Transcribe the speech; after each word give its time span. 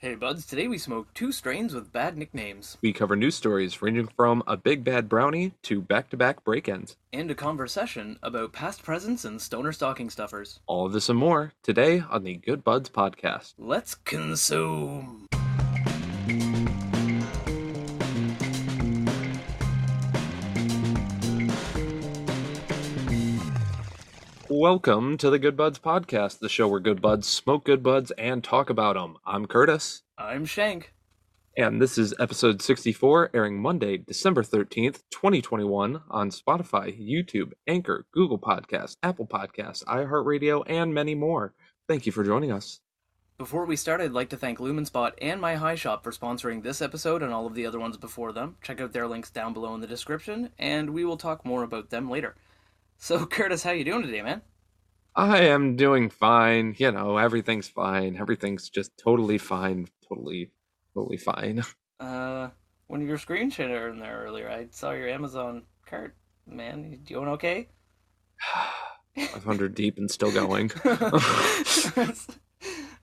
Hey 0.00 0.14
buds, 0.14 0.46
today 0.46 0.68
we 0.68 0.78
smoke 0.78 1.12
two 1.12 1.32
strains 1.32 1.74
with 1.74 1.92
bad 1.92 2.16
nicknames 2.16 2.78
We 2.80 2.92
cover 2.92 3.16
news 3.16 3.34
stories 3.34 3.82
ranging 3.82 4.06
from 4.06 4.44
a 4.46 4.56
big 4.56 4.84
bad 4.84 5.08
brownie 5.08 5.54
to 5.62 5.80
back 5.80 6.08
to 6.10 6.16
back 6.16 6.44
break 6.44 6.68
ins. 6.68 6.96
and 7.12 7.28
a 7.32 7.34
conversation 7.34 8.16
about 8.22 8.52
past 8.52 8.84
presents 8.84 9.24
and 9.24 9.42
stoner 9.42 9.72
stocking 9.72 10.08
stuffers. 10.08 10.60
All 10.68 10.86
of 10.86 10.92
this 10.92 11.08
and 11.08 11.18
more 11.18 11.52
today 11.64 12.04
on 12.08 12.22
the 12.22 12.34
Good 12.34 12.62
Buds 12.62 12.90
podcast. 12.90 13.54
Let's 13.58 13.96
consume. 13.96 15.26
Welcome 24.60 25.18
to 25.18 25.30
the 25.30 25.38
Good 25.38 25.56
Buds 25.56 25.78
podcast, 25.78 26.40
the 26.40 26.48
show 26.48 26.66
where 26.66 26.80
good 26.80 27.00
buds 27.00 27.28
smoke 27.28 27.64
good 27.64 27.80
buds 27.80 28.10
and 28.18 28.42
talk 28.42 28.70
about 28.70 28.96
them. 28.96 29.16
I'm 29.24 29.46
Curtis, 29.46 30.02
I'm 30.18 30.44
Shank. 30.44 30.92
and 31.56 31.80
this 31.80 31.96
is 31.96 32.12
episode 32.18 32.60
64, 32.60 33.30
airing 33.34 33.62
Monday, 33.62 33.98
December 33.98 34.42
13th, 34.42 35.04
2021, 35.12 36.02
on 36.10 36.30
Spotify, 36.30 36.90
YouTube, 37.00 37.52
Anchor, 37.68 38.06
Google 38.10 38.40
Podcasts, 38.40 38.96
Apple 39.00 39.28
Podcasts, 39.28 39.84
iHeartRadio, 39.84 40.64
and 40.66 40.92
many 40.92 41.14
more. 41.14 41.54
Thank 41.86 42.04
you 42.04 42.10
for 42.10 42.24
joining 42.24 42.50
us. 42.50 42.80
Before 43.38 43.64
we 43.64 43.76
start, 43.76 44.00
I'd 44.00 44.10
like 44.10 44.30
to 44.30 44.36
thank 44.36 44.58
Lumenspot 44.58 45.12
and 45.22 45.40
My 45.40 45.54
High 45.54 45.76
Shop 45.76 46.02
for 46.02 46.10
sponsoring 46.10 46.64
this 46.64 46.82
episode 46.82 47.22
and 47.22 47.32
all 47.32 47.46
of 47.46 47.54
the 47.54 47.64
other 47.64 47.78
ones 47.78 47.96
before 47.96 48.32
them. 48.32 48.56
Check 48.60 48.80
out 48.80 48.92
their 48.92 49.06
links 49.06 49.30
down 49.30 49.52
below 49.52 49.72
in 49.76 49.80
the 49.80 49.86
description, 49.86 50.50
and 50.58 50.90
we 50.90 51.04
will 51.04 51.16
talk 51.16 51.44
more 51.44 51.62
about 51.62 51.90
them 51.90 52.10
later. 52.10 52.34
So, 53.00 53.24
Curtis, 53.30 53.62
how 53.62 53.70
you 53.70 53.84
doing 53.84 54.02
today, 54.02 54.22
man? 54.22 54.42
I 55.18 55.40
am 55.46 55.74
doing 55.74 56.10
fine. 56.10 56.76
You 56.78 56.92
know, 56.92 57.16
everything's 57.18 57.66
fine. 57.66 58.16
Everything's 58.16 58.70
just 58.70 58.92
totally 58.96 59.36
fine. 59.36 59.88
Totally, 60.08 60.52
totally 60.94 61.18
fine. 61.18 61.62
Uh, 62.00 62.48
one 62.86 63.02
of 63.02 63.08
your 63.08 63.18
screen 63.18 63.52
in 63.58 63.98
there 63.98 64.22
earlier, 64.22 64.48
I 64.48 64.68
saw 64.70 64.92
your 64.92 65.08
Amazon 65.08 65.64
cart. 65.84 66.14
Man, 66.46 66.92
you 66.92 66.96
doing 66.96 67.26
okay? 67.30 67.70
500 69.18 69.74
deep 69.74 69.98
and 69.98 70.08
still 70.08 70.30
going. 70.30 70.70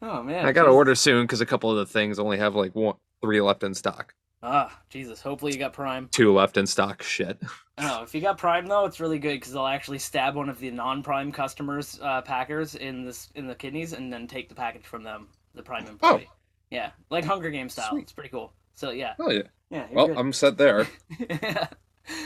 oh 0.01 0.23
man, 0.23 0.45
I 0.45 0.53
gotta 0.53 0.69
order 0.69 0.95
soon 0.95 1.25
because 1.25 1.41
a 1.41 1.45
couple 1.45 1.69
of 1.69 1.75
the 1.75 1.85
things 1.85 2.19
only 2.19 2.37
have 2.37 2.55
like 2.55 2.73
one, 2.73 2.95
three 3.21 3.41
left 3.41 3.63
in 3.63 3.73
stock. 3.73 4.13
Ah, 4.47 4.79
Jesus. 4.89 5.21
Hopefully 5.21 5.51
you 5.53 5.57
got 5.57 5.73
Prime. 5.73 6.07
Two 6.11 6.31
left 6.33 6.55
in 6.57 6.67
stock. 6.67 7.01
Shit. 7.01 7.41
Oh, 7.79 8.03
if 8.03 8.13
you 8.13 8.21
got 8.21 8.37
Prime 8.37 8.67
though, 8.67 8.85
it's 8.85 8.99
really 8.99 9.17
good 9.19 9.33
because 9.39 9.51
they'll 9.53 9.65
actually 9.65 9.97
stab 9.99 10.35
one 10.35 10.49
of 10.49 10.59
the 10.59 10.69
non-Prime 10.71 11.31
customers, 11.31 11.99
uh, 12.01 12.21
packers 12.21 12.75
in 12.75 13.03
this 13.05 13.29
in 13.35 13.47
the 13.47 13.55
kidneys, 13.55 13.93
and 13.93 14.13
then 14.13 14.27
take 14.27 14.47
the 14.47 14.55
package 14.55 14.85
from 14.85 15.03
them, 15.03 15.27
the 15.55 15.63
Prime 15.63 15.85
employee. 15.87 16.27
Oh. 16.29 16.33
Yeah, 16.69 16.91
like 17.09 17.25
Hunger 17.25 17.49
Games 17.49 17.73
style. 17.73 17.89
Sweet. 17.89 18.03
It's 18.03 18.11
pretty 18.13 18.29
cool. 18.29 18.53
So 18.75 18.91
yeah, 18.91 19.13
Oh 19.19 19.31
yeah. 19.31 19.43
yeah. 19.71 19.87
Well, 19.91 20.07
good. 20.07 20.17
I'm 20.17 20.31
set 20.33 20.57
there, 20.57 20.87
yeah. 21.19 21.67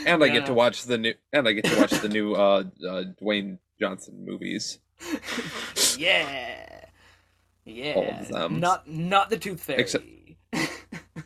and 0.06 0.22
I 0.22 0.26
Yeah. 0.26 0.32
get 0.34 0.46
to 0.46 0.54
watch 0.54 0.84
the 0.84 0.98
new, 0.98 1.14
and 1.32 1.48
I 1.48 1.52
get 1.52 1.64
to 1.64 1.80
watch 1.80 1.92
the 1.92 2.08
new 2.08 2.34
uh, 2.34 2.64
uh 2.86 3.04
Dwayne 3.22 3.58
Johnson 3.80 4.24
movies. 4.26 4.78
yeah, 5.96 6.84
yeah. 7.64 7.92
All 7.94 8.08
of 8.08 8.28
them. 8.28 8.60
Not 8.60 8.88
not 8.88 9.30
the 9.30 9.38
Tooth 9.38 9.60
Fairy. 9.62 9.80
Except- 9.80 10.04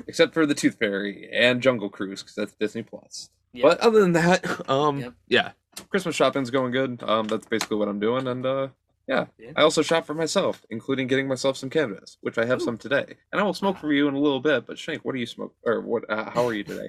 except 0.06 0.34
for 0.34 0.46
the 0.46 0.54
Tooth 0.54 0.78
Fairy 0.78 1.28
and 1.32 1.60
Jungle 1.62 1.88
Cruise 1.88 2.22
because 2.22 2.34
that's 2.34 2.54
Disney 2.54 2.82
Plus. 2.82 3.30
Yep. 3.52 3.62
But 3.62 3.80
other 3.80 4.00
than 4.00 4.12
that, 4.12 4.68
um, 4.70 4.98
Yep. 5.00 5.14
yeah, 5.28 5.50
Christmas 5.90 6.16
shopping's 6.16 6.50
going 6.50 6.72
good. 6.72 7.02
Um, 7.02 7.28
that's 7.28 7.46
basically 7.46 7.76
what 7.76 7.88
I'm 7.88 8.00
doing, 8.00 8.26
and 8.26 8.44
uh, 8.44 8.68
yeah, 9.06 9.26
Yeah. 9.38 9.52
I 9.54 9.62
also 9.62 9.82
shop 9.82 10.06
for 10.06 10.14
myself, 10.14 10.64
including 10.70 11.06
getting 11.06 11.28
myself 11.28 11.56
some 11.56 11.68
cannabis, 11.70 12.16
which 12.22 12.38
I 12.38 12.46
have 12.46 12.60
Ooh. 12.62 12.64
some 12.64 12.78
today, 12.78 13.16
and 13.32 13.40
I 13.40 13.44
will 13.44 13.54
smoke 13.54 13.78
for 13.78 13.92
you 13.92 14.08
in 14.08 14.14
a 14.14 14.18
little 14.18 14.40
bit. 14.40 14.66
But 14.66 14.78
Shank, 14.78 15.04
what 15.04 15.12
do 15.14 15.20
you 15.20 15.26
smoke, 15.26 15.54
or 15.64 15.80
what? 15.82 16.08
Uh, 16.10 16.30
how 16.30 16.46
are 16.48 16.54
you 16.54 16.64
today? 16.64 16.88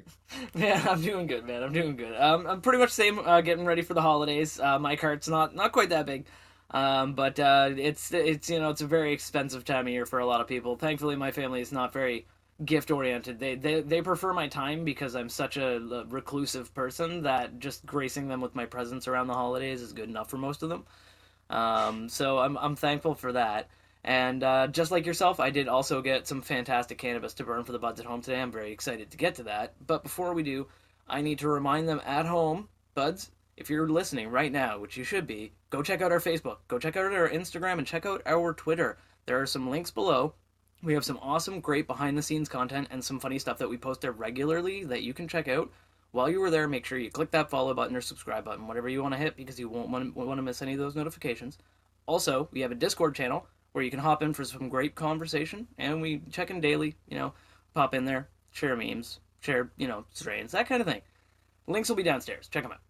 Yeah, 0.55 0.83
I'm 0.89 1.01
doing 1.01 1.27
good, 1.27 1.45
man. 1.45 1.61
I'm 1.61 1.73
doing 1.73 1.95
good. 1.95 2.15
Um, 2.19 2.47
I'm 2.47 2.61
pretty 2.61 2.79
much 2.79 2.91
same. 2.91 3.19
Uh, 3.19 3.41
getting 3.41 3.65
ready 3.65 3.81
for 3.81 3.93
the 3.93 4.01
holidays. 4.01 4.59
Uh, 4.59 4.79
my 4.79 4.95
cart's 4.95 5.27
not 5.27 5.53
not 5.55 5.71
quite 5.71 5.89
that 5.89 6.05
big, 6.05 6.25
um, 6.71 7.13
but 7.13 7.39
uh, 7.39 7.69
it's 7.77 8.11
it's 8.13 8.49
you 8.49 8.59
know 8.59 8.69
it's 8.69 8.81
a 8.81 8.87
very 8.87 9.13
expensive 9.13 9.65
time 9.65 9.85
of 9.87 9.93
year 9.93 10.05
for 10.05 10.19
a 10.19 10.25
lot 10.25 10.41
of 10.41 10.47
people. 10.47 10.77
Thankfully, 10.77 11.15
my 11.15 11.31
family 11.31 11.61
is 11.61 11.71
not 11.71 11.91
very 11.93 12.25
gift 12.63 12.91
oriented. 12.91 13.39
They, 13.39 13.55
they 13.55 13.81
they 13.81 14.01
prefer 14.01 14.33
my 14.33 14.47
time 14.47 14.85
because 14.85 15.15
I'm 15.15 15.29
such 15.29 15.57
a 15.57 16.05
reclusive 16.09 16.73
person 16.73 17.23
that 17.23 17.59
just 17.59 17.85
gracing 17.85 18.27
them 18.27 18.41
with 18.41 18.55
my 18.55 18.65
presence 18.65 19.07
around 19.07 19.27
the 19.27 19.33
holidays 19.33 19.81
is 19.81 19.93
good 19.93 20.09
enough 20.09 20.29
for 20.29 20.37
most 20.37 20.63
of 20.63 20.69
them. 20.69 20.85
Um, 21.49 22.09
so 22.09 22.39
I'm 22.39 22.57
I'm 22.57 22.75
thankful 22.75 23.15
for 23.15 23.33
that. 23.33 23.69
And 24.03 24.43
uh, 24.43 24.67
just 24.67 24.91
like 24.91 25.07
yourself, 25.07 25.39
I 25.39 25.49
did 25.49 25.67
also 25.67 26.01
get 26.01 26.27
some 26.27 26.43
fantastic 26.43 26.99
cannabis 26.99 27.33
to 27.35 27.43
burn 27.43 27.63
for 27.63 27.71
the 27.71 27.79
buds 27.79 27.99
at 27.99 28.05
home 28.05 28.21
today. 28.21 28.39
I'm 28.39 28.51
very 28.51 28.71
excited 28.71 29.09
to 29.11 29.17
get 29.17 29.35
to 29.35 29.43
that. 29.43 29.73
But 29.85 30.03
before 30.03 30.35
we 30.35 30.43
do, 30.43 30.67
I 31.07 31.21
need 31.21 31.39
to 31.39 31.47
remind 31.47 31.89
them 31.89 32.01
at 32.05 32.27
home, 32.27 32.69
buds, 32.93 33.31
if 33.57 33.69
you're 33.69 33.89
listening 33.89 34.29
right 34.29 34.51
now, 34.51 34.77
which 34.77 34.95
you 34.95 35.03
should 35.03 35.25
be, 35.25 35.53
go 35.71 35.81
check 35.81 36.03
out 36.03 36.11
our 36.11 36.19
Facebook, 36.19 36.57
go 36.67 36.77
check 36.77 36.95
out 36.95 37.11
our 37.13 37.29
Instagram, 37.29 37.79
and 37.79 37.87
check 37.87 38.05
out 38.05 38.21
our 38.27 38.53
Twitter. 38.53 38.99
There 39.25 39.41
are 39.41 39.47
some 39.47 39.71
links 39.71 39.89
below. 39.89 40.35
We 40.83 40.93
have 40.93 41.05
some 41.05 41.19
awesome, 41.21 41.61
great 41.61 41.87
behind 41.87 42.17
the 42.17 42.21
scenes 42.21 42.47
content 42.47 42.89
and 42.91 43.03
some 43.03 43.19
funny 43.19 43.39
stuff 43.39 43.57
that 43.57 43.69
we 43.69 43.77
post 43.77 44.01
there 44.01 44.11
regularly 44.11 44.83
that 44.85 45.03
you 45.03 45.13
can 45.13 45.27
check 45.27 45.47
out. 45.47 45.71
While 46.11 46.29
you 46.29 46.39
were 46.39 46.51
there, 46.51 46.67
make 46.67 46.85
sure 46.85 46.97
you 46.97 47.09
click 47.09 47.31
that 47.31 47.49
follow 47.49 47.73
button 47.73 47.95
or 47.95 48.01
subscribe 48.01 48.45
button, 48.45 48.67
whatever 48.67 48.87
you 48.87 49.01
want 49.01 49.13
to 49.13 49.19
hit, 49.19 49.35
because 49.35 49.59
you 49.59 49.67
won't 49.67 49.89
want 49.89 50.15
to 50.15 50.41
miss 50.41 50.61
any 50.61 50.73
of 50.73 50.79
those 50.79 50.95
notifications. 50.95 51.57
Also, 52.05 52.47
we 52.51 52.61
have 52.61 52.71
a 52.71 52.75
Discord 52.75 53.15
channel 53.15 53.47
where 53.71 53.83
you 53.83 53.91
can 53.91 53.99
hop 53.99 54.23
in 54.23 54.33
for 54.33 54.45
some 54.45 54.69
great 54.69 54.95
conversation, 54.95 55.67
and 55.77 56.01
we 56.01 56.21
check 56.31 56.49
in 56.49 56.61
daily. 56.61 56.95
You 57.09 57.17
know, 57.17 57.33
pop 57.73 57.93
in 57.93 58.05
there, 58.05 58.29
share 58.51 58.75
memes, 58.77 59.19
share 59.41 59.71
you 59.75 59.87
know 59.87 60.05
strains, 60.13 60.51
that 60.53 60.69
kind 60.69 60.81
of 60.81 60.87
thing. 60.87 61.01
Links 61.67 61.89
will 61.89 61.95
be 61.95 62.03
downstairs. 62.03 62.47
Check 62.47 62.63
them 62.63 62.71
out. 62.71 62.81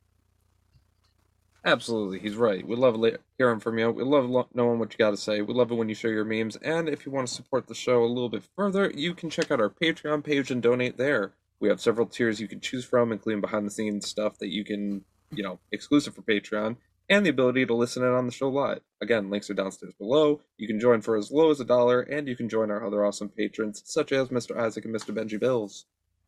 Absolutely, 1.65 2.19
he's 2.19 2.35
right. 2.35 2.65
We 2.65 2.75
love 2.75 3.03
hearing 3.39 3.59
from 3.59 3.79
you. 3.79 3.89
We 3.89 4.03
love 4.03 4.29
lo- 4.29 4.47
knowing 4.53 4.77
what 4.77 4.93
you 4.93 4.99
got 4.99 5.09
to 5.09 5.17
say. 5.17 5.41
We 5.41 5.51
love 5.55 5.71
it 5.71 5.75
when 5.75 5.89
you 5.89 5.95
share 5.95 6.11
your 6.11 6.23
memes. 6.23 6.57
And 6.57 6.87
if 6.87 7.07
you 7.07 7.11
want 7.11 7.27
to 7.27 7.33
support 7.33 7.65
the 7.65 7.73
show 7.73 8.03
a 8.03 8.05
little 8.05 8.29
bit 8.29 8.43
further, 8.55 8.91
you 8.93 9.15
can 9.15 9.31
check 9.31 9.49
out 9.49 9.59
our 9.59 9.71
Patreon 9.71 10.23
page 10.23 10.51
and 10.51 10.61
donate 10.61 10.97
there. 10.97 11.33
We 11.59 11.69
have 11.69 11.81
several 11.81 12.05
tiers 12.05 12.39
you 12.39 12.47
can 12.47 12.59
choose 12.59 12.85
from, 12.85 13.11
including 13.11 13.41
behind 13.41 13.65
the 13.65 13.71
scenes 13.71 14.07
stuff 14.07 14.37
that 14.37 14.49
you 14.49 14.63
can, 14.63 15.05
you 15.31 15.41
know, 15.41 15.57
exclusive 15.71 16.13
for 16.13 16.21
Patreon, 16.21 16.77
and 17.09 17.25
the 17.25 17.31
ability 17.31 17.65
to 17.65 17.73
listen 17.73 18.03
in 18.03 18.13
on 18.13 18.27
the 18.27 18.31
show 18.31 18.49
live. 18.49 18.81
Again, 19.01 19.31
links 19.31 19.49
are 19.49 19.55
downstairs 19.55 19.95
below. 19.97 20.41
You 20.57 20.67
can 20.67 20.79
join 20.79 21.01
for 21.01 21.17
as 21.17 21.31
low 21.31 21.49
as 21.49 21.59
a 21.59 21.65
dollar, 21.65 22.01
and 22.01 22.27
you 22.27 22.35
can 22.35 22.47
join 22.47 22.69
our 22.69 22.85
other 22.85 23.03
awesome 23.03 23.29
patrons, 23.29 23.81
such 23.85 24.11
as 24.11 24.27
Mr. 24.27 24.55
Isaac 24.55 24.85
and 24.85 24.93
Mr. 24.93 25.15
Benji 25.15 25.39
Bills. 25.39 25.85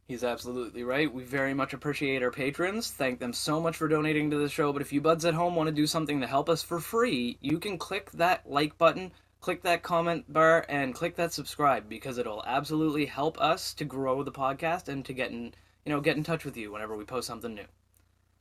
He's 0.08 0.24
absolutely 0.24 0.84
right. 0.84 1.14
We 1.14 1.24
very 1.24 1.54
much 1.54 1.74
appreciate 1.74 2.24
our 2.24 2.32
patrons. 2.32 2.92
Thank 2.92 3.20
them 3.20 3.34
so 3.34 3.60
much 3.60 3.76
for 3.76 3.90
donating 3.90 4.32
to 4.32 4.38
the 4.38 4.48
show. 4.48 4.72
But 4.72 4.82
if 4.82 4.94
you 4.94 5.02
buds 5.02 5.26
at 5.26 5.34
home 5.34 5.54
want 5.54 5.68
to 5.68 5.76
do 5.76 5.86
something 5.86 6.22
to 6.22 6.28
help 6.28 6.48
us 6.48 6.64
for 6.64 6.80
free, 6.80 7.38
you 7.42 7.60
can 7.60 7.78
click 7.78 8.12
that 8.12 8.50
like 8.50 8.78
button, 8.78 9.12
click 9.42 9.64
that 9.64 9.84
comment 9.84 10.32
bar, 10.32 10.66
and 10.70 10.96
click 10.96 11.18
that 11.18 11.34
subscribe 11.34 11.90
because 11.90 12.18
it'll 12.18 12.44
absolutely 12.46 13.06
help 13.06 13.38
us 13.42 13.74
to 13.74 13.84
grow 13.84 14.24
the 14.24 14.32
podcast 14.32 14.88
and 14.88 15.04
to 15.04 15.12
get 15.12 15.32
in, 15.32 15.54
you 15.86 15.92
know, 15.92 16.00
get 16.00 16.16
in 16.16 16.24
touch 16.24 16.46
with 16.46 16.56
you 16.56 16.72
whenever 16.72 16.96
we 16.96 17.04
post 17.04 17.28
something 17.28 17.54
new. 17.54 17.66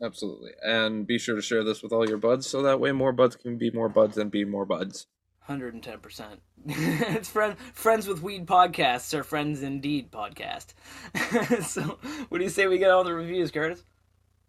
Absolutely. 0.01 0.53
And 0.63 1.05
be 1.05 1.19
sure 1.19 1.35
to 1.35 1.43
share 1.43 1.65
this 1.65 1.83
with 1.83 1.93
all 1.93 2.09
your 2.09 2.19
buds 2.19 2.47
so 2.47 2.63
that 2.63 2.79
way 2.79 2.93
more 2.93 3.13
buds 3.13 3.35
can 3.35 3.59
be 3.59 3.73
more 3.73 3.89
buds 3.89 4.17
and 4.19 4.31
be 4.31 4.45
more 4.45 4.67
buds. 4.67 5.09
Hundred 5.47 5.75
and 5.75 5.83
ten 5.83 6.01
percent. 6.01 6.41
It's 6.67 7.29
friend 7.29 7.57
friends 7.73 8.09
with 8.09 8.21
weed 8.21 8.47
podcasts 8.47 9.15
or 9.15 9.23
friends 9.23 9.63
indeed 9.63 10.11
podcast. 10.11 10.75
so, 11.65 11.99
what 12.29 12.39
do 12.39 12.45
you 12.45 12.51
say 12.51 12.67
we 12.67 12.79
get 12.79 12.91
all 12.91 13.05
the 13.05 13.15
reviews, 13.15 13.53
Curtis? 13.53 13.85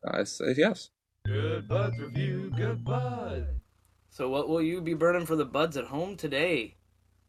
I 0.03 0.23
say 0.23 0.55
yes. 0.57 0.89
Good 1.25 1.67
Buds 1.67 1.99
Review, 1.99 2.51
Good 2.55 2.83
Bud. 2.83 3.47
So, 4.09 4.27
what 4.29 4.49
will 4.49 4.61
you 4.61 4.81
be 4.81 4.95
burning 4.95 5.27
for 5.27 5.35
the 5.35 5.45
buds 5.45 5.77
at 5.77 5.85
home 5.85 6.15
today? 6.15 6.77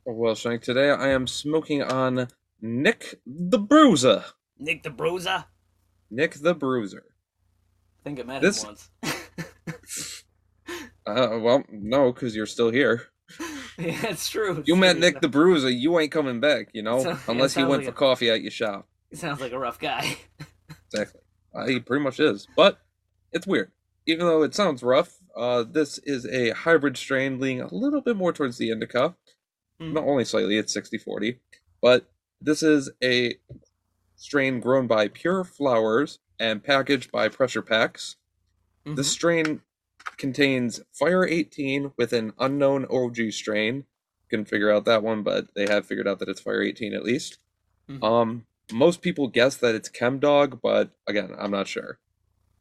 Well, 0.06 0.34
Shank, 0.34 0.62
today 0.62 0.88
I 0.90 1.08
am 1.08 1.26
smoking 1.26 1.82
on 1.82 2.28
Nick 2.62 3.20
the 3.26 3.58
Bruiser. 3.58 4.24
Nick 4.58 4.82
the 4.82 4.90
Bruiser? 4.90 5.44
Nick 6.10 6.34
the 6.36 6.54
Bruiser. 6.54 7.04
I 8.00 8.02
think 8.02 8.18
I 8.18 8.22
met 8.22 8.40
This- 8.40 8.62
him 8.62 8.68
once. 8.68 8.90
Uh, 11.06 11.38
well, 11.40 11.64
no, 11.70 12.12
because 12.12 12.36
you're 12.36 12.44
still 12.44 12.70
here. 12.70 13.00
yeah, 13.86 14.06
it's 14.06 14.28
true. 14.28 14.62
You 14.66 14.74
It's 14.74 14.80
met 14.80 14.92
true. 14.92 15.00
Nick 15.00 15.20
the 15.20 15.28
Bruiser, 15.28 15.70
you 15.70 15.98
ain't 15.98 16.10
coming 16.12 16.40
back, 16.40 16.68
you 16.72 16.82
know? 16.82 16.98
So- 17.02 17.10
yeah, 17.10 17.18
Unless 17.28 17.54
he 17.54 17.62
went 17.62 17.82
like 17.82 17.84
for 17.84 17.90
a- 17.90 17.94
coffee 17.94 18.30
at 18.30 18.42
your 18.42 18.50
shop. 18.50 18.88
He 19.10 19.16
sounds 19.16 19.40
like 19.40 19.52
a 19.52 19.58
rough 19.58 19.78
guy. 19.78 20.16
Exactly. 20.92 21.20
Uh, 21.54 21.66
he 21.66 21.80
pretty 21.80 22.02
much 22.02 22.18
is. 22.18 22.46
But 22.56 22.78
it's 23.30 23.46
weird. 23.46 23.70
Even 24.06 24.24
though 24.26 24.42
it 24.42 24.54
sounds 24.54 24.82
rough, 24.82 25.18
uh, 25.36 25.64
this 25.70 25.98
is 25.98 26.24
a 26.26 26.50
hybrid 26.50 26.96
strain 26.96 27.38
leaning 27.38 27.60
a 27.60 27.74
little 27.74 28.00
bit 28.00 28.16
more 28.16 28.32
towards 28.32 28.56
the 28.56 28.70
indica. 28.70 29.14
Hmm. 29.78 29.92
Not 29.92 30.04
only 30.04 30.24
slightly, 30.24 30.56
it's 30.56 30.72
60 30.72 30.96
40. 30.96 31.40
But 31.82 32.10
this 32.40 32.62
is 32.62 32.90
a 33.04 33.34
strain 34.16 34.60
grown 34.60 34.86
by 34.86 35.08
Pure 35.08 35.44
Flowers 35.44 36.20
and 36.40 36.64
packaged 36.64 37.12
by 37.12 37.28
Pressure 37.28 37.60
Packs. 37.62 38.16
Mhm. 38.86 38.96
This 38.96 39.10
strain 39.10 39.60
contains 40.16 40.80
Fire 40.92 41.26
18 41.26 41.92
with 41.96 42.12
an 42.12 42.32
unknown 42.38 42.86
OG 42.90 43.30
strain, 43.32 43.84
couldn't 44.30 44.48
figure 44.48 44.70
out 44.70 44.84
that 44.84 45.02
one, 45.02 45.22
but 45.22 45.54
they 45.54 45.66
have 45.66 45.86
figured 45.86 46.08
out 46.08 46.18
that 46.18 46.28
it's 46.28 46.40
Fire 46.40 46.62
18 46.62 46.94
at 46.94 47.04
least. 47.04 47.38
Mhm. 47.88 48.02
Um, 48.02 48.46
most 48.72 49.00
people 49.00 49.28
guess 49.28 49.56
that 49.56 49.74
it's 49.74 49.88
Chem 49.88 50.18
Dog, 50.18 50.60
but 50.62 50.90
again, 51.06 51.34
I'm 51.38 51.50
not 51.50 51.68
sure. 51.68 51.98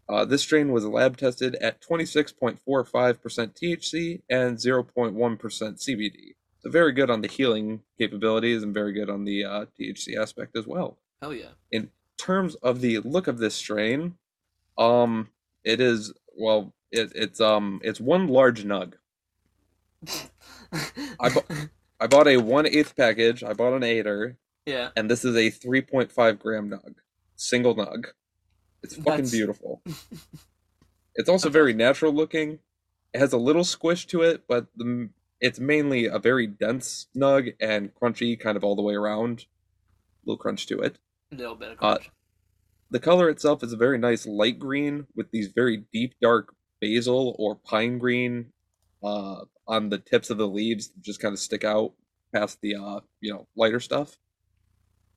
Uh, 0.10 0.24
this 0.24 0.42
strain 0.42 0.72
was 0.72 0.86
lab 0.86 1.18
tested 1.18 1.56
at 1.56 1.82
26.45% 1.82 3.56
THC 3.56 4.22
and 4.30 4.58
0.1% 4.58 5.80
CBD. 5.80 6.36
So 6.60 6.70
very 6.70 6.94
good 6.94 7.10
on 7.10 7.22
the 7.22 7.28
healing 7.28 7.82
capabilities 7.98 8.64
and 8.64 8.74
very 8.74 8.94
good 8.94 9.10
on 9.10 9.26
the 9.26 9.44
uh, 9.44 9.66
THC 9.78 10.16
aspect 10.18 10.56
as 10.56 10.66
well. 10.66 10.98
Hell 11.22 11.34
yeah. 11.34 11.50
In 11.72 11.92
terms 12.18 12.56
of 12.56 12.80
the 12.80 13.00
look 13.00 13.28
of 13.28 13.38
this 13.40 13.56
strain, 13.56 14.18
um, 14.78 15.30
it 15.64 15.82
is 15.82 16.14
well, 16.38 16.74
it, 16.92 17.12
it's 17.16 17.40
um, 17.42 17.80
it's 17.84 18.00
one 18.00 18.28
large 18.28 18.64
nug. 18.66 18.94
I 21.20 21.30
bu- 21.30 21.56
I 22.00 22.08
bought 22.08 22.28
a 22.28 22.38
one 22.38 22.68
eighth 22.68 22.96
package. 22.96 23.44
I 23.44 23.54
bought 23.54 23.74
an 23.74 23.84
eighter, 23.84 24.38
yeah. 24.66 24.90
and 24.96 25.10
this 25.10 25.26
is 25.26 25.36
a 25.36 25.50
3.5 25.52 26.40
gram 26.40 26.70
nug, 26.70 26.96
single 27.36 27.76
nug. 27.76 28.06
It's 28.84 28.96
fucking 28.96 29.06
That's- 29.12 29.32
beautiful. 29.32 29.82
It's 31.20 31.30
also 31.30 31.50
very 31.50 31.74
natural 31.74 32.14
looking. 32.14 32.60
It 33.12 33.18
has 33.18 33.34
a 33.34 33.38
little 33.40 33.64
squish 33.64 34.06
to 34.06 34.22
it, 34.22 34.44
but 34.48 34.68
the, 34.76 35.10
it's 35.42 35.60
mainly 35.60 36.06
a 36.06 36.20
very 36.20 36.46
dense 36.46 37.08
nug 37.18 37.56
and 37.60 37.92
crunchy, 37.96 38.40
kind 38.40 38.56
of 38.56 38.64
all 38.64 38.76
the 38.76 38.84
way 38.84 38.94
around. 38.94 39.40
A 39.42 40.30
little 40.30 40.38
crunch 40.38 40.68
to 40.68 40.80
it. 40.82 41.00
A 41.32 41.36
little 41.36 41.56
bit 41.56 41.70
of 41.72 41.78
Uh, 41.78 41.96
crunch. 41.96 42.12
The 42.92 43.00
color 43.00 43.30
itself 43.30 43.64
is 43.64 43.74
a 43.74 43.78
very 43.78 43.98
nice 43.98 44.28
light 44.28 44.60
green 44.60 45.08
with 45.16 45.32
these 45.32 45.48
very 45.48 45.86
deep, 45.92 46.14
dark 46.22 46.54
basil 46.82 47.36
or 47.40 47.56
pine 47.56 47.98
green 47.98 48.52
uh, 49.04 49.42
on 49.68 49.90
the 49.90 49.98
tips 49.98 50.30
of 50.30 50.38
the 50.38 50.48
leaves 50.48 50.90
just 51.02 51.20
kind 51.20 51.34
of 51.34 51.40
stick 51.40 51.64
out 51.64 51.94
past 52.34 52.60
the 52.62 52.76
uh, 52.76 53.00
you 53.22 53.34
know 53.34 53.48
lighter 53.56 53.80
stuff. 53.80 54.18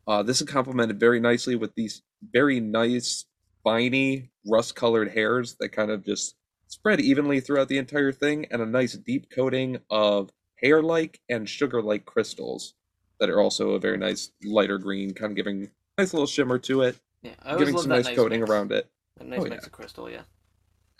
Uh, 0.07 0.23
this 0.23 0.41
is 0.41 0.49
complemented 0.49 0.99
very 0.99 1.21
nicely 1.21 1.55
with 1.55 1.75
these 1.75 2.03
very 2.33 2.59
nice, 2.61 3.27
spiny, 3.61 4.31
rust-colored 4.47 5.11
hairs 5.13 5.57
that 5.61 5.69
kind 5.71 5.91
of 5.91 6.05
just 6.05 6.35
spread 6.67 7.01
evenly 7.01 7.41
throughout 7.41 7.69
the 7.69 7.79
entire 7.79 8.13
thing, 8.13 8.47
and 8.51 8.61
a 8.63 8.67
nice 8.67 8.95
deep 8.95 9.31
coating 9.31 9.79
of 9.89 10.31
hair-like 10.63 11.21
and 11.29 11.49
sugar-like 11.49 12.05
crystals 12.05 12.75
that 13.19 13.31
are 13.31 13.41
also 13.41 13.71
a 13.73 13.79
very 13.79 13.99
nice 13.99 14.33
lighter 14.45 14.79
green, 14.79 15.13
kind 15.15 15.33
of 15.33 15.37
giving 15.37 15.65
a 15.65 16.03
nice 16.03 16.13
little 16.13 16.27
shimmer 16.27 16.59
to 16.59 16.83
it 16.83 16.99
yeah. 17.23 17.35
Giving 17.59 17.75
love 17.75 17.83
some 17.83 17.91
that 17.91 18.05
nice 18.07 18.17
coating 18.17 18.41
mix. 18.41 18.51
around 18.51 18.73
it. 18.73 18.89
A 19.19 19.25
nice 19.25 19.41
Oh, 19.41 19.45
mix 19.45 19.63
yeah. 19.63 19.67
of 19.67 19.73
crystal, 19.73 20.11
yeah. 20.11 20.23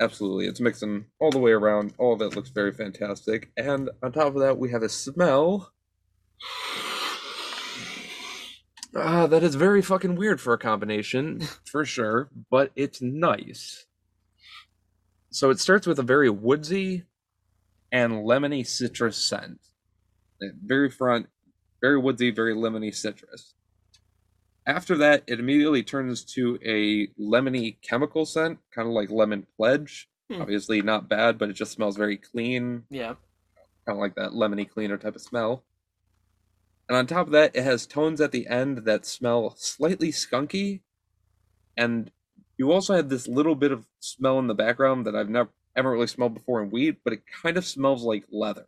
Absolutely, 0.01 0.47
it's 0.47 0.61
mixing 0.61 1.05
all 1.19 1.31
the 1.31 1.39
way 1.39 1.53
around. 1.53 1.93
All 1.99 2.15
of 2.15 2.23
it 2.23 2.35
looks 2.35 2.49
very 2.49 2.73
fantastic. 2.73 3.51
And 3.59 3.91
on 4.03 4.13
top 4.13 4.35
of 4.35 4.41
that, 4.41 4.59
we 4.59 4.71
have 4.71 4.83
a 4.83 4.89
smell. 4.89 5.73
Ah, 8.97 9.27
that 9.27 9.43
is 9.43 9.55
very 9.55 9.83
fucking 9.83 10.17
weird 10.17 10.41
for 10.41 10.55
a 10.55 10.59
combination, 10.59 11.43
for 11.71 11.85
sure, 11.85 12.31
but 12.51 12.73
it's 12.75 13.03
nice. 13.03 13.87
So 15.31 15.51
it 15.51 15.61
starts 15.61 15.87
with 15.87 15.99
a 15.99 16.03
very 16.03 16.31
woodsy 16.31 17.05
and 17.93 18.25
lemony 18.25 18.67
citrus 18.67 19.17
scent. 19.17 19.61
Very 20.41 20.91
front, 20.91 21.27
very 21.83 21.99
woodsy, 21.99 22.31
very 22.31 22.55
lemony 22.55 22.93
citrus. 22.95 23.55
After 24.71 24.97
that, 24.99 25.25
it 25.27 25.41
immediately 25.41 25.83
turns 25.83 26.25
to 26.37 26.57
a 26.65 27.09
lemony 27.21 27.77
chemical 27.83 28.25
scent, 28.25 28.61
kind 28.73 28.87
of 28.87 28.95
like 28.95 29.11
lemon 29.11 29.49
pledge. 29.57 30.09
Hmm. 30.31 30.41
Obviously, 30.41 30.81
not 30.81 31.09
bad, 31.09 31.39
but 31.39 31.51
it 31.51 31.55
just 31.55 31.73
smells 31.73 31.97
very 31.97 32.17
clean, 32.17 32.85
Yeah. 32.89 33.17
kind 33.85 33.97
of 33.97 33.99
like 33.99 34.15
that 34.15 34.31
lemony 34.31 34.69
cleaner 34.71 34.97
type 34.97 35.17
of 35.17 35.23
smell. 35.23 35.65
And 36.89 36.97
on 36.97 37.09
top 37.09 37.27
of 37.27 37.33
that, 37.33 37.57
it 37.57 37.65
has 37.65 37.85
tones 37.85 38.21
at 38.21 38.31
the 38.31 38.47
end 38.47 38.79
that 38.85 39.05
smell 39.07 39.57
slightly 39.57 40.13
skunky, 40.13 40.83
and 41.77 42.13
you 42.57 42.71
also 42.71 42.95
have 42.95 43.09
this 43.09 43.27
little 43.27 43.57
bit 43.57 43.73
of 43.73 43.89
smell 43.99 44.39
in 44.39 44.47
the 44.47 44.55
background 44.55 45.05
that 45.07 45.17
I've 45.17 45.29
never 45.29 45.51
haven't 45.75 45.91
really 45.91 46.07
smelled 46.07 46.35
before 46.35 46.63
in 46.63 46.71
weed, 46.71 46.99
but 47.03 47.13
it 47.13 47.23
kind 47.43 47.57
of 47.57 47.65
smells 47.65 48.05
like 48.05 48.25
leather. 48.31 48.67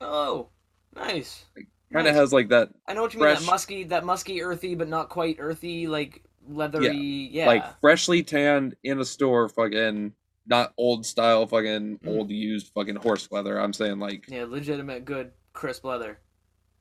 Oh, 0.00 0.50
nice. 0.94 1.44
Kind 1.92 2.04
Nice. 2.04 2.10
of 2.10 2.16
has 2.16 2.32
like 2.32 2.48
that 2.50 2.70
I 2.86 2.94
know 2.94 3.02
what 3.02 3.14
you 3.14 3.20
mean. 3.20 3.34
That 3.34 3.42
musky, 3.44 3.84
that 3.84 4.04
musky, 4.04 4.42
earthy, 4.42 4.74
but 4.76 4.88
not 4.88 5.08
quite 5.08 5.36
earthy, 5.40 5.86
like 5.88 6.22
leathery. 6.48 7.28
Yeah. 7.32 7.46
like 7.46 7.80
freshly 7.80 8.22
tanned 8.22 8.76
in 8.84 9.00
a 9.00 9.04
store 9.04 9.48
fucking 9.48 10.12
not 10.46 10.72
old 10.76 11.04
style 11.06 11.46
fucking 11.46 11.98
Mm. 11.98 12.08
old 12.08 12.30
used 12.30 12.72
fucking 12.74 12.96
horse 12.96 13.28
leather. 13.30 13.58
I'm 13.60 13.72
saying 13.72 13.98
like 13.98 14.24
yeah, 14.28 14.44
legitimate, 14.48 15.04
good, 15.04 15.32
crisp 15.52 15.84
leather. 15.84 16.18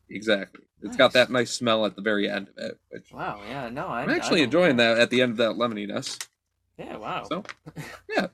exactly. 0.09 0.61
It's 0.81 0.95
got 0.95 1.11
that 1.13 1.29
nice 1.29 1.51
smell 1.51 1.85
at 1.85 1.95
the 1.97 2.01
very 2.01 2.29
end 2.29 2.47
of 2.49 2.63
it, 2.63 2.79
which 2.89 3.11
Wow. 3.11 3.41
Yeah. 3.47 3.67
No, 3.69 3.87
I, 3.87 4.03
I'm 4.03 4.09
actually 4.11 4.41
enjoying 4.43 4.77
that 4.77 4.97
at 4.97 5.09
the 5.09 5.21
end 5.21 5.31
of 5.31 5.37
that 5.37 5.57
lemoniness. 5.57 6.17
Yeah. 6.77 6.95
Wow. 6.97 7.23
So 7.27 7.43
yeah. 8.15 8.27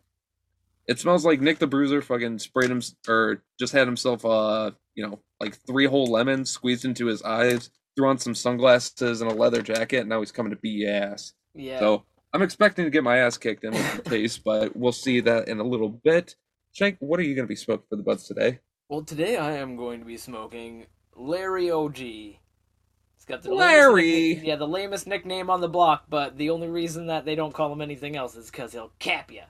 It 0.88 1.00
smells 1.00 1.26
like 1.26 1.42
Nick 1.42 1.60
the 1.60 1.68
Bruiser 1.68 2.02
fucking 2.02 2.40
sprayed 2.40 2.70
him 2.70 2.82
or 3.08 3.44
just 3.60 3.74
had 3.74 3.88
himself 3.88 4.24
uh 4.26 4.72
you 4.94 5.08
know 5.08 5.20
like 5.40 5.58
three 5.66 5.86
whole 5.86 6.06
lemons 6.06 6.50
squeezed 6.50 6.86
into 6.86 7.08
his 7.08 7.22
eyes, 7.24 7.70
threw 7.96 8.08
on 8.08 8.18
some 8.18 8.36
sunglasses 8.36 9.22
and 9.22 9.32
a 9.32 9.34
leather 9.34 9.62
jacket, 9.62 10.02
and 10.02 10.10
now 10.10 10.20
he's 10.20 10.32
coming 10.32 10.52
to 10.52 10.58
beat 10.58 10.80
your 10.80 10.92
ass. 10.92 11.34
yeah. 11.54 11.80
So 11.80 12.04
I'm 12.34 12.42
expecting 12.42 12.84
to 12.86 12.92
get 12.92 13.04
my 13.04 13.18
ass 13.18 13.38
kicked 13.38 13.64
in 13.64 13.72
with 13.72 14.04
the 14.04 14.10
taste, 14.10 14.44
but 14.44 14.76
we'll 14.76 14.92
see 14.92 15.22
that 15.22 15.48
in 15.48 15.60
a 15.60 15.64
little 15.64 15.90
bit. 15.90 16.36
Shank, 16.74 16.98
what 17.00 17.18
are 17.20 17.24
you 17.24 17.34
going 17.34 17.48
to 17.48 17.52
be 17.52 17.56
smoking 17.56 17.86
for 17.90 17.96
the 17.96 18.04
buds 18.04 18.28
today? 18.28 18.60
Well, 18.90 19.04
today 19.04 19.38
I 19.38 19.54
am 19.54 19.78
going 19.78 20.02
to 20.02 20.06
be 20.06 20.18
smoking 20.18 20.88
Larry 21.16 21.72
OG. 21.72 22.00
It's 22.00 23.26
got 23.26 23.42
the 23.42 23.54
Larry! 23.54 24.34
yeah, 24.46 24.58
the 24.58 24.68
lamest 24.68 25.08
nickname 25.08 25.50
on 25.50 25.62
the 25.62 25.70
block, 25.70 26.08
but 26.10 26.38
the 26.38 26.50
only 26.50 26.68
reason 26.68 27.08
that 27.08 27.24
they 27.24 27.36
don't 27.36 27.54
call 27.54 27.72
him 27.72 27.80
anything 27.82 28.18
else 28.18 28.36
is 28.36 28.52
because 28.52 28.74
he'll 28.74 28.92
cap 29.00 29.32
you. 29.32 29.42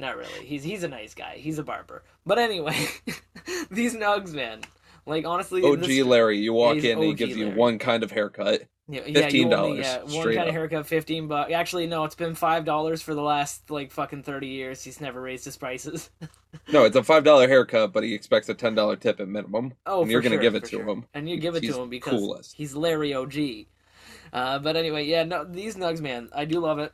Not 0.00 0.16
really. 0.16 0.46
He's 0.46 0.64
he's 0.64 0.82
a 0.82 0.88
nice 0.88 1.12
guy. 1.14 1.34
He's 1.36 1.58
a 1.58 1.62
barber. 1.62 2.02
But 2.24 2.38
anyway, 2.38 2.86
these 3.70 3.94
nugs, 3.94 4.32
man. 4.32 4.62
Like 5.04 5.26
honestly, 5.26 5.62
OG 5.62 5.80
this- 5.80 6.04
Larry, 6.06 6.38
you 6.38 6.54
walk 6.54 6.78
in 6.78 6.96
and 6.98 7.02
he 7.04 7.12
gives 7.12 7.36
you 7.36 7.50
one 7.50 7.78
kind 7.78 8.02
of 8.02 8.10
haircut. 8.10 8.62
Yeah, 8.88 9.02
yeah, 9.06 9.28
$15 9.28 9.78
Yeah, 9.78 9.98
one 10.02 10.24
kind 10.24 10.38
up. 10.38 10.48
of 10.48 10.54
haircut, 10.54 10.86
fifteen 10.86 11.28
bucks. 11.28 11.52
Actually, 11.52 11.86
no, 11.86 12.04
it's 12.04 12.14
been 12.14 12.34
five 12.34 12.64
dollars 12.64 13.02
for 13.02 13.14
the 13.14 13.20
last 13.22 13.70
like 13.70 13.92
fucking 13.92 14.22
thirty 14.22 14.48
years. 14.48 14.82
He's 14.82 15.00
never 15.02 15.20
raised 15.20 15.44
his 15.44 15.56
prices. 15.56 16.08
No, 16.72 16.84
it's 16.84 16.96
a 16.96 17.04
five 17.04 17.22
dollar 17.22 17.46
haircut, 17.46 17.92
but 17.92 18.02
he 18.02 18.12
expects 18.12 18.48
a 18.48 18.54
ten 18.54 18.74
dollar 18.74 18.96
tip 18.96 19.20
at 19.20 19.28
minimum. 19.28 19.72
Oh, 19.86 20.02
and 20.02 20.10
you're 20.10 20.20
gonna 20.20 20.34
sure, 20.34 20.42
give 20.42 20.54
it 20.56 20.64
to 20.64 20.70
sure. 20.70 20.84
him. 20.88 21.04
and 21.14 21.28
you 21.28 21.36
give 21.36 21.54
it 21.54 21.62
He's 21.62 21.74
to 21.76 21.82
him 21.82 21.88
because 21.90 22.18
coolest. 22.18 22.54
he's 22.56 22.74
Larry 22.74 23.14
OG. 23.14 23.66
Uh, 24.32 24.58
but 24.58 24.76
anyway, 24.76 25.04
yeah, 25.04 25.22
no, 25.22 25.44
these 25.44 25.76
nugs, 25.76 26.00
man, 26.00 26.28
I 26.34 26.44
do 26.46 26.58
love 26.58 26.80
it 26.80 26.92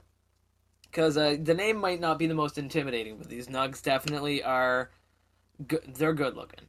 because 0.90 1.16
uh, 1.16 1.36
the 1.40 1.54
name 1.54 1.76
might 1.76 2.00
not 2.00 2.18
be 2.18 2.26
the 2.26 2.34
most 2.34 2.58
intimidating, 2.58 3.16
but 3.18 3.28
these 3.28 3.48
nugs 3.48 3.82
definitely 3.82 4.42
are. 4.42 4.90
Good, 5.66 5.94
they're 5.94 6.12
good 6.12 6.36
looking. 6.36 6.66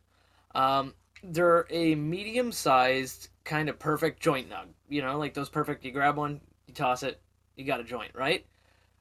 Um, 0.56 0.94
they're 1.24 1.66
a 1.70 1.96
medium 1.96 2.52
sized 2.52 3.30
kind 3.44 3.70
of 3.70 3.80
perfect 3.80 4.22
joint 4.22 4.50
nug. 4.50 4.68
You 4.90 5.02
know, 5.02 5.18
like 5.18 5.34
those 5.34 5.50
perfect. 5.50 5.84
You 5.84 5.92
grab 5.92 6.18
one, 6.18 6.42
you 6.68 6.74
toss 6.74 7.04
it, 7.04 7.22
you 7.56 7.66
got 7.66 7.80
a 7.80 7.84
joint, 7.84 8.12
right? 8.16 8.46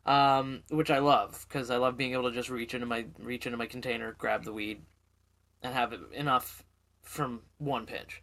Um, 0.04 0.62
which 0.70 0.90
I 0.90 0.98
love 0.98 1.44
because 1.48 1.70
I 1.70 1.76
love 1.78 1.96
being 1.96 2.12
able 2.12 2.30
to 2.30 2.34
just 2.34 2.48
reach 2.48 2.74
into 2.74 2.86
my 2.86 3.06
reach 3.18 3.46
into 3.46 3.58
my 3.58 3.66
container, 3.66 4.14
grab 4.18 4.44
the 4.44 4.52
weed, 4.52 4.82
and 5.62 5.74
have 5.74 5.94
enough 6.12 6.64
from 7.02 7.42
one 7.58 7.86
pinch. 7.86 8.22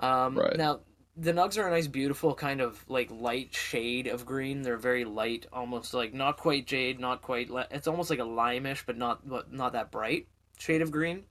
Um, 0.00 0.36
Right. 0.36 0.56
Now 0.56 0.80
the 1.16 1.32
nugs 1.32 1.58
are 1.58 1.68
a 1.68 1.70
nice, 1.70 1.86
beautiful 1.86 2.34
kind 2.34 2.60
of 2.60 2.84
like 2.88 3.10
light 3.10 3.54
shade 3.54 4.06
of 4.06 4.24
green. 4.24 4.62
They're 4.62 4.76
very 4.76 5.04
light, 5.04 5.46
almost 5.52 5.92
like 5.92 6.14
not 6.14 6.38
quite 6.38 6.66
jade, 6.66 6.98
not 6.98 7.22
quite. 7.22 7.50
Le- 7.50 7.66
it's 7.70 7.86
almost 7.86 8.10
like 8.10 8.18
a 8.18 8.22
limeish, 8.22 8.84
but 8.86 8.96
not 8.96 9.28
but 9.28 9.52
not 9.52 9.74
that 9.74 9.90
bright 9.90 10.28
shade 10.58 10.80
of 10.82 10.90
green. 10.90 11.24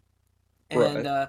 And 0.70 0.96
Right. 0.98 1.06
uh, 1.06 1.28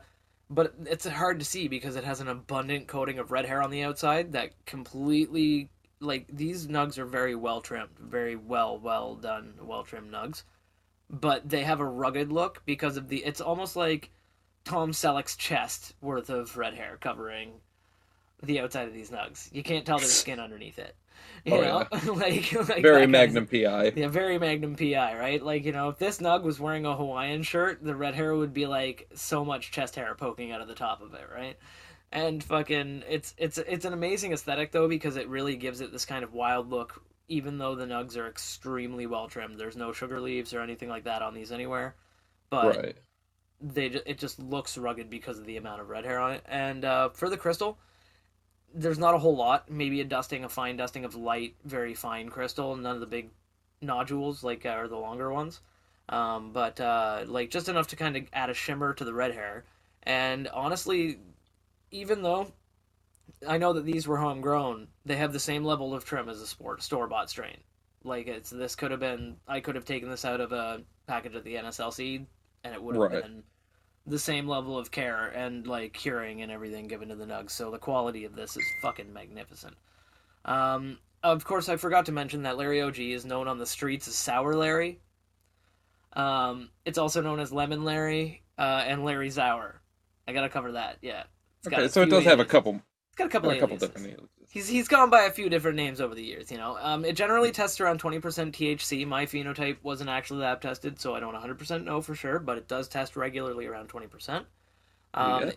but 0.50 0.75
it's 0.85 1.06
hard 1.06 1.38
to 1.38 1.44
see 1.44 1.68
because 1.68 1.97
it 1.97 2.04
has 2.04 2.21
an 2.21 2.28
abundant 2.28 2.88
coating 2.88 3.18
of 3.18 3.32
red 3.32 3.47
hair 3.47 3.62
on 3.62 3.71
the 3.71 3.82
outside 3.82 4.32
that 4.32 4.52
completely 4.66 5.71
like 6.00 6.26
these 6.28 6.66
nugs 6.66 6.99
are 6.99 7.06
very 7.06 7.35
well 7.35 7.62
trimmed, 7.62 7.99
very 7.99 8.37
well 8.37 8.78
well 8.78 9.14
done, 9.16 9.54
well 9.62 9.85
trimmed 9.85 10.12
nugs. 10.12 10.42
But 11.09 11.49
they 11.49 11.62
have 11.62 11.80
a 11.80 11.87
rugged 11.87 12.30
look 12.32 12.62
because 12.66 12.97
of 12.99 13.09
the. 13.09 13.25
It's 13.25 13.40
almost 13.40 13.76
like 13.76 14.11
Tom 14.64 14.92
Selleck's 14.92 15.37
chest 15.37 15.94
worth 16.02 16.28
of 16.28 16.56
red 16.56 16.75
hair 16.75 16.99
covering 17.00 17.61
the 18.43 18.61
outside 18.61 18.89
of 18.89 18.95
these 18.95 19.11
nugs. 19.11 19.49
You 19.53 19.63
can't 19.63 19.85
tell 19.87 19.99
there's 19.99 20.13
skin 20.21 20.41
underneath 20.41 20.79
it. 20.79 20.95
You 21.45 21.55
Oh, 21.57 21.61
know, 21.61 22.13
like, 22.15 22.53
like 22.53 22.53
Very 22.53 22.67
that 22.67 22.83
kind 22.83 23.03
of- 23.05 23.11
Magnum 23.11 23.47
PI. 23.47 23.93
yeah, 23.97 24.09
very 24.09 24.39
Magnum 24.39 24.75
PI, 24.77 25.17
right? 25.19 25.43
Like, 25.43 25.65
you 25.65 25.73
know, 25.73 25.89
if 25.89 25.99
this 25.99 26.19
Nug 26.19 26.43
was 26.43 26.59
wearing 26.61 26.85
a 26.87 26.97
Hawaiian 26.97 27.43
shirt, 27.43 27.83
the 27.83 27.95
red 27.95 28.15
hair 28.15 28.35
would 28.35 28.53
be 28.53 28.67
like 28.67 29.09
so 29.15 29.45
much 29.45 29.71
chest 29.71 29.97
hair 29.97 30.15
poking 30.15 30.53
out 30.53 30.61
of 30.61 30.69
the 30.69 30.75
top 30.75 31.01
of 31.03 31.15
it, 31.15 31.29
right? 31.35 31.57
And 32.11 32.45
fucking 32.45 33.05
it's 33.09 33.35
it's 33.39 33.57
it's 33.57 33.87
an 33.87 33.95
amazing 33.95 34.33
aesthetic 34.33 34.71
though 34.71 34.87
because 34.87 35.17
it 35.17 35.29
really 35.29 35.57
gives 35.57 35.81
it 35.81 35.93
this 35.93 36.05
kind 36.05 36.23
of 36.25 36.35
wild 36.35 36.69
look 36.69 37.03
even 37.29 37.57
though 37.57 37.75
the 37.75 37.87
nugs 37.87 38.19
are 38.19 38.27
extremely 38.29 39.07
well 39.07 39.29
trimmed. 39.29 39.59
There's 39.59 39.77
no 39.79 39.93
sugar 39.93 40.21
leaves 40.21 40.53
or 40.53 40.61
anything 40.61 40.91
like 40.91 41.05
that 41.05 41.23
on 41.23 41.33
these 41.33 41.51
anywhere. 41.53 41.95
But 42.51 42.77
Right. 42.77 42.97
they 43.63 43.87
it 43.87 44.19
just 44.19 44.39
looks 44.39 44.77
rugged 44.77 45.09
because 45.09 45.39
of 45.39 45.47
the 45.47 45.57
amount 45.57 45.81
of 45.81 45.89
red 45.89 46.05
hair 46.05 46.19
on 46.19 46.33
it. 46.33 46.45
And 46.47 46.85
uh, 46.85 47.09
for 47.11 47.31
the 47.31 47.39
crystal, 47.39 47.79
there's 48.75 48.99
not 48.99 49.14
a 49.14 49.19
whole 49.19 49.37
lot. 49.37 49.71
Maybe 49.71 50.00
a 50.00 50.05
dusting, 50.05 50.45
a 50.45 50.49
fine 50.49 50.76
dusting 50.76 51.05
of 51.05 51.14
light, 51.14 51.57
very 51.64 51.95
fine 51.95 52.29
crystal. 52.29 52.76
None 52.76 52.95
of 52.95 53.00
the 53.00 53.07
big 53.07 53.31
nodules 53.81 54.43
like 54.45 54.64
uh, 54.67 54.71
are 54.71 54.88
the 54.88 54.97
longer 54.99 55.33
ones. 55.33 55.61
Um, 56.09 56.52
but 56.52 56.81
uh, 56.81 57.25
like 57.26 57.50
just 57.50 57.69
enough 57.69 57.88
to 57.88 57.97
kind 57.97 58.17
of 58.17 58.25
add 58.33 58.50
a 58.50 58.55
shimmer 58.55 58.95
to 58.95 59.05
the 59.05 59.14
red 59.14 59.33
hair. 59.35 59.64
And 60.02 60.49
honestly, 60.49 61.19
even 61.91 62.23
though 62.23 62.52
I 63.47 63.59
know 63.59 63.73
that 63.75 63.85
these 63.85 64.07
were 64.09 64.19
homegrown, 64.19 64.88
they 65.05 65.17
have 65.17 65.33
the 65.33 65.41
same 65.41 65.64
level 65.64 65.95
of 65.95 66.05
trim 66.05 66.29
as 66.29 66.41
a 66.41 66.47
sport 66.47 66.83
store 66.83 67.07
bought 67.09 67.31
strain. 67.31 67.59
Like 68.05 68.26
it's 68.26 68.50
this 68.50 68.75
could 68.76 68.91
have 68.91 69.00
been 69.00 69.37
I 69.47 69.61
could 69.61 69.75
have 69.76 69.85
taken 69.85 70.09
this 70.11 70.25
out 70.25 70.41
of 70.41 70.52
a 70.52 70.83
package 71.07 71.37
at 71.37 71.45
the 71.45 71.57
NSLC 71.57 72.26
and 72.64 72.75
it 72.75 72.83
would 72.83 72.97
have 72.97 73.05
Right. 73.05 73.23
been 73.23 73.43
the 74.06 74.18
same 74.18 74.49
level 74.49 74.76
of 74.76 74.90
care 74.90 75.28
and 75.28 75.66
like 75.66 75.92
curing 75.92 76.42
and 76.42 76.50
everything 76.50 76.88
given 76.88 77.09
to 77.09 77.14
the 77.14 77.25
nugs. 77.25 77.50
So 77.50 77.71
the 77.71 77.78
quality 77.78 78.25
of 78.25 78.35
this 78.35 78.56
is 78.56 78.64
fucking 78.82 79.12
magnificent. 79.12 79.75
Um, 80.44 80.99
of 81.23 81.44
course, 81.44 81.68
I 81.68 81.76
forgot 81.76 82.06
to 82.06 82.12
mention 82.12 82.42
that 82.42 82.56
Larry 82.56 82.82
OG 82.82 82.99
is 82.99 83.25
known 83.25 83.47
on 83.47 83.59
the 83.59 83.66
streets 83.66 84.09
as 84.09 84.14
Sour 84.14 84.56
Larry. 84.56 85.00
Um, 86.14 86.71
it's 86.85 86.99
also 86.99 87.23
known 87.23 87.40
as 87.40 87.52
Lemon 87.52 87.85
Larry 87.85 88.42
uh, 88.59 88.85
and 88.87 89.04
Larry 89.04 89.30
Sour. 89.30 89.80
I 90.26 90.32
gotta 90.32 90.49
cover 90.49 90.73
that. 90.73 90.99
Yeah. 91.00 91.25
It's 91.61 91.68
got 91.68 91.80
Okay, 91.80 91.88
so 91.88 92.02
it 92.02 92.11
does 92.11 92.25
have 92.25 92.40
a 92.40 92.44
couple, 92.44 92.75
It's 93.09 93.16
got 93.16 93.26
a 93.26 93.30
couple 93.30 93.50
a 93.50 93.59
couple 93.59 93.76
different 93.76 94.06
aliases. 94.09 94.42
He's 94.52 94.68
he's 94.68 94.87
gone 94.87 95.09
by 95.09 95.23
a 95.23 95.30
few 95.30 95.49
different 95.49 95.78
names 95.78 95.99
over 95.99 96.14
the 96.14 96.23
years, 96.23 96.50
you 96.50 96.59
know. 96.59 96.76
Um, 96.78 97.06
it 97.06 97.16
generally 97.16 97.52
tests 97.52 97.80
around 97.80 98.00
twenty 98.00 98.18
percent 98.18 98.54
THC. 98.54 99.06
My 99.06 99.25
phenotype 99.25 99.78
wasn't 99.82 100.11
actually 100.11 100.40
lab 100.40 100.61
tested, 100.61 101.00
so 101.00 101.14
I 101.14 101.21
don't 101.21 101.32
one 101.32 101.40
hundred 101.40 101.59
percent 101.59 101.87
know 101.87 102.02
for 102.02 102.14
sure, 102.14 102.38
but 102.38 102.59
it 102.59 102.68
does 102.68 102.87
test 102.87 103.16
regularly 103.16 103.64
around 103.64 103.88
twenty 103.88 104.09
percent. 104.09 104.44
Um, 105.14 105.44
Yeah. 105.44 105.52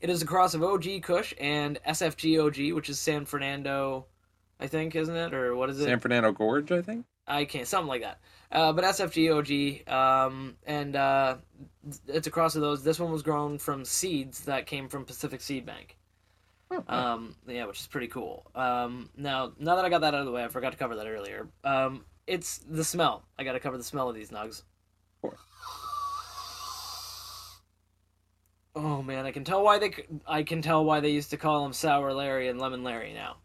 It 0.00 0.10
is 0.10 0.20
a 0.20 0.26
cross 0.26 0.54
of 0.54 0.64
OG 0.64 1.02
Kush 1.02 1.32
and 1.38 1.78
SFG 1.86 2.44
OG, 2.44 2.74
which 2.74 2.88
is 2.88 2.98
San 2.98 3.24
Fernando, 3.24 4.06
I 4.58 4.66
think, 4.66 4.96
isn't 4.96 5.14
it, 5.14 5.32
or 5.32 5.54
what 5.54 5.70
is 5.70 5.78
it? 5.78 5.84
San 5.84 6.00
Fernando 6.00 6.32
Gorge, 6.32 6.72
I 6.72 6.82
think. 6.82 7.06
I 7.24 7.44
can't, 7.44 7.68
something 7.68 7.88
like 7.88 8.02
that. 8.02 8.18
Uh, 8.50 8.72
but 8.72 8.82
SFG 8.84 9.86
OG, 9.86 9.92
um, 9.92 10.56
and 10.66 10.96
uh, 10.96 11.36
it's 12.08 12.26
a 12.26 12.30
cross 12.30 12.56
of 12.56 12.62
those. 12.62 12.82
This 12.82 12.98
one 12.98 13.12
was 13.12 13.22
grown 13.22 13.58
from 13.58 13.84
seeds 13.84 14.40
that 14.46 14.66
came 14.66 14.88
from 14.88 15.04
Pacific 15.04 15.40
Seed 15.40 15.66
Bank. 15.66 15.97
Oh, 16.70 16.84
Um, 16.88 17.34
yeah, 17.46 17.64
which 17.66 17.80
is 17.80 17.86
pretty 17.86 18.08
cool. 18.08 18.50
Um, 18.54 19.08
now, 19.16 19.52
now 19.58 19.76
that 19.76 19.84
I 19.84 19.88
got 19.88 20.02
that 20.02 20.14
out 20.14 20.20
of 20.20 20.26
the 20.26 20.32
way, 20.32 20.44
I 20.44 20.48
forgot 20.48 20.72
to 20.72 20.78
cover 20.78 20.96
that 20.96 21.06
earlier. 21.06 21.48
Um, 21.64 22.04
it's 22.26 22.58
the 22.58 22.84
smell. 22.84 23.24
I 23.38 23.44
got 23.44 23.52
to 23.52 23.60
cover 23.60 23.78
the 23.78 23.84
smell 23.84 24.08
of 24.08 24.14
these 24.14 24.30
nugs. 24.30 24.62
Oh 28.76 29.02
man, 29.02 29.26
I 29.26 29.32
can 29.32 29.44
tell 29.44 29.62
why 29.64 29.78
they. 29.78 29.92
I 30.26 30.42
can 30.42 30.62
tell 30.62 30.84
why 30.84 31.00
they 31.00 31.10
used 31.10 31.30
to 31.30 31.36
call 31.36 31.64
them 31.64 31.72
Sour 31.72 32.12
Larry 32.12 32.48
and 32.48 32.60
Lemon 32.60 32.84
Larry 32.84 33.12
now. 33.12 33.36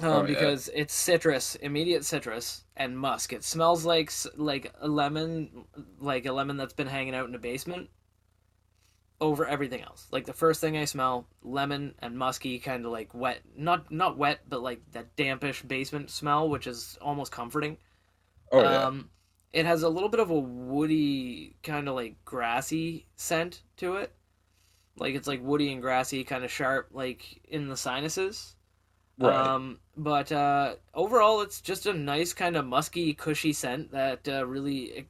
Um, 0.00 0.08
Oh, 0.08 0.20
yeah. 0.22 0.26
because 0.26 0.70
it's 0.74 0.94
citrus, 0.94 1.54
immediate 1.56 2.04
citrus, 2.04 2.64
and 2.76 2.98
musk. 2.98 3.32
It 3.32 3.44
smells 3.44 3.84
like 3.84 4.10
like 4.36 4.72
a 4.80 4.88
lemon, 4.88 5.66
like 6.00 6.26
a 6.26 6.32
lemon 6.32 6.56
that's 6.56 6.72
been 6.72 6.86
hanging 6.86 7.14
out 7.14 7.28
in 7.28 7.34
a 7.34 7.38
basement. 7.38 7.90
Over 9.24 9.46
everything 9.46 9.80
else, 9.80 10.06
like 10.12 10.26
the 10.26 10.34
first 10.34 10.60
thing 10.60 10.76
I 10.76 10.84
smell, 10.84 11.26
lemon 11.42 11.94
and 12.00 12.18
musky, 12.18 12.58
kind 12.58 12.84
of 12.84 12.92
like 12.92 13.14
wet, 13.14 13.40
not 13.56 13.90
not 13.90 14.18
wet, 14.18 14.40
but 14.46 14.62
like 14.62 14.82
that 14.92 15.16
dampish 15.16 15.62
basement 15.62 16.10
smell, 16.10 16.48
which 16.50 16.66
is 16.66 16.98
almost 17.00 17.32
comforting. 17.32 17.78
Oh 18.52 18.62
yeah. 18.62 18.84
Um, 18.84 19.08
it 19.54 19.64
has 19.64 19.82
a 19.82 19.88
little 19.88 20.10
bit 20.10 20.20
of 20.20 20.28
a 20.28 20.38
woody, 20.38 21.56
kind 21.62 21.88
of 21.88 21.94
like 21.94 22.22
grassy 22.26 23.06
scent 23.16 23.62
to 23.78 23.96
it. 23.96 24.12
Like 24.98 25.14
it's 25.14 25.26
like 25.26 25.42
woody 25.42 25.72
and 25.72 25.80
grassy, 25.80 26.22
kind 26.24 26.44
of 26.44 26.50
sharp, 26.50 26.88
like 26.92 27.40
in 27.48 27.68
the 27.68 27.76
sinuses. 27.78 28.56
right. 29.18 29.34
Um, 29.34 29.78
but 29.96 30.30
uh, 30.32 30.74
overall, 30.92 31.40
it's 31.40 31.62
just 31.62 31.86
a 31.86 31.94
nice 31.94 32.34
kind 32.34 32.56
of 32.56 32.66
musky, 32.66 33.14
cushy 33.14 33.54
scent 33.54 33.92
that 33.92 34.28
uh, 34.28 34.46
really 34.46 35.06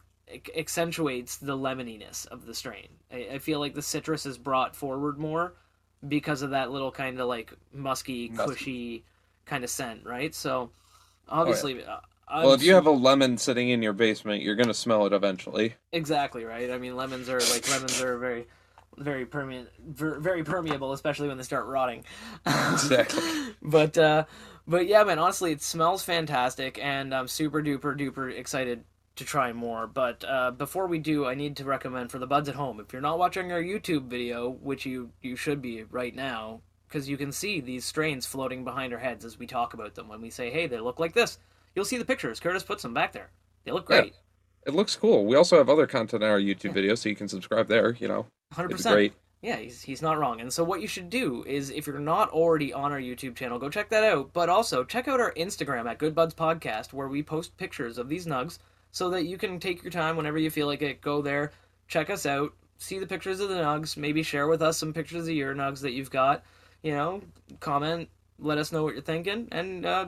accentuates 0.56 1.36
the 1.36 1.56
lemoniness 1.56 2.24
of 2.26 2.46
the 2.46 2.54
strain. 2.54 2.88
I, 3.12 3.28
I 3.34 3.38
feel 3.38 3.60
like 3.60 3.74
the 3.74 3.82
citrus 3.82 4.26
is 4.26 4.38
brought 4.38 4.74
forward 4.74 5.18
more 5.18 5.54
because 6.06 6.42
of 6.42 6.50
that 6.50 6.70
little 6.70 6.90
kind 6.90 7.20
of 7.20 7.28
like 7.28 7.52
musky, 7.72 8.28
Musky. 8.30 8.50
cushy 8.50 9.04
kind 9.44 9.64
of 9.64 9.70
scent, 9.70 10.04
right? 10.04 10.34
So 10.34 10.70
obviously, 11.28 11.84
uh, 11.84 11.98
I'm 12.26 12.44
well, 12.44 12.54
if 12.54 12.62
you 12.62 12.74
have 12.74 12.86
a 12.86 12.90
lemon 12.90 13.36
sitting 13.36 13.68
in 13.68 13.82
your 13.82 13.92
basement, 13.92 14.42
you're 14.42 14.56
gonna 14.56 14.74
smell 14.74 15.06
it 15.06 15.12
eventually. 15.12 15.74
Exactly 15.92 16.44
right. 16.44 16.70
I 16.70 16.78
mean, 16.78 16.96
lemons 16.96 17.28
are 17.28 17.40
like 17.40 17.68
lemons 17.70 18.00
are 18.00 18.16
very, 18.18 18.46
very 18.96 19.26
permeable, 19.26 19.68
very 19.86 20.42
permeable, 20.42 20.92
especially 20.92 21.28
when 21.28 21.36
they 21.36 21.42
start 21.42 21.66
rotting. 21.66 22.04
Exactly. 22.46 23.22
but 23.62 23.98
uh, 23.98 24.24
but 24.66 24.86
yeah, 24.86 25.04
man. 25.04 25.18
Honestly, 25.18 25.52
it 25.52 25.62
smells 25.62 26.02
fantastic, 26.02 26.78
and 26.82 27.14
I'm 27.14 27.28
super 27.28 27.62
duper 27.62 27.98
duper 27.98 28.34
excited 28.36 28.84
to 29.16 29.24
try 29.24 29.52
more. 29.52 29.86
But 29.86 30.24
uh, 30.26 30.50
before 30.52 30.86
we 30.86 30.98
do, 30.98 31.26
I 31.26 31.34
need 31.34 31.56
to 31.56 31.64
recommend 31.64 32.10
for 32.10 32.18
the 32.18 32.26
buds 32.26 32.48
at 32.48 32.54
home. 32.54 32.80
If 32.80 32.92
you're 32.92 33.02
not 33.02 33.18
watching 33.18 33.52
our 33.52 33.62
YouTube 33.62 34.06
video, 34.06 34.50
which 34.50 34.84
you 34.86 35.10
you 35.22 35.36
should 35.36 35.62
be 35.62 35.84
right 35.84 36.14
now, 36.14 36.60
because 36.88 37.08
you 37.08 37.16
can 37.16 37.32
see 37.32 37.60
these 37.60 37.84
strains 37.84 38.26
floating 38.26 38.64
behind 38.64 38.92
our 38.92 38.98
heads 38.98 39.24
as 39.24 39.38
we 39.38 39.46
talk 39.46 39.74
about 39.74 39.94
them. 39.94 40.08
When 40.08 40.20
we 40.20 40.30
say, 40.30 40.50
"Hey, 40.50 40.66
they 40.66 40.80
look 40.80 40.98
like 40.98 41.14
this," 41.14 41.38
you'll 41.74 41.84
see 41.84 41.98
the 41.98 42.04
pictures. 42.04 42.40
Curtis 42.40 42.62
puts 42.64 42.82
them 42.82 42.94
back 42.94 43.12
there. 43.12 43.30
They 43.64 43.72
look 43.72 43.88
Yeah. 43.88 44.00
great. 44.02 44.14
It 44.66 44.74
looks 44.74 44.96
cool. 44.96 45.26
We 45.26 45.36
also 45.36 45.58
have 45.58 45.68
other 45.68 45.86
content 45.86 46.22
on 46.24 46.30
our 46.30 46.40
YouTube 46.40 46.72
video, 46.72 46.94
so 46.94 47.08
you 47.08 47.16
can 47.16 47.28
subscribe 47.28 47.68
there. 47.68 47.92
You 48.00 48.08
know, 48.08 48.26
Hundred 48.52 48.70
percent. 48.70 48.94
great. 48.94 49.12
Yeah, 49.42 49.56
he's, 49.56 49.82
he's 49.82 50.00
not 50.00 50.18
wrong. 50.18 50.40
And 50.40 50.50
so 50.50 50.64
what 50.64 50.80
you 50.80 50.86
should 50.88 51.10
do 51.10 51.44
is 51.46 51.68
if 51.68 51.86
you're 51.86 51.98
not 51.98 52.30
already 52.30 52.72
on 52.72 52.92
our 52.92 52.98
YouTube 52.98 53.36
channel, 53.36 53.58
go 53.58 53.68
check 53.68 53.90
that 53.90 54.02
out. 54.02 54.32
But 54.32 54.48
also 54.48 54.84
check 54.84 55.06
out 55.06 55.20
our 55.20 55.34
Instagram 55.34 55.84
at 55.84 55.98
Good 55.98 56.14
Buds 56.14 56.32
Podcast 56.32 56.94
where 56.94 57.08
we 57.08 57.22
post 57.22 57.54
pictures 57.58 57.98
of 57.98 58.08
these 58.08 58.24
nugs 58.24 58.58
so 58.94 59.10
that 59.10 59.24
you 59.24 59.36
can 59.36 59.58
take 59.58 59.82
your 59.82 59.90
time 59.90 60.16
whenever 60.16 60.38
you 60.38 60.50
feel 60.50 60.68
like 60.68 60.80
it. 60.80 61.00
Go 61.00 61.20
there, 61.20 61.50
check 61.88 62.10
us 62.10 62.24
out, 62.24 62.54
see 62.78 63.00
the 63.00 63.06
pictures 63.08 63.40
of 63.40 63.48
the 63.48 63.56
nugs, 63.56 63.96
maybe 63.96 64.22
share 64.22 64.46
with 64.46 64.62
us 64.62 64.78
some 64.78 64.92
pictures 64.92 65.26
of 65.26 65.34
your 65.34 65.52
nugs 65.52 65.80
that 65.80 65.90
you've 65.90 66.12
got. 66.12 66.44
You 66.84 66.92
know, 66.92 67.22
comment, 67.58 68.08
let 68.38 68.56
us 68.56 68.70
know 68.70 68.84
what 68.84 68.94
you're 68.94 69.02
thinking, 69.02 69.48
and 69.50 69.84
uh, 69.84 70.06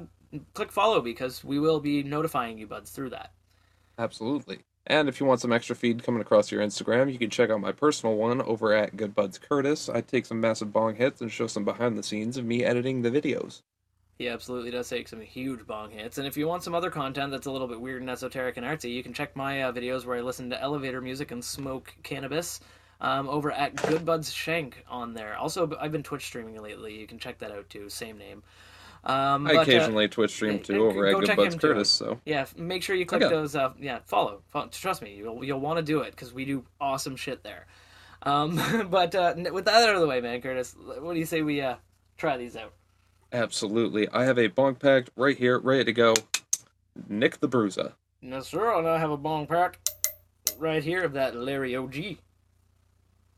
click 0.55 0.71
follow 0.71 1.01
because 1.01 1.43
we 1.43 1.59
will 1.59 1.81
be 1.81 2.05
notifying 2.05 2.59
you 2.59 2.69
buds 2.69 2.93
through 2.93 3.11
that. 3.11 3.33
Absolutely. 3.99 4.61
And 4.87 5.09
if 5.09 5.19
you 5.19 5.27
want 5.27 5.41
some 5.41 5.53
extra 5.53 5.75
feed 5.75 6.05
coming 6.05 6.21
across 6.21 6.53
your 6.53 6.63
Instagram, 6.63 7.13
you 7.13 7.19
can 7.19 7.29
check 7.29 7.51
out 7.51 7.61
my 7.61 7.73
personal 7.73 8.15
one 8.15 8.41
over 8.43 8.73
at 8.73 8.97
Good 8.97 9.17
Buds 9.17 9.37
Curtis. 9.37 9.89
I 9.89 10.01
take 10.01 10.27
some 10.27 10.41
massive 10.41 10.73
bong 10.73 10.95
hits 10.95 11.21
and 11.21 11.33
show 11.33 11.49
some 11.49 11.65
behind 11.65 11.99
the 11.99 12.05
scenes 12.05 12.37
of 12.37 12.45
me 12.45 12.63
editing 12.63 13.03
the 13.03 13.11
videos. 13.11 13.63
He 14.19 14.29
absolutely 14.29 14.71
does 14.71 14.89
take 14.89 15.09
some 15.09 15.21
huge 15.21 15.67
bong 15.67 15.91
hits. 15.91 16.17
And 16.17 16.27
if 16.27 16.37
you 16.39 16.49
want 16.49 16.63
some 16.63 16.75
other 16.75 16.91
content 16.91 17.33
that's 17.33 17.47
a 17.47 17.51
little 17.51 17.69
bit 17.69 17.81
weird 17.81 18.01
and 18.01 18.11
esoteric 18.11 18.57
and 18.57 18.65
artsy, 18.65 18.93
you 18.95 19.03
can 19.03 19.13
check 19.13 19.37
my 19.37 19.65
uh, 19.65 19.73
videos 19.73 20.07
where 20.07 20.17
I 20.17 20.23
listen 20.23 20.49
to 20.51 20.61
elevator 20.61 21.03
music 21.03 21.31
and 21.33 21.45
smoke 21.45 21.95
cannabis 22.03 22.61
um, 23.01 23.29
over 23.29 23.53
at 23.53 23.77
Good 23.77 24.07
Buds 24.07 24.33
Shank 24.33 24.83
on 24.89 25.13
there. 25.13 25.37
Also, 25.37 25.71
I've 25.79 25.93
been 25.93 26.03
Twitch 26.03 26.25
streaming 26.25 26.61
lately. 26.63 26.99
You 26.99 27.07
can 27.07 27.19
check 27.19 27.39
that 27.41 27.51
out 27.53 27.69
too. 27.69 27.91
Same 27.91 28.17
name. 28.17 28.43
Um, 29.05 29.47
I 29.47 29.51
but, 29.53 29.57
uh, 29.59 29.63
occasionally 29.63 30.09
Twitch 30.09 30.33
stream 30.33 30.59
too 30.61 30.87
over 30.87 31.07
at 31.07 31.15
Good 31.15 31.37
Buds 31.37 31.55
him 31.55 31.61
too. 31.61 31.69
Curtis, 31.69 31.91
so 31.91 32.19
yeah, 32.25 32.47
make 32.57 32.83
sure 32.83 32.97
you 32.97 33.07
click 33.07 33.23
Okay. 33.23 33.33
those. 33.33 33.55
Uh, 33.55 33.73
yeah, 33.79 34.01
follow. 34.07 34.43
Fo- 34.49 34.67
Trust 34.69 35.03
me, 35.03 35.15
you'll 35.15 35.45
you'll 35.45 35.61
want 35.61 35.77
to 35.77 35.83
do 35.83 36.01
it 36.01 36.11
because 36.11 36.33
we 36.33 36.45
do 36.45 36.65
awesome 36.81 37.15
shit 37.15 37.45
there. 37.45 37.67
Um, 38.23 38.61
but 38.91 39.15
uh, 39.15 39.35
with 39.53 39.67
that 39.67 39.89
out 39.89 39.95
of 39.95 40.01
the 40.01 40.09
way, 40.09 40.21
man, 40.21 40.41
Curtis, 40.41 40.75
what 40.77 41.13
do 41.13 41.21
you 41.21 41.27
say 41.27 41.43
we 41.43 41.61
uh, 41.61 41.77
try 42.17 42.37
these 42.37 42.57
out? 42.57 42.73
Absolutely. 43.37 44.09
I 44.09 44.25
have 44.25 44.39
a 44.39 44.49
bong 44.49 44.75
packed 44.77 45.11
right 45.17 45.37
here, 45.37 45.59
ready 45.59 45.85
to 45.85 45.93
go. 45.93 46.15
Nick 47.09 47.41
the 47.41 47.49
Bruiser. 47.49 47.93
Yes, 48.21 48.49
sir. 48.49 48.77
And 48.79 48.89
I 48.89 48.99
have 48.99 49.11
a 49.11 49.17
bong 49.17 49.47
pack 49.47 49.79
right 50.59 50.83
here 50.83 51.05
of 51.05 51.13
that 51.13 51.37
Larry 51.37 51.77
OG. 51.77 52.17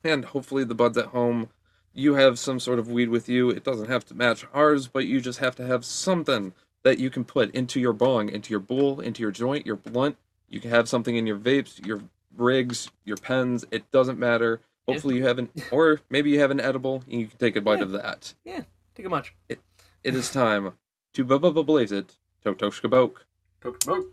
And 0.05 0.25
hopefully 0.26 0.64
the 0.64 0.75
buds 0.75 0.97
at 0.97 1.07
home, 1.07 1.49
you 1.93 2.14
have 2.14 2.38
some 2.38 2.61
sort 2.61 2.78
of 2.78 2.88
weed 2.90 3.09
with 3.09 3.28
you. 3.28 3.50
It 3.50 3.64
doesn't 3.64 3.88
have 3.88 4.05
to 4.07 4.14
match 4.14 4.47
ours, 4.55 4.87
but 4.87 5.07
you 5.07 5.21
just 5.21 5.40
have 5.40 5.57
to 5.57 5.67
have 5.67 5.85
something 5.85 6.52
that 6.85 6.99
you 6.99 7.11
can 7.11 7.25
put 7.25 7.52
into 7.55 7.81
your 7.81 7.93
bong, 7.93 8.28
into 8.28 8.50
your 8.50 8.61
bowl, 8.61 9.00
into 9.00 9.21
your 9.23 9.33
joint, 9.33 9.67
your 9.67 9.76
blunt. 9.76 10.17
You 10.49 10.61
can 10.61 10.71
have 10.71 10.88
something 10.88 11.17
in 11.17 11.26
your 11.26 11.37
vapes, 11.38 11.85
your 11.85 12.00
rigs, 12.37 12.90
your 13.05 13.17
pens. 13.17 13.64
It 13.73 13.90
doesn't 13.90 14.19
matter. 14.19 14.61
Hopefully 14.87 15.17
you 15.17 15.26
have 15.26 15.38
an, 15.38 15.50
or 15.73 16.00
maybe 16.09 16.31
you 16.31 16.38
have 16.40 16.52
an 16.52 16.61
edible 16.61 17.02
and 17.11 17.21
you 17.21 17.26
can 17.26 17.38
take 17.38 17.57
a 17.57 17.61
bite 17.61 17.78
Yeah. 17.78 17.85
of 17.85 17.90
that. 17.93 18.33
Yeah, 18.45 18.62
take 18.95 19.05
a 19.05 19.09
munch. 19.11 19.35
It 19.49 19.59
is 20.05 20.31
time 20.31 20.73
to 21.14 21.25
bu- 21.25 21.38
bu- 21.38 21.52
bu- 21.52 21.64
blaze 21.64 21.93
it. 21.93 22.17
Tok 22.45 22.59
tok 22.59 22.75
skaboke. 22.75 23.19
Coke 23.61 23.83
smoke. 23.83 24.07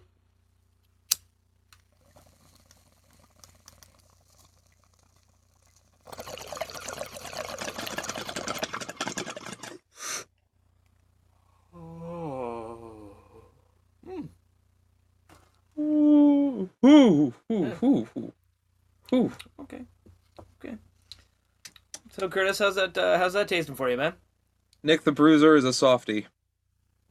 Oh. 11.73 13.11
Ooh, 15.77 16.69
ooh, 16.85 17.33
ooh, 17.51 17.73
ooh, 17.83 18.07
ooh. 18.17 18.33
Whew. 19.09 19.31
Okay. 19.59 19.81
Okay. 20.59 20.75
So 22.11 22.29
Curtis, 22.29 22.59
how's 22.59 22.75
that? 22.75 22.97
Uh, 22.97 23.17
how's 23.17 23.33
that 23.33 23.47
tasting 23.47 23.75
for 23.75 23.89
you, 23.89 23.97
man? 23.97 24.13
Nick 24.85 25.03
the 25.03 25.11
Bruiser 25.11 25.55
is 25.55 25.65
a 25.65 25.73
softie. 25.73 26.27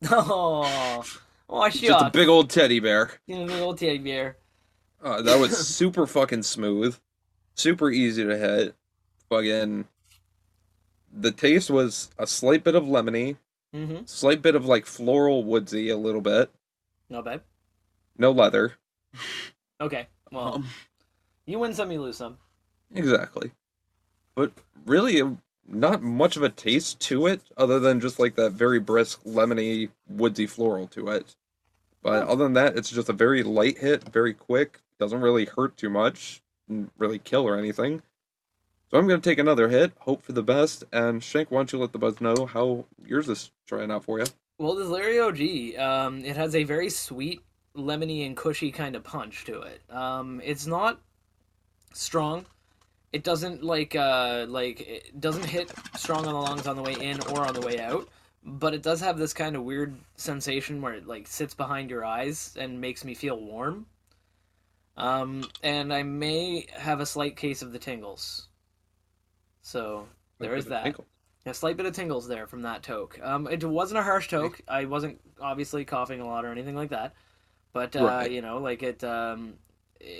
Oh, 0.10 1.02
oh, 1.48 1.68
Just 1.70 2.04
a 2.04 2.10
big 2.10 2.28
old 2.28 2.50
teddy 2.50 2.78
bear. 2.78 3.10
You 3.26 3.38
know, 3.38 3.46
big 3.46 3.60
old 3.62 3.78
teddy 3.78 3.98
bear. 3.98 4.36
Uh, 5.02 5.22
that 5.22 5.38
was 5.38 5.56
super 5.66 6.06
fucking 6.06 6.42
smooth, 6.42 6.96
super 7.54 7.90
easy 7.90 8.22
to 8.24 8.36
hit. 8.36 8.74
Fucking, 9.30 9.86
the 11.12 11.32
taste 11.32 11.70
was 11.70 12.10
a 12.18 12.26
slight 12.26 12.64
bit 12.64 12.74
of 12.74 12.84
lemony, 12.84 13.36
Mm-hmm. 13.74 14.04
slight 14.06 14.40
bit 14.40 14.54
of 14.54 14.66
like 14.66 14.86
floral 14.86 15.42
woodsy, 15.42 15.88
a 15.88 15.96
little 15.96 16.20
bit. 16.20 16.48
Not 17.10 17.24
bad. 17.24 17.40
No 18.16 18.30
leather. 18.30 18.74
Okay. 19.80 20.06
Well, 20.30 20.54
Um, 20.56 20.66
you 21.46 21.58
win 21.58 21.74
some, 21.74 21.90
you 21.90 22.00
lose 22.00 22.16
some. 22.18 22.36
exactly. 22.94 23.50
But 24.36 24.52
really, 24.86 25.22
not 25.66 26.02
much 26.02 26.36
of 26.36 26.42
a 26.42 26.48
taste 26.48 27.00
to 27.00 27.26
it, 27.26 27.40
other 27.56 27.80
than 27.80 28.00
just 28.00 28.18
like 28.18 28.36
that 28.36 28.52
very 28.52 28.80
brisk, 28.80 29.22
lemony, 29.24 29.90
woodsy 30.08 30.46
floral 30.46 30.86
to 30.88 31.08
it. 31.08 31.36
But 32.02 32.28
other 32.28 32.44
than 32.44 32.52
that, 32.54 32.76
it's 32.76 32.90
just 32.90 33.08
a 33.08 33.14
very 33.14 33.42
light 33.42 33.78
hit, 33.78 34.04
very 34.12 34.34
quick. 34.34 34.80
Doesn't 34.98 35.20
really 35.20 35.46
hurt 35.46 35.76
too 35.76 35.88
much, 35.88 36.42
really 36.98 37.18
kill 37.18 37.48
or 37.48 37.58
anything. 37.58 38.02
So 38.90 38.98
I'm 38.98 39.08
gonna 39.08 39.20
take 39.20 39.38
another 39.38 39.68
hit, 39.68 39.92
hope 40.00 40.22
for 40.22 40.32
the 40.32 40.42
best, 40.42 40.84
and 40.92 41.22
Shank, 41.22 41.50
why 41.50 41.58
don't 41.58 41.72
you 41.72 41.78
let 41.78 41.92
the 41.92 41.98
buzz 41.98 42.20
know 42.20 42.46
how 42.46 42.84
yours 43.04 43.28
is 43.28 43.50
trying 43.66 43.90
out 43.90 44.04
for 44.04 44.18
you? 44.18 44.26
Well, 44.58 44.76
this 44.76 44.86
Larry 44.86 45.18
OG, 45.18 45.80
um, 45.80 46.24
it 46.24 46.36
has 46.36 46.54
a 46.54 46.62
very 46.62 46.88
sweet, 46.90 47.40
lemony, 47.76 48.24
and 48.24 48.36
cushy 48.36 48.70
kind 48.70 48.94
of 48.94 49.02
punch 49.02 49.46
to 49.46 49.62
it. 49.62 49.80
Um, 49.90 50.40
it's 50.44 50.66
not 50.66 51.00
strong. 51.92 52.46
It 53.14 53.22
doesn't 53.22 53.62
like 53.62 53.94
uh 53.94 54.46
like 54.48 54.80
it 54.80 55.20
doesn't 55.20 55.44
hit 55.44 55.70
strong 55.96 56.26
on 56.26 56.34
the 56.34 56.40
lungs 56.40 56.66
on 56.66 56.74
the 56.74 56.82
way 56.82 56.94
in 56.94 57.20
or 57.32 57.46
on 57.46 57.54
the 57.54 57.60
way 57.60 57.78
out, 57.78 58.08
but 58.42 58.74
it 58.74 58.82
does 58.82 59.00
have 59.00 59.16
this 59.18 59.32
kind 59.32 59.54
of 59.54 59.62
weird 59.62 59.94
sensation 60.16 60.82
where 60.82 60.94
it 60.94 61.06
like 61.06 61.28
sits 61.28 61.54
behind 61.54 61.90
your 61.90 62.04
eyes 62.04 62.56
and 62.58 62.80
makes 62.80 63.04
me 63.04 63.14
feel 63.14 63.38
warm. 63.40 63.86
Um, 64.96 65.44
and 65.62 65.92
I 65.94 66.02
may 66.02 66.66
have 66.72 66.98
a 66.98 67.06
slight 67.06 67.36
case 67.36 67.62
of 67.62 67.72
the 67.72 67.78
tingles. 67.78 68.48
So 69.62 70.08
there 70.40 70.56
is 70.56 70.66
that. 70.66 70.82
Tinkle. 70.84 71.06
A 71.46 71.54
slight 71.54 71.76
bit 71.76 71.86
of 71.86 71.92
tingles 71.94 72.26
there 72.26 72.46
from 72.48 72.62
that 72.62 72.82
toke. 72.82 73.20
Um, 73.22 73.46
it 73.46 73.62
wasn't 73.62 73.98
a 73.98 74.02
harsh 74.02 74.28
toke. 74.28 74.60
I 74.66 74.86
wasn't 74.86 75.20
obviously 75.40 75.84
coughing 75.84 76.20
a 76.20 76.26
lot 76.26 76.44
or 76.44 76.50
anything 76.50 76.74
like 76.74 76.90
that, 76.90 77.14
but 77.72 77.94
uh, 77.94 78.04
Right. 78.04 78.30
you 78.30 78.40
know, 78.42 78.58
like 78.58 78.82
it, 78.82 79.04
um, 79.04 79.54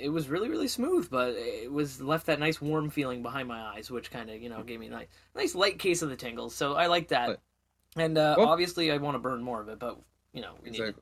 it 0.02 0.08
was 0.12 0.28
really 0.28 0.48
really 0.48 0.68
smooth. 0.68 1.08
But 1.10 1.34
it 1.36 1.70
was 1.72 2.00
left 2.00 2.26
that 2.26 2.38
nice 2.40 2.60
warm 2.60 2.90
feeling 2.90 3.22
behind 3.22 3.48
my 3.48 3.60
eyes, 3.60 3.90
which 3.90 4.10
kind 4.10 4.30
of 4.30 4.40
you 4.42 4.48
know 4.48 4.62
gave 4.62 4.80
me 4.80 4.86
a 4.86 4.90
nice 4.90 5.06
nice 5.34 5.54
light 5.54 5.78
case 5.78 6.02
of 6.02 6.08
the 6.10 6.16
tingles. 6.16 6.54
So 6.54 6.74
I 6.74 6.86
like 6.86 7.08
that. 7.08 7.28
Right. 7.28 7.38
And 7.96 8.18
uh, 8.18 8.34
Well- 8.38 8.48
obviously, 8.48 8.90
I 8.90 8.96
want 8.96 9.14
to 9.14 9.18
burn 9.20 9.42
more 9.42 9.60
of 9.60 9.68
it, 9.68 9.78
but 9.78 9.98
you 10.32 10.42
know, 10.42 10.52
we 10.62 10.70
need 10.70 10.80
Exactly. 10.80 10.94
to 10.94 11.00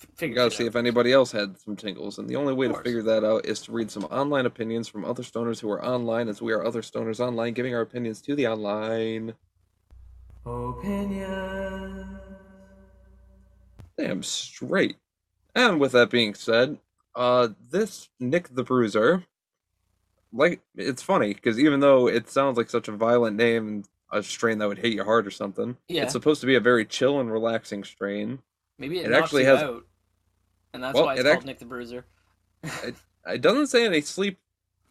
f- 0.00 0.08
You 0.10 0.16
figure 0.16 0.34
gotta 0.34 0.50
see 0.50 0.64
out. 0.64 0.68
if 0.68 0.76
anybody 0.76 1.12
else 1.12 1.30
had 1.30 1.56
some 1.60 1.76
tingles, 1.76 2.18
and 2.18 2.28
the 2.28 2.34
only 2.36 2.52
way 2.54 2.66
to 2.66 2.74
figure 2.74 3.02
that 3.02 3.22
out 3.24 3.46
is 3.46 3.60
to 3.62 3.72
read 3.72 3.88
some 3.90 4.04
online 4.06 4.44
opinions 4.46 4.88
from 4.88 5.04
other 5.04 5.22
stoners 5.22 5.60
who 5.60 5.70
are 5.70 5.84
online, 5.84 6.28
as 6.28 6.42
we 6.42 6.52
are 6.52 6.64
other 6.64 6.82
stoners 6.82 7.20
online, 7.20 7.52
giving 7.54 7.72
our 7.74 7.82
opinions 7.82 8.20
to 8.22 8.34
the 8.34 8.48
online. 8.48 9.34
Opinion. 10.44 12.18
Damn 13.96 14.22
straight. 14.22 14.96
And 15.54 15.78
with 15.80 15.92
that 15.92 16.10
being 16.10 16.34
said, 16.34 16.78
uh, 17.16 17.48
this 17.70 18.08
Nick 18.20 18.54
the 18.54 18.62
Bruiser, 18.64 19.24
like, 20.32 20.60
it's 20.76 21.02
funny 21.02 21.34
because 21.34 21.58
even 21.58 21.80
though 21.80 22.08
it 22.08 22.28
sounds 22.28 22.56
like 22.56 22.68
such 22.70 22.88
a 22.88 22.92
violent 22.92 23.36
name, 23.36 23.68
and 23.68 23.88
a 24.12 24.22
strain 24.22 24.58
that 24.58 24.68
would 24.68 24.78
hit 24.78 24.92
your 24.92 25.04
heart 25.04 25.26
or 25.26 25.30
something, 25.30 25.76
Yeah. 25.88 26.02
it's 26.04 26.12
supposed 26.12 26.40
to 26.40 26.46
be 26.46 26.54
a 26.54 26.60
very 26.60 26.84
chill 26.84 27.20
and 27.20 27.30
relaxing 27.32 27.82
strain. 27.84 28.40
Maybe 28.78 28.98
it, 29.00 29.10
It 29.10 29.14
actually 29.14 29.42
you 29.42 29.48
has- 29.48 29.62
out, 29.62 29.86
and 30.72 30.82
that's 30.82 30.94
Well, 30.94 31.06
why 31.06 31.12
it's 31.14 31.20
it 31.20 31.24
called 31.24 31.36
act- 31.36 31.46
Nick 31.46 31.58
the 31.58 31.64
Bruiser. 31.64 32.04
It 33.26 33.40
doesn't 33.40 33.68
say 33.68 33.86
any 33.86 34.02
sleep, 34.02 34.38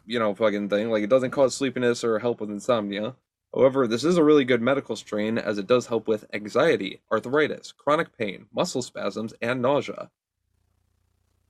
you 0.06 0.18
know, 0.18 0.34
fucking 0.34 0.68
thing. 0.68 0.90
Like, 0.90 1.04
it 1.04 1.08
doesn't 1.10 1.30
cause 1.30 1.54
sleepiness 1.54 2.02
or 2.02 2.18
help 2.18 2.40
with 2.40 2.50
insomnia. 2.50 3.14
However, 3.54 3.86
this 3.86 4.02
is 4.02 4.16
a 4.16 4.24
really 4.24 4.44
good 4.44 4.60
medical 4.60 4.96
strain 4.96 5.38
as 5.38 5.56
it 5.56 5.68
does 5.68 5.86
help 5.86 6.08
with 6.08 6.24
anxiety, 6.34 7.00
arthritis, 7.12 7.70
chronic 7.70 8.16
pain, 8.18 8.46
muscle 8.52 8.82
spasms, 8.82 9.32
and 9.40 9.62
nausea. 9.62 10.10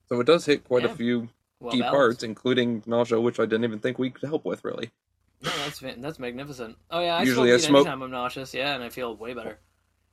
So 0.09 0.21
it 0.21 0.27
does 0.27 0.45
hit 0.47 0.65
quite 0.65 0.83
Yeah. 0.85 0.91
a 0.91 0.95
few 0.95 1.29
Well 1.61 1.73
key 1.73 1.81
balanced. 1.81 1.95
parts, 1.97 2.23
including 2.23 2.83
nausea, 2.87 3.21
which 3.21 3.39
I 3.41 3.45
didn't 3.45 3.65
even 3.65 3.79
think 3.79 3.99
we 3.99 4.11
could 4.11 4.29
help 4.29 4.45
with, 4.45 4.65
really. 4.65 4.91
No, 5.43 5.51
that's 5.65 5.81
that's 5.81 6.19
magnificent. 6.19 6.77
Oh 6.91 7.01
yeah, 7.01 7.17
I 7.17 7.23
Usually 7.23 7.49
smoke 7.51 7.55
I 7.55 7.67
smoke- 7.67 7.87
anytime 7.87 8.03
I'm 8.03 8.11
nauseous. 8.11 8.55
Yeah, 8.55 8.75
and 8.75 8.83
I 8.85 8.89
feel 8.89 9.15
way 9.17 9.35
better. 9.35 9.59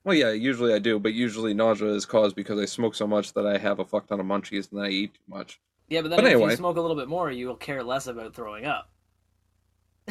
Well, 0.03 0.15
yeah, 0.15 0.31
usually 0.31 0.73
I 0.73 0.79
do, 0.79 0.97
but 0.99 1.13
usually 1.13 1.53
nausea 1.53 1.89
is 1.89 2.05
caused 2.05 2.35
because 2.35 2.59
I 2.59 2.65
smoke 2.65 2.95
so 2.95 3.05
much 3.05 3.33
that 3.33 3.45
I 3.45 3.57
have 3.57 3.79
a 3.79 3.85
fuck 3.85 4.07
ton 4.07 4.19
of 4.19 4.25
munchies 4.25 4.69
and 4.71 4.79
then 4.79 4.85
I 4.87 4.89
eat 4.89 5.13
too 5.13 5.19
much. 5.27 5.59
Yeah, 5.89 6.01
but 6.01 6.09
then 6.09 6.17
But 6.17 6.25
if 6.25 6.31
anyway. 6.33 6.51
you 6.51 6.57
smoke 6.57 6.77
a 6.77 6.81
little 6.81 6.95
bit 6.97 7.07
more, 7.07 7.29
you 7.31 7.47
will 7.47 7.55
care 7.55 7.83
less 7.83 8.07
about 8.07 8.33
throwing 8.33 8.65
up. 8.65 8.89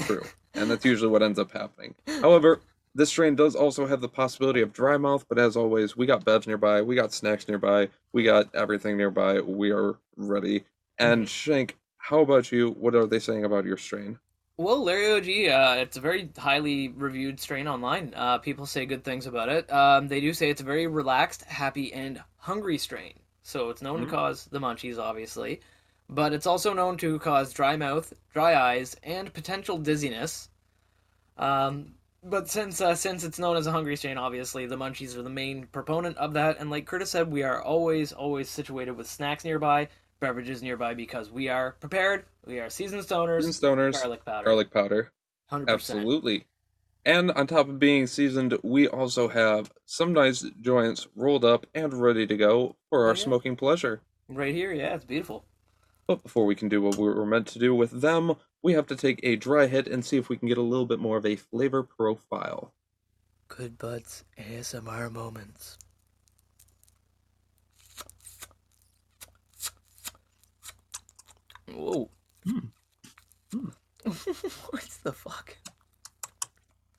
True. 0.03 0.23
and 0.55 0.71
that's 0.71 0.85
usually 0.85 1.11
what 1.11 1.23
ends 1.23 1.39
up 1.39 1.51
happening. 1.53 1.95
However, 2.07 2.61
this 2.95 3.11
strain 3.11 3.35
does 3.37 3.55
also 3.55 3.87
have 3.87 4.01
the 4.01 4.09
possibility 4.09 4.61
of 4.61 4.73
dry 4.73 4.97
mouth, 4.97 5.27
but 5.29 5.39
as 5.39 5.57
always, 5.57 5.97
we 5.97 6.07
got 6.07 6.25
bevs 6.25 6.47
nearby, 6.47 6.83
we 6.83 6.95
got 6.95 7.13
snacks 7.13 7.47
nearby, 7.49 7.89
we 8.13 8.25
got 8.25 8.55
everything 8.55 8.97
nearby. 8.97 9.41
We 9.41 9.71
are 9.71 9.97
ready. 10.17 10.65
And 10.99 11.29
Shank, 11.29 11.79
how 11.99 12.21
about 12.21 12.53
you? 12.53 12.71
What 12.73 12.95
are 12.95 13.07
they 13.07 13.19
saying 13.21 13.45
about 13.45 13.65
your 13.65 13.77
strain? 13.77 14.19
Well, 14.57 14.85
Larry 14.85 15.13
OG, 15.13 15.49
uh, 15.49 15.81
it's 15.81 15.97
a 15.97 16.01
very 16.01 16.29
highly 16.37 16.89
reviewed 16.89 17.41
strain 17.41 17.67
online. 17.67 18.13
Uh, 18.15 18.37
people 18.39 18.67
say 18.67 18.85
good 18.85 19.05
things 19.05 19.27
about 19.27 19.49
it. 19.49 19.73
Um, 19.73 20.09
they 20.09 20.21
do 20.21 20.35
say 20.35 20.51
it's 20.51 20.61
a 20.61 20.65
very 20.65 20.87
relaxed, 20.87 21.45
happy, 21.45 21.93
and 21.95 22.23
hungry 22.37 22.77
strain. 22.77 23.15
So 23.43 23.71
it's 23.71 23.81
known 23.81 24.01
Mhm. 24.01 24.05
to 24.05 24.11
cause 24.11 24.45
the 24.47 24.59
munchies, 24.59 24.99
obviously, 24.99 25.63
but 26.11 26.35
it's 26.35 26.47
also 26.47 26.75
known 26.75 26.99
to 26.99 27.19
cause 27.21 27.55
dry 27.55 27.77
mouth, 27.77 28.13
dry 28.35 28.55
eyes, 28.55 28.97
and 29.03 29.33
potential 29.33 29.79
dizziness. 29.79 30.51
Um, 31.39 31.95
but 32.23 32.49
since 32.49 32.81
uh, 32.81 32.95
since 32.95 33.25
it's 33.25 33.39
known 33.39 33.57
as 33.57 33.67
a 33.67 33.73
hungry 33.73 33.97
strain, 33.97 34.19
obviously 34.19 34.67
the 34.67 34.77
munchies 34.77 35.17
are 35.17 35.23
the 35.23 35.31
main 35.31 35.67
proponent 35.67 36.17
of 36.19 36.35
that. 36.35 36.59
And 36.61 36.71
like 36.71 36.87
Curtis 36.87 37.11
said, 37.11 37.31
we 37.31 37.43
are 37.43 37.63
always 37.63 38.13
always 38.13 38.49
situated 38.49 38.93
with 38.93 39.07
snacks 39.09 39.45
nearby, 39.45 39.89
beverages 40.21 40.63
nearby 40.63 40.95
because 40.95 41.31
we 41.31 41.49
are 41.49 41.73
prepared. 41.81 42.25
We 42.47 42.59
are 42.61 42.71
seasoned 42.71 43.03
stoners. 43.03 43.45
Seasoned 43.45 43.79
stoners, 43.79 44.01
Garlic 44.01 44.25
powder. 44.25 44.45
garlic 44.45 44.71
powder. 44.73 45.13
100%. 45.51 45.69
Absolutely. 45.69 46.47
And 47.05 47.31
on 47.33 47.47
top 47.47 47.69
of 47.69 47.79
being 47.79 48.07
seasoned, 48.07 48.57
we 48.63 48.87
also 48.87 49.29
have 49.29 49.73
some 49.87 50.13
nice 50.13 50.45
joints 50.61 51.09
rolled 51.17 51.45
up 51.45 51.67
and 51.75 51.95
ready 51.95 52.27
to 52.27 52.37
go 52.37 52.77
for 52.91 53.05
our 53.05 53.11
Oh, 53.11 53.15
yeah. 53.15 53.23
smoking 53.25 53.57
pleasure. 53.57 54.03
Right 54.29 54.55
here, 54.55 54.73
yeah, 54.73 54.95
it's 54.95 55.05
beautiful. 55.07 55.45
But 56.07 56.23
before 56.23 56.45
we 56.45 56.55
can 56.55 56.69
do 56.69 56.83
what 56.83 56.97
we 56.97 57.05
were 57.09 57.25
meant 57.27 57.47
to 57.49 57.59
do 57.59 57.75
with 57.75 58.01
them, 58.03 58.35
we 58.63 58.73
have 58.75 58.87
to 58.89 58.97
take 58.97 59.21
a 59.23 59.37
dry 59.37 59.67
hit 59.67 59.87
and 59.87 60.05
see 60.05 60.17
if 60.17 60.29
we 60.29 60.37
can 60.37 60.49
get 60.49 60.59
a 60.59 60.63
little 60.63 60.87
bit 60.87 60.99
more 61.01 61.17
of 61.17 61.27
a 61.27 61.37
flavor 61.37 61.83
profile. 61.83 62.75
Good 63.49 63.79
Buds 63.79 64.25
ASMR 64.39 65.11
moments. 65.11 65.79
Whoa. 71.73 72.11
Hmm. 72.45 72.59
what 74.05 74.89
the 75.03 75.13
fuck? 75.13 75.57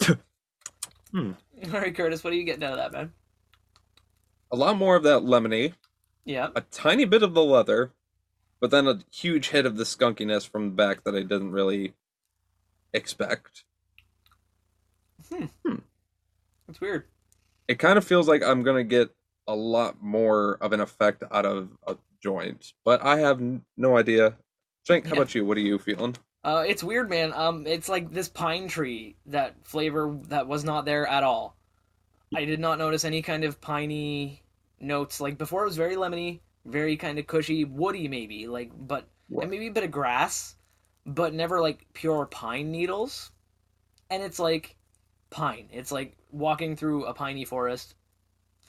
Hmm. 1.12 1.32
All 1.66 1.72
right, 1.82 1.94
Curtis, 1.94 2.24
what 2.24 2.32
are 2.32 2.38
you 2.38 2.46
getting 2.46 2.64
out 2.64 2.72
of 2.72 2.78
that, 2.78 2.94
man? 2.94 3.12
A 4.50 4.56
lot 4.56 4.78
more 4.78 4.96
of 4.96 5.04
that 5.04 5.24
lemony, 5.24 5.74
Yeah. 6.24 6.48
a 6.56 6.62
tiny 6.62 7.04
bit 7.04 7.22
of 7.22 7.34
the 7.34 7.44
leather, 7.44 7.92
but 8.62 8.72
then 8.72 8.88
a 8.88 9.00
huge 9.12 9.50
hit 9.50 9.66
of 9.66 9.76
the 9.76 9.84
skunkiness 9.84 10.48
from 10.48 10.70
the 10.70 10.76
back 10.76 11.04
that 11.04 11.16
I 11.16 11.22
didn't 11.24 11.52
really 11.52 11.94
expect. 12.94 13.64
It's 15.32 16.80
weird. 16.80 17.06
It 17.68 17.80
kind 17.80 17.98
of 17.98 18.06
feels 18.06 18.28
like 18.28 18.44
I'm 18.44 18.64
gonna 18.64 18.84
get 18.84 19.10
a 19.48 19.56
lot 19.56 20.02
more 20.02 20.58
of 20.62 20.72
an 20.74 20.80
effect 20.80 21.24
out 21.32 21.46
of 21.46 21.70
a 21.88 21.98
joint, 22.22 22.74
but 22.86 23.04
I 23.04 23.18
have 23.20 23.42
n- 23.42 23.64
no 23.78 23.98
idea. 23.98 24.38
Shank, 24.84 25.06
how 25.06 25.12
Yeah. 25.16 25.22
about 25.22 25.36
you? 25.36 25.46
What 25.46 25.58
are 25.58 25.62
you 25.62 25.78
feeling? 25.80 26.16
Uh, 26.44 26.64
it's 26.68 26.84
weird, 26.84 27.10
man. 27.10 27.34
Um, 27.34 27.68
it's 27.68 27.88
like 27.90 28.12
this 28.12 28.30
pine 28.30 28.68
tree 28.68 29.16
that 29.28 29.56
flavor 29.68 30.18
that 30.30 30.48
was 30.48 30.64
not 30.64 30.86
there 30.86 31.06
at 31.08 31.24
all. 31.24 31.56
I 32.36 32.46
did 32.46 32.60
not 32.60 32.80
notice 32.80 33.04
any 33.06 33.22
kind 33.22 33.44
of 33.44 33.60
piney 33.62 34.42
notes. 34.80 35.20
Like 35.22 35.38
before, 35.38 35.64
it 35.64 35.66
was 35.66 35.78
very 35.78 35.96
lemony, 35.96 36.40
very 36.66 36.98
kind 36.98 37.20
of 37.20 37.28
cushy, 37.28 37.66
woody 37.66 38.08
maybe. 38.08 38.48
Like, 38.48 38.72
but 38.76 39.08
Right. 39.30 39.44
and 39.44 39.52
maybe 39.52 39.68
a 39.68 39.72
bit 39.72 39.84
of 39.84 39.92
grass, 39.92 40.56
but 41.06 41.34
never 41.34 41.62
like 41.62 41.88
pure 41.94 42.26
pine 42.26 42.72
needles. 42.72 43.32
And 44.10 44.24
it's 44.24 44.40
like 44.40 44.78
pine. 45.30 45.70
It's 45.72 45.92
like 45.92 46.18
walking 46.32 46.76
through 46.76 47.06
a 47.06 47.14
piney 47.14 47.46
forest, 47.46 47.96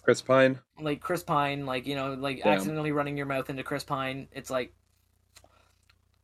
Chris 0.02 0.22
Pine? 0.22 0.60
like 0.80 1.00
Chris 1.00 1.22
Pine. 1.22 1.66
Like 1.66 1.86
you 1.86 1.94
know, 1.94 2.14
like 2.14 2.42
Damn. 2.42 2.52
accidentally 2.54 2.92
running 2.92 3.16
your 3.16 3.26
mouth 3.26 3.50
into 3.50 3.62
Chris 3.62 3.84
Pine. 3.84 4.28
It's 4.32 4.50
like 4.50 4.74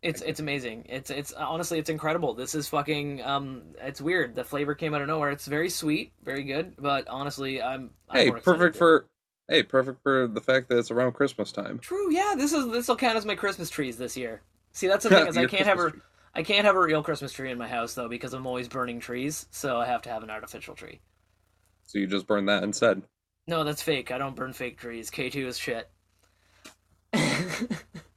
It's 0.01 0.23
it's 0.23 0.39
amazing. 0.39 0.87
It's 0.89 1.11
it's 1.11 1.33
honestly 1.33 1.79
it's 1.79 1.91
incredible. 1.91 2.33
This 2.35 2.55
is 2.55 2.69
fucking 2.69 3.21
um 3.23 3.75
it's 3.81 4.01
weird. 4.01 4.37
The 4.37 4.45
flavor 4.45 4.75
came 4.77 4.95
out 4.95 5.03
of 5.03 5.09
nowhere. 5.09 5.31
It's 5.31 5.47
very 5.47 5.69
sweet, 5.71 6.13
very 6.23 6.45
good, 6.45 6.75
but 6.79 7.09
honestly, 7.09 7.61
I'm, 7.61 7.91
I'm 8.09 8.17
Hey, 8.17 8.31
perfect 8.31 8.77
for 8.77 9.09
hey, 9.49 9.63
perfect 9.63 10.03
for 10.03 10.27
the 10.27 10.41
fact 10.41 10.69
that 10.69 10.79
it's 10.79 10.91
around 10.91 11.13
Christmas 11.13 11.53
time. 11.53 11.79
True, 11.79 12.13
yeah. 12.13 12.35
This 12.37 12.53
is 12.53 12.71
this 12.71 12.89
will 12.89 12.97
count 12.97 13.17
as 13.17 13.27
my 13.27 13.35
Christmas 13.35 13.71
trees 13.71 13.97
this 13.97 14.17
year. 14.17 14.43
See, 14.73 14.87
that's 14.87 15.05
the 15.05 15.11
thing 15.17 15.27
is 15.27 15.37
I 15.37 15.47
can't 15.47 15.67
have 15.67 15.79
a 15.79 15.91
tree. 15.91 16.01
I 16.35 16.43
can't 16.43 16.67
have 16.67 16.77
a 16.77 16.81
real 16.81 17.03
Christmas 17.03 17.33
tree 17.33 17.51
in 17.51 17.59
my 17.59 17.69
house 17.69 17.95
though 17.95 18.09
because 18.09 18.33
I'm 18.33 18.47
always 18.47 18.69
burning 18.69 19.01
trees, 19.01 19.47
so 19.51 19.79
I 19.79 19.87
have 19.87 20.03
to 20.03 20.11
have 20.11 20.23
an 20.23 20.31
artificial 20.31 20.75
tree. 20.75 21.01
So 21.85 21.99
you 21.99 22.07
just 22.07 22.27
burn 22.27 22.47
that 22.47 22.63
instead. 22.63 23.03
No, 23.47 23.65
that's 23.65 23.83
fake. 23.83 24.11
I 24.11 24.19
don't 24.19 24.37
burn 24.37 24.53
fake 24.53 24.79
trees. 24.79 25.11
K2 25.11 25.47
is 25.47 25.59
shit. 25.59 25.89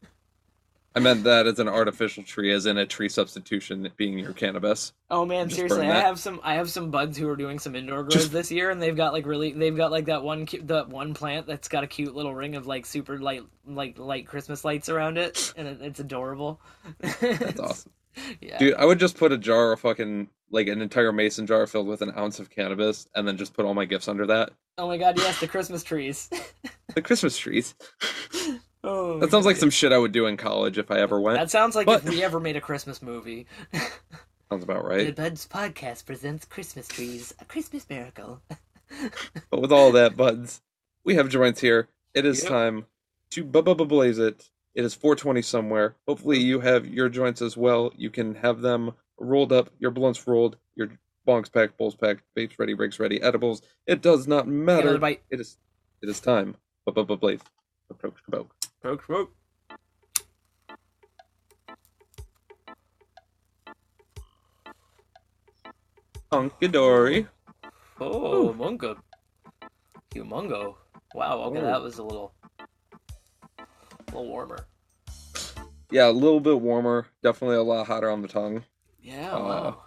I 0.93 0.99
meant 0.99 1.23
that 1.23 1.47
as 1.47 1.58
an 1.60 1.69
artificial 1.69 2.23
tree, 2.23 2.51
as 2.51 2.65
in 2.65 2.77
a 2.77 2.86
tree 2.86 3.08
substitution 3.08 3.89
being 3.95 4.19
your 4.19 4.34
cannabis. 4.34 4.91
Oh 5.10 5.25
man, 5.25 5.47
Just 5.47 5.56
seriously, 5.56 5.89
I 5.89 5.99
have 6.01 6.19
some 6.19 6.41
I 6.43 6.56
have 6.56 6.69
some 6.69 6.91
buds 6.91 7.17
who 7.17 7.30
are 7.30 7.38
doing 7.38 7.60
some 7.60 7.75
indoor 7.75 8.04
grows 8.04 8.13
Just- 8.13 8.32
this 8.34 8.51
year, 8.51 8.69
and 8.69 8.82
they've 8.82 8.95
got 8.95 9.13
like 9.13 9.25
really 9.25 9.54
they've 9.54 9.75
got 9.75 9.91
like 9.91 10.06
that 10.06 10.21
one 10.21 10.45
cute 10.45 10.67
that 10.67 10.89
one 10.89 11.13
plant 11.13 11.47
that's 11.47 11.69
got 11.69 11.84
a 11.86 11.88
cute 11.88 12.13
little 12.13 12.36
ring 12.36 12.56
of 12.56 12.67
like 12.67 12.86
super 12.86 13.19
light 13.19 13.43
like 13.65 13.97
light 13.97 14.27
Christmas 14.27 14.65
lights 14.65 14.89
around 14.89 15.17
it, 15.17 15.54
and 15.56 15.67
it, 15.67 15.77
it's 15.82 15.99
adorable. 16.01 16.60
That's 16.99 17.60
awesome. 17.60 17.91
Yeah, 18.41 18.58
Dude, 18.58 18.73
I 18.73 18.84
would 18.84 18.99
just 18.99 19.15
put 19.17 19.32
a 19.32 19.38
jar 19.38 19.71
of 19.71 19.80
fucking 19.80 20.27
like 20.49 20.67
an 20.67 20.82
entire 20.82 21.13
mason 21.13 21.47
jar 21.47 21.65
filled 21.65 21.88
with 21.88 22.01
an 22.01 22.12
ounce 22.17 22.39
of 22.39 22.49
cannabis 22.49 23.08
and 23.15 23.25
then 23.25 23.38
just 23.38 23.54
put 23.54 23.63
all 23.63 23.73
my 23.73 23.86
gifts 23.86 24.10
under 24.10 24.27
that. 24.27 24.51
Oh 24.77 24.88
my 24.88 24.97
god, 24.97 25.17
yes, 25.17 25.39
the 25.39 25.47
Christmas 25.47 25.84
trees. 25.84 26.30
The 26.93 27.01
Christmas 27.01 27.38
trees. 27.38 27.73
oh, 28.83 29.19
That 29.19 29.31
sounds 29.31 29.45
like 29.45 29.55
some 29.57 29.69
shit 29.69 29.91
I 29.91 29.97
would 29.97 30.11
do 30.11 30.25
in 30.25 30.37
college 30.37 30.77
if 30.77 30.89
I 30.91 30.99
ever 30.99 31.19
went. 31.19 31.37
That 31.39 31.51
sounds 31.51 31.75
like 31.75 31.85
But- 31.85 32.03
if 32.03 32.09
we 32.09 32.23
ever 32.23 32.39
made 32.39 32.55
a 32.55 32.61
Christmas 32.61 33.01
movie. 33.01 33.47
Sounds 34.49 34.65
about 34.65 34.83
right. 34.83 35.07
The. 35.07 35.13
Buds 35.13 35.47
Podcast 35.47 36.05
presents 36.05 36.43
Christmas 36.43 36.85
trees, 36.87 37.33
a 37.39 37.45
Christmas 37.45 37.89
miracle. 37.89 38.41
But 39.49 39.61
with 39.61 39.71
all 39.71 39.93
that, 39.93 40.17
buds, 40.17 40.61
we 41.05 41.15
have 41.15 41.29
joints 41.29 41.61
here. 41.61 41.87
It 42.13 42.25
is 42.25 42.41
Yep. 42.43 42.49
time 42.51 42.85
to 43.29 43.45
bu- 43.45 43.61
bu- 43.61 43.75
bu- 43.75 43.85
blaze 43.85 44.19
it. 44.19 44.49
It 44.75 44.83
is 44.83 44.93
420 44.93 45.41
somewhere. 45.41 45.95
Hopefully, 46.05 46.39
you 46.39 46.59
have 46.59 46.85
your 46.85 47.07
joints 47.07 47.41
as 47.41 47.55
well. 47.55 47.93
You 47.95 48.09
can 48.09 48.35
have 48.35 48.59
them 48.59 48.91
rolled 49.17 49.53
up, 49.53 49.69
your 49.79 49.91
blunts 49.91 50.27
rolled, 50.27 50.57
your 50.75 50.89
bongs 51.25 51.49
packed, 51.49 51.77
bowls 51.77 51.95
packed, 51.95 52.23
vapes 52.37 52.59
ready, 52.59 52.73
rigs 52.73 52.99
ready, 52.99 53.21
edibles. 53.21 53.61
It 53.87 54.01
does 54.01 54.27
not 54.27 54.45
matter. 54.49 54.99
It 55.29 55.39
is. 55.39 55.57
It 56.01 56.09
is 56.09 56.19
time. 56.19 56.57
Blaze. 56.85 57.39
Approach 57.89 58.15
kaboke. 58.29 58.49
Poke, 58.81 59.03
poke. 59.07 59.33
Hunkadori. 66.31 67.27
Oh, 67.99 68.53
mungo. 68.53 68.97
Humongo. 70.15 70.75
Wow, 71.13 71.41
okay, 71.43 71.59
Oh. 71.59 71.65
that 71.65 71.81
was 71.81 71.97
a 71.97 72.03
little, 72.03 72.33
a 73.59 73.65
little 74.07 74.27
warmer. 74.27 74.65
Yeah, 75.89 76.09
a 76.09 76.11
little 76.11 76.39
bit 76.39 76.59
warmer. 76.61 77.07
Definitely 77.21 77.57
a 77.57 77.63
lot 77.63 77.87
hotter 77.87 78.09
on 78.09 78.21
the 78.21 78.27
tongue. 78.27 78.63
Yeah, 79.01 79.33
Uh, 79.35 79.39
wow. 79.39 79.83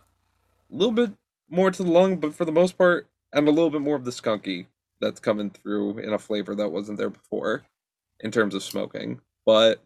A 0.71 0.75
little 0.75 0.93
bit 0.93 1.13
more 1.49 1.71
to 1.71 1.83
the 1.83 1.91
lung, 1.91 2.17
but 2.17 2.35
for 2.35 2.45
the 2.45 2.53
most 2.53 2.77
part, 2.77 3.09
and 3.33 3.49
a 3.49 3.51
little 3.51 3.71
bit 3.71 3.81
more 3.81 3.97
of 3.97 4.05
the 4.05 4.11
skunky 4.11 4.67
that's 5.01 5.21
coming 5.21 5.51
through 5.51 5.99
in 5.99 6.13
a 6.13 6.19
flavor 6.19 6.55
that 6.55 6.71
wasn't 6.71 6.99
there 6.99 7.11
before 7.11 7.65
in 8.25 8.33
terms 8.33 8.55
of 8.55 8.63
smoking. 8.65 9.21
But 9.47 9.81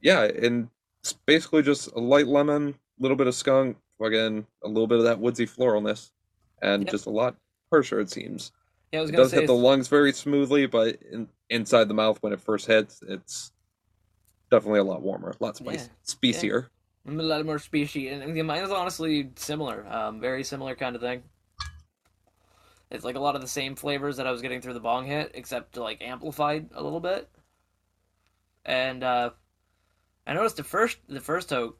yeah, 0.00 0.22
and 0.24 0.68
it's 1.00 1.12
basically 1.26 1.62
just 1.62 1.92
a 1.92 2.00
light 2.00 2.26
lemon, 2.26 2.70
a 2.98 3.02
little 3.02 3.16
bit 3.16 3.26
of 3.28 3.34
skunk, 3.34 3.76
again, 4.02 4.46
a 4.64 4.68
little 4.68 4.86
bit 4.88 4.98
of 4.98 5.04
that 5.04 5.20
woodsy 5.20 5.46
floralness, 5.46 6.10
and 6.62 6.82
Yep. 6.82 6.90
just 6.90 7.06
a 7.06 7.10
lot 7.10 7.36
harsher, 7.70 8.00
it 8.00 8.10
seems. 8.10 8.50
Yeah, 8.92 9.00
I 9.00 9.02
was 9.02 9.10
It 9.10 9.16
does 9.16 9.30
say, 9.30 9.40
hit 9.40 9.46
the 9.46 9.54
lungs 9.54 9.88
very 9.88 10.12
smoothly, 10.12 10.66
but 10.66 11.00
in, 11.12 11.28
inside 11.50 11.88
the 11.88 11.94
mouth 11.94 12.18
when 12.22 12.32
it 12.32 12.40
first 12.40 12.66
hits, 12.66 13.02
it's 13.06 13.52
definitely 14.50 14.80
a 14.80 14.84
lot 14.84 15.02
warmer, 15.02 15.30
a 15.30 15.44
lot 15.44 15.56
spicy, 15.56 15.84
Yeah. 15.84 15.94
spicier. 16.02 16.70
I'm 17.06 17.20
a 17.20 17.22
lot 17.22 17.44
more 17.44 17.58
species, 17.58 18.10
and 18.12 18.22
and 18.22 18.46
mine 18.46 18.62
is 18.64 18.70
honestly 18.70 19.30
similar. 19.36 19.86
Um, 19.88 20.20
very 20.20 20.42
similar 20.44 20.74
kind 20.74 20.96
of 20.96 21.02
thing. 21.02 21.22
It's 22.90 23.04
like 23.04 23.16
a 23.16 23.20
lot 23.20 23.34
of 23.34 23.42
the 23.42 23.48
same 23.48 23.76
flavors 23.76 24.16
that 24.16 24.26
I 24.26 24.32
was 24.32 24.42
getting 24.42 24.60
through 24.60 24.74
the 24.74 24.80
bong 24.80 25.06
hit, 25.06 25.32
except 25.34 25.76
like 25.76 26.02
amplified 26.02 26.70
a 26.74 26.82
little 26.82 27.00
bit. 27.00 27.28
And 28.64 29.04
uh, 29.04 29.30
I 30.26 30.34
noticed 30.34 30.56
the 30.56 30.64
first 30.64 30.98
the 31.08 31.20
first 31.20 31.48
toke 31.50 31.78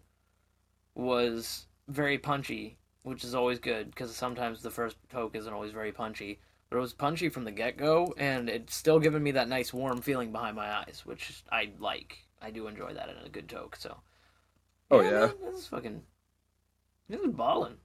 was 0.95 1.67
very 1.87 2.19
punchy, 2.19 2.77
which 3.03 3.25
is 3.25 3.35
always 3.35 3.59
good 3.59 3.91
because 3.91 4.15
sometimes 4.15 4.63
the 4.63 4.71
first 4.71 4.97
toke 5.11 5.35
isn't 5.35 5.53
always 5.53 5.73
very 5.73 5.93
punchy. 5.93 6.41
But 6.69 6.77
it 6.77 6.81
was 6.81 6.93
punchy 6.93 7.31
from 7.31 7.45
the 7.45 7.51
get 7.51 7.79
go, 7.79 8.13
and 8.19 8.51
it's 8.51 8.75
still 8.75 8.99
giving 8.99 9.23
me 9.23 9.31
that 9.31 9.49
nice 9.49 9.73
warm 9.73 10.03
feeling 10.03 10.33
behind 10.33 10.55
my 10.55 10.71
eyes, 10.71 11.03
which 11.07 11.43
I 11.51 11.71
like. 11.79 12.19
I 12.43 12.51
do 12.51 12.67
enjoy 12.67 12.93
that 12.93 13.09
in 13.09 13.17
a 13.25 13.31
good 13.31 13.49
toke. 13.49 13.77
So. 13.77 13.97
Oh, 14.91 15.01
yeah. 15.01 15.11
man, 15.11 15.35
this 15.47 15.61
is 15.61 15.67
fucking. 15.69 16.03
This 17.09 17.23
is 17.23 17.33
balling. 17.33 17.77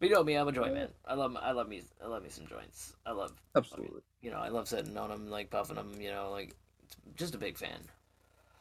But 0.00 0.08
you 0.08 0.14
know 0.14 0.24
me, 0.24 0.34
I'm 0.34 0.48
a 0.48 0.52
joint 0.52 0.72
man. 0.74 0.88
I 1.06 1.14
love, 1.14 1.36
I 1.40 1.52
love 1.52 1.68
me, 1.68 1.82
I 2.02 2.08
love 2.08 2.22
me 2.22 2.30
some 2.30 2.46
joints. 2.46 2.94
I 3.06 3.12
love, 3.12 3.32
Absolutely. 3.54 4.00
you 4.22 4.30
know, 4.30 4.38
I 4.38 4.48
love 4.48 4.66
sitting 4.66 4.96
on 4.96 5.10
them, 5.10 5.30
like 5.30 5.50
puffing 5.50 5.76
them. 5.76 5.92
You 6.00 6.10
know, 6.10 6.30
like 6.30 6.56
just 7.16 7.34
a 7.34 7.38
big 7.38 7.58
fan. 7.58 7.78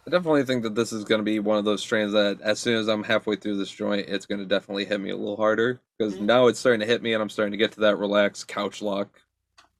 I 0.06 0.12
definitely 0.12 0.44
think 0.44 0.64
that 0.64 0.76
this 0.76 0.92
is 0.92 1.04
going 1.06 1.20
to 1.20 1.24
be 1.26 1.40
one 1.40 1.58
of 1.58 1.66
those 1.66 1.82
strains 1.82 2.12
that 2.14 2.42
as 2.42 2.60
soon 2.60 2.76
as 2.78 2.88
I'm 2.90 3.04
halfway 3.04 3.36
through 3.38 3.58
this 3.58 3.70
joint, 3.72 4.08
it's 4.10 4.26
going 4.26 4.40
to 4.40 4.46
definitely 4.46 4.86
hit 4.86 5.00
me 5.00 5.12
a 5.12 5.16
little 5.16 5.38
harder 5.38 5.80
because 5.98 6.16
Mhm. 6.16 6.22
now 6.22 6.48
it's 6.48 6.60
starting 6.60 6.80
to 6.82 6.86
hit 6.86 7.02
me 7.02 7.14
and 7.14 7.22
I'm 7.22 7.30
starting 7.30 7.52
to 7.52 7.58
get 7.58 7.72
to 7.74 7.82
that 7.82 7.98
relaxed 7.98 8.48
couch 8.48 8.82
lock. 8.82 9.22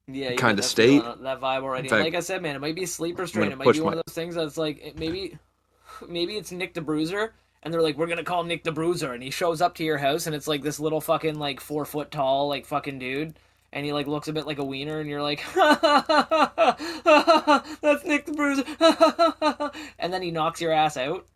Yeah, 0.06 0.30
you 0.30 0.36
Kinda 0.36 0.62
state. 0.62 1.02
that 1.02 1.40
vibe 1.40 1.62
already. 1.62 1.88
Fact, 1.88 2.04
like 2.04 2.14
I 2.14 2.20
said, 2.20 2.42
man, 2.42 2.56
it 2.56 2.60
might 2.60 2.74
be 2.74 2.84
a 2.84 2.86
sleeper 2.86 3.26
strain. 3.26 3.52
It 3.52 3.58
might 3.58 3.72
be 3.72 3.80
one 3.80 3.94
my- 3.94 3.98
of 4.00 4.04
those 4.06 4.14
things 4.14 4.34
that's 4.34 4.56
like 4.56 4.80
it, 4.84 4.98
maybe, 4.98 5.38
maybe 6.08 6.36
it's 6.36 6.52
Nick 6.52 6.74
the 6.74 6.80
Bruiser, 6.80 7.32
and 7.62 7.72
they're 7.72 7.82
like, 7.82 7.98
we're 7.98 8.06
gonna 8.06 8.24
call 8.24 8.44
Nick 8.44 8.64
the 8.64 8.72
Bruiser, 8.72 9.12
and 9.12 9.22
he 9.22 9.30
shows 9.30 9.60
up 9.60 9.74
to 9.76 9.84
your 9.84 9.98
house, 9.98 10.26
and 10.26 10.34
it's 10.34 10.48
like 10.48 10.62
this 10.62 10.80
little 10.80 11.00
fucking 11.00 11.38
like 11.38 11.60
four 11.60 11.84
foot 11.84 12.10
tall 12.10 12.48
like 12.48 12.66
fucking 12.66 12.98
dude. 12.98 13.38
And 13.72 13.86
he 13.86 13.92
like 13.92 14.08
looks 14.08 14.26
a 14.26 14.32
bit 14.32 14.46
like 14.46 14.58
a 14.58 14.64
wiener, 14.64 14.98
and 14.98 15.08
you're 15.08 15.22
like, 15.22 15.44
"That's 15.54 15.74
Nick 18.04 18.26
the 18.26 18.32
Bruiser," 18.34 18.64
and 19.98 20.12
then 20.12 20.22
he 20.22 20.32
knocks 20.32 20.60
your 20.60 20.72
ass 20.72 20.96
out. 20.96 21.26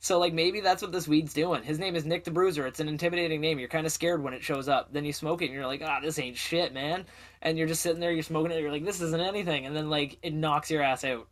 So 0.00 0.18
like 0.18 0.32
maybe 0.32 0.60
that's 0.60 0.80
what 0.80 0.92
this 0.92 1.08
weed's 1.08 1.34
doing. 1.34 1.62
His 1.64 1.78
name 1.78 1.96
is 1.96 2.06
Nick 2.06 2.24
the 2.24 2.30
Bruiser. 2.30 2.66
It's 2.66 2.80
an 2.80 2.88
intimidating 2.88 3.40
name. 3.40 3.58
You're 3.58 3.68
kind 3.68 3.84
of 3.84 3.92
scared 3.92 4.22
when 4.22 4.32
it 4.32 4.44
shows 4.44 4.68
up. 4.68 4.92
Then 4.92 5.04
you 5.04 5.12
smoke 5.12 5.42
it, 5.42 5.46
and 5.46 5.54
you're 5.54 5.66
like, 5.66 5.82
"Ah, 5.84 6.00
this 6.00 6.18
ain't 6.18 6.36
shit, 6.36 6.72
man." 6.72 7.04
And 7.42 7.58
you're 7.58 7.66
just 7.66 7.82
sitting 7.82 8.00
there, 8.00 8.12
you're 8.12 8.22
smoking 8.22 8.52
it, 8.52 8.60
you're 8.60 8.72
like, 8.72 8.84
"This 8.84 9.00
isn't 9.02 9.20
anything," 9.20 9.66
and 9.66 9.76
then 9.76 9.90
like 9.90 10.16
it 10.22 10.32
knocks 10.32 10.70
your 10.70 10.82
ass 10.82 11.04
out. 11.04 11.26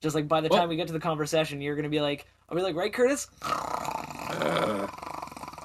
Just 0.00 0.14
like 0.14 0.26
by 0.26 0.40
the 0.40 0.48
time 0.48 0.68
we 0.68 0.76
get 0.76 0.86
to 0.86 0.92
the 0.92 1.00
conversation, 1.00 1.60
you're 1.60 1.76
gonna 1.76 1.88
be 1.88 2.00
like, 2.00 2.26
"I'll 2.52 2.58
be 2.58 2.62
like, 2.62 2.76
right, 2.76 2.92
Curtis?" 2.92 3.28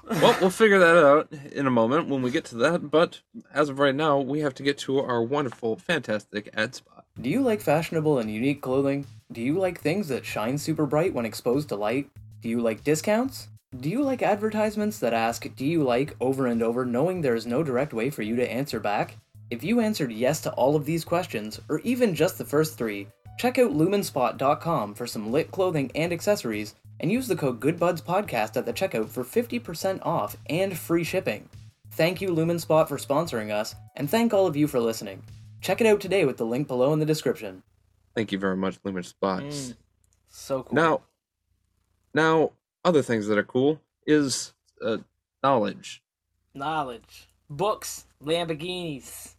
Well, 0.10 0.38
we'll 0.40 0.50
figure 0.50 0.80
that 0.80 0.96
out 1.06 1.34
in 1.52 1.68
a 1.68 1.72
moment 1.72 2.08
when 2.08 2.22
we 2.22 2.32
get 2.32 2.46
to 2.46 2.56
that. 2.60 2.90
But 2.90 3.20
as 3.54 3.68
of 3.68 3.78
right 3.78 3.94
now, 3.94 4.22
we 4.22 4.40
have 4.40 4.54
to 4.56 4.64
get 4.64 4.78
to 4.80 5.00
our 5.00 5.22
wonderful, 5.22 5.76
fantastic 5.76 6.50
ad 6.54 6.76
spot. 6.76 7.04
Do 7.22 7.30
you 7.30 7.42
like 7.42 7.60
fashionable 7.60 8.20
and 8.20 8.32
unique 8.32 8.62
clothing? 8.62 9.06
Do 9.34 9.42
you 9.42 9.60
like 9.60 9.82
things 9.82 10.08
that 10.08 10.26
shine 10.26 10.58
super 10.58 10.86
bright 10.86 11.14
when 11.14 11.26
exposed 11.26 11.68
to 11.70 11.76
light? 11.76 12.10
Do 12.42 12.48
you 12.48 12.62
like 12.62 12.86
discounts? 12.86 13.50
Do 13.78 13.90
you 13.90 14.02
like 14.02 14.22
advertisements 14.22 15.00
that 15.00 15.14
ask, 15.14 15.46
Do 15.58 15.66
you 15.66 15.84
like 15.84 16.16
over 16.22 16.48
and 16.48 16.64
over, 16.64 16.86
knowing 16.86 17.20
there 17.20 17.36
is 17.36 17.46
no 17.46 17.64
direct 17.64 17.94
way 17.94 18.10
for 18.10 18.22
you 18.22 18.38
to 18.38 18.50
answer 18.50 18.80
back? 18.80 19.18
If 19.50 19.62
you 19.62 19.82
answered 19.82 20.14
yes 20.14 20.40
to 20.42 20.54
all 20.54 20.78
of 20.78 20.86
these 20.86 21.04
questions, 21.04 21.60
or 21.68 21.80
even 21.82 22.16
just 22.16 22.38
the 22.38 22.46
first 22.46 22.78
three, 22.78 23.08
check 23.38 23.58
out 23.58 23.72
lumenspot.com 23.72 24.94
for 24.94 25.08
some 25.08 25.32
lit 25.32 25.52
clothing 25.52 25.92
and 25.96 26.12
accessories, 26.12 26.76
and 27.00 27.12
use 27.12 27.28
the 27.28 27.36
code 27.36 27.60
GoodBudsPodcast 27.60 28.58
at 28.58 28.66
the 28.66 28.74
checkout 28.74 29.10
for 29.10 29.24
50% 29.24 30.06
off 30.06 30.36
and 30.50 30.78
free 30.78 31.04
shipping. 31.04 31.48
Thank 31.92 32.22
you, 32.22 32.30
Lumenspot, 32.30 32.88
for 32.88 32.98
sponsoring 32.98 33.52
us, 33.52 33.76
and 33.96 34.10
thank 34.10 34.34
all 34.34 34.48
of 34.48 34.56
you 34.56 34.68
for 34.68 34.80
listening. 34.80 35.24
Check 35.62 35.82
it 35.82 35.88
out 35.88 36.00
today 36.02 36.26
with 36.26 36.38
the 36.38 36.46
link 36.46 36.68
below 36.68 36.94
in 36.94 37.00
the 37.00 37.06
description. 37.06 37.64
Thank 38.16 38.32
you 38.32 38.40
very 38.40 38.58
much, 38.58 38.78
Lumen 38.84 39.04
Spots. 39.04 39.74
So 40.30 40.64
cool. 40.64 40.76
Now, 40.76 41.02
now, 42.14 42.52
other 42.84 43.02
things 43.02 43.28
that 43.28 43.38
are 43.38 43.44
cool 43.44 43.80
is 44.06 44.54
uh, 44.84 44.98
knowledge. 45.44 46.02
knowledge, 46.54 47.28
books, 47.50 48.06
Lamborghinis. 48.24 49.36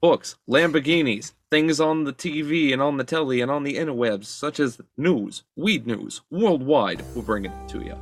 books, 0.00 0.36
Lamborghinis, 0.48 1.32
things 1.50 1.80
on 1.80 2.04
the 2.04 2.12
TV 2.12 2.72
and 2.72 2.82
on 2.82 2.96
the 2.96 3.04
telly 3.04 3.40
and 3.40 3.50
on 3.50 3.62
the 3.62 3.76
interwebs, 3.76 4.24
such 4.26 4.58
as 4.58 4.80
news, 4.96 5.44
weed 5.54 5.86
news, 5.86 6.22
worldwide. 6.30 7.02
We're 7.14 7.22
bringing 7.22 7.52
it 7.52 7.68
to 7.70 7.80
you. 7.82 7.96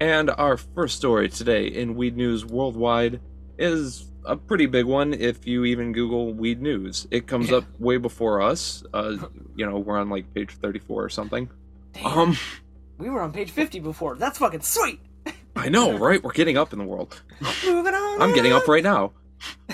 And 0.00 0.30
our 0.30 0.56
first 0.56 0.96
story 0.96 1.28
today 1.28 1.66
in 1.66 1.94
Weed 1.94 2.16
News 2.16 2.44
Worldwide 2.46 3.20
is 3.58 4.06
a 4.24 4.36
pretty 4.36 4.66
big 4.66 4.86
one 4.86 5.12
if 5.12 5.46
you 5.46 5.64
even 5.66 5.92
Google 5.92 6.32
weed 6.32 6.62
news. 6.62 7.06
It 7.10 7.26
comes 7.26 7.50
Yeah. 7.50 7.58
up 7.58 7.64
way 7.78 7.98
before 7.98 8.40
us. 8.40 8.82
Uh, 8.94 9.16
you 9.56 9.66
know, 9.66 9.78
we're 9.78 9.98
on 9.98 10.08
like 10.08 10.32
page 10.32 10.52
34 10.52 11.04
or 11.04 11.08
something. 11.10 11.50
Damn, 11.92 12.06
Um, 12.18 12.36
we 12.98 13.10
were 13.10 13.20
on 13.20 13.32
page 13.32 13.50
50 13.50 13.78
before. 13.80 14.16
That's 14.16 14.38
fucking 14.38 14.62
sweet. 14.62 15.00
I 15.56 15.68
know, 15.68 15.96
right? 15.98 16.22
We're 16.22 16.32
getting 16.32 16.56
up 16.56 16.72
in 16.72 16.78
the 16.78 16.84
world. 16.84 17.20
Moving 17.64 17.94
on. 17.94 18.22
I'm 18.22 18.34
getting 18.34 18.52
up 18.52 18.66
right 18.68 18.82
now. 18.84 19.12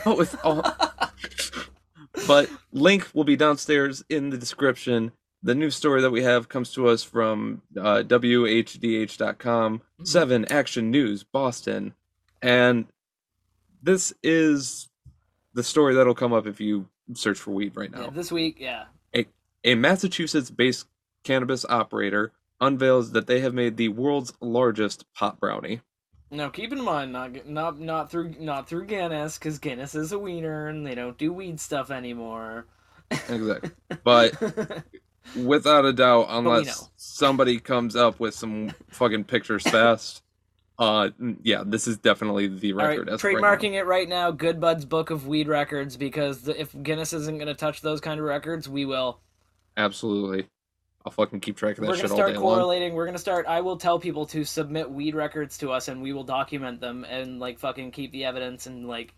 But 0.05 0.17
with 0.17 0.37
all, 0.45 0.63
but 2.27 2.49
link 2.73 3.09
will 3.15 3.25
be 3.25 3.37
downstairs 3.37 4.05
in 4.09 4.31
the 4.31 4.39
description. 4.39 5.13
The 5.43 5.55
new 5.55 5.71
story 5.71 6.01
that 6.03 6.11
we 6.11 6.23
have 6.23 6.49
comes 6.49 6.73
to 6.75 6.89
us 6.89 7.03
from 7.03 7.63
uh, 7.77 8.03
WHDH.com, 8.03 9.83
Mhm. 10.01 10.07
7 10.07 10.45
Action 10.51 10.91
News, 10.91 11.25
Boston. 11.25 11.95
And 12.43 12.87
this 13.83 14.13
is 14.23 14.89
the 15.55 15.63
story 15.63 15.95
that'll 15.95 16.15
come 16.15 16.33
up 16.33 16.47
if 16.47 16.61
you 16.61 16.89
search 17.15 17.39
for 17.39 17.53
weed 17.53 17.77
right 17.77 17.91
now. 17.91 18.05
Yeah, 18.05 18.11
this 18.11 18.33
week, 18.33 18.57
yeah. 18.59 18.85
A 19.65 19.75
Massachusetts 19.75 20.49
based 20.49 20.87
cannabis 21.25 21.65
operator 21.69 22.31
unveils 22.61 23.13
that 23.13 23.27
they 23.27 23.41
have 23.41 23.55
made 23.55 23.77
the 23.77 23.89
world's 23.89 24.33
largest 24.41 25.05
pot 25.15 25.39
brownie. 25.41 25.81
Now 26.31 26.49
keep 26.49 26.73
in 26.73 26.83
mind, 26.83 27.13
not 27.13 27.47
not 27.47 27.79
not 27.79 28.11
through 28.11 28.35
not 28.41 28.69
through 28.69 28.87
Guinness, 28.87 29.39
because 29.39 29.59
Guinness 29.59 29.95
is 29.95 30.13
a 30.13 30.19
wiener 30.19 30.69
and 30.69 30.87
they 30.87 30.95
don't 30.95 31.17
do 31.17 31.33
weed 31.33 31.61
stuff 31.61 31.91
anymore. 31.91 32.67
Exactly. 33.11 33.71
But 34.03 34.35
without 35.37 35.85
a 35.85 35.93
doubt, 35.93 36.27
unless 36.29 36.91
somebody 36.97 37.61
comes 37.61 37.95
up 37.95 38.19
with 38.19 38.35
some 38.35 38.75
fucking 38.89 39.25
pictures 39.25 39.63
fast, 39.69 40.23
uh, 40.79 41.11
yeah, 41.43 41.63
this 41.65 41.87
is 41.87 41.99
definitely 41.99 42.49
the 42.49 42.73
record. 42.73 43.09
right 43.09 43.19
trademarking 43.19 43.75
it 43.75 43.85
right 43.85 44.09
now. 44.09 44.31
Good 44.31 44.61
Bud's 44.61 44.85
Book 44.85 45.11
of 45.11 45.27
Weed 45.27 45.49
Records, 45.49 45.97
because 45.97 46.43
the, 46.43 46.61
if 46.61 46.75
Guinness 46.83 47.13
isn't 47.13 47.39
going 47.39 47.47
to 47.49 47.55
touch 47.55 47.81
those 47.81 48.01
kind 48.01 48.21
of 48.21 48.27
records, 48.27 48.69
we 48.69 48.85
will. 48.85 49.21
Absolutely. 49.77 50.49
I'll 51.07 51.13
fucking 51.13 51.39
keep 51.41 51.57
track 51.57 51.79
of 51.79 51.87
that 51.87 51.97
shit. 51.97 52.11
all 52.11 52.17
day 52.17 52.23
We're 52.23 52.27
gonna 52.27 52.33
start 52.35 52.45
long. 52.45 52.55
correlating. 52.57 52.95
We're 52.95 53.07
gonna 53.07 53.17
start. 53.19 53.47
I 53.47 53.61
will 53.61 53.77
tell 53.77 53.99
people 54.01 54.27
to 54.27 54.45
submit 54.45 54.91
weed 54.91 55.15
records 55.15 55.57
to 55.59 55.71
us, 55.71 55.87
and 55.87 56.03
we 56.03 56.13
will 56.13 56.25
document 56.25 56.81
them 56.81 57.05
and 57.05 57.39
like 57.39 57.61
fucking 57.61 57.93
keep 57.93 58.11
the 58.11 58.25
evidence 58.25 58.67
and 58.67 58.89
like 58.89 59.15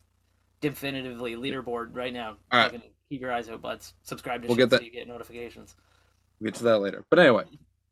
definitively 0.60 1.34
leaderboard 1.34 1.94
right 1.96 2.12
now. 2.12 2.36
All 2.52 2.58
right. 2.60 2.72
Fucking 2.72 2.82
keep 3.08 3.20
your 3.20 3.32
eyes 3.32 3.48
open, 3.48 3.60
buds. 3.62 3.94
Subscribe 4.02 4.42
to 4.42 4.48
We'll 4.48 4.56
shit 4.56 4.64
get 4.64 4.70
that- 4.70 4.80
so 4.80 4.84
you 4.84 4.90
get 4.90 5.08
notifications. 5.08 5.74
We'll 6.40 6.50
get 6.50 6.58
to 6.58 6.64
that 6.64 6.78
later. 6.80 7.04
But 7.10 7.20
anyway, 7.20 7.44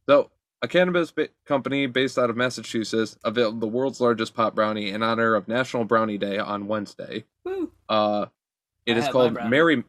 so 0.09 0.31
a 0.63 0.69
cannabis 0.69 1.13
company 1.47 1.87
based 1.87 2.19
out 2.19 2.29
of 2.31 2.37
Massachusetts 2.37 3.17
the 3.25 3.51
world's 3.51 4.01
largest 4.01 4.35
pot 4.35 4.55
brownie 4.55 4.91
in 4.91 5.03
honor 5.03 5.35
of 5.35 5.49
National 5.49 5.85
Brownie 5.85 6.19
Day 6.19 6.39
on 6.39 6.67
Wednesday. 6.67 7.25
Woo! 7.45 7.73
Uh, 7.89 8.27
it 8.85 8.97
I 8.97 8.99
is 9.01 9.09
called. 9.09 9.39
Mary. 9.49 9.85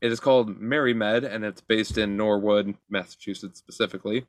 It 0.00 0.12
is 0.12 0.20
called 0.20 0.60
MariMed, 0.60 1.24
and 1.24 1.44
it's 1.44 1.60
based 1.60 1.96
in 1.98 2.16
Norwood, 2.16 2.74
Massachusetts, 2.90 3.58
specifically. 3.58 4.26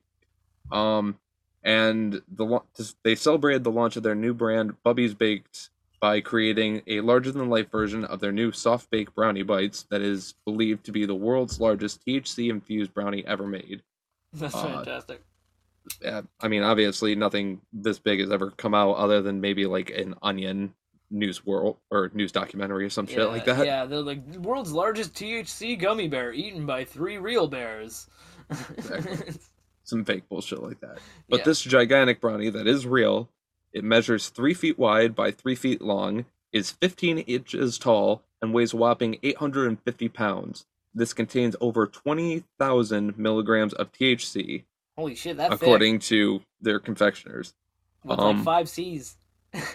Um, 0.72 1.18
and 1.62 2.22
the 2.28 2.60
they 3.02 3.14
celebrated 3.14 3.64
the 3.64 3.70
launch 3.70 3.96
of 3.96 4.02
their 4.02 4.14
new 4.14 4.32
brand, 4.34 4.82
Bubby's 4.82 5.14
Baked, 5.14 5.70
by 6.00 6.20
creating 6.20 6.82
a 6.86 7.00
larger 7.00 7.32
than 7.32 7.50
life 7.50 7.70
version 7.70 8.04
of 8.04 8.20
their 8.20 8.32
new 8.32 8.52
soft 8.52 8.90
bake 8.90 9.14
brownie 9.14 9.42
bites 9.42 9.84
that 9.90 10.00
is 10.00 10.34
believed 10.44 10.84
to 10.84 10.92
be 10.92 11.04
the 11.04 11.14
world's 11.14 11.60
largest 11.60 12.04
THC 12.06 12.50
infused 12.50 12.94
brownie 12.94 13.26
ever 13.26 13.46
made. 13.46 13.82
That's 14.32 14.54
Uh, 14.54 14.62
fantastic. 14.74 15.22
Yeah, 16.02 16.20
I 16.40 16.48
mean, 16.48 16.62
obviously, 16.62 17.14
nothing 17.14 17.62
this 17.72 17.98
big 17.98 18.20
has 18.20 18.30
ever 18.30 18.50
come 18.50 18.74
out 18.74 18.92
other 18.92 19.22
than 19.22 19.40
maybe 19.40 19.64
like 19.66 19.90
an 19.90 20.14
Onion 20.22 20.74
news 21.10 21.44
world 21.46 21.78
or 21.90 22.10
news 22.14 22.32
documentary 22.32 22.84
or 22.84 22.90
some 22.90 23.06
shit 23.06 23.28
like 23.28 23.44
that. 23.46 23.64
Yeah, 23.64 23.84
they're 23.86 24.00
like 24.00 24.24
world's 24.36 24.72
largest 24.72 25.14
THC 25.14 25.78
gummy 25.78 26.08
bear 26.08 26.32
eaten 26.32 26.66
by 26.66 26.84
three 26.84 27.18
real 27.18 27.46
bears. 27.48 28.06
some 29.84 30.04
fake 30.04 30.28
bullshit 30.28 30.62
like 30.62 30.80
that. 30.80 30.98
But 31.28 31.40
Yeah. 31.40 31.44
this 31.44 31.60
gigantic 31.62 32.20
brownie 32.20 32.50
that 32.50 32.66
is 32.66 32.86
real, 32.86 33.28
it 33.72 33.84
measures 33.84 34.28
three 34.28 34.54
feet 34.54 34.78
wide 34.78 35.14
by 35.14 35.30
three 35.30 35.54
feet 35.54 35.80
long, 35.82 36.24
is 36.52 36.70
15 36.70 37.18
inches 37.18 37.78
tall, 37.78 38.22
and 38.40 38.54
weighs 38.54 38.72
a 38.72 38.76
whopping 38.76 39.18
850 39.22 40.08
pounds. 40.08 40.64
This 40.94 41.12
contains 41.12 41.54
over 41.60 41.86
20,000 41.86 43.18
milligrams 43.18 43.72
of 43.74 43.92
THC, 43.92 44.64
Holy 44.96 45.14
shit, 45.14 45.36
that 45.36 45.52
according 45.52 45.98
to 46.00 46.40
their 46.60 46.80
confectioners. 46.80 47.48
thick. 48.02 48.10
with 48.10 48.18
um, 48.18 48.36
like 48.38 48.44
five 48.44 48.68
C's. 48.68 49.16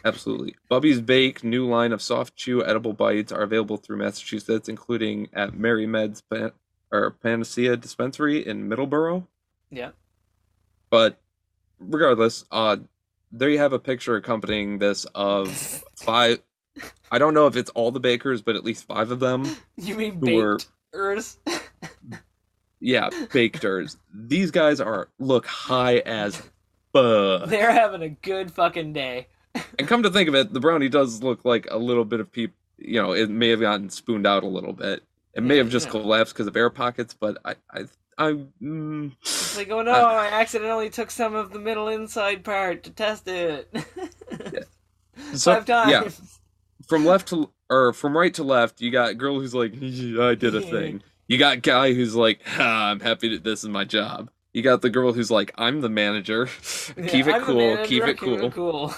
Absolutely. 0.06 0.56
Bubby's 0.70 1.02
Bake 1.02 1.44
new 1.44 1.68
line 1.68 1.92
of 1.92 2.02
soft 2.02 2.36
chew 2.36 2.64
edible 2.64 2.94
bites 2.94 3.32
are 3.32 3.42
available 3.42 3.78
through 3.78 3.98
Massachusetts, 3.98 4.70
including 4.70 5.30
at 5.34 5.52
MariMed's 5.52 6.22
Pan- 6.22 6.52
or 6.92 7.12
Panacea 7.12 7.76
Dispensary 7.78 8.46
in 8.46 8.70
Middleborough. 8.70 9.26
Yeah. 9.72 9.92
But 10.92 11.20
regardless, 11.80 12.46
uh, 12.52 12.78
there 13.32 13.50
you 13.50 13.58
have 13.58 13.74
a 13.74 13.80
picture 13.80 14.16
accompanying 14.16 14.78
this 14.78 15.06
of 15.16 15.52
five. 15.96 16.40
I 17.12 17.18
don't 17.18 17.34
know 17.34 17.48
if 17.48 17.56
it's 17.56 17.72
all 17.72 17.92
the 17.92 18.00
bakers, 18.00 18.42
but 18.44 18.56
at 18.56 18.64
least 18.64 18.86
five 18.86 19.10
of 19.12 19.20
them. 19.20 19.46
You 19.78 19.96
mean 19.96 20.20
were- 20.20 20.58
baked? 20.58 21.38
Yeah, 22.80 23.10
bakers. 23.32 23.98
These 24.14 24.52
guys 24.52 24.82
are 24.82 25.08
look 25.18 25.46
high 25.46 25.98
as 26.00 26.36
fuck. 26.94 27.48
They're 27.50 27.72
having 27.72 28.02
a 28.02 28.10
good 28.10 28.52
fucking 28.52 28.92
day. 28.94 29.28
And 29.78 29.88
come 29.88 30.04
to 30.04 30.10
think 30.10 30.30
of 30.30 30.36
it, 30.36 30.54
the 30.54 30.60
brownie 30.60 30.90
does 30.90 31.22
look 31.24 31.46
like 31.46 31.68
a 31.70 31.78
little 31.78 32.06
bit 32.06 32.20
of 32.20 32.32
peep. 32.32 32.54
You 32.78 33.02
know, 33.02 33.14
it 33.14 33.30
may 33.30 33.50
have 33.50 33.60
gotten 33.60 33.90
spooned 33.90 34.26
out 34.28 34.44
a 34.44 34.48
little 34.48 34.74
bit. 34.74 35.04
It 35.36 35.44
may 35.44 35.56
Yeah, 35.56 35.64
have 35.64 35.72
just 35.72 35.86
yeah. 35.88 35.92
collapsed 35.92 36.34
because 36.34 36.48
of 36.48 36.56
air 36.56 36.70
pockets, 36.70 37.14
but 37.14 37.38
I, 37.46 37.56
I, 37.72 37.86
I. 38.18 38.32
Mm, 38.62 39.14
It's 39.22 39.58
like, 39.58 39.70
oh 39.72 39.82
no, 39.82 39.92
Uh, 39.92 39.96
I 39.96 40.28
accidentally 40.42 40.90
took 40.90 41.10
some 41.12 41.36
of 41.36 41.52
the 41.52 41.60
middle 41.60 41.88
inside 41.88 42.44
part 42.44 42.84
to 42.84 42.92
test 42.92 43.28
it. 43.28 43.74
So, 45.36 45.54
Five 45.54 45.66
times. 45.66 45.92
yeah. 45.92 46.10
from 46.88 47.06
left 47.06 47.28
to 47.30 47.52
or 47.70 47.94
from 47.94 48.18
right 48.18 48.34
to 48.34 48.44
left, 48.44 48.82
you 48.82 48.90
got 48.90 49.18
girl 49.18 49.40
who's 49.40 49.54
like, 49.54 49.74
I 49.74 50.34
did 50.36 50.56
a 50.56 50.62
thing. 50.62 51.04
You 51.28 51.38
got 51.38 51.62
guy 51.62 51.94
who's 51.94 52.16
like, 52.16 52.42
ah, 52.58 52.90
I'm 52.90 53.00
happy 53.00 53.30
that 53.30 53.44
this 53.44 53.64
is 53.64 53.70
my 53.70 53.84
job. 53.84 54.32
You 54.54 54.62
got 54.64 54.82
the 54.82 54.90
girl 54.90 55.14
who's 55.14 55.30
like, 55.32 55.54
I'm 55.58 55.82
the 55.82 55.90
manager. 55.90 56.50
Yeah, 56.98 57.08
keep 57.08 57.28
it 57.28 57.42
cool. 57.44 57.56
manager, 57.58 57.86
keep 57.88 58.04
it 58.04 58.18
cool. 58.18 58.52
cool. 58.52 58.94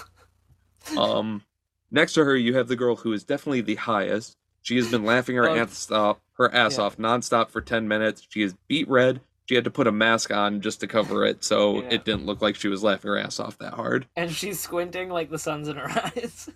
Um, 0.96 1.42
next 1.90 2.12
to 2.14 2.24
her, 2.24 2.36
you 2.36 2.56
have 2.56 2.68
the 2.68 2.76
girl 2.76 2.96
who 2.96 3.12
is 3.12 3.24
definitely 3.24 3.60
the 3.62 3.76
highest. 3.76 4.36
She 4.62 4.76
has 4.76 4.90
been 4.90 5.04
laughing 5.04 5.36
her 5.36 5.48
Oh. 5.48 5.56
ass 5.56 5.90
off, 5.90 6.18
her 6.38 6.52
ass 6.54 6.76
Yeah. 6.78 6.84
off 6.84 6.96
nonstop 6.98 7.50
for 7.50 7.60
ten 7.60 7.86
minutes. 7.88 8.26
She 8.28 8.42
is 8.42 8.54
beat 8.68 8.88
red. 8.88 9.20
She 9.48 9.54
had 9.54 9.62
to 9.64 9.70
put 9.70 9.86
a 9.86 9.92
mask 9.92 10.32
on 10.32 10.60
just 10.60 10.80
to 10.80 10.88
cover 10.88 11.24
it, 11.24 11.44
so 11.44 11.82
Yeah. 11.82 11.88
it 11.90 12.04
didn't 12.04 12.26
look 12.26 12.42
like 12.42 12.56
she 12.56 12.66
was 12.68 12.82
laughing 12.82 13.08
her 13.10 13.16
ass 13.18 13.38
off 13.38 13.58
that 13.58 13.74
hard. 13.74 14.06
And 14.16 14.30
she's 14.32 14.58
squinting 14.60 15.08
like 15.08 15.30
the 15.30 15.38
sun's 15.38 15.68
in 15.68 15.76
her 15.76 15.88
eyes. 16.16 16.50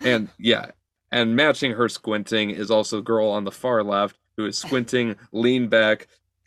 And 0.00 0.28
yeah, 0.38 0.70
and 1.12 1.36
matching 1.36 1.72
her 1.72 1.88
squinting 1.90 2.50
is 2.50 2.70
also 2.70 2.96
the 2.96 3.02
girl 3.02 3.28
on 3.28 3.44
the 3.44 3.52
far 3.52 3.82
left 3.82 4.16
who 4.38 4.46
is 4.46 4.56
squinting, 4.58 5.16
lean 5.32 5.68
back. 5.68 6.08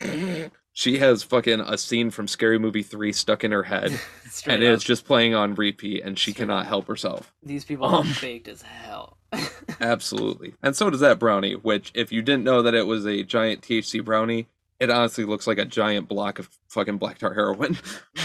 she 0.72 0.98
has 0.98 1.22
fucking 1.22 1.60
a 1.60 1.76
scene 1.76 2.10
from 2.10 2.28
Scary 2.28 2.58
Movie 2.58 2.82
3 2.82 3.12
stuck 3.12 3.44
in 3.44 3.52
her 3.52 3.64
head, 3.64 3.98
and 4.46 4.62
it's 4.62 4.84
just 4.84 5.04
playing 5.04 5.34
on 5.34 5.54
repeat, 5.54 6.02
and 6.04 6.18
she 6.18 6.30
Straight 6.32 6.42
cannot 6.44 6.62
up. 6.62 6.66
help 6.68 6.86
herself. 6.88 7.32
These 7.42 7.64
people 7.64 7.86
Um. 7.86 8.08
are 8.10 8.20
baked 8.20 8.48
as 8.48 8.62
hell. 8.62 9.18
Absolutely. 9.80 10.54
And 10.62 10.74
so 10.74 10.90
does 10.90 11.00
that 11.00 11.18
brownie, 11.18 11.54
which, 11.54 11.90
if 11.94 12.12
you 12.12 12.22
didn't 12.22 12.44
know 12.44 12.62
that 12.62 12.74
it 12.74 12.86
was 12.86 13.06
a 13.06 13.22
giant 13.22 13.62
THC 13.62 14.04
brownie, 14.04 14.48
it 14.78 14.90
honestly 14.90 15.24
looks 15.24 15.46
like 15.46 15.58
a 15.58 15.64
giant 15.66 16.08
block 16.08 16.38
of 16.38 16.48
fucking 16.68 16.96
black 16.98 17.18
tar 17.18 17.34
heroin. 17.34 17.76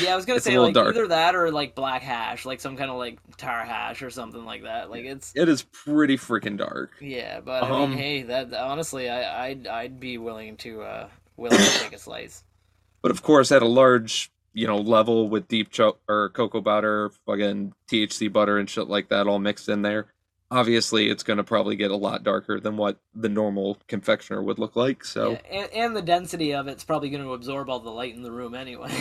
yeah, 0.01 0.13
I 0.13 0.15
was 0.15 0.25
gonna 0.25 0.39
say 0.39 0.57
like 0.57 0.73
dark. 0.73 0.95
either 0.95 1.07
that 1.09 1.35
or 1.35 1.51
like 1.51 1.75
black 1.75 2.01
hash, 2.01 2.45
like 2.45 2.61
some 2.61 2.77
kind 2.77 2.89
of 2.89 2.97
like 2.97 3.19
tar 3.37 3.65
hash 3.65 4.01
or 4.01 4.09
something 4.09 4.45
like 4.45 4.63
that. 4.63 4.89
Like 4.89 5.03
it's 5.03 5.33
it 5.35 5.49
is 5.49 5.63
pretty 5.63 6.17
freaking 6.17 6.57
dark. 6.57 6.91
yeah, 7.01 7.41
but 7.41 7.63
I 7.63 7.69
Um, 7.69 7.89
mean, 7.89 7.99
hey, 7.99 8.21
that 8.23 8.53
honestly, 8.53 9.09
I 9.09 9.47
I'd 9.47 9.67
I'd 9.67 9.99
be 9.99 10.17
willing 10.17 10.55
to 10.57 10.81
uh 10.81 11.09
willing 11.37 11.57
to 11.57 11.79
take 11.79 11.93
a 11.93 11.99
slice. 11.99 12.43
But 13.01 13.11
of 13.11 13.21
course, 13.21 13.51
at 13.51 13.61
a 13.61 13.67
large, 13.67 14.31
you 14.53 14.65
know, 14.65 14.77
level 14.77 15.29
with 15.29 15.47
deep 15.47 15.69
cho- 15.69 15.97
or 16.09 16.29
cocoa 16.29 16.59
butter, 16.59 17.11
fucking 17.27 17.75
THC 17.87 18.33
butter 18.33 18.57
and 18.57 18.67
shit 18.67 18.87
like 18.87 19.09
that 19.09 19.27
all 19.27 19.37
mixed 19.37 19.69
in 19.69 19.83
there, 19.83 20.07
obviously 20.49 21.09
it's 21.09 21.21
going 21.21 21.37
to 21.37 21.43
probably 21.43 21.75
get 21.75 21.91
a 21.91 21.95
lot 21.95 22.23
darker 22.23 22.59
than 22.59 22.77
what 22.77 22.97
the 23.13 23.29
normal 23.29 23.77
confectioner 23.87 24.41
would 24.41 24.57
look 24.57 24.75
like. 24.75 25.05
So, 25.05 25.31
Yeah, 25.31 25.41
and, 25.51 25.73
and 25.73 25.95
the 25.95 26.01
density 26.01 26.53
of 26.53 26.67
it's 26.67 26.83
probably 26.83 27.11
going 27.11 27.21
to 27.21 27.33
absorb 27.33 27.69
all 27.69 27.79
the 27.79 27.91
light 27.91 28.15
in 28.15 28.23
the 28.23 28.31
room 28.31 28.55
anyway. 28.55 28.91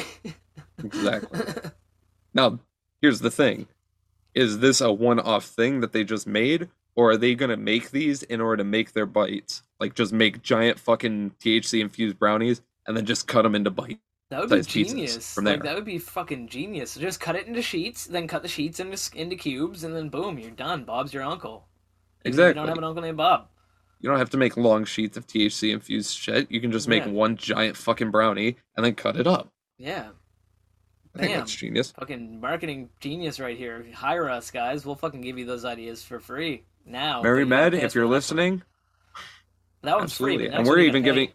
exactly. 0.84 1.40
Now, 2.34 2.58
here's 3.00 3.20
the 3.20 3.30
thing 3.30 3.68
is 4.34 4.58
this 4.58 4.80
a 4.80 4.92
one 4.92 5.20
off 5.20 5.46
thing 5.46 5.80
that 5.80 5.92
they 5.92 6.04
just 6.04 6.26
made? 6.26 6.68
Or 6.96 7.10
are 7.10 7.16
they 7.16 7.34
going 7.34 7.50
to 7.50 7.56
make 7.56 7.90
these 7.90 8.22
in 8.22 8.40
order 8.40 8.58
to 8.58 8.64
make 8.64 8.92
their 8.92 9.06
bites? 9.06 9.62
Like, 9.80 9.94
just 9.94 10.12
make 10.12 10.42
giant 10.42 10.78
fucking 10.78 11.32
THC 11.40 11.80
infused 11.80 12.18
brownies 12.18 12.62
and 12.86 12.96
then 12.96 13.04
just 13.04 13.26
cut 13.26 13.42
them 13.42 13.54
into 13.54 13.70
bites? 13.70 13.98
That 14.30 14.40
would 14.40 14.50
be 14.50 14.62
genius. 14.62 15.34
from 15.34 15.44
like 15.44 15.62
that 15.62 15.74
would 15.74 15.84
be 15.84 15.98
fucking 15.98 16.48
genius. 16.48 16.92
So 16.92 17.00
just 17.00 17.20
cut 17.20 17.36
it 17.36 17.46
into 17.46 17.62
sheets, 17.62 18.06
then 18.06 18.26
cut 18.26 18.42
the 18.42 18.48
sheets 18.48 18.80
into 18.80 18.98
into 19.14 19.36
cubes, 19.36 19.84
and 19.84 19.94
then 19.94 20.08
boom, 20.08 20.38
you're 20.38 20.50
done. 20.50 20.84
Bob's 20.84 21.12
your 21.12 21.22
uncle. 21.22 21.68
Exactly. 22.24 22.48
You 22.50 22.54
don't 22.54 22.68
have 22.68 22.78
an 22.78 22.84
uncle 22.84 23.02
named 23.02 23.18
Bob. 23.18 23.48
You 24.00 24.08
don't 24.10 24.18
have 24.18 24.30
to 24.30 24.36
make 24.36 24.56
long 24.56 24.84
sheets 24.86 25.16
of 25.16 25.26
THC 25.26 25.72
infused 25.72 26.16
shit. 26.16 26.50
You 26.50 26.60
can 26.60 26.72
just 26.72 26.88
make 26.88 27.04
Yeah. 27.04 27.10
one 27.12 27.36
giant 27.36 27.76
fucking 27.76 28.10
brownie 28.10 28.56
and 28.76 28.84
then 28.84 28.94
cut 28.94 29.16
it 29.16 29.26
up. 29.26 29.52
Yeah. 29.78 30.08
I 31.14 31.18
think 31.20 31.34
that's 31.34 31.54
genius. 31.54 31.92
Fucking 31.92 32.40
marketing 32.40 32.88
genius 33.00 33.38
right 33.38 33.56
here. 33.56 33.86
Hire 33.94 34.28
us, 34.28 34.50
guys. 34.50 34.84
We'll 34.84 34.96
fucking 34.96 35.20
give 35.20 35.38
you 35.38 35.44
those 35.44 35.64
ideas 35.64 36.02
for 36.02 36.18
free 36.18 36.64
now. 36.84 37.22
Mary 37.22 37.44
but 37.44 37.48
you 37.48 37.50
gotta 37.62 37.70
Med, 37.70 37.84
if 37.84 37.94
you're 37.94 38.06
listening, 38.06 38.62
that 39.82 39.96
one's 39.96 40.16
free. 40.16 40.34
absolutely. 40.34 40.56
And 40.56 40.66
we're 40.66 40.78
even 40.80 41.02
giving 41.02 41.28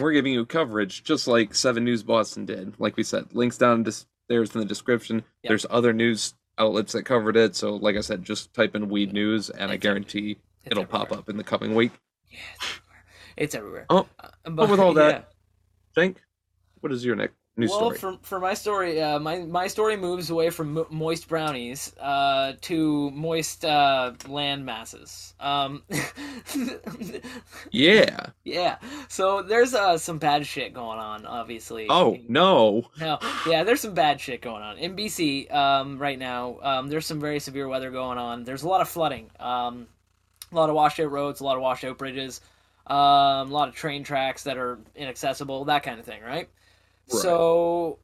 we're 0.00 0.12
giving 0.12 0.32
you 0.32 0.44
coverage 0.46 1.02
just 1.04 1.26
like 1.26 1.54
Seven 1.54 1.84
News 1.84 2.02
Boston 2.02 2.44
did. 2.46 2.78
Like 2.78 2.96
we 2.96 3.02
said, 3.02 3.26
links 3.32 3.56
down 3.58 3.84
there's 4.28 4.54
in 4.54 4.60
the 4.60 4.66
description. 4.66 5.16
Yep. 5.16 5.48
There's 5.48 5.66
other 5.70 5.92
news 5.92 6.34
outlets 6.58 6.92
that 6.92 7.04
covered 7.04 7.36
it. 7.36 7.56
So 7.56 7.76
like 7.76 7.96
I 7.96 8.00
said, 8.00 8.22
just 8.24 8.52
type 8.54 8.74
in 8.74 8.88
weed 8.88 9.12
news 9.12 9.50
and 9.50 9.70
I 9.70 9.76
guarantee 9.76 10.38
It's 10.64 10.72
it'll 10.72 10.84
pop 10.84 11.12
up 11.12 11.28
in 11.28 11.36
the 11.36 11.44
coming 11.44 11.74
week. 11.74 11.92
Yeah, 12.28 12.38
it's 12.54 12.64
everywhere. 12.68 13.04
It's 13.36 13.54
everywhere. 13.54 13.86
Oh, 13.90 14.06
Uh, 14.18 14.50
but 14.50 14.68
with 14.70 14.80
all 14.80 14.94
that, 14.94 15.14
yeah. 15.14 15.22
Think, 15.94 16.20
what 16.80 16.92
is 16.92 17.04
your 17.04 17.16
next 17.16 17.34
news 17.60 17.70
well, 17.70 17.94
story? 17.94 17.98
for 17.98 18.18
for 18.22 18.40
my 18.40 18.54
story, 18.54 19.00
uh, 19.00 19.18
my 19.18 19.38
my 19.38 19.66
story 19.66 19.96
moves 19.96 20.30
away 20.30 20.50
from 20.50 20.74
mo- 20.74 20.86
moist 20.90 21.28
brownies 21.28 21.94
uh, 22.00 22.54
to 22.62 23.10
moist 23.12 23.64
uh, 23.64 24.12
land 24.26 24.64
masses. 24.66 25.34
Um, 25.38 25.82
yeah. 27.70 28.26
yeah. 28.44 28.78
So 29.08 29.42
there's 29.42 29.74
uh, 29.74 29.98
some 29.98 30.18
bad 30.18 30.46
shit 30.46 30.74
going 30.74 30.98
on, 30.98 31.26
obviously. 31.26 31.86
Oh 31.88 32.18
no. 32.28 32.84
No, 32.98 33.18
yeah, 33.46 33.64
there's 33.64 33.80
some 33.80 33.94
bad 33.94 34.20
shit 34.20 34.42
going 34.42 34.62
on 34.62 34.78
in 34.78 34.96
BC 34.96 35.52
um, 35.52 35.98
right 35.98 36.18
now. 36.18 36.58
Um, 36.62 36.88
there's 36.88 37.06
some 37.06 37.20
very 37.20 37.40
severe 37.40 37.68
weather 37.68 37.90
going 37.90 38.18
on. 38.18 38.44
There's 38.44 38.62
a 38.62 38.68
lot 38.68 38.80
of 38.80 38.88
flooding, 38.88 39.30
um, 39.38 39.86
a 40.52 40.54
lot 40.54 40.68
of 40.68 40.74
washed 40.74 41.00
out 41.00 41.10
roads, 41.10 41.40
a 41.40 41.44
lot 41.44 41.56
of 41.56 41.62
washed 41.62 41.84
out 41.84 41.98
bridges, 41.98 42.40
um, 42.86 42.96
a 42.96 43.44
lot 43.44 43.68
of 43.68 43.74
train 43.74 44.04
tracks 44.04 44.44
that 44.44 44.56
are 44.56 44.78
inaccessible, 44.94 45.64
that 45.66 45.82
kind 45.82 46.00
of 46.00 46.06
thing, 46.06 46.22
right? 46.22 46.48
Right. 47.12 47.22
So, 47.22 47.98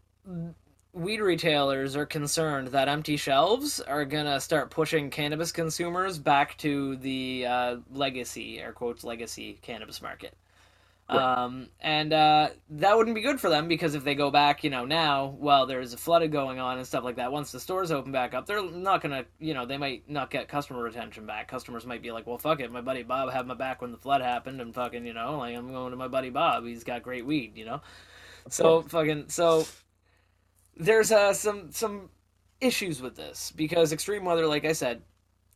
weed 0.93 1.21
retailers 1.21 1.95
are 1.95 2.07
concerned 2.07 2.69
that 2.69 2.89
empty 2.89 3.17
shelves 3.17 3.81
are 3.81 4.05
gonna 4.05 4.41
start 4.41 4.71
pushing 4.71 5.11
cannabis 5.11 5.53
consumers 5.53 6.19
back 6.19 6.57
to 6.59 6.97
the 6.97 7.47
uh, 7.47 7.77
legacy, 7.93 8.59
air 8.59 8.73
quotes, 8.73 9.05
legacy 9.05 9.59
cannabis 9.63 10.01
market. 10.01 10.35
Right. 11.09 11.45
Um, 11.45 11.69
and 11.81 12.13
uh, 12.13 12.49
that 12.69 12.97
wouldn't 12.97 13.15
be 13.15 13.21
good 13.21 13.41
for 13.41 13.49
them 13.49 13.69
because 13.69 13.95
if 13.95 14.03
they 14.03 14.17
go 14.17 14.33
back, 14.33 14.65
you 14.65 14.71
know, 14.71 14.85
now, 14.85 15.37
well, 15.39 15.65
there's 15.67 15.93
a 15.93 15.97
flooded 15.97 16.33
going 16.33 16.59
on 16.59 16.79
and 16.79 16.87
stuff 16.87 17.05
like 17.05 17.15
that. 17.17 17.31
Once 17.31 17.53
the 17.53 17.61
stores 17.61 17.93
open 17.93 18.11
back 18.11 18.35
up, 18.35 18.47
they're 18.47 18.69
not 18.69 19.03
gonna, 19.03 19.25
you 19.39 19.55
know, 19.55 19.67
they 19.67 19.77
might 19.77 20.11
not 20.11 20.31
get 20.31 20.49
customer 20.49 20.83
retention 20.83 21.25
back. 21.25 21.47
Customers 21.47 21.87
might 21.87 22.03
be 22.03 22.11
like, 22.11 22.27
well, 22.27 22.39
fuck 22.39 22.59
it, 22.59 22.73
my 22.73 22.81
buddy 22.81 23.05
Bob 23.05 23.31
had 23.31 23.47
my 23.47 23.55
back 23.55 23.83
when 23.83 23.93
the 23.93 23.99
flood 23.99 24.21
happened, 24.21 24.61
and 24.61 24.75
fucking, 24.75 25.07
you 25.07 25.13
know, 25.13 25.39
like 25.39 25.55
I'm 25.55 25.71
going 25.71 25.93
to 25.93 25.97
my 25.97 26.09
buddy 26.09 26.31
Bob. 26.31 26.65
He's 26.65 26.83
got 26.83 27.05
great 27.05 27.25
weed, 27.25 27.57
you 27.57 27.67
know. 27.67 27.83
So 28.49 28.83
fucking 28.83 29.29
so 29.29 29.67
there's 30.77 31.13
uh 31.13 31.33
some 31.33 31.73
some 31.73 32.11
issues 32.61 33.01
with 33.03 33.17
this 33.17 33.53
because 33.55 33.93
extreme 33.93 34.25
weather, 34.25 34.47
like 34.47 34.65
I 34.65 34.73
said, 34.73 35.03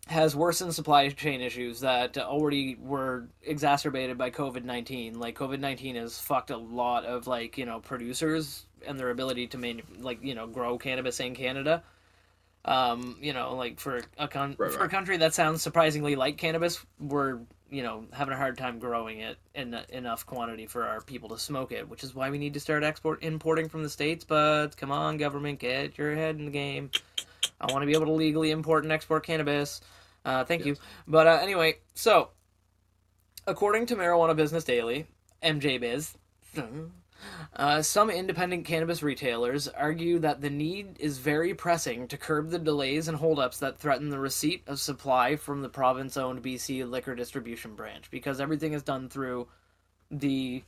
has 0.07 0.35
worsened 0.35 0.75
supply 0.75 1.09
chain 1.09 1.41
issues 1.41 1.81
that 1.81 2.19
already 2.19 2.77
were 2.81 3.29
exacerbated 3.43 4.19
by 4.19 4.31
COVID 4.31 4.65
nineteen. 4.65 5.19
Like 5.19 5.37
COVID 5.37 5.61
nineteen 5.61 5.97
has 5.97 6.19
fucked 6.19 6.51
a 6.51 6.57
lot 6.57 7.05
of 7.05 7.27
like 7.27 7.59
you 7.59 7.67
know 7.67 7.81
producers 7.81 8.67
and 8.87 8.99
their 8.99 9.11
ability 9.11 9.47
to 9.49 9.59
manu- 9.59 9.83
like 9.99 10.23
you 10.23 10.35
know 10.35 10.47
grow 10.47 10.79
cannabis 10.79 11.21
in 11.21 11.35
Canada. 11.35 11.83
Um, 12.63 13.17
you 13.23 13.33
know, 13.33 13.55
like 13.55 13.81
for 13.81 14.03
a 14.19 14.29
con- 14.29 14.57
Right, 14.59 14.71
for 14.71 14.85
a 14.85 14.89
country 14.89 15.17
that 15.19 15.33
sounds 15.33 15.63
surprisingly 15.63 16.15
like 16.15 16.37
cannabis, 16.37 16.85
we're 16.99 17.41
you 17.71 17.83
know 17.83 18.05
having 18.13 18.35
a 18.35 18.37
hard 18.37 18.59
time 18.59 18.79
growing 18.79 19.21
it 19.21 19.39
in 19.55 19.75
enough 19.91 20.27
quantity 20.27 20.67
for 20.67 20.85
our 20.87 21.01
people 21.01 21.29
to 21.31 21.39
smoke 21.39 21.73
it, 21.73 21.89
which 21.89 22.05
is 22.05 22.15
why 22.15 22.31
we 22.31 22.39
need 22.39 22.55
to 22.55 22.61
start 22.61 22.83
export 22.83 23.23
importing 23.23 23.69
from 23.69 23.83
the 23.83 23.91
states. 23.91 24.25
But 24.25 24.77
come 24.77 24.93
on, 24.93 25.17
government, 25.17 25.59
get 25.59 25.97
your 25.99 26.15
head 26.15 26.37
in 26.37 26.47
the 26.47 26.51
game. 26.51 26.91
I 27.61 27.71
want 27.73 27.83
to 27.83 27.87
be 27.87 27.93
able 27.93 28.07
to 28.07 28.13
legally 28.13 28.51
import 28.51 28.85
and 28.85 28.93
export 28.93 29.25
cannabis. 29.25 29.81
Uh, 30.25 30.45
thank 30.45 30.67
you. 30.67 30.77
But 31.07 31.27
uh, 31.27 31.39
anyway, 31.43 31.79
so 31.95 32.31
according 33.47 33.87
to 33.87 33.97
Marijuana 33.97 34.37
Business 34.37 34.65
Daily, 34.65 35.07
MJ 35.43 35.81
Biz, 35.81 36.15
uh, 37.57 37.83
some 37.83 38.11
independent 38.11 38.65
cannabis 38.65 39.03
retailers 39.03 39.69
argue 39.69 40.19
that 40.21 40.41
the 40.41 40.51
need 40.51 40.97
is 40.99 41.19
very 41.19 41.55
pressing 41.55 42.07
to 42.09 42.17
curb 42.17 42.51
the 42.51 42.59
delays 42.59 43.09
and 43.09 43.19
holdups 43.19 43.59
that 43.59 43.79
threaten 43.79 44.11
the 44.11 44.19
receipt 44.19 44.63
of 44.67 44.81
supply 44.81 45.37
from 45.37 45.63
the 45.63 45.69
province-owned 45.69 46.43
BC 46.43 46.89
liquor 46.89 47.15
distribution 47.15 47.75
branch 47.75 48.11
because 48.11 48.41
everything 48.41 48.73
is 48.73 48.83
done 48.83 49.09
through 49.09 49.49
the 50.11 50.63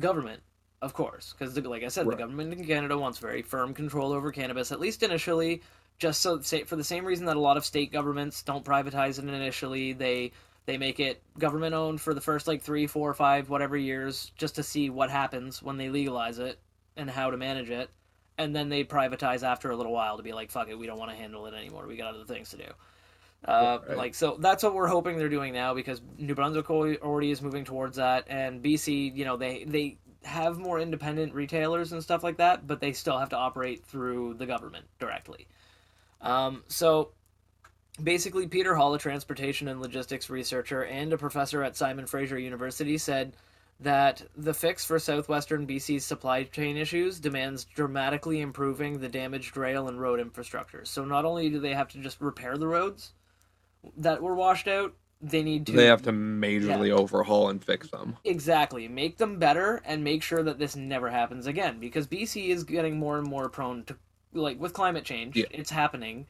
government, 0.00 0.42
of 0.80 0.94
course. 0.94 1.34
Because, 1.38 1.56
like 1.58 1.82
I 1.82 1.88
said, 1.88 2.06
Right. 2.06 2.16
the 2.16 2.22
government 2.22 2.52
in 2.52 2.64
Canada 2.64 2.98
wants 2.98 3.18
very 3.18 3.42
firm 3.42 3.74
control 3.74 4.12
over 4.12 4.32
cannabis, 4.32 4.72
at 4.72 4.80
least 4.80 5.02
initially. 5.02 5.62
Just 5.98 6.20
so 6.22 6.40
for 6.40 6.76
the 6.76 6.82
same 6.84 7.04
reason 7.04 7.26
that 7.26 7.36
a 7.36 7.40
lot 7.40 7.56
of 7.56 7.64
state 7.64 7.92
governments 7.92 8.42
don't 8.42 8.64
privatize 8.64 9.18
it 9.18 9.24
initially, 9.24 9.92
they 9.92 10.32
they 10.66 10.78
make 10.78 11.00
it 11.00 11.22
government 11.38 11.74
owned 11.74 12.00
for 12.00 12.14
the 12.14 12.20
first 12.20 12.46
like 12.46 12.62
three, 12.62 12.86
four, 12.86 13.12
five, 13.14 13.48
whatever 13.48 13.76
years, 13.76 14.32
just 14.36 14.54
to 14.56 14.62
see 14.62 14.90
what 14.90 15.10
happens 15.10 15.62
when 15.62 15.76
they 15.76 15.88
legalize 15.88 16.38
it 16.38 16.58
and 16.96 17.10
how 17.10 17.30
to 17.30 17.36
manage 17.36 17.70
it, 17.70 17.90
and 18.38 18.54
then 18.54 18.68
they 18.68 18.84
privatize 18.84 19.42
after 19.42 19.70
a 19.70 19.76
little 19.76 19.92
while 19.92 20.16
to 20.16 20.22
be 20.22 20.32
like, 20.32 20.50
fuck 20.50 20.68
it, 20.68 20.78
we 20.78 20.86
don't 20.86 20.98
want 20.98 21.10
to 21.10 21.16
handle 21.16 21.46
it 21.46 21.54
anymore. 21.54 21.86
We 21.86 21.96
got 21.96 22.14
other 22.14 22.24
things 22.24 22.50
to 22.50 22.56
do. 22.58 22.64
Uh, 23.44 23.78
Right. 23.88 23.96
Like 23.96 24.14
so, 24.14 24.36
that's 24.38 24.62
what 24.62 24.74
we're 24.74 24.86
hoping 24.86 25.18
they're 25.18 25.28
doing 25.28 25.52
now 25.52 25.74
because 25.74 26.00
New 26.16 26.34
Brunswick 26.34 26.70
already 26.70 27.30
is 27.32 27.42
moving 27.42 27.64
towards 27.64 27.96
that, 27.96 28.24
and 28.28 28.62
BC, 28.62 29.16
you 29.16 29.24
know, 29.24 29.36
they 29.36 29.64
they 29.64 29.98
have 30.24 30.58
more 30.58 30.78
independent 30.78 31.34
retailers 31.34 31.92
and 31.92 32.00
stuff 32.00 32.22
like 32.22 32.36
that, 32.36 32.66
but 32.66 32.80
they 32.80 32.92
still 32.92 33.18
have 33.18 33.30
to 33.30 33.36
operate 33.36 33.84
through 33.84 34.34
the 34.34 34.46
government 34.46 34.84
directly. 35.00 35.48
Um, 36.20 36.62
so 36.68 37.10
basically, 38.02 38.46
Peter 38.46 38.74
Hall, 38.74 38.94
a 38.94 38.98
transportation 38.98 39.68
and 39.68 39.80
logistics 39.80 40.30
researcher 40.30 40.84
and 40.84 41.12
a 41.12 41.18
professor 41.18 41.62
at 41.62 41.76
Simon 41.76 42.06
Fraser 42.06 42.38
University, 42.38 42.98
said 42.98 43.32
that 43.80 44.22
the 44.36 44.54
fix 44.54 44.84
for 44.84 44.98
southwestern 44.98 45.66
BC's 45.66 46.04
supply 46.04 46.44
chain 46.44 46.76
issues 46.76 47.18
demands 47.18 47.64
dramatically 47.64 48.40
improving 48.40 49.00
the 49.00 49.08
damaged 49.08 49.56
rail 49.56 49.88
and 49.88 50.00
road 50.00 50.20
infrastructure. 50.20 50.84
So 50.84 51.04
not 51.04 51.24
only 51.24 51.48
do 51.50 51.58
they 51.58 51.74
have 51.74 51.88
to 51.88 51.98
just 51.98 52.20
repair 52.20 52.56
the 52.56 52.68
roads 52.68 53.12
that 53.96 54.22
were 54.22 54.34
washed 54.36 54.68
out, 54.68 54.94
they 55.20 55.42
need 55.42 55.66
to 55.66 55.72
They 55.72 55.86
have 55.86 56.02
to 56.02 56.12
majorly 56.12 56.90
overhaul 56.90 57.48
and 57.48 57.64
fix 57.64 57.88
them. 57.90 58.16
Exactly. 58.24 58.88
Make 58.88 59.18
them 59.18 59.38
better 59.38 59.80
and 59.84 60.02
make 60.04 60.22
sure 60.22 60.42
that 60.42 60.58
this 60.58 60.76
never 60.76 61.10
happens 61.10 61.46
again 61.46 61.78
because 61.80 62.06
BC 62.06 62.48
is 62.48 62.64
getting 62.64 62.98
more 62.98 63.18
and 63.18 63.26
more 63.26 63.48
prone 63.48 63.84
to 63.84 63.96
like 64.32 64.58
with 64.60 64.72
climate 64.72 65.04
change, 65.04 65.36
Yeah. 65.36 65.44
it's 65.50 65.70
happening 65.70 66.26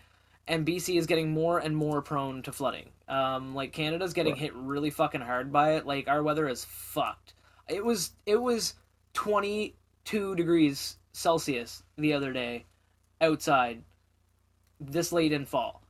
and 0.49 0.67
BC 0.67 0.99
is 0.99 1.07
getting 1.07 1.31
more 1.31 1.59
and 1.59 1.77
more 1.77 2.03
prone 2.03 2.43
to 2.43 2.53
flooding. 2.53 2.91
Um 3.09 3.55
like 3.55 3.73
Canada's 3.73 4.13
getting 4.13 4.37
hit 4.37 4.55
really 4.55 4.91
fucking 4.91 5.21
hard 5.21 5.53
by 5.53 5.73
it. 5.75 5.87
Like 5.87 6.09
our 6.09 6.23
weather 6.23 6.49
is 6.49 6.65
fucked. 6.65 7.35
It 7.69 7.85
was 7.85 8.11
it 8.27 8.41
was 8.41 8.75
22 9.15 10.35
degrees 10.35 10.97
Celsius 11.13 11.83
the 11.97 12.13
other 12.13 12.33
day 12.33 12.65
outside 13.21 13.83
this 14.81 15.13
late 15.13 15.33
in 15.33 15.47
fall. 15.47 15.83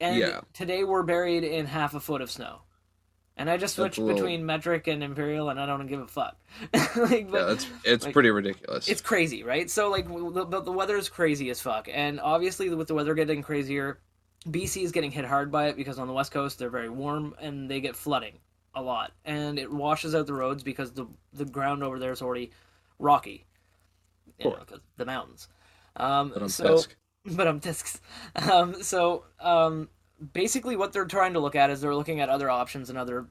And 0.00 0.16
Yeah. 0.18 0.40
today 0.52 0.84
we're 0.84 1.02
buried 1.04 1.44
in 1.44 1.66
half 1.66 1.94
a 1.94 2.00
foot 2.00 2.20
of 2.20 2.30
snow. 2.30 2.62
And 3.36 3.48
I 3.48 3.56
just 3.56 3.76
switch 3.76 3.96
little- 3.98 4.14
between 4.14 4.44
metric 4.44 4.86
and 4.88 5.02
imperial, 5.02 5.48
and 5.48 5.58
I 5.58 5.64
don't 5.66 5.86
give 5.86 6.00
a 6.00 6.06
fuck. 6.06 6.36
like, 6.96 7.30
but 7.30 7.46
Yeah, 7.46 7.52
it's 7.52 7.66
it's 7.84 8.04
like, 8.04 8.12
pretty 8.12 8.30
ridiculous. 8.30 8.88
it's 8.88 9.00
crazy, 9.00 9.42
right? 9.42 9.70
So 9.70 9.90
like 9.90 10.06
the, 10.06 10.46
the, 10.48 10.60
the 10.60 10.72
weather 10.72 10.96
is 10.96 11.08
crazy 11.08 11.48
as 11.50 11.60
fuck, 11.60 11.88
and 11.90 12.20
obviously 12.20 12.68
with 12.74 12.88
the 12.88 12.94
weather 12.94 13.14
getting 13.14 13.42
crazier, 13.42 14.00
BC 14.46 14.82
is 14.82 14.92
getting 14.92 15.10
hit 15.10 15.24
hard 15.24 15.50
by 15.50 15.68
it 15.68 15.76
because 15.76 15.98
on 15.98 16.08
the 16.08 16.12
west 16.12 16.30
coast 16.30 16.58
they're 16.58 16.68
very 16.68 16.90
warm 16.90 17.34
and 17.40 17.70
they 17.70 17.80
get 17.80 17.96
flooding 17.96 18.38
a 18.74 18.82
lot, 18.82 19.12
and 19.24 19.58
it 19.58 19.70
washes 19.72 20.14
out 20.14 20.26
the 20.26 20.34
roads 20.34 20.62
because 20.62 20.92
the 20.92 21.06
the 21.32 21.44
ground 21.46 21.82
over 21.82 21.98
there 21.98 22.12
is 22.12 22.20
already 22.20 22.50
rocky, 22.98 23.46
you 24.38 24.50
know, 24.50 24.58
the 24.98 25.04
mountains. 25.06 25.48
Um, 25.96 26.30
But 26.34 26.42
I'm 26.42 26.48
so 26.48 26.74
pissed. 26.76 26.96
but 27.36 27.46
I'm 27.46 27.58
discs. 27.60 28.00
Um, 28.36 28.82
so 28.82 29.24
um, 29.40 29.88
basically, 30.32 30.76
what 30.76 30.92
they're 30.92 31.04
trying 31.04 31.34
to 31.34 31.40
look 31.40 31.56
at 31.56 31.70
is 31.70 31.80
they're 31.80 31.94
looking 31.94 32.20
at 32.20 32.28
other 32.28 32.50
options 32.50 32.88
and 32.88 32.98
other 32.98 33.26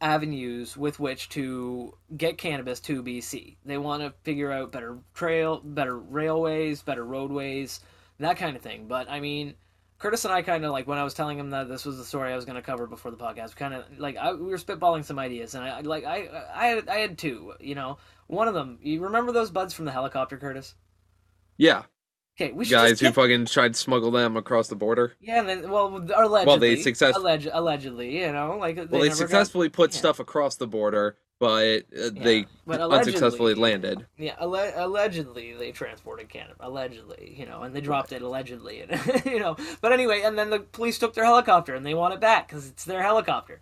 avenues 0.00 0.76
with 0.76 0.98
which 0.98 1.28
to 1.30 1.96
get 2.16 2.38
cannabis 2.38 2.80
to 2.80 3.02
BC. 3.02 3.56
They 3.64 3.78
want 3.78 4.02
to 4.02 4.12
figure 4.22 4.50
out 4.50 4.72
better 4.72 4.98
trail, 5.14 5.60
better 5.62 5.96
railways, 5.98 6.82
better 6.82 7.04
roadways, 7.04 7.80
that 8.18 8.36
kind 8.36 8.56
of 8.56 8.62
thing. 8.62 8.86
But 8.88 9.10
I 9.10 9.20
mean, 9.20 9.54
Curtis 9.98 10.24
and 10.24 10.34
I 10.34 10.42
kind 10.42 10.64
of 10.64 10.72
like 10.72 10.86
when 10.86 10.98
I 10.98 11.04
was 11.04 11.14
telling 11.14 11.38
him 11.38 11.50
that 11.50 11.68
this 11.68 11.84
was 11.84 11.96
the 11.96 12.04
story 12.04 12.32
I 12.32 12.36
was 12.36 12.44
going 12.44 12.56
to 12.56 12.62
cover 12.62 12.86
before 12.86 13.10
the 13.10 13.16
podcast. 13.16 13.56
Kind 13.56 13.74
of 13.74 13.84
like 13.98 14.16
I, 14.16 14.32
we 14.32 14.48
were 14.48 14.58
spitballing 14.58 15.04
some 15.04 15.18
ideas, 15.18 15.54
and 15.54 15.64
I 15.64 15.80
like 15.80 16.04
I 16.04 16.28
I 16.54 16.66
had, 16.66 16.88
I 16.88 16.96
had 16.96 17.18
two. 17.18 17.54
You 17.60 17.74
know, 17.74 17.98
one 18.26 18.48
of 18.48 18.54
them. 18.54 18.78
You 18.82 19.02
remember 19.02 19.32
those 19.32 19.50
buds 19.50 19.72
from 19.72 19.84
the 19.84 19.92
helicopter, 19.92 20.36
Curtis? 20.36 20.74
Yeah. 21.56 21.84
Okay, 22.38 22.52
we 22.52 22.64
should 22.66 22.72
guys 22.72 23.00
who 23.00 23.06
get- 23.06 23.14
fucking 23.14 23.46
tried 23.46 23.74
to 23.74 23.78
smuggle 23.80 24.10
them 24.10 24.36
across 24.36 24.68
the 24.68 24.76
border. 24.76 25.14
Yeah, 25.20 25.40
and 25.40 25.48
then 25.48 25.70
well, 25.70 25.96
allegedly. 26.14 26.74
Well, 26.74 26.82
success- 26.82 27.16
alleg- 27.16 27.48
allegedly, 27.50 28.18
you 28.20 28.30
know, 28.32 28.58
like 28.60 28.76
Well, 28.76 28.86
they 28.86 28.98
never 28.98 29.08
got- 29.08 29.16
successfully 29.16 29.68
put 29.70 29.92
yeah. 29.92 29.98
stuff 29.98 30.20
across 30.20 30.56
the 30.56 30.66
border, 30.66 31.16
but 31.38 31.84
uh, 31.98 32.10
they 32.12 32.44
but 32.66 32.80
unsuccessfully 32.80 33.54
landed. 33.54 34.04
Yeah, 34.18 34.34
alle- 34.38 34.72
allegedly 34.76 35.54
they 35.54 35.72
transported 35.72 36.28
cannabis. 36.28 36.56
Allegedly, 36.60 37.34
you 37.38 37.46
know, 37.46 37.62
and 37.62 37.74
they 37.74 37.80
dropped 37.80 38.12
it 38.12 38.20
allegedly, 38.20 38.82
and 38.82 39.24
you 39.24 39.40
know. 39.40 39.56
But 39.80 39.92
anyway, 39.92 40.20
and 40.22 40.38
then 40.38 40.50
the 40.50 40.60
police 40.60 40.98
took 40.98 41.14
their 41.14 41.24
helicopter 41.24 41.74
and 41.74 41.86
they 41.86 41.94
want 41.94 42.12
it 42.12 42.20
back 42.20 42.48
because 42.48 42.68
it's 42.68 42.84
their 42.84 43.02
helicopter. 43.02 43.60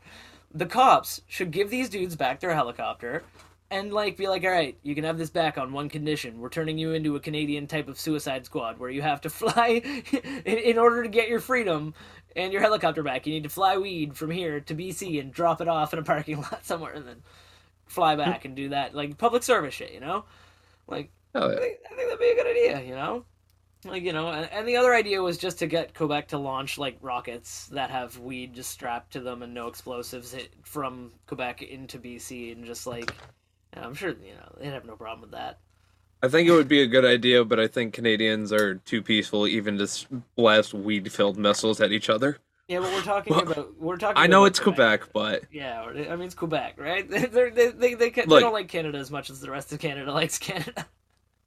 The 0.53 0.67
cops 0.67 1.21
should 1.29 1.51
give 1.53 1.71
these 1.71 1.89
dudes 1.89 2.17
back 2.17 2.41
their 2.41 2.55
helicopter. 2.55 3.23
And 3.71 3.93
like 3.93 4.17
be 4.17 4.29
like, 4.29 4.45
all 4.45 4.51
right, 4.51 4.79
you 4.83 4.95
can 4.95 5.05
have 5.05 5.19
this 5.19 5.31
back 5.31 5.59
on 5.59 5.73
one 5.73 5.89
condition: 5.89 6.39
we're 6.39 6.51
turning 6.51 6.79
you 6.79 6.93
into 6.93 7.17
a 7.17 7.21
Canadian 7.21 7.67
type 7.67 7.89
of 7.89 7.99
Suicide 7.99 8.45
Squad, 8.45 8.79
where 8.79 8.91
you 8.91 9.03
have 9.03 9.21
to 9.23 9.31
fly 9.31 9.83
in, 10.45 10.59
in 10.59 10.79
order 10.79 11.03
to 11.03 11.09
get 11.09 11.29
your 11.29 11.41
freedom 11.41 11.95
and 12.37 12.53
your 12.53 12.63
helicopter 12.63 13.03
back. 13.03 13.27
You 13.27 13.33
need 13.33 13.45
to 13.45 13.49
fly 13.49 13.77
weed 13.77 14.17
from 14.17 14.31
here 14.31 14.61
to 14.61 14.75
BC 14.75 15.21
and 15.21 15.33
drop 15.33 15.61
it 15.61 15.69
off 15.69 15.93
in 15.93 15.99
a 15.99 16.03
parking 16.03 16.37
lot 16.43 16.65
somewhere, 16.65 16.93
and 16.93 17.07
then 17.07 17.23
fly 17.87 18.15
hmm. 18.15 18.21
back 18.21 18.45
and 18.45 18.55
do 18.55 18.69
that 18.71 18.95
like 18.95 19.19
public 19.19 19.43
service 19.43 19.75
shit, 19.75 19.93
you 19.93 20.01
know? 20.01 20.25
Like 20.87 21.11
Oh 21.35 21.51
I 21.51 21.57
think, 21.57 21.79
I 21.91 21.95
think 21.95 22.09
that'd 22.09 22.19
be 22.19 22.31
a 22.31 22.35
good 22.35 22.47
idea, 22.47 22.83
you 22.83 22.95
know? 22.95 23.25
Like, 23.85 24.03
you 24.03 24.13
know, 24.13 24.31
and, 24.31 24.51
and 24.51 24.69
the 24.69 24.77
other 24.77 24.95
idea 24.95 25.21
was 25.21 25.37
just 25.37 25.59
to 25.59 25.67
get 25.67 25.95
Quebec 25.95 26.29
to 26.29 26.39
launch, 26.39 26.79
like, 26.79 26.97
rockets 27.03 27.67
that 27.67 27.91
have 27.91 28.19
weed 28.19 28.55
just 28.55 28.71
strapped 28.71 29.13
to 29.13 29.21
them 29.21 29.43
and 29.43 29.53
no 29.53 29.67
explosives 29.67 30.33
hit 30.33 30.55
from 30.63 31.13
Quebec 31.27 31.63
into 31.63 31.99
BC 31.99 32.53
and 32.53 32.65
just, 32.65 32.87
like, 32.87 33.13
know, 33.81 33.87
I'm 33.89 33.95
sure, 33.95 34.11
you 34.11 34.35
know, 34.35 34.57
they'd 34.61 34.69
have 34.73 34.85
no 34.85 34.97
problem 34.97 35.23
with 35.23 35.33
that. 35.33 35.59
I 36.23 36.29
think 36.29 36.49
it 36.49 36.53
would 36.53 36.69
be 36.69 36.81
a 36.83 36.87
good 36.87 37.05
idea, 37.05 37.45
but 37.45 37.61
I 37.61 37.67
think 37.67 37.93
Canadians 37.93 38.53
are 38.53 38.77
too 38.77 39.03
peaceful 39.03 39.47
even 39.47 39.77
to 39.79 39.89
blast 40.37 40.73
weed-filled 40.73 41.37
missiles 41.37 41.81
at 41.81 41.93
each 41.93 42.09
other. 42.09 42.39
Yeah, 42.67 42.79
but 42.81 42.93
we're 42.93 43.03
talking 43.03 43.35
Well, 43.35 43.43
about, 43.53 43.79
we're 43.79 43.97
talking 43.99 44.23
I 44.23 44.27
know 44.27 44.47
it's 44.47 44.59
Quebec, 44.59 45.13
but 45.13 45.43
Yeah, 45.53 45.83
I 45.83 46.17
mean, 46.17 46.23
it's 46.23 46.35
Quebec, 46.35 46.77
right? 46.79 47.07
They're, 47.31 47.51
they, 47.51 47.73
they, 47.73 47.95
they, 47.95 48.11
they 48.11 48.25
Look- 48.25 48.41
don't 48.41 48.55
like 48.55 48.69
Canada 48.69 48.97
as 48.97 49.11
much 49.11 49.29
as 49.29 49.41
the 49.41 49.51
rest 49.51 49.71
of 49.75 49.81
Canada 49.81 50.11
likes 50.15 50.39
Canada. 50.39 50.87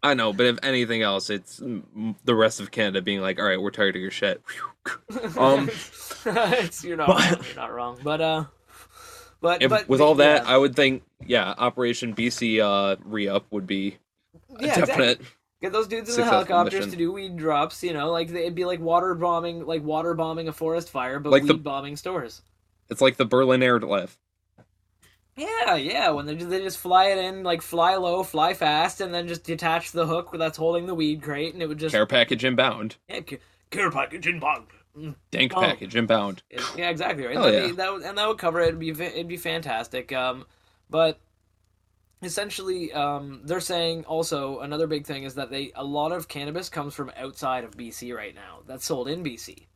I 0.03 0.13
know. 0.13 0.31
But 0.31 0.45
if 0.45 0.59
anything 0.61 1.01
else, 1.01 1.31
it's 1.31 1.57
the 1.57 2.35
rest 2.35 2.59
of 2.59 2.69
Canada 2.69 3.01
being 3.01 3.19
like, 3.19 3.39
"All 3.39 3.45
right, 3.45 3.59
we're 3.59 3.71
tired 3.71 3.95
of 3.95 4.01
your 4.01 4.11
shit." 4.11 4.41
Um, 5.37 5.69
it's, 6.25 6.83
you're 6.83 6.95
not 6.97 7.07
but- 7.07 7.19
wrong. 7.31 7.43
You're 7.47 7.55
not 7.55 7.73
wrong. 7.73 7.99
But 8.03 8.21
uh, 8.21 8.43
but 9.41 9.61
If, 9.61 9.69
but 9.69 9.87
with 9.89 10.01
all 10.01 10.15
that, 10.15 10.43
yeah. 10.43 10.51
I 10.53 10.57
would 10.57 10.75
think, 10.75 11.03
yeah, 11.25 11.53
Operation 11.57 12.13
BC 12.15 12.59
uh, 12.59 12.95
re-up 13.05 13.45
would 13.51 13.67
be 13.67 13.97
Yeah, 14.49 14.67
exactly. 14.69 14.85
definite. 14.85 15.21
Get 15.61 15.71
those 15.71 15.87
dudes 15.87 16.09
in 16.15 16.17
the 16.23 16.25
helicopters 16.29 16.73
mission. 16.73 16.91
to 16.91 16.97
do 16.97 17.11
weed 17.11 17.35
drops. 17.37 17.83
You 17.83 17.93
know, 17.93 18.11
like 18.11 18.29
it'd 18.29 18.53
be 18.55 18.65
like 18.65 18.79
water 18.79 19.15
bombing, 19.15 19.65
like 19.65 19.83
water 19.83 20.13
bombing 20.13 20.47
a 20.47 20.53
forest 20.53 20.89
fire, 20.89 21.19
but 21.19 21.31
Like 21.31 21.43
weed 21.43 21.49
the- 21.49 21.53
bombing 21.55 21.95
stores. 21.97 22.41
It's 22.89 23.01
like 23.01 23.17
the 23.17 23.25
Berlin 23.25 23.61
airlift. 23.63 24.17
Yeah, 25.35 25.75
yeah. 25.75 26.09
When 26.11 26.25
they 26.25 26.35
just, 26.35 26.49
they 26.49 26.61
just 26.61 26.77
fly 26.79 27.05
it 27.07 27.17
in, 27.19 27.43
like 27.43 27.61
fly 27.61 27.95
low, 27.95 28.23
fly 28.23 28.53
fast, 28.53 29.01
and 29.01 29.13
then 29.13 29.27
just 29.27 29.43
detach 29.43 29.91
the 29.91 30.05
hook 30.07 30.29
that's 30.33 30.57
holding 30.57 30.87
the 30.87 30.95
weed 30.95 31.21
crate, 31.21 31.53
and 31.53 31.61
it 31.61 31.67
would 31.67 31.77
just 31.77 31.93
Care 31.93 32.05
package 32.07 32.43
inbound. 32.43 32.95
yeah, 33.07 33.19
ca- 33.21 33.37
care 33.69 33.91
package 33.91 34.25
inbound. 34.27 34.65
Dank 35.31 35.53
Oh. 35.55 35.61
package 35.61 35.95
inbound. 35.95 36.43
It- 36.49 36.61
yeah, 36.77 36.89
exactly 36.89 37.25
right. 37.25 37.35
Hell 37.35 37.51
yeah. 37.53 37.67
be, 37.67 37.71
that 37.73 37.93
would, 37.93 38.01
and 38.03 38.17
that 38.17 38.27
would 38.27 38.37
cover 38.37 38.59
it. 38.61 38.69
It'd 38.69 38.79
be 38.79 38.89
it'd 38.91 39.27
be 39.27 39.37
fantastic. 39.37 40.11
Um, 40.11 40.45
but 40.89 41.19
essentially, 42.23 42.91
um, 42.93 43.41
they're 43.43 43.59
saying 43.59 44.05
also 44.05 44.59
another 44.59 44.87
big 44.87 45.05
thing 45.05 45.23
is 45.23 45.35
that 45.35 45.49
they 45.51 45.71
a 45.75 45.83
lot 45.83 46.11
of 46.11 46.27
cannabis 46.27 46.69
comes 46.69 46.93
from 46.93 47.11
outside 47.17 47.63
of 47.63 47.71
BC 47.77 48.15
right 48.15 48.33
now. 48.33 48.59
That's 48.65 48.85
sold 48.85 49.07
in 49.07 49.23
BC. 49.23 49.67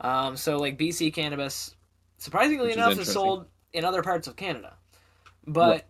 Um, 0.00 0.36
so 0.36 0.56
like 0.58 0.78
BC 0.78 1.12
cannabis, 1.12 1.74
surprisingly 2.18 2.68
Which 2.68 2.76
enough, 2.76 2.92
is 2.92 2.98
interesting. 2.98 3.14
sold 3.14 3.46
in 3.72 3.84
other 3.84 4.02
parts 4.02 4.26
of 4.26 4.36
Canada, 4.36 4.76
but. 5.46 5.86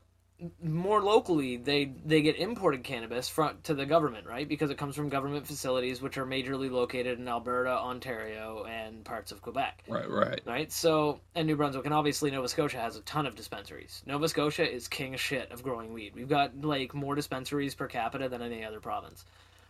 More 0.63 1.03
locally, 1.03 1.57
they 1.57 1.87
they 2.05 2.23
get 2.23 2.37
imported 2.37 2.85
cannabis 2.85 3.29
front 3.29 3.65
to 3.65 3.75
the 3.75 3.85
government, 3.85 4.25
right? 4.25 4.49
Because 4.49 4.71
it 4.71 4.79
comes 4.79 4.95
from 4.95 5.09
government 5.09 5.47
facilities, 5.47 6.01
which 6.01 6.17
are 6.17 6.25
majorly 6.25 6.71
located 6.71 7.19
in 7.19 7.27
Alberta, 7.27 7.71
Ontario, 7.71 8.65
and 8.65 9.05
parts 9.05 9.33
of 9.33 9.43
Quebec 9.43 9.83
Right, 9.89 10.09
right. 10.09 10.41
right? 10.47 10.71
So, 10.71 11.21
and 11.35 11.49
New 11.49 11.57
Brunswick, 11.57 11.87
and 11.87 11.95
obviously 11.95 12.31
Nova 12.31 12.49
Scotia 12.49 12.79
has 12.79 12.95
a 12.95 13.01
ton 13.01 13.27
of 13.27 13.35
dispensaries. 13.35 14.05
Nova 14.07 14.29
Scotia 14.29 14.71
is 14.71 14.87
king 14.87 15.15
of 15.15 15.21
shit 15.21 15.51
of 15.51 15.63
growing 15.65 15.93
weed. 15.93 16.15
We've 16.15 16.29
got 16.29 16.61
like 16.61 16.95
more 16.95 17.17
dispensaries 17.17 17.75
per 17.75 17.89
capita 17.89 18.29
than 18.29 18.41
any 18.41 18.65
other 18.65 18.79
province. 18.79 19.25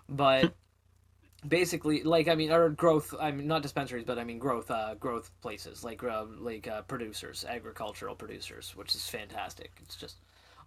But 0.06 0.52
basically, 1.46 2.02
like 2.02 2.28
I 2.28 2.34
mean, 2.34 2.50
or 2.50 2.68
growth. 2.70 3.14
I 3.18 3.30
mean, 3.30 3.46
not 3.46 3.62
dispensaries, 3.62 4.04
but 4.04 4.18
I 4.18 4.24
mean 4.24 4.38
growth. 4.38 4.70
Uh, 4.70 4.94
growth 4.96 5.30
places 5.40 5.84
like 5.84 6.02
uh, 6.02 6.24
like 6.38 6.68
uh, 6.68 6.82
producers, 6.82 7.44
agricultural 7.48 8.14
producers, 8.14 8.74
which 8.76 8.94
is 8.94 9.08
fantastic. 9.08 9.70
It's 9.82 9.96
just 9.96 10.16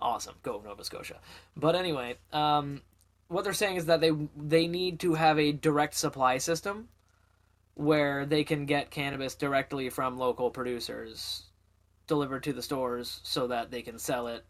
awesome. 0.01 0.35
Go 0.43 0.61
Nova 0.63 0.83
Scotia. 0.83 1.19
But 1.55 1.75
anyway, 1.75 2.17
um, 2.33 2.81
what 3.27 3.43
they're 3.43 3.53
saying 3.53 3.77
is 3.77 3.85
that 3.85 4.01
they 4.01 4.11
they 4.35 4.67
need 4.67 4.99
to 5.01 5.13
have 5.13 5.39
a 5.39 5.51
direct 5.51 5.95
supply 5.95 6.37
system 6.37 6.89
where 7.75 8.25
they 8.25 8.43
can 8.43 8.65
get 8.65 8.91
cannabis 8.91 9.35
directly 9.35 9.89
from 9.89 10.17
local 10.17 10.49
producers 10.51 11.43
delivered 12.07 12.43
to 12.43 12.51
the 12.53 12.61
stores 12.61 13.21
so 13.23 13.47
that 13.47 13.71
they 13.71 13.81
can 13.81 13.97
sell 13.97 14.27
it 14.27 14.45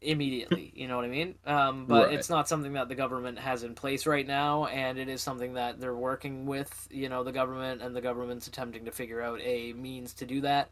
immediately 0.00 0.72
you 0.74 0.88
know 0.88 0.96
what 0.96 1.04
i 1.04 1.08
mean 1.08 1.36
um, 1.46 1.86
but 1.86 2.06
Right. 2.08 2.14
it's 2.14 2.28
not 2.28 2.48
something 2.48 2.72
that 2.72 2.88
the 2.88 2.96
government 2.96 3.38
has 3.38 3.62
in 3.62 3.74
place 3.76 4.04
right 4.04 4.26
now 4.26 4.66
and 4.66 4.98
it 4.98 5.08
is 5.08 5.22
something 5.22 5.54
that 5.54 5.78
they're 5.78 5.94
working 5.94 6.44
with 6.46 6.88
you 6.90 7.08
know 7.08 7.22
the 7.22 7.30
government 7.30 7.82
and 7.82 7.94
the 7.94 8.00
government's 8.00 8.48
attempting 8.48 8.86
to 8.86 8.90
figure 8.90 9.22
out 9.22 9.40
a 9.42 9.72
means 9.74 10.12
to 10.14 10.26
do 10.26 10.40
that 10.40 10.70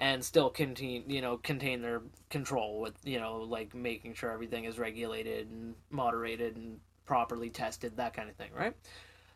and 0.00 0.24
still 0.24 0.48
contain 0.48 1.04
you 1.06 1.20
know 1.20 1.36
contain 1.36 1.82
their 1.82 2.02
control 2.30 2.80
with 2.80 2.94
you 3.04 3.20
know 3.20 3.42
like 3.42 3.74
making 3.74 4.14
sure 4.14 4.32
everything 4.32 4.64
is 4.64 4.78
regulated 4.78 5.48
and 5.50 5.74
moderated 5.90 6.56
and 6.56 6.80
properly 7.04 7.50
tested 7.50 7.96
that 7.96 8.14
kind 8.14 8.28
of 8.28 8.34
thing 8.34 8.50
right? 8.56 8.74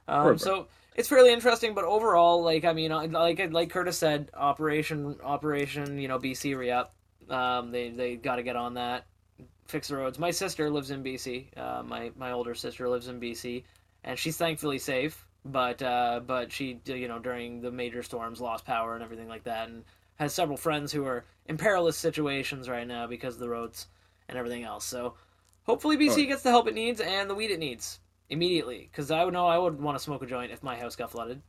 Um, 0.09 0.37
so 0.37 0.67
it's 0.97 1.09
fairly 1.09 1.33
interesting 1.33 1.75
but 1.75 1.85
overall 1.85 2.43
like 2.43 2.65
i 2.65 2.73
mean 2.73 2.91
like 2.91 3.39
like 3.53 3.71
curtis 3.71 3.97
said 3.97 4.31
operation 4.35 5.17
operation 5.23 5.99
you 5.99 6.09
know 6.09 6.19
bc 6.19 6.57
re-up 6.57 6.95
um, 7.31 7.71
they 7.71 7.89
they 7.89 8.17
got 8.17 8.37
to 8.37 8.43
get 8.43 8.55
on 8.55 8.75
that 8.75 9.07
fix 9.67 9.89
the 9.89 9.97
roads. 9.97 10.19
My 10.19 10.31
sister 10.31 10.69
lives 10.69 10.91
in 10.91 11.03
bc 11.03 11.47
uh, 11.57 11.83
my 11.83 12.11
my 12.17 12.33
older 12.33 12.55
sister 12.55 12.89
lives 12.89 13.09
in 13.09 13.19
bc 13.21 13.65
and 14.05 14.19
she's 14.19 14.37
thankfully 14.37 14.79
safe 14.79 15.27
but 15.47 15.83
uh, 15.83 16.21
but 16.27 16.53
she 16.53 16.81
you 16.85 17.09
know 17.09 17.19
during 17.19 17.61
the 17.63 17.71
major 17.71 18.03
storms 18.03 18.41
lost 18.43 18.67
power 18.67 18.95
and 18.95 19.03
everything 19.03 19.29
like 19.29 19.45
that 19.45 19.69
and 19.69 19.85
has 20.17 20.33
several 20.35 20.57
friends 20.57 20.93
who 20.93 21.05
are 21.05 21.25
in 21.47 21.57
perilous 21.57 21.97
situations 21.97 22.69
right 22.69 22.87
now 22.87 23.07
because 23.07 23.35
of 23.35 23.41
the 23.41 23.49
roads 23.49 23.87
and 24.29 24.39
everything 24.39 24.65
else 24.65 24.85
so 24.85 25.15
hopefully 25.65 25.97
bc 25.97 26.17
Right. 26.17 26.29
gets 26.29 26.43
the 26.43 26.51
help 26.51 26.67
it 26.69 26.75
needs 26.75 27.01
and 27.01 27.29
the 27.29 27.35
weed 27.35 27.51
it 27.51 27.59
needs 27.59 28.01
immediately 28.31 28.89
because 28.91 29.11
i 29.11 29.25
would 29.25 29.35
know 29.35 29.47
i 29.47 29.59
would 29.59 29.81
want 29.81 29.97
to 29.99 30.03
smoke 30.03 30.23
a 30.23 30.27
joint 30.27 30.53
if 30.53 30.63
my 30.63 30.77
house 30.77 30.97
got 30.97 31.11
flooded 31.11 31.43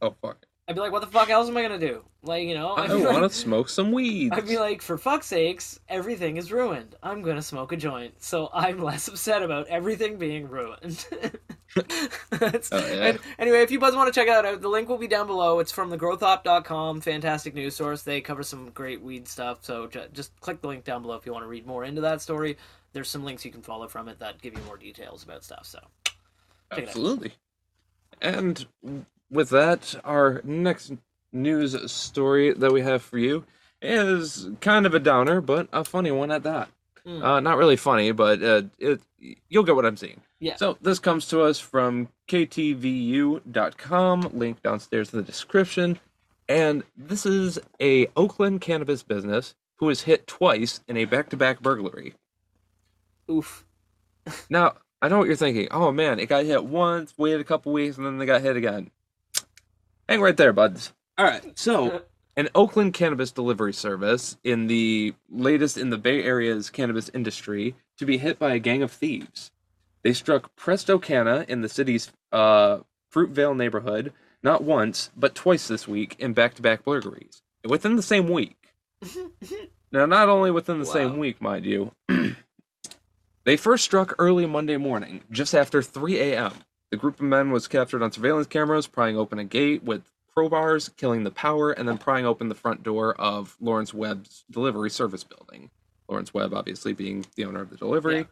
Oh 0.00 0.14
fuck! 0.20 0.44
I'd 0.68 0.74
be 0.74 0.80
like 0.80 0.92
what 0.92 1.00
the 1.00 1.06
fuck 1.08 1.28
else 1.30 1.48
am 1.48 1.56
i 1.56 1.62
gonna 1.62 1.78
do 1.78 2.04
like 2.22 2.46
you 2.46 2.54
know 2.54 2.70
I 2.74 2.82
I'd 2.84 2.88
be 2.88 2.94
like- 3.04 3.12
want 3.20 3.32
to 3.32 3.36
smoke 3.36 3.68
some 3.68 3.90
weed. 3.90 4.32
I'd 4.32 4.46
be 4.46 4.58
like, 4.58 4.80
for 4.80 4.96
fuck's 4.96 5.26
sakes, 5.26 5.80
everything 5.88 6.36
is 6.36 6.52
ruined. 6.52 6.94
I'm 7.02 7.20
gonna 7.22 7.42
smoke 7.42 7.72
a 7.72 7.76
joint, 7.76 8.22
so 8.22 8.48
I'm 8.54 8.78
less 8.80 9.08
upset 9.08 9.42
about 9.42 9.66
everything 9.66 10.18
being 10.18 10.48
ruined. 10.48 11.04
That's- 12.30 12.68
Oh, 12.70 12.78
yeah. 12.94 13.16
anyway, 13.40 13.62
if 13.62 13.72
you 13.72 13.80
guys 13.80 13.96
want 13.96 14.12
to 14.12 14.18
check 14.20 14.28
it 14.28 14.44
out, 14.46 14.60
the 14.60 14.68
link 14.68 14.88
will 14.88 14.98
be 14.98 15.08
down 15.08 15.26
below. 15.26 15.58
It's 15.58 15.72
from 15.72 15.90
the 15.90 15.98
thegrowthop.com, 15.98 17.00
fantastic 17.00 17.54
news 17.54 17.74
source. 17.74 18.02
They 18.02 18.20
cover 18.20 18.44
some 18.44 18.70
great 18.70 19.02
weed 19.02 19.26
stuff, 19.26 19.58
so 19.62 19.88
ju- 19.88 20.06
just 20.12 20.38
click 20.38 20.60
the 20.60 20.68
link 20.68 20.84
down 20.84 21.02
below 21.02 21.16
if 21.16 21.26
you 21.26 21.32
want 21.32 21.42
to 21.42 21.48
read 21.48 21.66
more 21.66 21.82
into 21.84 22.02
that 22.02 22.20
story. 22.22 22.56
There's 22.92 23.08
some 23.08 23.24
links 23.24 23.44
you 23.44 23.50
can 23.50 23.62
follow 23.62 23.88
from 23.88 24.06
it 24.08 24.20
that 24.20 24.40
give 24.40 24.54
you 24.54 24.60
more 24.66 24.76
details 24.76 25.24
about 25.24 25.42
stuff. 25.42 25.66
So, 25.66 25.80
check. 26.72 26.86
Absolutely. 26.86 27.32
And 28.20 28.64
with 29.32 29.50
that, 29.50 29.96
our 30.04 30.40
next 30.44 30.92
news 31.32 31.90
story 31.90 32.52
that 32.52 32.72
we 32.72 32.82
have 32.82 33.02
for 33.02 33.18
you 33.18 33.44
is 33.80 34.48
kind 34.60 34.86
of 34.86 34.94
a 34.94 35.00
downer, 35.00 35.40
but 35.40 35.68
a 35.72 35.82
funny 35.82 36.10
one 36.10 36.30
at 36.30 36.44
that. 36.44 36.68
Mm. 37.06 37.24
Uh, 37.24 37.40
not 37.40 37.56
really 37.56 37.76
funny, 37.76 38.12
but 38.12 38.42
uh, 38.42 38.62
it, 38.78 39.00
you'll 39.48 39.64
get 39.64 39.74
what 39.74 39.86
I'm 39.86 39.96
saying. 39.96 40.20
Yeah. 40.38 40.56
So 40.56 40.76
this 40.80 40.98
comes 40.98 41.26
to 41.28 41.40
us 41.42 41.58
from 41.58 42.08
ktvu.com, 42.28 44.20
link 44.34 44.62
downstairs 44.62 45.12
in 45.12 45.18
the 45.18 45.24
description. 45.24 45.98
And 46.48 46.84
this 46.96 47.24
is 47.26 47.58
a 47.80 48.06
Oakland 48.16 48.60
cannabis 48.60 49.02
business 49.02 49.54
who 49.76 49.86
was 49.86 50.02
hit 50.02 50.26
twice 50.26 50.80
in 50.86 50.96
a 50.96 51.06
back-to-back 51.06 51.60
burglary. 51.60 52.14
Oof. 53.30 53.64
Now, 54.48 54.74
I 55.00 55.08
know 55.08 55.18
what 55.18 55.26
you're 55.26 55.34
thinking. 55.34 55.66
Oh 55.72 55.90
man, 55.90 56.20
it 56.20 56.28
got 56.28 56.44
hit 56.44 56.64
once, 56.64 57.12
waited 57.18 57.40
a 57.40 57.44
couple 57.44 57.72
weeks, 57.72 57.96
and 57.96 58.06
then 58.06 58.18
they 58.18 58.26
got 58.26 58.40
hit 58.40 58.56
again. 58.56 58.92
Hang 60.12 60.20
right 60.20 60.36
there, 60.36 60.52
buds. 60.52 60.92
All 61.16 61.24
right. 61.24 61.58
So, 61.58 62.02
an 62.36 62.50
Oakland 62.54 62.92
cannabis 62.92 63.32
delivery 63.32 63.72
service 63.72 64.36
in 64.44 64.66
the 64.66 65.14
latest 65.30 65.78
in 65.78 65.88
the 65.88 65.96
Bay 65.96 66.22
Area's 66.22 66.68
cannabis 66.68 67.08
industry 67.14 67.76
to 67.96 68.04
be 68.04 68.18
hit 68.18 68.38
by 68.38 68.52
a 68.52 68.58
gang 68.58 68.82
of 68.82 68.92
thieves. 68.92 69.52
They 70.02 70.12
struck 70.12 70.54
Presto 70.54 70.98
Canna 70.98 71.46
in 71.48 71.62
the 71.62 71.68
city's 71.70 72.12
uh, 72.30 72.80
Fruitvale 73.10 73.56
neighborhood 73.56 74.12
not 74.42 74.62
once, 74.62 75.10
but 75.16 75.34
twice 75.34 75.66
this 75.66 75.88
week 75.88 76.14
in 76.18 76.34
back 76.34 76.52
to 76.56 76.62
back 76.62 76.84
burglaries 76.84 77.40
within 77.66 77.96
the 77.96 78.02
same 78.02 78.28
week. 78.28 78.74
now, 79.92 80.04
not 80.04 80.28
only 80.28 80.50
within 80.50 80.78
the 80.78 80.84
Wow. 80.84 80.92
same 80.92 81.16
week, 81.16 81.40
mind 81.40 81.64
you, 81.64 81.92
they 83.44 83.56
first 83.56 83.82
struck 83.82 84.14
early 84.18 84.44
Monday 84.44 84.76
morning, 84.76 85.22
just 85.30 85.54
after 85.54 85.80
3 85.80 86.20
a.m. 86.20 86.52
The 86.92 86.98
group 86.98 87.20
of 87.20 87.22
men 87.22 87.50
was 87.50 87.68
captured 87.68 88.02
on 88.02 88.12
surveillance 88.12 88.46
cameras, 88.46 88.86
prying 88.86 89.16
open 89.16 89.38
a 89.38 89.44
gate 89.44 89.82
with 89.82 90.02
crowbars, 90.36 90.94
killing 90.94 91.24
the 91.24 91.30
power, 91.30 91.72
and 91.72 91.88
then 91.88 91.96
prying 91.96 92.26
open 92.26 92.50
the 92.50 92.54
front 92.54 92.82
door 92.82 93.18
of 93.18 93.56
Lawrence 93.62 93.94
Webb's 93.94 94.44
delivery 94.50 94.90
service 94.90 95.24
building. 95.24 95.70
Lawrence 96.06 96.34
Webb, 96.34 96.52
obviously, 96.52 96.92
being 96.92 97.24
the 97.34 97.46
owner 97.46 97.62
of 97.62 97.70
the 97.70 97.78
delivery. 97.78 98.26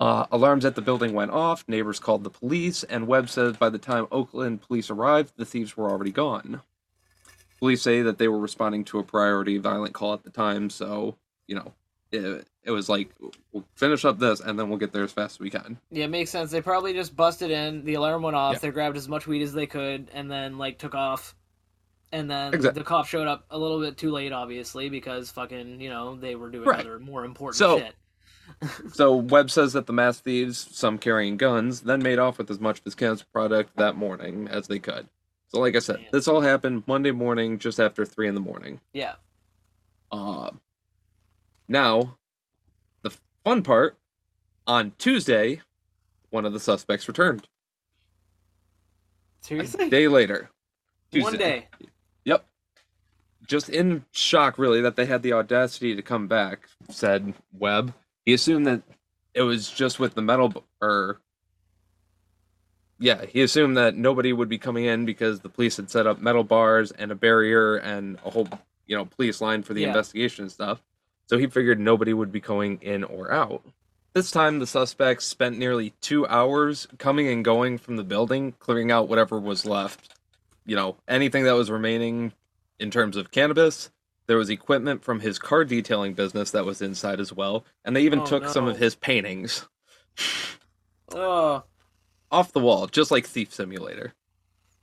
Uh, 0.00 0.24
alarms 0.32 0.64
at 0.64 0.74
the 0.74 0.80
building 0.80 1.12
went 1.12 1.32
off. 1.32 1.68
Neighbors 1.68 2.00
called 2.00 2.24
the 2.24 2.30
police, 2.30 2.82
and 2.82 3.06
Webb 3.06 3.28
says 3.28 3.58
by 3.58 3.68
the 3.68 3.76
time 3.76 4.06
Oakland 4.10 4.62
police 4.62 4.88
arrived, 4.88 5.34
the 5.36 5.44
thieves 5.44 5.76
were 5.76 5.90
already 5.90 6.12
gone. 6.12 6.62
Police 7.58 7.82
say 7.82 8.00
that 8.00 8.16
they 8.16 8.26
were 8.26 8.40
responding 8.40 8.86
to 8.86 9.00
a 9.00 9.04
priority 9.04 9.58
violent 9.58 9.92
call 9.92 10.14
at 10.14 10.22
the 10.22 10.30
time, 10.30 10.70
so 10.70 11.18
you 11.46 11.54
know, 11.54 11.74
it, 12.12 12.46
it 12.62 12.70
was 12.70 12.88
like 12.88 13.10
we'll 13.52 13.64
finish 13.74 14.04
up 14.04 14.18
this, 14.18 14.40
and 14.40 14.58
then 14.58 14.68
we'll 14.68 14.78
get 14.78 14.92
there 14.92 15.02
as 15.04 15.12
fast 15.12 15.36
as 15.36 15.40
we 15.40 15.50
can. 15.50 15.78
Yeah, 15.90 16.06
makes 16.06 16.30
sense. 16.30 16.50
They 16.50 16.60
probably 16.60 16.92
just 16.92 17.16
busted 17.16 17.50
in. 17.50 17.84
The 17.84 17.94
alarm 17.94 18.22
went 18.22 18.36
off. 18.36 18.54
Yeah. 18.54 18.58
They 18.60 18.70
grabbed 18.70 18.96
as 18.96 19.08
much 19.08 19.26
weed 19.26 19.42
as 19.42 19.52
they 19.52 19.66
could, 19.66 20.08
and 20.12 20.30
then 20.30 20.58
like 20.58 20.78
took 20.78 20.94
off. 20.94 21.34
And 22.14 22.30
then 22.30 22.52
Exact- 22.52 22.74
the 22.74 22.84
cop 22.84 23.06
showed 23.06 23.26
up 23.26 23.46
a 23.50 23.58
little 23.58 23.80
bit 23.80 23.96
too 23.96 24.10
late, 24.10 24.32
obviously, 24.32 24.90
because 24.90 25.30
fucking 25.30 25.80
you 25.80 25.88
know 25.88 26.14
they 26.16 26.34
were 26.34 26.50
doing 26.50 26.68
Right. 26.68 26.80
other 26.80 26.98
more 26.98 27.24
important 27.24 27.56
So- 27.56 27.78
shit. 27.78 27.94
So 28.92 29.14
Webb 29.16 29.50
says 29.50 29.72
that 29.72 29.86
the 29.86 29.92
mass 29.92 30.20
thieves, 30.20 30.58
some 30.76 30.98
carrying 30.98 31.36
guns, 31.38 31.80
then 31.82 32.02
made 32.02 32.18
off 32.18 32.38
with 32.38 32.50
as 32.50 32.60
much 32.60 32.78
of 32.80 32.84
his 32.84 32.94
cannabis 32.94 33.22
product 33.22 33.76
that 33.76 33.96
morning 33.96 34.46
as 34.48 34.66
they 34.66 34.78
could. 34.78 35.08
So, 35.48 35.60
like 35.60 35.74
I 35.74 35.78
said, 35.78 35.96
Man. 36.00 36.06
this 36.12 36.28
all 36.28 36.40
happened 36.40 36.82
Monday 36.86 37.12
morning, 37.12 37.58
just 37.58 37.80
after 37.80 38.04
three 38.04 38.28
in 38.28 38.34
the 38.34 38.40
morning. 38.40 38.80
Yeah. 38.92 39.14
Uh, 40.10 40.50
now, 41.72 42.16
the 43.02 43.10
fun 43.44 43.62
part 43.62 43.96
on 44.66 44.92
Tuesday, 44.98 45.60
one 46.30 46.44
of 46.44 46.52
the 46.52 46.60
suspects 46.60 47.08
returned. 47.08 47.48
A 49.42 49.44
Seriously. 49.46 49.88
day 49.90 50.06
later. 50.06 50.50
One 51.14 51.36
day. 51.36 51.66
Yep. 52.24 52.46
Just 53.46 53.68
in 53.68 54.04
shock, 54.12 54.56
really, 54.58 54.80
that 54.82 54.94
they 54.96 55.06
had 55.06 55.22
the 55.22 55.32
audacity 55.32 55.96
to 55.96 56.02
come 56.02 56.28
back, 56.28 56.68
said 56.90 57.34
Webb. 57.58 57.92
He 58.24 58.32
assumed 58.34 58.66
that 58.68 58.82
it 59.34 59.42
was 59.42 59.68
just 59.68 59.98
with 59.98 60.14
the 60.14 60.22
metal, 60.22 60.48
b- 60.50 60.60
or. 60.80 61.20
Yeah, 63.00 63.24
he 63.24 63.42
assumed 63.42 63.76
that 63.78 63.96
nobody 63.96 64.32
would 64.32 64.48
be 64.48 64.58
coming 64.58 64.84
in 64.84 65.04
because 65.04 65.40
the 65.40 65.48
police 65.48 65.76
had 65.76 65.90
set 65.90 66.06
up 66.06 66.20
metal 66.20 66.44
bars 66.44 66.92
and 66.92 67.10
a 67.10 67.16
barrier 67.16 67.76
and 67.78 68.16
a 68.24 68.30
whole, 68.30 68.48
you 68.86 68.94
know, 68.96 69.04
police 69.06 69.40
line 69.40 69.64
for 69.64 69.74
the 69.74 69.80
Yeah. 69.82 69.88
investigation 69.88 70.44
and 70.44 70.52
stuff. 70.52 70.80
So 71.32 71.38
he 71.38 71.46
figured 71.46 71.80
nobody 71.80 72.12
would 72.12 72.30
be 72.30 72.40
going 72.40 72.78
in 72.82 73.04
or 73.04 73.32
out. 73.32 73.62
This 74.12 74.30
time, 74.30 74.58
the 74.58 74.66
suspects 74.66 75.24
spent 75.24 75.56
nearly 75.56 75.94
two 76.02 76.26
hours 76.26 76.86
coming 76.98 77.26
and 77.26 77.42
going 77.42 77.78
from 77.78 77.96
the 77.96 78.04
building, 78.04 78.52
clearing 78.58 78.92
out 78.92 79.08
whatever 79.08 79.40
was 79.40 79.64
left. 79.64 80.14
You 80.66 80.76
know, 80.76 80.98
anything 81.08 81.44
that 81.44 81.54
was 81.54 81.70
remaining 81.70 82.34
in 82.78 82.90
terms 82.90 83.16
of 83.16 83.30
cannabis. 83.30 83.90
There 84.26 84.36
was 84.36 84.50
equipment 84.50 85.02
from 85.02 85.20
his 85.20 85.38
car 85.38 85.64
detailing 85.64 86.12
business 86.12 86.50
that 86.50 86.66
was 86.66 86.82
inside 86.82 87.18
as 87.18 87.32
well, 87.32 87.64
and 87.82 87.96
they 87.96 88.02
even 88.02 88.18
Oh, 88.18 88.26
took 88.26 88.46
some 88.46 88.68
of 88.68 88.76
his 88.76 88.94
paintings 88.94 89.66
Oh. 91.14 91.62
off 92.30 92.52
the 92.52 92.60
wall, 92.60 92.88
just 92.88 93.10
like 93.10 93.24
Thief 93.24 93.54
Simulator. 93.54 94.12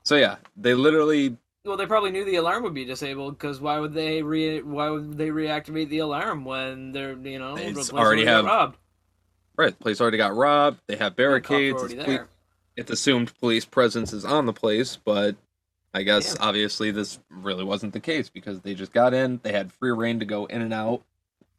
So 0.02 0.16
yeah, 0.16 0.38
they 0.58 0.74
literally 0.74 1.38
Well, 1.70 1.78
they 1.78 1.86
probably 1.86 2.10
knew 2.10 2.26
the 2.26 2.38
alarm 2.38 2.64
would 2.64 2.74
be 2.74 2.84
disabled 2.84 3.38
because 3.38 3.62
why 3.62 3.78
would 3.78 3.94
they 3.94 4.24
re 4.24 4.60
why 4.64 4.90
would 4.90 5.16
they 5.20 5.28
reactivate 5.28 5.90
the 5.90 6.00
alarm 6.00 6.44
when 6.44 6.94
they're 6.94 7.16
you 7.16 7.38
know 7.38 7.56
the 7.56 7.92
already 7.94 8.26
have 8.26 8.46
robbed? 8.46 8.78
right. 9.56 9.78
The 9.78 9.84
place 9.84 10.02
already 10.02 10.18
got 10.18 10.36
robbed. 10.36 10.82
They 10.88 10.96
have 10.96 11.16
The 11.16 11.40
cops 11.42 11.50
were 11.52 11.88
barricades. 11.90 11.94
It's, 11.94 12.24
it's 12.76 12.92
assumed 12.92 13.38
police 13.40 13.66
presence 13.66 14.14
is 14.14 14.26
on 14.26 14.48
the 14.48 14.54
place, 14.54 14.98
but 14.98 15.36
I 15.94 16.02
guess 16.02 16.36
obviously 16.40 16.90
this 16.90 17.20
really 17.30 17.64
wasn't 17.64 17.94
the 17.94 18.00
case 18.00 18.30
because 18.30 18.62
they 18.62 18.74
just 18.74 18.92
got 18.92 19.14
in. 19.14 19.40
They 19.44 19.52
had 19.52 19.72
free 19.72 19.92
reign 19.92 20.22
to 20.22 20.26
go 20.26 20.46
in 20.46 20.64
and 20.64 20.74
out. 20.74 21.04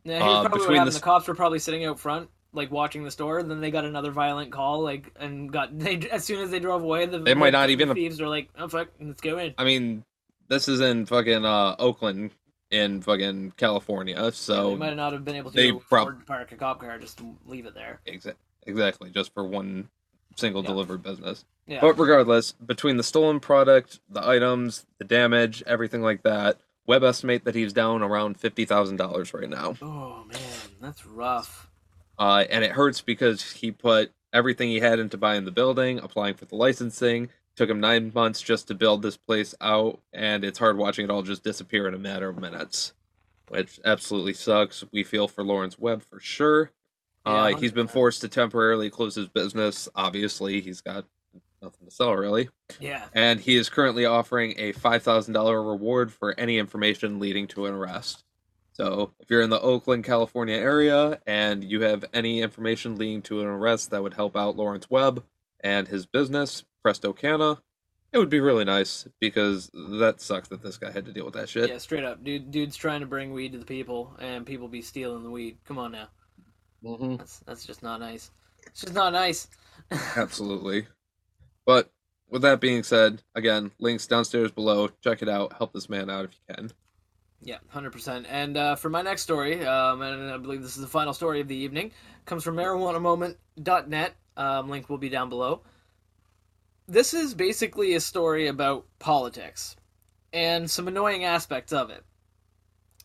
Yeah, 0.02 0.24
Uh, 0.24 0.40
probably 0.40 0.58
between 0.58 0.84
the 0.84 0.90
The, 0.90 1.00
cops 1.00 1.28
were 1.28 1.36
probably 1.36 1.61
sitting 1.61 1.84
out 1.84 2.00
front, 2.00 2.30
like 2.53 2.70
watching 2.70 3.05
the 3.05 3.11
store. 3.11 3.42
Then 3.42 3.61
they 3.61 3.70
got 3.70 3.84
another 3.84 4.11
violent 4.11 4.53
call, 4.53 4.82
like, 4.82 5.12
and 5.18 5.53
got 5.53 5.78
they 5.78 5.96
as 6.11 6.24
soon 6.24 6.40
as 6.42 6.51
they 6.51 6.61
drove 6.61 6.82
away, 6.82 7.07
the 7.07 7.18
They 7.18 7.34
might 7.34 7.46
the- 7.53 7.59
not 7.59 7.66
the 7.66 7.72
even- 7.72 7.94
thieves 7.94 8.20
were 8.20 8.28
like, 8.28 8.48
"Oh 8.59 8.68
fuck, 8.68 8.88
let's 9.01 9.20
go 9.20 9.38
in." 9.38 9.55
I 9.59 9.64
mean, 9.64 10.05
this 10.48 10.68
is 10.68 10.80
in 10.80 11.07
fucking 11.07 11.44
uh, 11.44 11.76
Oakland, 11.78 12.30
in 12.70 13.01
fucking 13.03 13.53
California, 13.57 14.30
so 14.32 14.70
they 14.70 14.76
might 14.76 14.96
not 14.96 15.12
have 15.12 15.24
been 15.24 15.36
able 15.36 15.51
to 15.51 15.57
they 15.57 15.72
prob- 15.72 16.26
park 16.26 16.53
a 16.53 16.57
cop 16.57 16.80
car, 16.80 16.98
just 16.98 17.18
to 17.18 17.36
leave 17.46 17.66
it 17.66 17.74
there. 17.74 18.01
Exa- 18.07 18.34
exactly, 18.66 19.11
just 19.11 19.32
for 19.34 19.44
one 19.44 19.88
single 20.36 20.62
Yeah. 20.62 20.68
delivered 20.68 21.03
business. 21.03 21.44
Yeah, 21.66 21.80
But 21.80 21.98
regardless, 21.98 22.53
between 22.53 22.96
the 22.96 23.03
stolen 23.05 23.38
product, 23.38 24.01
the 24.09 24.26
items, 24.26 24.86
the 24.98 25.05
damage, 25.05 25.62
everything 25.66 26.03
like 26.03 26.22
that, 26.24 26.59
Webb 26.86 27.05
estimate 27.05 27.44
that 27.44 27.55
he's 27.55 27.72
down 27.72 28.03
around 28.03 28.40
fifty 28.40 28.64
thousand 28.64 28.96
dollars 28.96 29.32
right 29.32 29.48
now. 29.48 29.76
oh 29.80 30.24
man, 30.26 30.40
that's 30.80 31.07
rough. 31.07 31.70
Uh, 32.21 32.45
and 32.51 32.62
it 32.62 32.71
hurts 32.73 33.01
because 33.01 33.51
he 33.51 33.73
put 33.73 34.12
everything 34.33 34.68
he 34.68 34.79
had 34.79 34.99
into 35.01 35.16
buying 35.16 35.45
the 35.47 35.51
building, 35.51 35.99
applying 35.99 36.35
for 36.35 36.45
the 36.45 36.55
licensing. 36.55 37.31
Took 37.57 37.68
him 37.71 37.81
nine 37.81 38.12
months 38.14 38.41
just 38.43 38.68
to 38.68 38.75
build 38.75 39.03
this 39.03 39.16
place 39.16 39.55
out, 39.61 39.99
and 40.12 40.45
it's 40.45 40.59
hard 40.59 40.77
watching 40.79 41.05
it 41.07 41.11
all 41.11 41.23
just 41.23 41.43
disappear 41.43 41.89
in 41.89 41.95
a 41.95 41.99
matter 41.99 42.29
of 42.29 42.39
minutes, 42.39 42.93
which 43.49 43.81
absolutely 43.85 44.35
sucks. 44.35 44.85
We 44.93 45.03
feel 45.03 45.27
for 45.29 45.43
Lawrence 45.43 45.79
Webb 45.79 46.03
for 46.03 46.21
sure. 46.21 46.71
Uh, 47.27 47.51
Yeah, 47.53 47.59
he's 47.59 47.73
been 47.73 47.89
forced 47.89 48.21
to 48.21 48.29
temporarily 48.29 48.89
close 48.91 49.14
his 49.14 49.29
business. 49.29 49.89
Obviously, 49.95 50.61
he's 50.61 50.81
got 50.81 51.07
nothing 51.61 51.87
to 51.87 51.91
sell 51.91 52.14
really, 52.14 52.49
Yeah, 52.79 53.07
and 53.14 53.41
he 53.41 53.57
is 53.57 53.68
currently 53.68 54.05
offering 54.07 54.55
a 54.57 54.73
five 54.73 55.03
thousand 55.03 55.35
dollar 55.35 55.62
reward 55.62 56.12
for 56.12 56.39
any 56.39 56.59
information 56.59 57.18
leading 57.18 57.47
to 57.49 57.66
an 57.66 57.75
arrest. 57.75 58.25
So, 58.81 59.12
if 59.20 59.28
you're 59.28 59.43
in 59.43 59.51
the 59.51 59.61
Oakland, 59.61 60.05
California 60.05 60.57
area 60.57 61.20
and 61.26 61.62
you 61.62 61.83
have 61.83 62.03
any 62.14 62.41
information 62.41 62.97
leading 62.97 63.20
to 63.22 63.43
an 63.43 63.47
arrest 63.47 63.91
that 63.91 64.03
would 64.03 64.14
help 64.14 64.35
out 64.39 64.57
Lawrence 64.57 64.89
Webb 64.89 65.22
and 65.62 65.87
his 65.87 66.07
business, 66.07 66.64
Presto 66.83 67.12
Canna, 67.12 67.61
it 68.11 68.16
would 68.16 68.31
be 68.31 68.41
really 68.41 68.64
nice 68.64 69.07
because 69.20 69.70
that 69.74 70.22
sucks 70.22 70.49
that 70.49 70.62
this 70.62 70.78
guy 70.78 70.91
had 70.91 71.05
to 71.05 71.12
deal 71.12 71.26
with 71.26 71.35
that 71.35 71.51
shit. 71.51 71.68
yeah, 71.68 71.76
straight 71.76 72.05
up, 72.05 72.24
dude. 72.24 72.51
Dude's 72.51 72.74
trying 72.74 73.01
to 73.01 73.07
bring 73.07 73.35
weed 73.35 73.53
to 73.53 73.59
the 73.59 73.66
people, 73.66 74.16
and 74.18 74.47
people 74.47 74.66
be 74.66 74.81
stealing 74.81 75.24
the 75.24 75.31
weed. 75.31 75.59
Come 75.66 75.76
on 75.76 75.93
now, 75.93 76.09
hmm 76.83 77.16
that's 77.16 77.41
that's 77.41 77.66
just 77.66 77.83
not 77.83 78.01
nice. 78.01 78.31
It's 78.66 78.81
just 78.81 78.95
not 78.95 79.12
nice. 79.12 79.47
Absolutely. 80.16 80.87
But 81.66 81.91
with 82.31 82.41
that 82.41 82.62
being 82.62 82.83
said, 82.83 83.22
again, 83.35 83.72
links 83.78 84.07
downstairs 84.07 84.51
below. 84.53 84.89
Check 85.05 85.20
it 85.20 85.28
out. 85.28 85.53
Help 85.53 85.74
this 85.74 85.91
man 85.91 86.09
out 86.09 86.24
if 86.24 86.31
you 86.33 86.55
can. 86.55 86.70
Yeah, 87.43 87.59
hundred 87.68 87.93
percent. 87.93 88.26
And 88.28 88.57
uh, 88.57 88.76
for 88.76 88.91
my 88.91 89.03
next 89.03 89.22
story, 89.22 89.64
um, 89.64 90.03
and 90.03 90.30
I 90.30 90.36
believe 90.36 90.62
this 90.62 90.76
is 90.76 90.82
the 90.82 90.88
final 90.88 91.14
story 91.14 91.41
of 91.41 91.49
the 91.49 91.57
evening, 91.57 91.93
comes 92.26 92.45
from 92.45 92.57
marijuanamoment.net. 92.57 94.14
Um, 94.36 94.68
link 94.68 94.88
will 94.88 94.99
be 94.99 95.09
down 95.09 95.28
below. 95.28 95.62
This 96.86 97.14
is 97.14 97.34
basically 97.34 97.95
a 97.95 98.01
story 98.01 98.47
about 98.47 98.86
politics 98.99 99.76
and 100.32 100.70
some 100.70 100.88
annoying 100.88 101.24
aspects 101.24 101.72
of 101.72 101.91
it. 101.91 102.05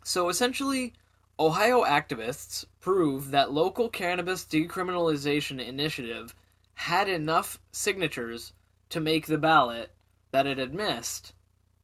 So 0.04 0.30
essentially, 0.30 0.94
Ohio 1.40 1.84
activists 1.84 2.66
prove 2.80 3.32
that 3.32 3.52
local 3.52 3.90
cannabis 3.90 4.46
decriminalization 4.46 5.66
initiative 5.66 6.36
had 6.76 7.08
enough 7.08 7.60
signatures 7.72 8.54
to 8.90 9.00
make 9.00 9.26
the 9.26 9.38
ballot 9.38 9.92
that 10.32 10.46
it 10.46 10.58
had 10.58 10.74
missed 10.74 11.34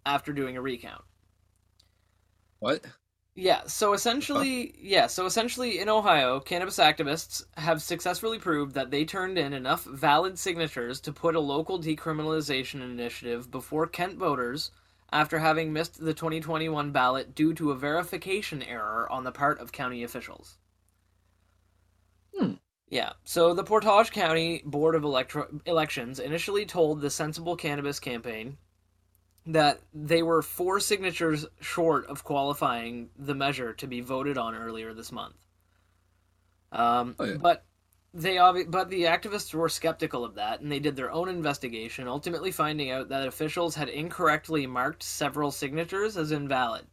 after 0.05 0.33
doing 0.33 0.57
a 0.57 0.61
recount. 0.61 1.03
What? 2.61 2.85
Yeah, 3.33 3.63
so 3.65 3.93
essentially, 3.93 4.75
yeah, 4.79 5.07
so 5.07 5.25
essentially 5.25 5.79
in 5.79 5.89
Ohio, 5.89 6.39
cannabis 6.39 6.77
activists 6.77 7.43
have 7.57 7.81
successfully 7.81 8.37
proved 8.37 8.75
that 8.75 8.91
they 8.91 9.03
turned 9.03 9.39
in 9.39 9.51
enough 9.51 9.83
valid 9.83 10.37
signatures 10.37 11.01
to 11.01 11.11
put 11.11 11.35
a 11.35 11.39
local 11.39 11.79
decriminalization 11.79 12.81
initiative 12.81 13.49
before 13.49 13.87
Kent 13.87 14.17
voters 14.17 14.69
after 15.11 15.39
having 15.39 15.73
missed 15.73 15.99
the 15.99 16.13
2021 16.13 16.91
ballot 16.91 17.33
due 17.33 17.53
to 17.55 17.71
a 17.71 17.75
verification 17.75 18.61
error 18.61 19.11
on 19.11 19.23
the 19.23 19.31
part 19.31 19.59
of 19.59 19.71
county 19.71 20.03
officials. 20.03 20.57
Hmm. 22.37 22.53
Yeah, 22.89 23.13
so 23.23 23.55
the 23.55 23.63
Portage 23.63 24.11
County 24.11 24.61
Board 24.65 24.93
of 24.93 25.03
Electro- 25.03 25.61
Elections 25.65 26.19
initially 26.19 26.65
told 26.65 27.01
the 27.01 27.09
Sensible 27.09 27.55
Cannabis 27.55 27.99
campaign 27.99 28.57
that 29.47 29.81
they 29.93 30.21
were 30.23 30.41
four 30.41 30.79
signatures 30.79 31.45
short 31.59 32.05
of 32.07 32.23
qualifying 32.23 33.09
the 33.17 33.33
measure 33.35 33.73
to 33.73 33.87
be 33.87 34.01
voted 34.01 34.37
on 34.37 34.55
earlier 34.55 34.93
this 34.93 35.11
month. 35.11 35.35
Um, 36.71 37.15
Oh, 37.19 37.25
yeah. 37.25 37.37
But 37.37 37.65
they 38.13 38.35
obvi- 38.35 38.69
but 38.69 38.89
the 38.89 39.03
activists 39.03 39.53
were 39.53 39.69
skeptical 39.69 40.23
of 40.25 40.35
that, 40.35 40.61
and 40.61 40.71
they 40.71 40.79
did 40.79 40.95
their 40.95 41.11
own 41.11 41.29
investigation, 41.29 42.07
ultimately 42.07 42.51
finding 42.51 42.91
out 42.91 43.09
that 43.09 43.27
officials 43.27 43.75
had 43.75 43.89
incorrectly 43.89 44.67
marked 44.67 45.03
several 45.03 45.51
signatures 45.51 46.17
as 46.17 46.31
invalid. 46.31 46.85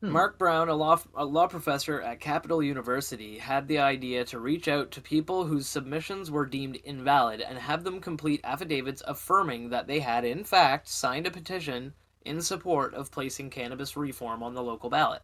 Hmm. 0.00 0.12
Mark 0.12 0.38
Brown, 0.38 0.70
a 0.70 0.74
law, 0.74 0.98
a 1.14 1.26
law 1.26 1.46
professor 1.46 2.00
at 2.00 2.20
Capital 2.20 2.62
University, 2.62 3.36
had 3.36 3.68
the 3.68 3.78
idea 3.78 4.24
to 4.24 4.38
reach 4.38 4.66
out 4.66 4.90
to 4.92 5.00
people 5.02 5.44
whose 5.44 5.66
submissions 5.66 6.30
were 6.30 6.46
deemed 6.46 6.76
invalid 6.76 7.42
and 7.42 7.58
have 7.58 7.84
them 7.84 8.00
complete 8.00 8.40
affidavits 8.42 9.02
affirming 9.06 9.68
that 9.68 9.86
they 9.86 10.00
had, 10.00 10.24
in 10.24 10.42
fact, 10.42 10.88
signed 10.88 11.26
a 11.26 11.30
petition 11.30 11.92
in 12.24 12.40
support 12.40 12.94
of 12.94 13.10
placing 13.10 13.50
cannabis 13.50 13.94
reform 13.94 14.42
on 14.42 14.54
the 14.54 14.62
local 14.62 14.88
ballot. 14.88 15.22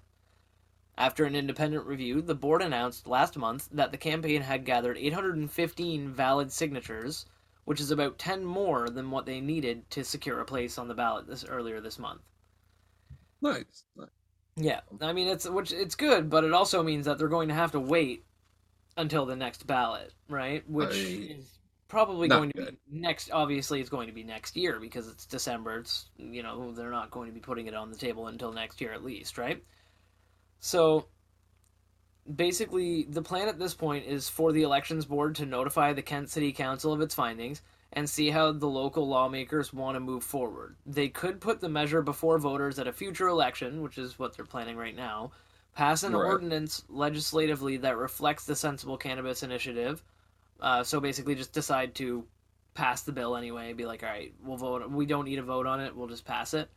After 0.99 1.25
an 1.25 1.35
independent 1.35 1.87
review, 1.87 2.21
the 2.21 2.35
board 2.35 2.61
announced 2.61 3.07
last 3.07 3.39
month 3.39 3.71
that 3.73 3.93
the 3.93 3.99
campaign 3.99 4.43
had 4.43 4.67
gathered 4.67 4.99
815 4.99 6.11
valid 6.11 6.53
signatures, 6.53 7.25
which 7.65 7.81
is 7.81 7.91
about 7.91 8.19
10 8.19 8.45
more 8.45 8.91
than 8.91 9.11
what 9.11 9.25
they 9.25 9.41
needed 9.41 9.89
to 9.91 10.05
secure 10.05 10.41
a 10.41 10.45
place 10.45 10.77
on 10.77 10.89
the 10.89 10.95
ballot 10.95 11.27
this 11.27 11.47
earlier 11.47 11.81
this 11.81 11.99
month. 11.99 12.21
Nice. 13.41 13.85
nice. 13.97 14.09
Yeah, 14.57 14.81
I 15.01 15.13
mean 15.13 15.29
it's 15.29 15.49
which 15.49 15.73
it's 15.73 15.95
good, 15.95 16.31
but 16.31 16.45
it 16.45 16.53
also 16.53 16.83
means 16.83 17.05
that 17.07 17.19
they're 17.19 17.29
going 17.29 17.49
to 17.49 17.55
have 17.55 17.73
to 17.73 17.81
wait 17.81 18.25
until 18.97 19.27
the 19.27 19.37
next 19.37 19.67
ballot, 19.67 20.13
right? 20.29 20.69
Which 20.69 20.95
I- 20.95 21.35
is 21.37 21.59
probably 21.89 22.27
Not 22.29 22.37
going 22.39 22.53
to 22.53 22.59
good. 22.59 22.77
be 22.91 22.99
next. 23.01 23.31
Obviously, 23.31 23.81
it's 23.81 23.91
going 23.91 24.07
to 24.09 24.15
be 24.15 24.25
next 24.25 24.57
year 24.57 24.81
because 24.81 25.09
it's 25.09 25.27
December. 25.27 25.81
It's 25.81 26.07
you 26.17 26.43
know 26.43 26.73
they're 26.73 26.91
not 26.91 27.11
going 27.11 27.29
to 27.29 27.35
be 27.35 27.41
putting 27.41 27.67
it 27.67 27.75
on 27.75 27.91
the 27.91 27.99
table 27.99 28.29
until 28.29 28.53
next 28.53 28.81
year 28.81 28.93
at 28.93 29.05
least, 29.05 29.37
right? 29.37 29.63
So 30.61 31.07
basically, 32.35 33.05
the 33.05 33.23
plan 33.23 33.49
at 33.49 33.59
this 33.59 33.75
point 33.75 34.07
is 34.07 34.29
for 34.29 34.53
the 34.53 34.63
elections 34.63 35.05
board 35.05 35.35
to 35.37 35.47
notify 35.47 35.93
the 35.93 36.03
Kent 36.03 36.31
City 36.31 36.53
Council 36.53 36.93
of 36.93 37.01
its 37.03 37.15
findings 37.15 37.61
and 37.93 38.09
see 38.09 38.31
how 38.31 38.53
the 38.53 38.67
local 38.67 39.07
lawmakers 39.09 39.73
want 39.73 39.97
to 39.97 40.01
move 40.01 40.23
forward. 40.25 40.77
They 40.85 41.09
could 41.09 41.41
put 41.41 41.61
the 41.61 41.69
measure 41.69 42.03
before 42.03 42.39
voters 42.39 42.79
at 42.79 42.87
a 42.87 42.93
future 42.93 43.29
election, 43.29 43.81
which 43.83 43.97
is 43.99 44.19
what 44.19 44.37
they're 44.37 44.45
planning 44.45 44.77
right 44.77 44.95
now, 44.97 45.31
pass 45.75 46.03
an 46.03 46.15
Right. 46.15 46.27
ordinance 46.27 46.85
legislatively 46.89 47.77
that 47.79 47.97
reflects 47.97 48.45
the 48.45 48.57
Sensible 48.57 48.99
Cannabis 48.99 49.43
Initiative. 49.43 50.03
Uh, 50.61 50.83
so 50.83 51.01
basically, 51.01 51.35
just 51.35 51.53
decide 51.53 51.95
to 51.97 52.27
pass 52.75 53.03
the 53.03 53.13
bill 53.13 53.37
anyway. 53.37 53.73
Be 53.73 53.87
like, 53.87 54.03
all 54.03 54.09
right, 54.09 54.35
we'll 54.43 54.57
vote. 54.57 54.91
We 54.91 55.07
don't 55.07 55.25
need 55.25 55.39
a 55.39 55.43
vote 55.43 55.67
on 55.67 55.81
it. 55.81 55.95
We'll 55.97 56.09
just 56.09 56.25
pass 56.25 56.55
it. 56.55 56.69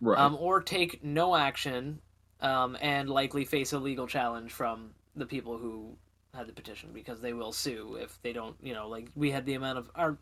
Right. 0.00 0.18
Um, 0.18 0.36
or 0.40 0.60
take 0.62 1.04
no 1.04 1.34
action 1.36 2.00
um, 2.40 2.76
and 2.80 3.08
likely 3.08 3.44
face 3.44 3.72
a 3.72 3.78
legal 3.78 4.06
challenge 4.06 4.52
from 4.52 4.90
the 5.14 5.26
people 5.26 5.58
who 5.58 5.96
had 6.34 6.46
the 6.46 6.52
petition 6.52 6.90
because 6.94 7.20
they 7.20 7.32
will 7.34 7.52
sue 7.52 7.96
if 8.00 8.20
they 8.22 8.32
don't. 8.32 8.56
You 8.62 8.72
know, 8.74 8.88
like 8.88 9.08
we 9.14 9.30
had 9.30 9.44
the 9.44 9.54
amount 9.54 9.78
of 9.78 9.90
our 9.94 10.18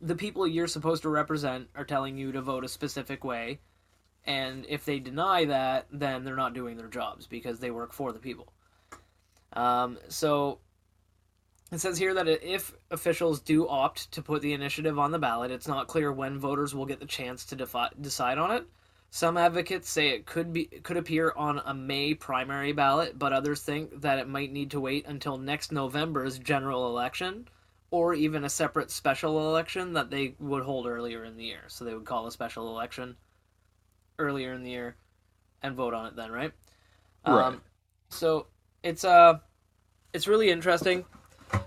the 0.00 0.16
people 0.16 0.46
you're 0.46 0.66
supposed 0.66 1.02
to 1.02 1.08
represent 1.08 1.68
are 1.74 1.84
telling 1.84 2.16
you 2.16 2.32
to 2.32 2.40
vote 2.40 2.64
a 2.64 2.68
specific 2.68 3.24
way, 3.24 3.60
and 4.24 4.66
if 4.68 4.84
they 4.84 4.98
deny 4.98 5.44
that, 5.46 5.86
then 5.92 6.24
they're 6.24 6.36
not 6.36 6.54
doing 6.54 6.76
their 6.76 6.88
jobs 6.88 7.26
because 7.26 7.60
they 7.60 7.70
work 7.70 7.92
for 7.92 8.12
the 8.12 8.18
people. 8.18 8.52
Um, 9.52 9.98
so 10.08 10.60
it 11.72 11.80
says 11.80 11.98
here 11.98 12.14
that 12.14 12.28
if 12.28 12.72
officials 12.90 13.40
do 13.40 13.68
opt 13.68 14.10
to 14.12 14.22
put 14.22 14.42
the 14.42 14.52
initiative 14.52 14.98
on 14.98 15.10
the 15.10 15.18
ballot, 15.18 15.50
it's 15.50 15.68
not 15.68 15.88
clear 15.88 16.12
when 16.12 16.38
voters 16.38 16.74
will 16.74 16.86
get 16.86 17.00
the 17.00 17.06
chance 17.06 17.44
to 17.46 17.56
defi- 17.56 17.94
decide 18.00 18.38
on 18.38 18.50
it. 18.50 18.66
Some 19.10 19.36
advocates 19.36 19.90
say 19.90 20.10
it 20.10 20.24
could 20.24 20.52
be 20.52 20.66
could 20.66 20.96
appear 20.96 21.32
on 21.36 21.60
a 21.64 21.74
May 21.74 22.14
primary 22.14 22.72
ballot, 22.72 23.18
but 23.18 23.32
others 23.32 23.60
think 23.60 24.02
that 24.02 24.20
it 24.20 24.28
might 24.28 24.52
need 24.52 24.70
to 24.70 24.80
wait 24.80 25.06
until 25.06 25.36
next 25.36 25.72
November's 25.72 26.38
general 26.38 26.86
election 26.86 27.48
or 27.90 28.14
even 28.14 28.44
a 28.44 28.48
separate 28.48 28.90
special 28.90 29.48
election 29.48 29.94
that 29.94 30.10
they 30.10 30.34
would 30.38 30.62
hold 30.62 30.86
earlier 30.86 31.24
in 31.24 31.36
the 31.36 31.44
year. 31.44 31.62
So 31.68 31.84
they 31.84 31.94
would 31.94 32.04
call 32.04 32.26
a 32.26 32.32
special 32.32 32.68
election 32.68 33.16
earlier 34.18 34.52
in 34.52 34.62
the 34.62 34.70
year 34.70 34.96
and 35.62 35.74
vote 35.74 35.94
on 35.94 36.06
it 36.06 36.16
then, 36.16 36.30
right? 36.30 36.52
Right. 37.26 37.46
Um, 37.46 37.62
so 38.08 38.46
it's 38.82 39.04
uh 39.04 39.38
it's 40.12 40.26
really 40.26 40.50
interesting 40.50 41.04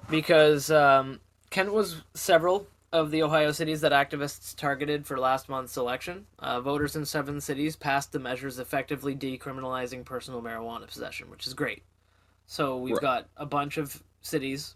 because 0.09 0.69
um, 0.71 1.19
Kent 1.49 1.73
was 1.73 2.01
several 2.13 2.67
of 2.91 3.09
the 3.09 3.23
Ohio 3.23 3.51
cities 3.51 3.81
that 3.81 3.91
activists 3.91 4.55
targeted 4.55 5.05
for 5.05 5.17
last 5.17 5.49
month's 5.49 5.77
election. 5.77 6.27
Uh, 6.39 6.61
voters 6.61 6.95
in 6.95 7.05
seven 7.05 7.41
cities 7.41 7.75
passed 7.75 8.11
the 8.11 8.19
measures 8.19 8.59
effectively 8.59 9.15
decriminalizing 9.15 10.05
personal 10.05 10.41
marijuana 10.41 10.87
possession, 10.87 11.29
which 11.29 11.47
is 11.47 11.53
great. 11.53 11.83
So 12.45 12.77
we've 12.77 12.95
Right. 12.95 13.01
got 13.01 13.29
a 13.37 13.45
bunch 13.45 13.77
of 13.77 14.03
cities 14.21 14.75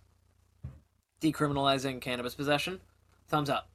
decriminalizing 1.22 2.02
cannabis 2.02 2.36
possession. 2.36 2.80
Thumbs 3.28 3.50
up. 3.50 3.70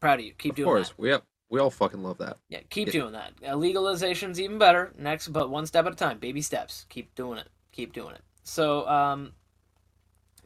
Proud 0.00 0.20
of 0.20 0.24
you. 0.26 0.32
Keep 0.38 0.52
of 0.52 0.56
doing 0.56 0.66
course. 0.66 0.88
that. 0.88 0.92
Of 0.92 0.96
course, 0.98 1.22
we, 1.50 1.56
we 1.56 1.60
all 1.60 1.70
fucking 1.70 2.02
love 2.02 2.18
that. 2.18 2.38
Yeah, 2.48 2.60
keep 2.70 2.88
Yeah. 2.88 2.92
doing 2.92 3.12
that. 3.12 3.32
Uh, 3.44 3.54
legalization's 3.54 4.40
even 4.40 4.58
better. 4.58 4.92
Next, 4.98 5.28
but 5.28 5.50
one 5.50 5.66
step 5.66 5.86
at 5.86 5.92
a 5.92 5.96
time. 5.96 6.18
Baby 6.18 6.40
steps. 6.42 6.86
Keep 6.88 7.14
doing 7.14 7.38
it. 7.38 7.48
Keep 7.72 7.92
doing 7.92 8.14
it. 8.14 8.22
So, 8.42 8.88
um, 8.88 9.32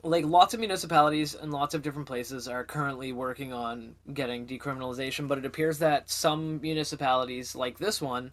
like 0.03 0.25
lots 0.27 0.53
of 0.53 0.61
municipalities 0.61 1.35
and 1.35 1.53
lots 1.53 1.75
of 1.75 1.83
different 1.83 2.07
places 2.07 2.47
are 2.47 2.65
currently 2.65 3.13
working 3.13 3.53
on 3.53 3.95
getting 4.13 4.47
decriminalization, 4.47 5.29
but 5.29 5.39
it 5.39 5.47
appears 5.47 5.79
that 5.79 6.11
some 6.11 6.61
municipalities, 6.61 7.55
like 7.57 7.79
this 7.79 8.03
one, 8.03 8.31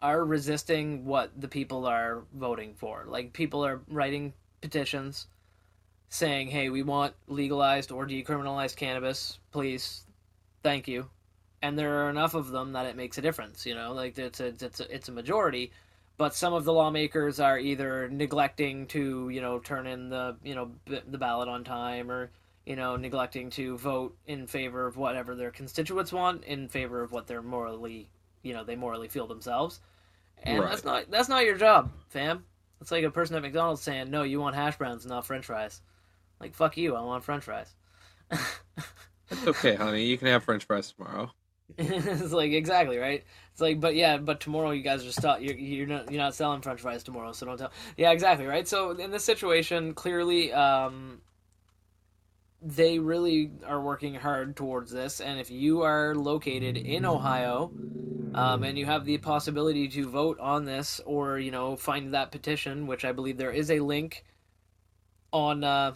are 0.00 0.24
resisting 0.24 1.04
what 1.04 1.30
the 1.40 1.46
people 1.46 1.86
are 1.86 2.24
voting 2.34 2.74
for. 2.74 3.04
Like 3.06 3.32
people 3.32 3.64
are 3.64 3.82
writing 3.88 4.32
petitions 4.60 5.28
saying, 6.12 6.48
"Hey, 6.48 6.68
we 6.68 6.82
want 6.82 7.14
legalized 7.26 7.90
or 7.90 8.06
decriminalized 8.06 8.76
cannabis, 8.76 9.38
please. 9.50 10.04
Thank 10.62 10.86
you." 10.88 11.08
and 11.62 11.78
there 11.78 12.04
are 12.04 12.10
enough 12.10 12.34
of 12.34 12.48
them 12.50 12.72
that 12.72 12.86
it 12.86 12.96
makes 12.96 13.18
a 13.18 13.22
difference. 13.22 13.64
You 13.64 13.74
know, 13.76 13.92
like 13.92 14.18
it's 14.18 14.40
a 14.40 14.46
it's 14.46 14.80
a, 14.80 14.94
it's 14.94 15.08
a 15.08 15.12
majority, 15.12 15.70
but 16.18 16.34
some 16.34 16.52
of 16.52 16.64
the 16.64 16.72
lawmakers 16.72 17.38
are 17.38 17.58
either 17.58 18.08
neglecting 18.10 18.86
to 18.88 19.28
you 19.28 19.40
know 19.40 19.60
turn 19.60 19.86
in 19.86 20.08
the 20.10 20.36
you 20.42 20.54
know 20.56 20.72
b- 20.84 21.00
the 21.08 21.18
ballot 21.18 21.48
on 21.48 21.62
time 21.64 22.10
or 22.10 22.30
you 22.66 22.74
know 22.76 22.96
neglecting 22.96 23.48
to 23.50 23.78
vote 23.78 24.16
in 24.26 24.46
favor 24.48 24.86
of 24.86 24.96
whatever 24.96 25.34
their 25.36 25.52
constituents 25.52 26.12
want 26.12 26.42
in 26.44 26.68
favor 26.68 27.00
of 27.00 27.12
what 27.12 27.28
they're 27.28 27.42
morally 27.42 28.08
you 28.42 28.52
know 28.52 28.64
they 28.64 28.76
morally 28.76 29.06
feel 29.08 29.28
themselves, 29.28 29.80
and 30.42 30.58
Right. 30.58 30.68
that's 30.70 30.84
not 30.84 31.10
that's 31.12 31.28
not 31.28 31.44
your 31.44 31.56
job, 31.56 31.92
fam. 32.08 32.44
It's 32.80 32.90
like 32.90 33.04
a 33.04 33.10
person 33.12 33.36
at 33.36 33.42
McDonald's 33.42 33.82
saying, 33.82 34.10
"No, 34.10 34.24
you 34.24 34.40
want 34.40 34.56
hash 34.56 34.76
browns, 34.78 35.06
not 35.06 35.24
French 35.24 35.46
fries." 35.46 35.80
Like 36.42 36.54
fuck 36.54 36.76
you, 36.76 36.94
I 36.96 37.00
want 37.00 37.24
French 37.24 37.44
fries. 37.44 37.74
It's 39.32 39.46
okay, 39.46 39.74
honey. 39.74 40.04
You 40.04 40.18
can 40.18 40.28
have 40.28 40.44
French 40.44 40.64
fries 40.64 40.92
tomorrow. 40.92 41.30
it's 41.78 42.32
like 42.32 42.52
exactly 42.52 42.98
right. 42.98 43.24
It's 43.52 43.60
like, 43.60 43.80
but 43.80 43.94
yeah, 43.94 44.18
but 44.18 44.40
tomorrow 44.40 44.72
you 44.72 44.82
guys 44.82 45.06
are 45.06 45.12
stop. 45.12 45.40
You're 45.40 45.56
you're 45.56 45.86
not 45.86 46.10
you're 46.10 46.20
not 46.20 46.34
selling 46.34 46.60
French 46.60 46.82
fries 46.82 47.02
tomorrow, 47.02 47.32
so 47.32 47.46
don't 47.46 47.56
tell. 47.56 47.72
Yeah, 47.96 48.10
exactly 48.10 48.46
right. 48.46 48.68
So 48.68 48.90
in 48.90 49.10
this 49.10 49.24
situation, 49.24 49.94
clearly, 49.94 50.52
um, 50.52 51.22
they 52.60 52.98
really 52.98 53.52
are 53.66 53.80
working 53.80 54.14
hard 54.14 54.54
towards 54.54 54.92
this. 54.92 55.20
And 55.20 55.40
if 55.40 55.50
you 55.50 55.80
are 55.80 56.14
located 56.14 56.76
in 56.76 57.06
Ohio, 57.06 57.72
um, 58.34 58.64
and 58.64 58.76
you 58.76 58.84
have 58.84 59.06
the 59.06 59.16
possibility 59.16 59.88
to 59.88 60.10
vote 60.10 60.38
on 60.40 60.66
this, 60.66 61.00
or 61.06 61.38
you 61.38 61.50
know, 61.50 61.76
find 61.76 62.12
that 62.12 62.32
petition, 62.32 62.86
which 62.86 63.06
I 63.06 63.12
believe 63.12 63.38
there 63.38 63.50
is 63.50 63.70
a 63.70 63.80
link 63.80 64.26
on. 65.32 65.64
Uh, 65.64 65.94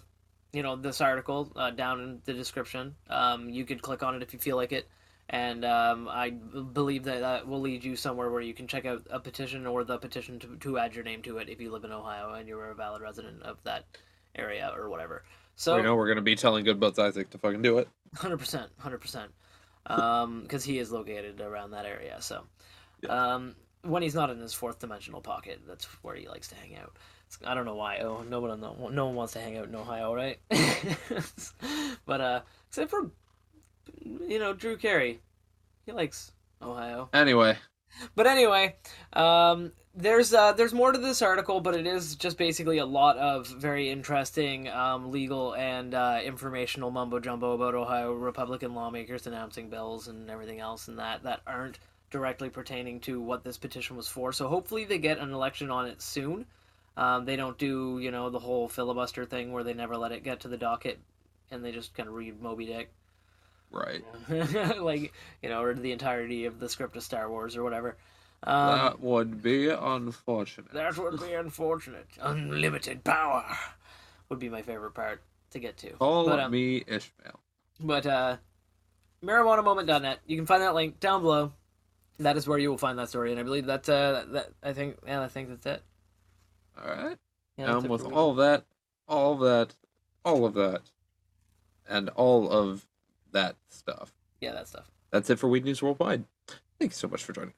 you 0.52 0.62
know 0.62 0.76
this 0.76 1.00
article 1.00 1.52
uh, 1.56 1.70
down 1.70 2.00
in 2.00 2.20
the 2.24 2.32
description. 2.32 2.94
Um, 3.08 3.48
you 3.48 3.64
could 3.64 3.82
click 3.82 4.02
on 4.02 4.14
it 4.14 4.22
if 4.22 4.32
you 4.32 4.38
feel 4.38 4.56
like 4.56 4.72
it 4.72 4.88
and 5.28 5.64
um, 5.64 6.08
I 6.08 6.30
believe 6.30 7.04
that 7.04 7.20
that 7.20 7.48
will 7.48 7.60
lead 7.60 7.82
you 7.82 7.96
somewhere 7.96 8.30
where 8.30 8.40
you 8.40 8.54
can 8.54 8.68
check 8.68 8.86
out 8.86 9.02
a 9.10 9.18
petition 9.18 9.66
or 9.66 9.82
the 9.82 9.98
petition 9.98 10.38
to, 10.40 10.56
to 10.58 10.78
add 10.78 10.94
your 10.94 11.02
name 11.02 11.22
to 11.22 11.38
it 11.38 11.48
if 11.48 11.60
you 11.60 11.72
live 11.72 11.84
in 11.84 11.90
Ohio 11.90 12.34
and 12.34 12.46
you're 12.46 12.70
a 12.70 12.74
valid 12.74 13.02
resident 13.02 13.42
of 13.42 13.58
that 13.64 13.84
area 14.36 14.72
or 14.76 14.88
whatever. 14.88 15.24
So 15.56 15.76
we 15.76 15.82
know 15.82 15.96
we're 15.96 16.08
gonna 16.08 16.22
be 16.22 16.36
telling 16.36 16.64
Good 16.64 16.78
Buds 16.78 16.98
Isaac 16.98 17.30
to 17.30 17.38
fucking 17.38 17.62
do 17.62 17.78
it. 17.78 17.88
hundred 18.14 18.36
percent, 18.36 18.70
hundred 18.78 18.98
percent, 18.98 19.32
because 19.84 20.62
he 20.62 20.78
is 20.78 20.92
located 20.92 21.40
around 21.40 21.72
that 21.72 21.86
area. 21.86 22.20
So 22.20 22.44
Yeah. 23.02 23.34
um, 23.34 23.56
when 23.82 24.02
he's 24.02 24.14
not 24.14 24.30
in 24.30 24.38
his 24.38 24.52
fourth 24.52 24.78
dimensional 24.78 25.20
pocket, 25.20 25.60
that's 25.66 25.86
where 26.02 26.14
he 26.14 26.28
likes 26.28 26.48
to 26.48 26.54
hang 26.54 26.76
out. 26.76 26.96
I 27.44 27.54
don't 27.54 27.64
know 27.64 27.74
why. 27.74 27.98
Oh, 27.98 28.22
no 28.28 28.40
one, 28.40 28.60
no 28.60 29.06
one 29.06 29.14
wants 29.14 29.34
to 29.34 29.40
hang 29.40 29.58
out 29.58 29.68
in 29.68 29.74
Ohio, 29.74 30.14
right? 30.14 30.38
but 32.06 32.20
uh, 32.20 32.40
except 32.68 32.90
for 32.90 33.10
you 34.02 34.38
know 34.38 34.52
Drew 34.52 34.76
Carey, 34.76 35.20
he 35.84 35.92
likes 35.92 36.32
Ohio. 36.62 37.08
Anyway, 37.12 37.56
But 38.14 38.26
anyway, 38.26 38.76
um, 39.12 39.72
there's 39.94 40.32
uh, 40.34 40.52
there's 40.52 40.74
more 40.74 40.92
to 40.92 40.98
this 40.98 41.22
article, 41.22 41.60
but 41.60 41.74
it 41.74 41.86
is 41.86 42.16
just 42.16 42.36
basically 42.36 42.78
a 42.78 42.86
lot 42.86 43.16
of 43.16 43.46
very 43.46 43.90
interesting 43.90 44.68
um, 44.68 45.10
legal 45.10 45.54
and 45.54 45.94
uh, 45.94 46.20
informational 46.24 46.90
mumbo 46.90 47.18
jumbo 47.18 47.52
about 47.52 47.74
Ohio 47.74 48.12
Republican 48.12 48.74
lawmakers 48.74 49.26
announcing 49.26 49.70
bills 49.70 50.08
and 50.08 50.30
everything 50.30 50.60
else, 50.60 50.88
and 50.88 50.98
that 50.98 51.22
that 51.22 51.40
aren't 51.46 51.78
directly 52.10 52.48
pertaining 52.50 53.00
to 53.00 53.20
what 53.20 53.42
this 53.42 53.58
petition 53.58 53.96
was 53.96 54.08
for. 54.08 54.32
So 54.32 54.48
hopefully 54.48 54.84
they 54.84 54.98
get 54.98 55.18
an 55.18 55.32
election 55.32 55.70
on 55.70 55.86
it 55.86 56.00
soon. 56.00 56.46
Um, 56.96 57.24
they 57.26 57.36
don't 57.36 57.58
do 57.58 57.98
you 57.98 58.10
know 58.10 58.30
the 58.30 58.38
whole 58.38 58.68
filibuster 58.68 59.24
thing 59.26 59.52
where 59.52 59.62
they 59.64 59.74
never 59.74 59.96
let 59.96 60.12
it 60.12 60.22
get 60.24 60.40
to 60.40 60.48
the 60.48 60.56
docket, 60.56 60.98
and 61.50 61.64
they 61.64 61.72
just 61.72 61.94
kind 61.94 62.08
of 62.08 62.14
read 62.14 62.40
Moby 62.40 62.66
Dick, 62.66 62.90
Right. 63.70 64.02
like 64.78 65.12
you 65.42 65.48
know, 65.48 65.62
or 65.62 65.74
the 65.74 65.92
entirety 65.92 66.46
of 66.46 66.58
the 66.58 66.68
script 66.68 66.96
of 66.96 67.02
Star 67.02 67.28
Wars 67.30 67.56
or 67.56 67.62
whatever. 67.62 67.96
Um, 68.42 68.78
that 68.78 69.00
would 69.00 69.42
be 69.42 69.68
unfortunate. 69.68 70.72
that 70.72 70.96
would 70.98 71.20
be 71.20 71.32
unfortunate. 71.32 72.06
Unlimited 72.20 73.02
power 73.02 73.44
would 74.28 74.38
be 74.38 74.48
my 74.48 74.62
favorite 74.62 74.92
part 74.94 75.20
to 75.50 75.58
get 75.58 75.76
to. 75.78 75.90
Call 75.92 76.26
But, 76.26 76.40
um, 76.40 76.50
me 76.52 76.82
Ishmael. 76.86 77.40
But 77.80 78.06
uh 78.06 78.36
marijuanamoment.net. 79.24 80.20
You 80.26 80.36
can 80.36 80.46
find 80.46 80.62
that 80.62 80.74
link 80.74 81.00
down 81.00 81.22
below. 81.22 81.52
That 82.18 82.36
is 82.36 82.46
where 82.46 82.58
you 82.58 82.70
will 82.70 82.78
find 82.78 82.98
that 82.98 83.08
story, 83.10 83.30
and 83.32 83.40
I 83.40 83.42
believe 83.42 83.66
that 83.66 83.88
uh 83.88 84.24
that 84.32 84.50
I 84.62 84.72
think 84.72 84.96
yeah, 85.06 85.22
I 85.22 85.28
think 85.28 85.48
that's 85.48 85.66
it. 85.66 85.82
All 86.82 86.94
right. 86.94 87.18
Yeah, 87.56 87.78
and 87.78 87.88
with 87.88 88.04
all 88.04 88.34
that, 88.34 88.64
all 89.08 89.36
that, 89.38 89.74
all 90.24 90.44
of 90.44 90.54
that, 90.54 90.82
and 91.88 92.08
all 92.10 92.50
of 92.50 92.86
that 93.32 93.56
stuff. 93.70 94.12
Yeah, 94.40 94.52
that 94.52 94.68
stuff. 94.68 94.90
That's 95.10 95.30
it 95.30 95.38
for 95.38 95.48
Weed 95.48 95.64
News 95.64 95.82
Worldwide. 95.82 96.24
Thank 96.78 96.92
you 96.92 96.96
so 96.96 97.08
much 97.08 97.24
for 97.24 97.32
joining 97.32 97.50
us. 97.50 97.54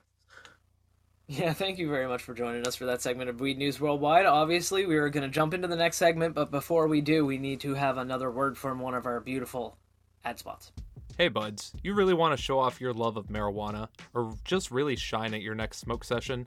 Yeah, 1.27 1.53
thank 1.53 1.79
you 1.79 1.91
very 1.91 2.07
much 2.07 2.23
for 2.23 2.33
joining 2.33 2.67
us 2.67 2.77
for 2.77 2.87
that 2.87 3.03
segment 3.03 3.29
of 3.29 3.41
Weed 3.41 3.59
News 3.59 3.81
Worldwide. 3.81 4.25
Obviously, 4.25 4.87
we 4.87 4.97
are 4.97 5.11
going 5.11 5.25
to 5.25 5.29
jump 5.29 5.53
into 5.53 5.69
the 5.69 5.77
next 5.77 5.99
segment, 5.99 6.35
but 6.35 6.51
before 6.51 6.87
we 6.87 7.01
do, 7.01 7.27
we 7.27 7.37
need 7.37 7.61
to 7.61 7.75
have 7.75 7.99
another 7.99 8.31
word 8.31 8.57
from 8.57 8.79
one 8.79 8.95
of 8.95 9.05
our 9.05 9.21
beautiful 9.21 9.77
ad 10.25 10.39
spots. 10.39 10.73
Hey 11.19 11.29
buds, 11.29 11.73
you 11.83 11.95
really 11.95 12.15
want 12.15 12.37
to 12.37 12.43
show 12.43 12.61
off 12.61 12.81
your 12.81 12.93
love 12.93 13.17
of 13.17 13.27
marijuana 13.27 13.89
or 14.15 14.35
just 14.45 14.71
really 14.71 14.95
shine 14.95 15.35
at 15.35 15.43
your 15.43 15.57
next 15.57 15.79
smoke 15.79 16.05
session? 16.05 16.47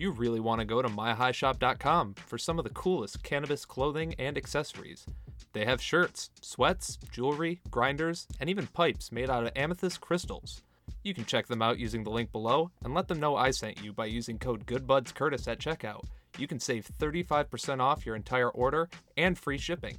You 0.00 0.12
really 0.12 0.40
want 0.40 0.60
to 0.60 0.64
go 0.64 0.80
to 0.80 0.88
myhighshop.com 0.88 2.14
for 2.14 2.38
some 2.38 2.58
of 2.58 2.64
the 2.64 2.70
coolest 2.70 3.22
cannabis 3.22 3.66
clothing 3.66 4.14
and 4.18 4.38
accessories. 4.38 5.04
They 5.52 5.66
have 5.66 5.82
shirts, 5.82 6.30
sweats, 6.40 6.96
jewelry, 7.12 7.60
grinders, 7.70 8.26
and 8.40 8.48
even 8.48 8.66
pipes 8.68 9.12
made 9.12 9.28
out 9.28 9.44
of 9.44 9.52
amethyst 9.54 10.00
crystals. 10.00 10.62
You 11.04 11.12
can 11.12 11.26
check 11.26 11.48
them 11.48 11.60
out 11.60 11.78
using 11.78 12.02
the 12.02 12.08
link 12.08 12.32
below 12.32 12.70
and 12.82 12.94
let 12.94 13.08
them 13.08 13.20
know 13.20 13.36
I 13.36 13.50
sent 13.50 13.84
you 13.84 13.92
by 13.92 14.06
using 14.06 14.38
code 14.38 14.64
GoodBudsCurtis 14.64 15.46
at 15.46 15.58
checkout. 15.58 16.04
You 16.38 16.46
can 16.46 16.60
save 16.60 16.88
35% 16.98 17.80
off 17.80 18.06
your 18.06 18.16
entire 18.16 18.48
order 18.48 18.88
and 19.18 19.38
free 19.38 19.58
shipping. 19.58 19.98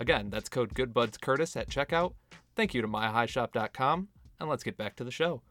Again, 0.00 0.30
that's 0.30 0.48
code 0.48 0.72
GoodBudsCurtis 0.72 1.60
at 1.60 1.68
checkout. 1.68 2.14
Thank 2.56 2.72
you 2.72 2.80
to 2.80 2.88
myhighshop.com, 2.88 4.08
and 4.40 4.48
let's 4.48 4.64
get 4.64 4.78
back 4.78 4.96
to 4.96 5.04
the 5.04 5.10
show. 5.10 5.42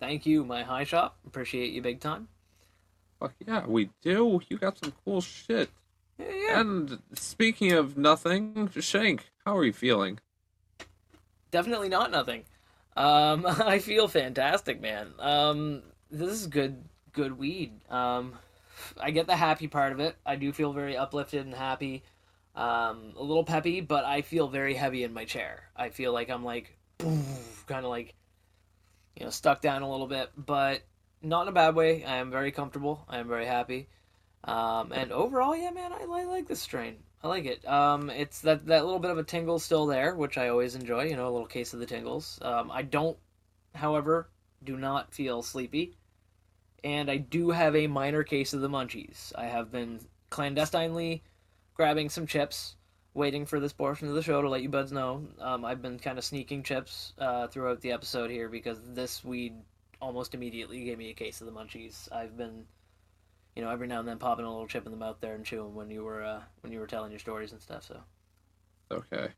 Thank 0.00 0.26
you, 0.26 0.44
my 0.44 0.64
high 0.64 0.84
shop. 0.84 1.16
Appreciate 1.26 1.72
you 1.72 1.80
big 1.80 2.00
time. 2.00 2.28
Fuck 3.20 3.34
yeah, 3.46 3.66
we 3.66 3.90
do. 4.02 4.40
You 4.48 4.58
got 4.58 4.78
some 4.78 4.92
cool 5.04 5.20
shit. 5.20 5.70
Yeah, 6.18 6.26
yeah. 6.32 6.60
And 6.60 7.02
speaking 7.14 7.72
of 7.72 7.96
nothing, 7.96 8.70
Shank, 8.80 9.30
how 9.44 9.56
are 9.56 9.64
you 9.64 9.72
feeling? 9.72 10.18
definitely 11.50 11.88
not 11.88 12.10
nothing. 12.10 12.44
Um, 12.96 13.46
I 13.48 13.78
feel 13.78 14.08
fantastic, 14.08 14.80
man. 14.80 15.12
Um, 15.18 15.82
this 16.10 16.30
is 16.30 16.46
good, 16.46 16.84
good 17.12 17.38
weed. 17.38 17.72
Um, 17.90 18.34
I 19.00 19.10
get 19.10 19.26
the 19.26 19.36
happy 19.36 19.66
part 19.66 19.92
of 19.92 20.00
it. 20.00 20.16
I 20.24 20.36
do 20.36 20.52
feel 20.52 20.72
very 20.72 20.96
uplifted 20.96 21.44
and 21.46 21.54
happy. 21.54 22.02
Um, 22.54 23.12
a 23.16 23.22
little 23.22 23.44
peppy, 23.44 23.80
but 23.80 24.04
I 24.04 24.22
feel 24.22 24.48
very 24.48 24.74
heavy 24.74 25.02
in 25.02 25.12
my 25.12 25.24
chair. 25.24 25.64
I 25.76 25.90
feel 25.90 26.12
like 26.12 26.30
I'm 26.30 26.44
like, 26.44 26.76
kind 26.98 27.84
of 27.84 27.90
like, 27.90 28.14
you 29.16 29.24
know, 29.24 29.30
stuck 29.30 29.60
down 29.60 29.82
a 29.82 29.90
little 29.90 30.06
bit, 30.06 30.30
but 30.36 30.82
not 31.22 31.42
in 31.42 31.48
a 31.48 31.52
bad 31.52 31.74
way. 31.74 32.04
I 32.04 32.16
am 32.16 32.30
very 32.30 32.52
comfortable. 32.52 33.04
I 33.08 33.18
am 33.18 33.28
very 33.28 33.46
happy. 33.46 33.88
Um, 34.44 34.92
and 34.92 35.12
overall, 35.12 35.56
yeah, 35.56 35.70
man, 35.70 35.92
I, 35.92 36.02
I 36.02 36.24
like 36.24 36.46
this 36.46 36.60
strain. 36.60 36.96
I 37.22 37.28
like 37.28 37.46
it. 37.46 37.66
Um, 37.66 38.10
it's 38.10 38.42
that 38.42 38.66
that 38.66 38.84
little 38.84 39.00
bit 39.00 39.10
of 39.10 39.18
a 39.18 39.24
tingle 39.24 39.58
still 39.58 39.86
there, 39.86 40.14
which 40.14 40.38
I 40.38 40.48
always 40.48 40.74
enjoy. 40.74 41.04
You 41.04 41.16
know, 41.16 41.28
a 41.28 41.30
little 41.30 41.46
case 41.46 41.74
of 41.74 41.80
the 41.80 41.86
tingles. 41.86 42.38
Um, 42.42 42.70
I 42.70 42.82
don't, 42.82 43.16
however, 43.74 44.28
do 44.62 44.76
not 44.76 45.12
feel 45.12 45.42
sleepy, 45.42 45.96
and 46.84 47.10
I 47.10 47.16
do 47.16 47.50
have 47.50 47.74
a 47.74 47.88
minor 47.88 48.22
case 48.22 48.52
of 48.52 48.60
the 48.60 48.68
munchies. 48.68 49.32
I 49.34 49.46
have 49.46 49.72
been 49.72 50.00
clandestinely 50.30 51.24
grabbing 51.74 52.08
some 52.08 52.26
chips, 52.26 52.76
waiting 53.14 53.46
for 53.46 53.58
this 53.58 53.72
portion 53.72 54.08
of 54.08 54.14
the 54.14 54.22
show 54.22 54.40
to 54.40 54.48
let 54.48 54.62
you 54.62 54.68
buds 54.68 54.92
know. 54.92 55.26
Um, 55.40 55.64
I've 55.64 55.82
been 55.82 55.98
kind 55.98 56.18
of 56.18 56.24
sneaking 56.24 56.62
chips 56.62 57.12
uh, 57.18 57.48
throughout 57.48 57.80
the 57.80 57.92
episode 57.92 58.30
here 58.30 58.48
because 58.48 58.78
this 58.94 59.24
weed 59.24 59.54
almost 60.00 60.34
immediately 60.34 60.84
gave 60.84 60.98
me 60.98 61.10
a 61.10 61.14
case 61.14 61.40
of 61.40 61.46
the 61.46 61.52
munchies. 61.52 62.10
I've 62.12 62.36
been 62.36 62.66
you 63.56 63.62
know, 63.62 63.70
every 63.70 63.86
now 63.88 64.00
and 64.00 64.08
then 64.08 64.18
popping 64.18 64.44
a 64.44 64.50
little 64.50 64.66
chip 64.68 64.86
in 64.86 64.92
the 64.92 64.98
mouth 64.98 65.16
there 65.20 65.34
and 65.34 65.44
chewing 65.44 65.74
when 65.74 65.90
you 65.90 66.04
were 66.04 66.22
uh, 66.22 66.42
when 66.60 66.72
you 66.72 66.78
were 66.80 66.86
telling 66.86 67.10
your 67.10 67.18
stories 67.18 67.52
and 67.52 67.60
stuff. 67.62 67.84
So 67.84 68.00
Okay. 68.90 69.34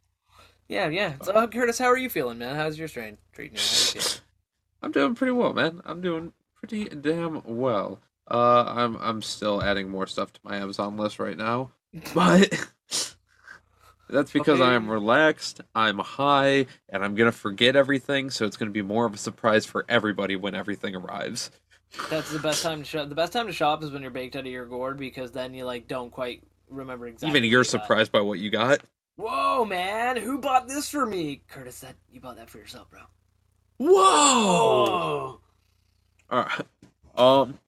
yeah, 0.68 0.88
yeah. 0.88 1.14
So 1.22 1.32
uh, 1.32 1.46
Curtis, 1.46 1.78
how 1.78 1.86
are 1.86 1.96
you 1.96 2.10
feeling, 2.10 2.38
man? 2.38 2.56
How's 2.56 2.78
your 2.78 2.88
strain 2.88 3.18
treating 3.32 3.58
you? 3.58 3.68
How 3.68 3.76
you 3.78 3.88
feeling? 3.88 4.14
I'm 4.82 4.92
doing 4.92 5.14
pretty 5.14 5.32
well, 5.32 5.52
man. 5.52 5.80
I'm 5.84 6.00
doing 6.00 6.32
pretty 6.54 6.84
damn 6.86 7.42
well. 7.44 8.00
Uh, 8.30 8.64
I'm 8.66 8.96
I'm 8.96 9.22
still 9.22 9.62
adding 9.62 9.88
more 9.88 10.06
stuff 10.06 10.32
to 10.34 10.40
my 10.42 10.56
Amazon 10.56 10.96
list 10.96 11.18
right 11.18 11.36
now, 11.36 11.72
but 12.12 12.48
that's 14.08 14.32
because 14.32 14.60
Okay. 14.60 14.70
I'm 14.70 14.88
relaxed, 14.90 15.60
I'm 15.74 15.98
high, 15.98 16.66
and 16.88 17.04
I'm 17.04 17.14
gonna 17.14 17.32
forget 17.32 17.76
everything. 17.76 18.30
So 18.30 18.46
it's 18.46 18.56
gonna 18.56 18.70
be 18.70 18.82
more 18.82 19.06
of 19.06 19.14
a 19.14 19.18
surprise 19.18 19.66
for 19.66 19.84
everybody 19.88 20.36
when 20.36 20.54
everything 20.54 20.94
arrives. 20.94 21.50
That's 22.10 22.30
the 22.30 22.38
best 22.38 22.62
time 22.62 22.80
to 22.80 22.84
shop. 22.84 23.08
The 23.08 23.14
best 23.14 23.32
time 23.32 23.46
to 23.46 23.52
shop 23.52 23.82
is 23.82 23.90
when 23.90 24.02
you're 24.02 24.10
baked 24.10 24.36
out 24.36 24.40
of 24.40 24.46
your 24.46 24.66
gourd 24.66 24.98
because 24.98 25.32
then 25.32 25.54
you 25.54 25.64
like 25.64 25.88
don't 25.88 26.10
quite 26.10 26.42
remember 26.68 27.06
exactly. 27.06 27.30
Even 27.30 27.50
you're 27.50 27.60
you 27.60 27.64
surprised 27.64 28.12
by 28.12 28.20
what 28.20 28.38
you 28.38 28.50
got. 28.50 28.80
Whoa, 29.16 29.64
man! 29.64 30.16
Who 30.16 30.38
bought 30.38 30.68
this 30.68 30.88
for 30.88 31.04
me? 31.04 31.42
Curtis, 31.48 31.80
that 31.80 31.96
you 32.12 32.20
bought 32.20 32.36
that 32.36 32.50
for 32.50 32.58
yourself, 32.58 32.88
bro. 32.90 33.00
Whoa! 33.78 35.40
All 36.30 36.42
right. 36.42 36.60
Um. 37.16 37.58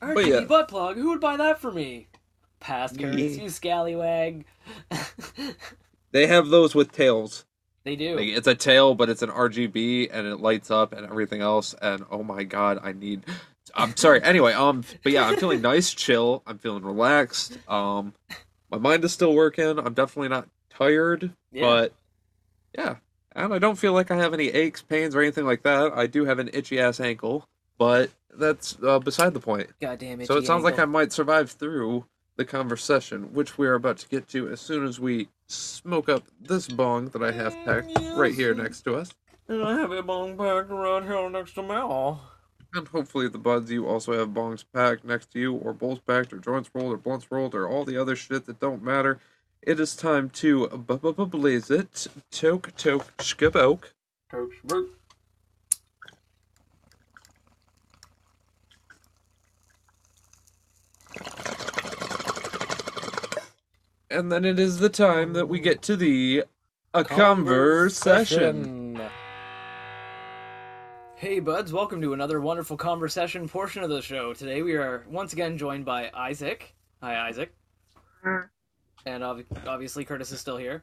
RGB 0.00 0.28
yeah. 0.28 0.40
butt 0.46 0.68
plug. 0.68 0.96
Who 0.96 1.08
would 1.10 1.20
buy 1.20 1.36
that 1.36 1.60
for 1.60 1.70
me? 1.70 2.08
Past 2.60 2.98
Curtis, 2.98 3.38
you 3.38 3.48
scallywag. 3.48 4.44
They 6.12 6.26
have 6.26 6.48
those 6.48 6.74
with 6.74 6.90
tails. 6.92 7.44
they 7.84 7.94
do. 7.94 8.16
Like, 8.16 8.28
it's 8.28 8.48
a 8.48 8.54
tail, 8.56 8.94
but 8.96 9.08
it's 9.08 9.22
an 9.22 9.30
RGB 9.30 10.10
and 10.12 10.26
it 10.26 10.40
lights 10.40 10.70
up 10.70 10.92
and 10.92 11.06
everything 11.06 11.40
else. 11.40 11.72
And 11.80 12.04
oh 12.10 12.22
my 12.24 12.42
god, 12.42 12.80
I 12.82 12.92
need. 12.92 13.22
I'm 13.74 13.96
sorry. 13.96 14.20
Anyway, 14.24 14.52
um, 14.52 14.82
but 15.04 15.12
yeah, 15.12 15.26
I'm 15.28 15.36
feeling 15.36 15.60
nice, 15.62 15.94
chill. 15.94 16.42
I'm 16.48 16.58
feeling 16.58 16.82
relaxed. 16.82 17.58
Um, 17.68 18.12
my 18.70 18.78
mind 18.78 19.04
is 19.04 19.12
still 19.12 19.34
working. 19.34 19.78
I'm 19.78 19.94
definitely 19.94 20.30
not 20.30 20.48
tired, 20.68 21.30
Yeah. 21.52 21.62
but 21.62 21.92
yeah, 22.76 22.96
and 23.36 23.54
I 23.54 23.58
don't 23.60 23.78
feel 23.78 23.92
like 23.92 24.10
I 24.10 24.16
have 24.16 24.34
any 24.34 24.48
aches, 24.48 24.82
pains, 24.82 25.14
or 25.14 25.20
anything 25.20 25.46
like 25.46 25.62
that. 25.62 25.92
I 25.96 26.08
do 26.08 26.24
have 26.24 26.40
an 26.40 26.50
itchy 26.52 26.80
ass 26.80 26.98
ankle, 26.98 27.46
but 27.78 28.10
that's 28.36 28.76
uh, 28.82 28.98
beside 28.98 29.32
the 29.34 29.40
point. 29.40 29.68
God 29.80 30.00
damn 30.00 30.20
it. 30.20 30.26
So 30.26 30.36
it 30.38 30.46
sounds 30.46 30.64
like 30.64 30.80
I 30.80 30.84
might 30.86 31.12
survive 31.12 31.52
through 31.52 32.04
the 32.40 32.44
conversation, 32.46 33.34
which 33.34 33.58
we 33.58 33.66
are 33.66 33.74
about 33.74 33.98
to 33.98 34.08
get 34.08 34.26
to 34.26 34.48
as 34.48 34.62
soon 34.62 34.82
as 34.82 34.98
we 34.98 35.28
smoke 35.46 36.08
up 36.08 36.24
this 36.40 36.68
bong 36.68 37.10
that 37.10 37.22
I 37.22 37.32
have 37.32 37.54
packed 37.66 37.92
right 38.16 38.32
here 38.32 38.54
next 38.54 38.80
to 38.84 38.96
us. 38.96 39.12
And 39.46 39.62
I 39.62 39.78
have 39.78 39.92
a 39.92 40.02
bong 40.02 40.38
packed 40.38 40.70
right 40.70 41.02
here 41.02 41.28
next 41.28 41.52
to 41.56 41.62
me. 41.62 41.74
all. 41.74 42.22
And 42.72 42.88
hopefully, 42.88 43.28
the 43.28 43.36
buds, 43.36 43.70
you 43.70 43.86
also 43.86 44.14
have 44.14 44.28
bongs 44.28 44.64
packed 44.72 45.04
next 45.04 45.32
to 45.32 45.38
you, 45.38 45.52
or 45.54 45.74
bowls 45.74 45.98
packed, 45.98 46.32
or 46.32 46.38
joints 46.38 46.70
rolled, 46.72 46.94
or 46.94 46.96
blunts 46.96 47.30
rolled, 47.30 47.54
or 47.54 47.68
all 47.68 47.84
the 47.84 48.00
other 48.00 48.16
shit 48.16 48.46
that 48.46 48.58
don't 48.58 48.82
matter. 48.82 49.18
It 49.60 49.78
is 49.78 49.94
time 49.94 50.30
to 50.30 50.66
blaze 50.68 51.70
it. 51.70 52.06
Toke, 52.30 52.74
toke, 52.74 53.20
skip 53.20 53.54
oak. 53.54 53.92
And 64.12 64.32
then 64.32 64.44
it 64.44 64.58
is 64.58 64.78
the 64.78 64.88
time 64.88 65.34
that 65.34 65.48
we 65.48 65.60
get 65.60 65.82
to 65.82 65.94
the 65.96 66.42
a 66.94 67.04
conversation. 67.04 69.00
Hey, 71.14 71.38
buds, 71.38 71.72
welcome 71.72 72.02
to 72.02 72.12
another 72.12 72.40
wonderful 72.40 72.76
conversation 72.76 73.48
portion 73.48 73.84
of 73.84 73.90
the 73.90 74.02
show. 74.02 74.34
Today 74.34 74.62
we 74.62 74.74
are 74.74 75.04
once 75.08 75.32
again 75.32 75.56
joined 75.56 75.84
by 75.84 76.10
Isaac. 76.12 76.74
Hi, 77.00 77.28
Isaac. 77.28 77.54
And 79.06 79.22
ob- 79.22 79.44
obviously, 79.64 80.04
Curtis 80.04 80.32
is 80.32 80.40
still 80.40 80.56
here. 80.56 80.82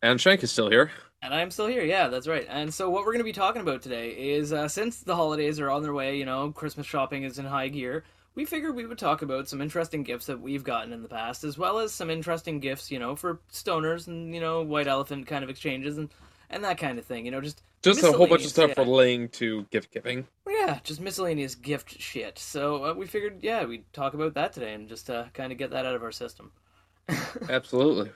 And 0.00 0.18
Shank 0.18 0.42
is 0.42 0.50
still 0.50 0.70
here. 0.70 0.92
And 1.20 1.34
I'm 1.34 1.50
still 1.50 1.66
here, 1.66 1.84
yeah, 1.84 2.08
that's 2.08 2.26
right. 2.26 2.46
And 2.48 2.72
so, 2.72 2.88
what 2.88 3.00
we're 3.04 3.12
going 3.12 3.18
to 3.18 3.24
be 3.24 3.32
talking 3.34 3.60
about 3.60 3.82
today 3.82 4.12
is 4.12 4.50
uh, 4.50 4.66
since 4.66 5.00
the 5.00 5.14
holidays 5.14 5.60
are 5.60 5.68
on 5.70 5.82
their 5.82 5.92
way, 5.92 6.16
you 6.16 6.24
know, 6.24 6.50
Christmas 6.50 6.86
shopping 6.86 7.24
is 7.24 7.38
in 7.38 7.44
high 7.44 7.68
gear, 7.68 8.02
we 8.34 8.44
figured 8.44 8.74
we 8.74 8.86
would 8.86 8.98
talk 8.98 9.22
about 9.22 9.48
some 9.48 9.60
interesting 9.60 10.02
gifts 10.02 10.26
that 10.26 10.40
we've 10.40 10.64
gotten 10.64 10.92
in 10.92 11.02
the 11.02 11.08
past, 11.08 11.44
as 11.44 11.58
well 11.58 11.78
as 11.78 11.92
some 11.92 12.10
interesting 12.10 12.60
gifts, 12.60 12.90
you 12.90 12.98
know, 12.98 13.14
for 13.14 13.40
stoners 13.52 14.06
and, 14.06 14.34
you 14.34 14.40
know, 14.40 14.62
white 14.62 14.86
elephant 14.86 15.26
kind 15.26 15.44
of 15.44 15.50
exchanges 15.50 15.98
and, 15.98 16.08
and 16.48 16.64
that 16.64 16.78
kind 16.78 16.98
of 16.98 17.04
thing. 17.04 17.24
You 17.26 17.30
know, 17.30 17.40
just 17.40 17.62
Just 17.82 18.02
a 18.02 18.12
whole 18.12 18.26
bunch 18.26 18.44
of 18.44 18.50
stuff 18.50 18.72
yeah. 18.76 18.82
relating 18.82 19.28
to 19.30 19.64
gift 19.70 19.92
giving. 19.92 20.26
Yeah, 20.48 20.78
just 20.82 21.00
miscellaneous 21.00 21.54
gift 21.54 22.00
shit. 22.00 22.38
So 22.38 22.86
uh, 22.86 22.94
we 22.94 23.06
figured, 23.06 23.40
yeah, 23.42 23.64
we'd 23.64 23.92
talk 23.92 24.14
about 24.14 24.34
that 24.34 24.52
today 24.52 24.74
and 24.74 24.88
just 24.88 25.10
uh, 25.10 25.24
kind 25.34 25.52
of 25.52 25.58
get 25.58 25.70
that 25.70 25.84
out 25.84 25.94
of 25.94 26.02
our 26.02 26.12
system. 26.12 26.52
Absolutely. 27.48 28.12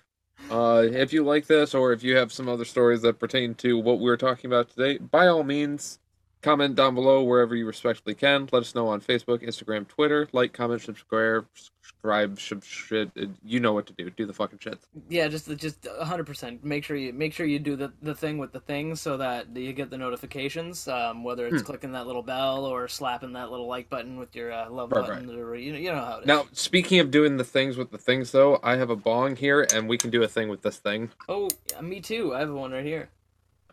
Uh, 0.51 0.87
if 0.91 1.13
you 1.13 1.25
like 1.25 1.47
this, 1.47 1.75
or 1.75 1.93
if 1.93 2.03
you 2.03 2.17
have 2.17 2.33
some 2.33 2.49
other 2.49 2.65
stories 2.65 3.03
that 3.03 3.19
pertain 3.19 3.55
to 3.57 3.79
what 3.79 3.99
we 3.99 4.05
were 4.05 4.17
talking 4.17 4.49
about 4.49 4.69
today, 4.69 4.99
by 4.99 5.27
all 5.27 5.43
means, 5.43 5.99
comment 6.43 6.75
down 6.77 6.95
below 6.95 7.23
wherever 7.23 7.55
you 7.57 7.67
respectfully 7.67 8.15
can. 8.15 8.49
Let 8.53 8.61
us 8.63 8.75
know 8.75 8.89
on 8.89 9.01
Facebook, 9.01 9.43
Instagram, 9.43 9.87
Twitter. 9.89 10.29
Like, 10.33 10.53
comment, 10.53 10.81
subscribe, 10.83 11.47
subscribe, 11.55 12.39
sub- 12.39 12.63
shit. 12.65 13.11
You 13.45 13.61
know 13.61 13.73
what 13.73 13.87
to 13.87 13.93
do. 13.95 14.11
Do 14.11 14.27
the 14.27 14.33
fucking 14.33 14.59
shit. 14.61 14.79
yeah, 15.09 15.29
just 15.29 15.49
just 15.57 15.87
hundred 16.03 16.25
percent. 16.27 16.65
Make 16.65 16.85
sure 16.85 16.97
you 16.97 17.13
make 17.13 17.33
sure 17.33 17.47
you 17.47 17.59
do 17.59 17.77
the, 17.77 17.93
the 18.03 18.15
thing 18.15 18.39
with 18.39 18.53
the 18.53 18.61
things 18.61 19.01
so 19.01 19.17
that 19.17 19.55
you 19.57 19.73
get 19.73 19.91
the 19.91 19.99
notifications. 19.99 20.87
Um, 20.89 21.25
whether 21.25 21.47
it's 21.47 21.61
Hmm. 21.61 21.67
clicking 21.67 21.93
that 21.93 22.07
little 22.07 22.23
bell 22.23 22.65
or 22.65 22.87
slapping 22.89 23.33
that 23.33 23.51
little 23.51 23.67
like 23.67 23.89
button 23.89 24.17
with 24.19 24.35
your 24.37 24.53
uh, 24.53 24.71
love 24.71 24.93
Right, 24.93 25.07
button, 25.07 25.31
or 25.39 25.57
you 25.57 25.73
know, 25.73 25.79
you 25.79 25.91
know 25.91 25.97
how 26.05 26.17
it 26.19 26.21
is. 26.23 26.27
Now, 26.27 26.47
speaking 26.53 27.01
of 27.01 27.11
doing 27.11 27.37
the 27.37 27.45
things 27.45 27.77
with 27.77 27.91
the 27.91 27.99
things, 27.99 28.31
though, 28.33 28.61
I 28.63 28.77
have 28.77 28.91
a 28.91 28.97
bong 28.97 29.37
here, 29.37 29.67
and 29.75 29.89
we 29.89 29.99
can 29.99 30.11
do 30.11 30.23
a 30.23 30.29
thing 30.29 30.49
with 30.49 30.63
this 30.63 30.77
thing. 30.77 31.11
Oh, 31.29 31.49
me 31.81 32.01
too. 32.01 32.35
I 32.35 32.41
have 32.41 32.51
one 32.53 32.73
right 32.73 32.85
here. 32.85 33.09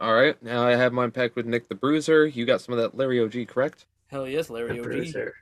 All 0.02 0.14
right, 0.14 0.42
now 0.44 0.66
I 0.66 0.72
have 0.76 0.92
mine 0.94 1.12
packed 1.12 1.36
with 1.36 1.46
Nick 1.46 1.70
the 1.70 1.76
Bruiser. 1.76 2.26
You 2.26 2.46
got 2.46 2.62
some 2.62 2.74
of 2.74 2.80
that 2.80 2.98
Larry 2.98 3.20
OG, 3.22 3.48
correct? 3.48 3.86
Hell 4.08 4.28
yes, 4.28 4.50
Larry 4.50 4.74
The 4.74 4.80
OG. 4.80 4.84
bruiser. 4.84 5.34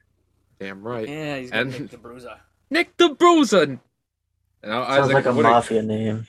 Damn 0.59 0.83
right. 0.83 1.07
Yeah, 1.07 1.37
he's 1.37 1.51
got 1.51 1.61
And- 1.61 1.71
Nick 1.79 1.89
the 1.91 1.97
Bruiser. 1.97 2.39
Nick 2.69 2.95
the 2.97 3.09
Bruiser. 3.09 3.79
Now, 4.63 4.83
Sounds 4.85 5.05
Isaac, 5.05 5.13
like 5.15 5.25
a 5.25 5.29
what 5.33 5.41
do 5.41 5.47
you- 5.47 5.53
mafia 5.53 5.81
name. 5.81 6.27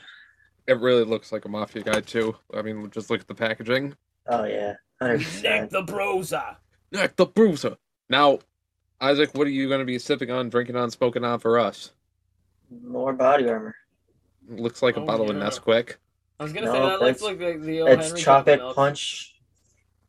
It 0.67 0.79
really 0.81 1.05
looks 1.05 1.33
like 1.33 1.45
a 1.45 1.49
mafia 1.49 1.83
guy 1.83 2.01
too. 2.01 2.37
I 2.55 2.63
mean, 2.63 2.89
just 2.91 3.11
look 3.11 3.21
at 3.21 3.27
the 3.27 3.35
packaging. 3.35 3.97
Oh 4.29 4.45
yeah, 4.45 4.75
hundred 5.01 5.27
Nick 5.43 5.71
the 5.71 5.83
Bruiser. 5.83 6.57
Nick 6.93 7.17
the 7.17 7.27
Bruiser. 7.27 7.77
Now, 8.09 8.39
Isaac, 9.01 9.31
what 9.35 9.47
are 9.47 9.51
you 9.51 9.67
going 9.69 9.81
to 9.81 9.85
be 9.85 9.99
sipping 9.99 10.31
on, 10.31 10.49
drinking 10.49 10.77
on, 10.77 10.91
smoking 10.91 11.25
on 11.25 11.41
for 11.41 11.59
us? 11.59 11.93
More 12.71 13.13
body 13.13 13.49
armor. 13.49 13.75
Looks 14.49 14.83
like 14.83 14.97
a 14.97 15.01
Oh, 15.01 15.05
bottle 15.05 15.29
of 15.31 15.37
yeah. 15.37 15.43
Nesquik. 15.43 15.97
I 16.41 16.43
was 16.45 16.53
gonna 16.53 16.67
No, 16.67 16.73
say 16.73 16.81
that 16.81 17.01
looks 17.01 17.23
like 17.23 17.39
the, 17.39 17.53
the 17.59 17.81
old 17.83 17.91
It's 17.91 18.07
Henry 18.09 18.21
chocolate 18.21 18.59
Milk. 18.59 18.75
punch 18.77 19.35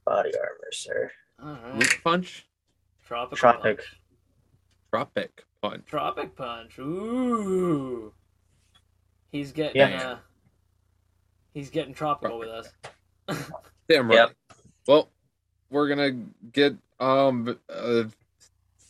body 0.05 0.31
armor, 0.35 0.71
sir. 0.71 1.11
Alright. 1.43 1.73
Root 1.75 1.99
punch, 2.03 2.45
Tropic. 3.05 3.37
Tropic. 3.37 3.79
Punch. 3.79 3.83
tropic 4.89 5.43
punch. 5.61 5.85
Tropic 5.85 6.35
Punch. 6.35 6.79
Ooh. 6.79 8.13
He's 9.31 9.51
getting 9.51 9.77
Yeah. 9.77 10.11
uh 10.11 10.17
He's 11.53 11.69
getting 11.69 11.93
tropical 11.93 12.39
with 12.39 12.49
us. 12.49 12.67
Damn 13.89 14.07
right. 14.09 14.15
Yep. 14.15 14.31
Well, 14.87 15.09
we're 15.69 15.87
gonna 15.87 16.11
get 16.51 16.75
um. 16.99 17.59
Uh, 17.69 18.03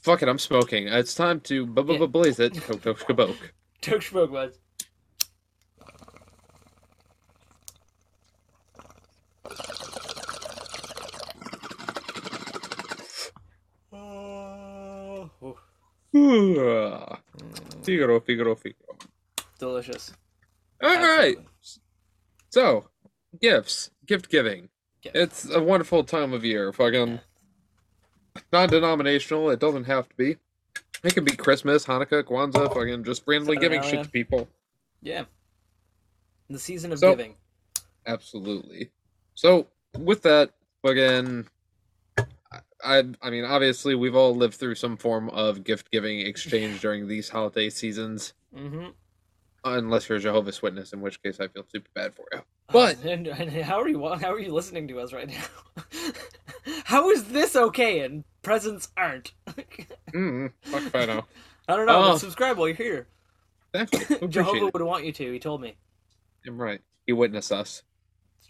fuck 0.01 0.21
it, 0.23 0.29
I'm 0.29 0.39
smoking. 0.39 0.88
It's 0.88 1.13
time 1.13 1.39
to 1.41 1.65
bu- 1.65 1.84
bu- 1.84 1.93
Yeah. 1.93 1.99
bu- 1.99 2.07
blaze 2.07 2.39
it. 2.39 2.53
Coke, 2.61 2.81
coke, 2.81 2.99
kaboke. 2.99 3.36
Took 3.81 4.01
smoke 4.03 4.31
buds. 4.31 4.57
Oh, 13.91 15.29
ooh, 15.43 15.57
Figaro, 17.84 18.19
Figaro, 18.19 18.55
Figaro. 18.55 18.97
delicious. 19.59 20.13
All 20.82 20.89
right. 20.95 21.38
Absolutely. 21.38 21.49
So, 22.49 22.89
gifts, 23.41 23.89
gift 24.05 24.30
giving. 24.30 24.69
Gift. 25.01 25.15
It's 25.15 25.49
a 25.49 25.61
wonderful 25.61 26.03
time 26.03 26.34
of 26.34 26.43
year. 26.45 26.71
Fucking 26.71 27.19
non-denominational. 28.51 29.49
It 29.49 29.59
doesn't 29.59 29.86
have 29.86 30.07
to 30.09 30.15
be. 30.15 30.38
It 31.03 31.13
could 31.13 31.26
be 31.26 31.36
Christmas, 31.36 31.86
Hanukkah, 31.86 32.24
Kwanzaa. 32.24 32.74
Fucking 32.74 33.03
just 33.03 33.24
randomly 33.26 33.57
giving 33.57 33.82
shit 33.84 34.03
to 34.03 34.09
people. 34.09 34.47
Yeah. 35.01 35.26
The 36.49 36.59
season 36.59 36.91
of 36.93 36.99
So- 36.99 37.11
giving. 37.15 37.36
Absolutely. 38.05 38.91
So, 39.36 39.67
with 39.97 40.21
that, 40.24 40.51
fucking, 40.84 41.47
I, 42.86 43.03
I 43.21 43.29
mean, 43.29 43.45
obviously, 43.45 43.95
we've 43.95 44.15
all 44.15 44.36
lived 44.36 44.55
through 44.55 44.75
some 44.75 44.97
form 44.97 45.29
of 45.29 45.63
gift 45.63 45.89
giving 45.91 46.19
exchange 46.21 46.81
during 46.81 47.07
these 47.07 47.29
holiday 47.29 47.69
seasons, 47.69 48.34
Mm-hmm. 48.55 48.88
unless 49.65 50.07
you're 50.09 50.17
a 50.17 50.21
Jehovah's 50.21 50.61
Witness, 50.61 50.93
in 50.93 51.01
which 51.01 51.21
case 51.23 51.39
I 51.39 51.47
feel 51.47 51.63
super 51.67 51.89
bad 51.95 52.13
for 52.13 52.25
you. 52.34 52.41
But- 52.71 53.03
and, 53.03 53.27
and 53.27 53.51
how 53.63 53.79
are 53.81 53.88
you? 53.88 53.99
How 54.15 54.31
are 54.34 54.39
you 54.39 54.53
listening 54.53 54.88
to 54.89 54.99
us 54.99 55.11
right 55.13 55.27
now? 55.29 55.84
how 56.86 57.09
is 57.09 57.25
this 57.25 57.55
okay 57.55 57.99
and 58.01 58.23
presents 58.41 58.89
aren't? 58.97 59.34
Mm, 60.13 60.51
fuck 60.61 60.84
if 60.84 60.93
I 60.95 61.05
know. 61.05 61.25
I 61.67 61.75
don't 61.75 61.88
know. 61.88 61.99
But 62.11 62.17
subscribe 62.19 62.55
while 62.59 62.67
you're 62.67 62.77
here. 62.77 63.07
Thank 63.73 63.91
you. 64.21 64.27
Jehovah 64.27 64.67
it. 64.67 64.73
would 64.75 64.84
want 64.84 65.05
you 65.05 65.11
to. 65.11 65.31
He 65.34 65.39
told 65.39 65.59
me. 65.59 65.75
I'm 66.45 66.61
right. 66.61 66.81
He 67.07 67.13
witnessed 67.13 67.51
us. 67.51 67.81
It's 68.38 68.47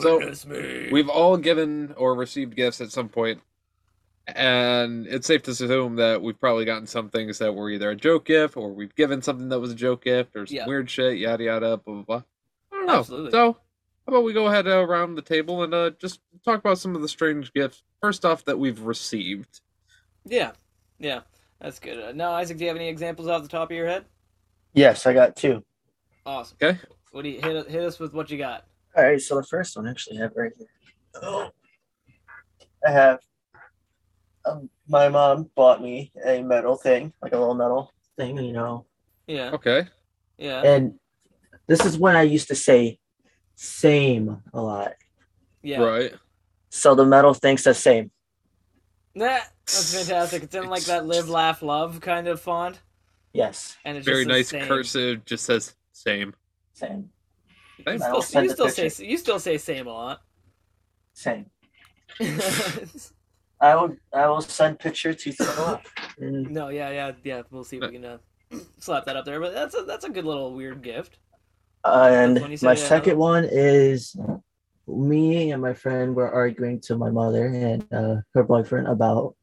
true. 0.00 0.34
So, 0.34 0.48
me. 0.48 0.88
we've 0.92 1.08
all 1.08 1.36
given 1.36 1.94
or 1.96 2.14
received 2.14 2.56
gifts 2.56 2.80
at 2.80 2.90
some 2.90 3.08
point, 3.08 3.40
and 4.26 5.06
it's 5.06 5.26
safe 5.26 5.42
to 5.44 5.50
assume 5.50 5.96
that 5.96 6.22
we've 6.22 6.38
probably 6.38 6.64
gotten 6.64 6.86
some 6.86 7.10
things 7.10 7.38
that 7.38 7.54
were 7.54 7.68
either 7.70 7.90
a 7.90 7.96
joke 7.96 8.24
gift 8.26 8.56
or 8.56 8.72
we've 8.72 8.94
given 8.94 9.20
something 9.22 9.48
that 9.48 9.60
was 9.60 9.72
a 9.72 9.74
joke 9.76 10.04
gift 10.04 10.36
or 10.36 10.46
some 10.46 10.56
Yeah. 10.56 10.66
weird 10.66 10.88
shit, 10.90 11.18
yada 11.18 11.44
yada, 11.44 11.76
blah 11.78 11.94
blah 11.94 12.02
blah. 12.02 12.22
I 12.72 12.76
don't 12.76 12.86
know. 12.86 12.98
Absolutely. 13.00 13.30
So, 13.32 13.52
how 14.06 14.12
about 14.14 14.24
we 14.24 14.32
go 14.32 14.46
ahead 14.46 14.66
uh, 14.66 14.78
around 14.84 15.14
the 15.16 15.22
table 15.22 15.62
and 15.62 15.74
uh, 15.74 15.90
just 15.98 16.20
talk 16.44 16.58
about 16.58 16.78
some 16.78 16.94
of 16.96 17.02
the 17.02 17.08
strange 17.08 17.52
gifts. 17.52 17.82
First 18.00 18.24
off, 18.24 18.44
that 18.46 18.58
we've 18.58 18.80
received. 18.80 19.60
Yeah, 20.24 20.52
yeah, 20.98 21.20
that's 21.60 21.78
good. 21.78 21.98
Uh, 22.02 22.12
now, 22.12 22.32
Isaac, 22.32 22.58
do 22.58 22.64
you 22.64 22.68
have 22.68 22.76
any 22.76 22.88
examples 22.88 23.28
off 23.28 23.42
the 23.42 23.48
top 23.48 23.70
of 23.70 23.76
your 23.76 23.86
head? 23.86 24.04
Yes, 24.74 25.06
I 25.06 25.12
got 25.12 25.36
two. 25.36 25.64
Awesome. 26.24 26.56
Okay. 26.62 26.78
What 27.10 27.22
do 27.22 27.28
you 27.28 27.40
hit? 27.40 27.68
Hit 27.68 27.82
us 27.82 27.98
with 27.98 28.14
what 28.14 28.30
you 28.30 28.38
got. 28.38 28.64
All 28.96 29.04
right, 29.04 29.20
so 29.20 29.36
the 29.36 29.42
first 29.44 29.76
one 29.76 29.88
actually 29.88 30.18
I 30.18 30.22
have 30.22 30.32
right 30.36 30.52
here. 30.56 30.66
Oh, 31.22 31.50
I 32.86 32.90
have. 32.90 33.20
Um, 34.44 34.68
my 34.88 35.08
mom 35.08 35.50
bought 35.54 35.80
me 35.80 36.12
a 36.26 36.42
metal 36.42 36.76
thing, 36.76 37.12
like 37.22 37.32
a 37.32 37.38
little 37.38 37.54
metal 37.54 37.92
thing, 38.16 38.38
you 38.38 38.52
know. 38.52 38.86
Yeah, 39.26 39.50
Okay. 39.52 39.86
yeah, 40.36 40.62
And 40.64 40.98
this 41.68 41.84
is 41.84 41.96
when 41.96 42.16
I 42.16 42.22
used 42.22 42.48
to 42.48 42.54
say 42.56 42.98
"same" 43.54 44.42
a 44.52 44.60
lot. 44.60 44.94
yeah. 45.62 45.80
Right. 45.80 46.12
So 46.70 46.94
the 46.94 47.04
metal 47.06 47.34
thing 47.34 47.56
says 47.56 47.78
"same." 47.78 48.10
Nah, 49.14 49.38
that's 49.66 49.94
fantastic. 49.94 50.42
It's 50.42 50.54
in 50.54 50.68
like 50.68 50.84
that 50.84 51.06
live, 51.06 51.28
laugh, 51.28 51.62
love 51.62 52.00
kind 52.00 52.26
of 52.26 52.40
font, 52.40 52.80
Yes, 53.32 53.76
and 53.84 53.96
it's 53.96 54.04
Very 54.06 54.24
just 54.24 54.28
nice 54.28 54.48
same. 54.48 54.68
cursive. 54.68 55.24
Just 55.24 55.44
says 55.44 55.74
same. 55.92 56.34
same, 56.74 57.10
You 57.86 57.98
Thanks. 57.98 58.04
I 58.04 58.12
will 58.12 58.22
still, 58.22 58.42
you 58.44 58.50
still 58.50 58.68
say 58.68 58.90
you 59.04 59.16
still 59.18 59.38
say 59.40 59.58
same 59.58 59.86
a 59.88 59.90
lot. 59.90 60.20
same. 61.14 61.46
I 63.60 63.74
will. 63.74 63.96
I 64.12 64.26
will 64.28 64.40
send 64.40 64.78
picture 64.78 65.14
to 65.14 65.32
throw 65.32 65.64
up. 65.64 65.86
Mm, 66.20 66.50
no, 66.50 66.68
yeah, 66.68 66.90
yeah, 66.90 67.12
yeah. 67.24 67.42
We'll 67.50 67.64
see 67.64 67.78
if 67.78 67.82
we 67.82 67.92
can 67.92 68.04
uh, 68.04 68.18
slap 68.78 69.04
that 69.06 69.16
up 69.16 69.24
there. 69.24 69.40
But 69.40 69.54
that's 69.54 69.74
a 69.74 69.82
that's 69.82 70.04
a 70.04 70.10
good 70.10 70.24
little 70.24 70.54
weird 70.54 70.82
gift. 70.82 71.18
And 71.84 72.40
When 72.40 72.50
you 72.52 72.56
say 72.56 72.66
my 72.66 72.74
that, 72.74 72.80
second 72.80 73.14
uh, 73.14 73.16
one 73.16 73.48
is 73.50 74.16
me 74.86 75.50
and 75.50 75.60
my 75.60 75.74
friend 75.74 76.14
were 76.14 76.30
arguing 76.30 76.80
to 76.82 76.96
my 76.96 77.10
mother 77.10 77.46
and 77.46 77.92
uh, 77.92 78.16
her 78.34 78.44
boyfriend 78.44 78.86
about 78.86 79.34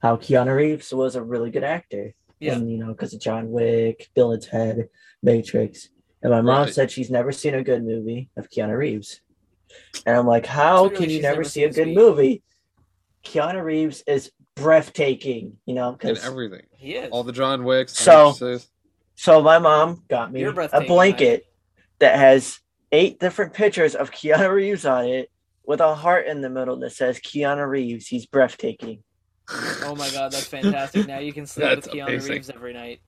how 0.00 0.16
Keanu 0.16 0.54
Reeves 0.54 0.92
was 0.92 1.16
a 1.16 1.22
really 1.22 1.50
good 1.50 1.64
actor. 1.64 2.14
Yeah. 2.38 2.54
And, 2.54 2.70
you 2.70 2.78
know, 2.78 2.88
because 2.88 3.14
of 3.14 3.20
John 3.20 3.50
Wick, 3.50 4.08
Bill 4.14 4.32
and 4.32 4.42
Ted, 4.42 4.88
Matrix. 5.22 5.88
And 6.22 6.30
my 6.30 6.40
mom 6.40 6.64
Right. 6.64 6.74
said 6.74 6.90
she's 6.90 7.10
never 7.10 7.32
seen 7.32 7.54
a 7.54 7.64
good 7.64 7.82
movie 7.84 8.30
of 8.36 8.48
Keanu 8.48 8.76
Reeves. 8.76 9.20
And 10.06 10.16
I'm 10.16 10.26
like, 10.26 10.46
how 10.46 10.88
can 10.88 11.10
you 11.10 11.20
never 11.20 11.36
never 11.36 11.44
see 11.44 11.64
a 11.64 11.68
good 11.68 11.84
Speed. 11.86 11.96
movie? 11.96 12.42
Keanu 13.24 13.62
Reeves 13.62 14.02
is 14.06 14.30
breathtaking, 14.54 15.58
you 15.66 15.74
know, 15.74 15.90
And 15.90 15.98
because 15.98 16.24
everything. 16.24 16.62
He 16.76 16.94
is. 16.94 17.10
All 17.10 17.24
the 17.24 17.32
John 17.32 17.64
Wicks. 17.64 17.96
So- 17.96 18.34
So 19.14 19.40
my 19.42 19.58
mom 19.58 20.02
got 20.08 20.32
me 20.32 20.42
a 20.42 20.52
breathtaking, 20.52 20.88
blanket 20.88 21.46
that 22.00 22.16
has 22.18 22.58
eight 22.90 23.18
different 23.20 23.52
pictures 23.54 23.94
of 23.94 24.10
Keanu 24.10 24.50
Reeves 24.50 24.84
on 24.84 25.06
it 25.06 25.30
with 25.64 25.80
a 25.80 25.94
heart 25.94 26.26
in 26.26 26.40
the 26.40 26.50
middle 26.50 26.76
that 26.80 26.90
says 26.90 27.18
Keanu 27.20 27.68
Reeves. 27.68 28.06
He's 28.08 28.26
breathtaking. 28.26 29.02
Oh 29.84 29.94
my 29.96 30.10
god, 30.10 30.32
that's 30.32 30.46
fantastic! 30.46 31.06
Now 31.06 31.18
you 31.18 31.32
can 31.32 31.46
sleep 31.46 31.68
with 31.70 31.84
That's 31.84 31.94
Keanu 31.94 32.06
amazing. 32.08 32.32
Reeves 32.32 32.50
every 32.50 32.72
night. 32.72 33.00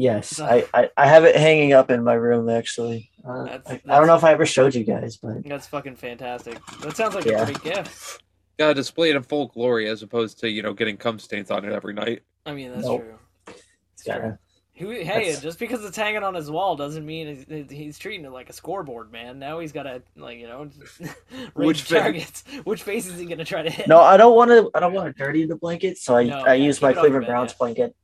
Yes, 0.00 0.38
I, 0.38 0.64
I, 0.72 0.88
I 0.96 1.08
have 1.08 1.24
it 1.24 1.34
hanging 1.34 1.72
up 1.72 1.90
in 1.90 2.04
my 2.04 2.14
room 2.14 2.48
actually. 2.48 3.10
Uh, 3.28 3.44
That's- 3.44 3.80
I, 3.88 3.94
I 3.94 3.98
don't 3.98 4.06
know 4.06 4.14
if 4.14 4.22
I 4.22 4.30
ever 4.32 4.46
showed 4.46 4.72
you 4.74 4.84
guys, 4.84 5.16
but 5.16 5.44
That's 5.44 5.66
fucking 5.66 5.96
fantastic. 5.96 6.58
That 6.82 6.96
sounds 6.96 7.16
like 7.16 7.24
Yeah. 7.24 7.42
a 7.42 7.46
great 7.46 7.62
gift. 7.64 8.22
Gotta 8.60 8.74
display 8.74 9.10
it 9.10 9.16
in 9.16 9.24
full 9.24 9.48
glory 9.48 9.88
as 9.88 10.04
opposed 10.04 10.38
to, 10.40 10.48
you 10.48 10.62
know, 10.62 10.72
getting 10.72 10.96
cum 10.96 11.18
stains 11.18 11.50
on 11.50 11.64
it 11.64 11.72
every 11.72 11.94
night. 11.94 12.22
I 12.46 12.52
mean, 12.54 12.70
that's 12.72 12.86
Nope. 12.86 13.02
true. 13.02 13.54
It's 13.94 14.06
yeah, 14.06 14.18
true. 14.18 14.38
Who, 14.74 14.90
hey, 14.90 15.04
That's- 15.04 15.40
just 15.42 15.58
because 15.58 15.84
it's 15.84 15.96
hanging 15.96 16.22
on 16.22 16.32
his 16.34 16.48
wall 16.48 16.76
doesn't 16.76 17.04
mean 17.04 17.44
he's, 17.48 17.68
he's 17.68 17.98
treating 17.98 18.24
it 18.24 18.30
like 18.30 18.48
a 18.50 18.52
scoreboard, 18.52 19.10
man. 19.10 19.40
Now 19.40 19.58
he's 19.58 19.72
got 19.72 19.82
to, 19.82 20.00
like, 20.16 20.38
you 20.38 20.46
know, 20.46 20.70
Which 21.00 21.10
which 21.54 21.82
face? 21.82 22.00
targets. 22.00 22.44
Which 22.62 22.84
face 22.84 23.08
is 23.08 23.18
he 23.18 23.26
going 23.26 23.38
to 23.38 23.44
try 23.44 23.62
to 23.62 23.70
hit? 23.70 23.88
No, 23.88 23.98
I 24.00 24.16
don't 24.16 24.36
want 24.36 24.50
to. 24.52 24.70
I 24.76 24.78
don't 24.80 24.92
want 24.92 25.12
to 25.16 25.20
dirty 25.24 25.44
the 25.46 25.56
blanket, 25.56 25.98
so 25.98 26.14
I 26.16 26.22
No, 26.22 26.38
I 26.38 26.54
yeah, 26.54 26.66
use 26.66 26.80
my 26.80 26.92
Cleveland 26.92 27.16
the 27.16 27.20
bed, 27.22 27.26
Browns 27.26 27.50
yeah. 27.50 27.56
blanket. 27.58 27.96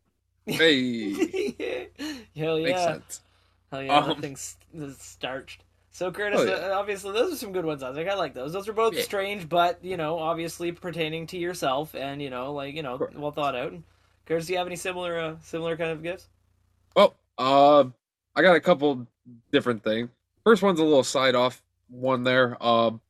Hey, 0.47 1.13
Hell 2.37 2.59
makes 2.59 2.71
yeah. 2.71 2.85
sense. 2.85 3.21
Hell 3.71 3.83
yeah, 3.83 3.99
Um, 3.99 4.37
starched. 4.99 5.65
So 5.91 6.11
Curtis, 6.11 6.41
Oh, 6.41 6.45
yeah. 6.45 6.55
uh, 6.75 6.79
obviously 6.79 7.13
those 7.13 7.33
are 7.33 7.37
some 7.37 7.53
good 7.53 7.65
ones. 7.65 7.83
I 7.83 7.95
think 7.95 8.09
I 8.09 8.15
like 8.15 8.35
those. 8.35 8.53
Those 8.53 8.69
are 8.69 8.73
both 8.73 8.95
Yeah. 8.95 9.03
strange, 9.03 9.49
but 9.49 9.79
you 9.83 9.97
know, 9.97 10.19
obviously 10.19 10.73
pertaining 10.73 11.27
to 11.29 11.39
yourself 11.39 11.95
and 11.95 12.21
you 12.21 12.31
know, 12.31 12.53
like 12.53 12.75
you 12.75 12.83
know, 12.83 12.99
Sure. 12.99 13.11
well 13.15 13.31
thought 13.31 13.55
out. 13.55 13.73
Curtis, 14.27 14.47
do 14.47 14.53
you 14.53 14.59
have 14.59 14.67
any 14.67 14.77
similar, 14.77 15.19
uh, 15.19 15.37
similar 15.43 15.77
kind 15.77 15.91
of 15.93 16.03
gifts? 16.03 16.29
Well, 16.97 17.15
uh, 17.39 17.85
I 18.35 18.43
got 18.43 18.57
a 18.57 18.61
couple 18.61 19.07
different 19.53 19.85
things. 19.85 20.11
First 20.45 20.63
one's 20.63 20.81
a 20.81 20.85
little 20.85 21.05
side 21.05 21.35
off 21.35 21.63
one 21.89 22.25
there. 22.25 22.63
Um, 22.63 23.01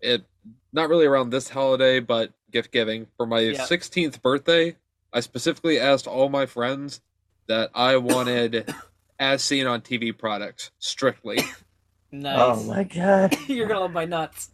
it 0.00 0.24
not 0.72 0.88
really 0.88 1.06
around 1.06 1.30
this 1.30 1.48
holiday, 1.48 2.00
but 2.00 2.32
gift 2.50 2.70
giving 2.72 3.06
for 3.16 3.26
my 3.26 3.40
Yeah. 3.40 3.64
16th 3.64 4.20
birthday. 4.22 4.76
I 5.12 5.20
specifically 5.20 5.78
asked 5.78 6.06
all 6.06 6.28
my 6.28 6.46
friends 6.46 7.00
that 7.48 7.70
I 7.74 7.96
wanted 7.96 8.72
as 9.18 9.42
seen 9.42 9.66
on 9.66 9.80
TV 9.80 10.16
products 10.16 10.70
strictly. 10.78 11.38
Nice. 12.12 12.38
Oh 12.40 12.64
my 12.64 12.82
god! 12.82 13.36
You're 13.46 13.68
gonna 13.68 13.78
love 13.82 13.92
my 13.92 14.04
nuts. 14.04 14.50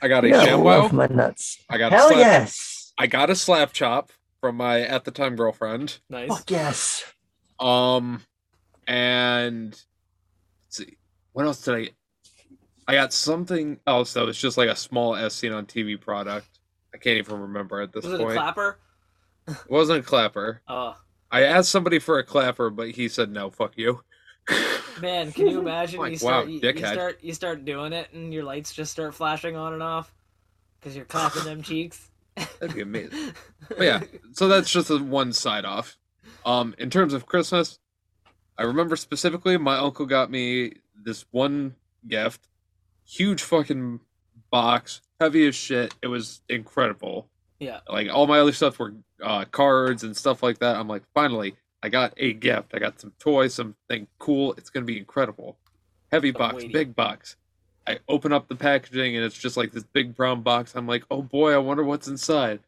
I 0.00 0.08
got 0.08 0.24
a 0.24 0.30
Yeah, 0.30 0.54
love 0.54 0.90
ShamWow. 0.90 0.92
my 0.94 1.06
nuts. 1.08 1.58
I 1.68 1.76
got 1.76 1.92
a 1.92 1.96
Hell 1.96 2.08
slap. 2.08 2.18
yes! 2.20 2.92
I 2.96 3.06
got 3.06 3.28
a 3.28 3.36
slap 3.36 3.74
chop 3.74 4.10
from 4.40 4.56
my 4.56 4.80
at 4.80 5.04
the 5.04 5.10
time 5.10 5.36
girlfriend. 5.36 5.98
Nice. 6.08 6.28
Fuck 6.30 6.50
yes! 6.50 7.04
Um, 7.60 8.22
and 8.86 9.72
let's 9.72 9.84
see, 10.70 10.96
what 11.34 11.44
else 11.44 11.62
did 11.62 11.74
I? 11.74 11.88
I 12.90 12.94
got 12.94 13.12
something 13.12 13.78
else 13.86 14.14
that 14.14 14.24
was 14.24 14.38
just 14.38 14.56
like 14.56 14.70
a 14.70 14.76
small 14.76 15.14
S 15.16 15.34
seen 15.34 15.52
on 15.52 15.66
TV 15.66 16.00
product. 16.00 16.48
I 16.94 16.96
can't 16.96 17.18
even 17.18 17.40
remember 17.40 17.82
at 17.82 17.92
this 17.92 18.06
point. 18.06 18.22
Was 18.22 18.32
it 18.32 18.36
a 18.36 18.40
clapper? 18.40 18.78
It 19.46 19.70
wasn't 19.70 20.00
a 20.00 20.02
clapper. 20.02 20.62
Oh 20.68 20.96
I 21.34 21.42
asked 21.42 21.70
somebody 21.70 21.98
for 21.98 22.20
a 22.20 22.24
clapper, 22.24 22.70
but 22.70 22.92
he 22.92 23.08
said 23.08 23.28
no. 23.28 23.50
Fuck 23.50 23.72
you. 23.76 24.02
man, 25.00 25.32
can 25.32 25.48
you 25.48 25.58
imagine? 25.58 25.98
Like, 25.98 26.12
you 26.12 26.18
start, 26.18 26.46
wow, 26.46 26.52
you, 26.52 26.60
you 26.60 26.78
start, 26.78 27.18
you 27.22 27.34
start 27.34 27.64
doing 27.64 27.92
it, 27.92 28.06
and 28.12 28.32
your 28.32 28.44
lights 28.44 28.72
just 28.72 28.92
start 28.92 29.16
flashing 29.16 29.56
on 29.56 29.72
and 29.72 29.82
off 29.82 30.14
because 30.78 30.94
you're 30.94 31.06
clapping 31.06 31.42
them 31.42 31.60
cheeks. 31.64 32.08
That'd 32.36 32.76
be 32.76 32.82
amazing. 32.82 33.32
But 33.68 33.80
yeah, 33.80 34.02
so 34.32 34.46
that's 34.46 34.70
just 34.70 34.90
a 34.90 34.98
one 34.98 35.32
side 35.32 35.64
off. 35.64 35.96
Um, 36.46 36.74
in 36.78 36.88
terms 36.88 37.14
of 37.14 37.26
Christmas, 37.26 37.80
I 38.56 38.62
remember 38.62 38.94
specifically 38.94 39.56
my 39.56 39.78
uncle 39.78 40.06
got 40.06 40.30
me 40.30 40.74
this 41.02 41.24
one 41.32 41.74
gift, 42.06 42.46
huge 43.04 43.42
fucking 43.42 44.00
box, 44.50 45.00
heavy 45.18 45.48
as 45.48 45.56
shit. 45.56 45.94
It 46.00 46.08
was 46.08 46.42
incredible. 46.48 47.28
Yeah. 47.64 47.80
Like 47.88 48.08
all 48.12 48.26
my 48.26 48.38
other 48.40 48.52
stuff 48.52 48.78
were 48.78 48.94
uh, 49.22 49.46
cards 49.46 50.04
and 50.04 50.16
stuff 50.16 50.42
like 50.42 50.58
that. 50.58 50.76
I'm 50.76 50.88
like, 50.88 51.02
finally, 51.14 51.56
I 51.82 51.88
got 51.88 52.12
a 52.18 52.32
gift. 52.34 52.72
I 52.74 52.78
got 52.78 53.00
some 53.00 53.12
toys, 53.18 53.54
something 53.54 54.06
cool. 54.18 54.52
It's 54.58 54.70
gonna 54.70 54.86
be 54.86 54.98
incredible. 54.98 55.56
Heavy 56.12 56.28
I'm 56.28 56.34
box, 56.34 56.54
waiting. 56.56 56.72
big 56.72 56.94
box. 56.94 57.36
I 57.86 57.98
open 58.08 58.32
up 58.32 58.48
the 58.48 58.56
packaging 58.56 59.16
and 59.16 59.24
it's 59.24 59.38
just 59.38 59.56
like 59.56 59.72
this 59.72 59.84
big 59.84 60.14
brown 60.14 60.42
box. 60.42 60.74
I'm 60.74 60.86
like, 60.86 61.04
oh 61.10 61.22
boy, 61.22 61.52
I 61.52 61.58
wonder 61.58 61.84
what's 61.84 62.08
inside. 62.08 62.60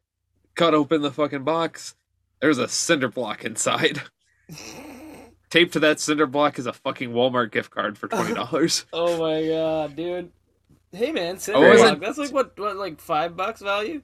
Cut 0.54 0.74
open 0.74 1.02
the 1.02 1.10
fucking 1.10 1.44
box. 1.44 1.94
There's 2.40 2.58
a 2.58 2.68
cinder 2.68 3.08
block 3.08 3.44
inside. 3.44 4.02
Taped 5.50 5.72
to 5.74 5.80
that 5.80 6.00
cinder 6.00 6.26
block 6.26 6.58
is 6.58 6.66
a 6.66 6.72
fucking 6.72 7.10
Walmart 7.10 7.52
gift 7.52 7.70
card 7.70 7.96
for 7.96 8.08
twenty 8.08 8.34
dollars. 8.42 8.84
Oh 8.92 9.18
my 9.18 9.46
god, 9.46 9.96
dude. 9.96 10.32
Hey 10.92 11.12
man, 11.12 11.38
cinder 11.38 11.76
block. 11.76 12.00
That's 12.00 12.18
like 12.18 12.32
what, 12.32 12.58
what, 12.58 12.76
like 12.76 13.00
five 13.00 13.36
bucks 13.36 13.60
value? 13.60 14.02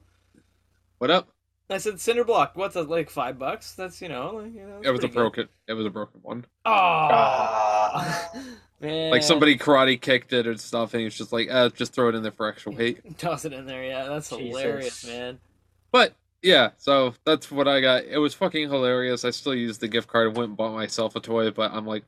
What 0.99 1.11
up? 1.11 1.29
I 1.69 1.77
said 1.77 1.99
cinder 1.99 2.23
block. 2.23 2.51
What's 2.55 2.73
that? 2.75 2.89
Like 2.89 3.09
five 3.09 3.39
bucks? 3.39 3.73
That's 3.73 4.01
you 4.01 4.09
know, 4.09 4.35
like, 4.35 4.53
you 4.53 4.65
know. 4.65 4.81
It 4.83 4.91
was 4.91 5.03
a 5.03 5.07
broken. 5.07 5.47
It 5.67 5.73
was 5.73 5.85
a 5.85 5.89
broken 5.89 6.19
one. 6.21 6.45
Oh, 6.65 6.71
Ah. 6.71 8.29
man. 8.81 9.11
Like 9.11 9.23
somebody 9.23 9.57
karate 9.57 9.99
kicked 9.99 10.33
it 10.33 10.45
or 10.45 10.55
stuff, 10.57 10.93
and 10.93 11.03
he's 11.03 11.15
just 11.17 11.31
like, 11.33 11.49
uh, 11.49 11.69
just 11.69 11.93
throw 11.93 12.09
it 12.09 12.15
in 12.15 12.23
there 12.23 12.31
for 12.31 12.47
extra 12.47 12.71
weight. 12.75 13.17
toss 13.17 13.45
it 13.45 13.53
in 13.53 13.65
there. 13.65 13.83
Yeah, 13.83 14.05
that's 14.05 14.29
Jesus. 14.29 14.45
hilarious, 14.61 15.05
man. 15.07 15.39
But 15.91 16.13
yeah, 16.41 16.71
so 16.77 17.13
that's 17.25 17.49
what 17.49 17.67
I 17.67 17.79
got. 17.79 18.03
It 18.03 18.17
was 18.17 18.33
fucking 18.33 18.69
hilarious. 18.69 19.23
I 19.25 19.29
still 19.31 19.55
used 19.55 19.79
the 19.81 19.87
gift 19.87 20.09
card 20.09 20.27
and 20.27 20.37
went 20.37 20.49
and 20.49 20.57
bought 20.57 20.73
myself 20.73 21.15
a 21.15 21.19
toy, 21.21 21.49
but 21.51 21.71
I'm 21.73 21.87
like, 21.87 22.03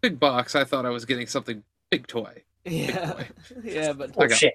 big 0.00 0.20
box. 0.20 0.54
I 0.54 0.64
thought 0.64 0.86
I 0.86 0.90
was 0.90 1.04
getting 1.04 1.26
something 1.26 1.64
big 1.90 2.06
toy. 2.06 2.44
Yeah, 2.64 3.12
boy. 3.12 3.28
yeah, 3.64 3.92
but 3.92 4.10
I 4.18 4.28
got- 4.28 4.38
Shit. 4.38 4.54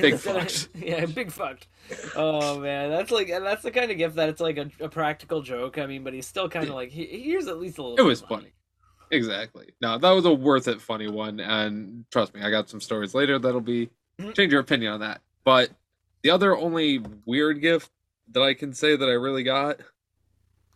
Big 0.00 0.18
fucked. 0.18 0.68
Yeah, 0.74 1.06
big 1.06 1.30
fucked. 1.32 1.66
Oh 2.14 2.60
man, 2.60 2.90
that's 2.90 3.10
like 3.10 3.28
that's 3.28 3.62
the 3.62 3.70
kind 3.70 3.90
of 3.90 3.96
gift 3.98 4.16
that 4.16 4.28
it's 4.28 4.40
like 4.40 4.56
a, 4.58 4.70
a 4.80 4.88
practical 4.88 5.42
joke. 5.42 5.78
I 5.78 5.86
mean, 5.86 6.04
but 6.04 6.12
he's 6.12 6.26
still 6.26 6.48
kind 6.48 6.68
of 6.68 6.74
like 6.74 6.90
he, 6.90 7.04
here's 7.06 7.46
at 7.48 7.58
least 7.58 7.78
a 7.78 7.82
little. 7.82 7.98
It 7.98 8.02
was 8.08 8.20
funny. 8.20 8.52
Exactly. 9.10 9.72
No, 9.80 9.98
that 9.98 10.10
was 10.10 10.24
a 10.24 10.32
worth 10.32 10.68
it 10.68 10.80
funny 10.80 11.08
one, 11.08 11.38
and 11.40 12.04
trust 12.10 12.34
me, 12.34 12.42
I 12.42 12.50
got 12.50 12.68
some 12.68 12.80
stories 12.80 13.14
later 13.14 13.38
that'll 13.38 13.60
be 13.60 13.88
Mhm. 14.20 14.34
change 14.34 14.50
your 14.52 14.60
opinion 14.60 14.92
on 14.94 15.00
that. 15.00 15.20
But 15.44 15.70
the 16.22 16.30
other 16.30 16.56
only 16.56 17.02
weird 17.24 17.60
gift 17.60 17.90
that 18.32 18.42
I 18.42 18.54
can 18.54 18.72
say 18.74 18.96
that 18.96 19.08
I 19.08 19.12
really 19.12 19.42
got, 19.44 19.80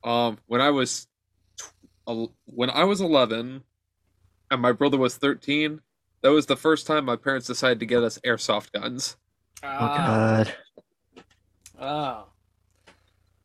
um, 0.04 0.38
when 0.46 0.60
I 0.60 0.70
was 0.70 1.08
when 2.46 2.70
I 2.70 2.84
was 2.84 3.00
eleven, 3.00 3.62
and 4.50 4.60
my 4.62 4.72
brother 4.72 4.96
was 4.98 5.16
thirteen. 5.16 5.80
That 6.22 6.30
was 6.32 6.46
the 6.46 6.56
first 6.56 6.86
time 6.86 7.04
my 7.06 7.16
parents 7.16 7.46
decided 7.46 7.80
to 7.80 7.86
get 7.86 8.02
us 8.02 8.18
airsoft 8.24 8.72
guns. 8.72 9.16
Oh 9.62 9.66
Ah, 9.68 10.44
god. 10.46 10.54
oh. 11.80 12.26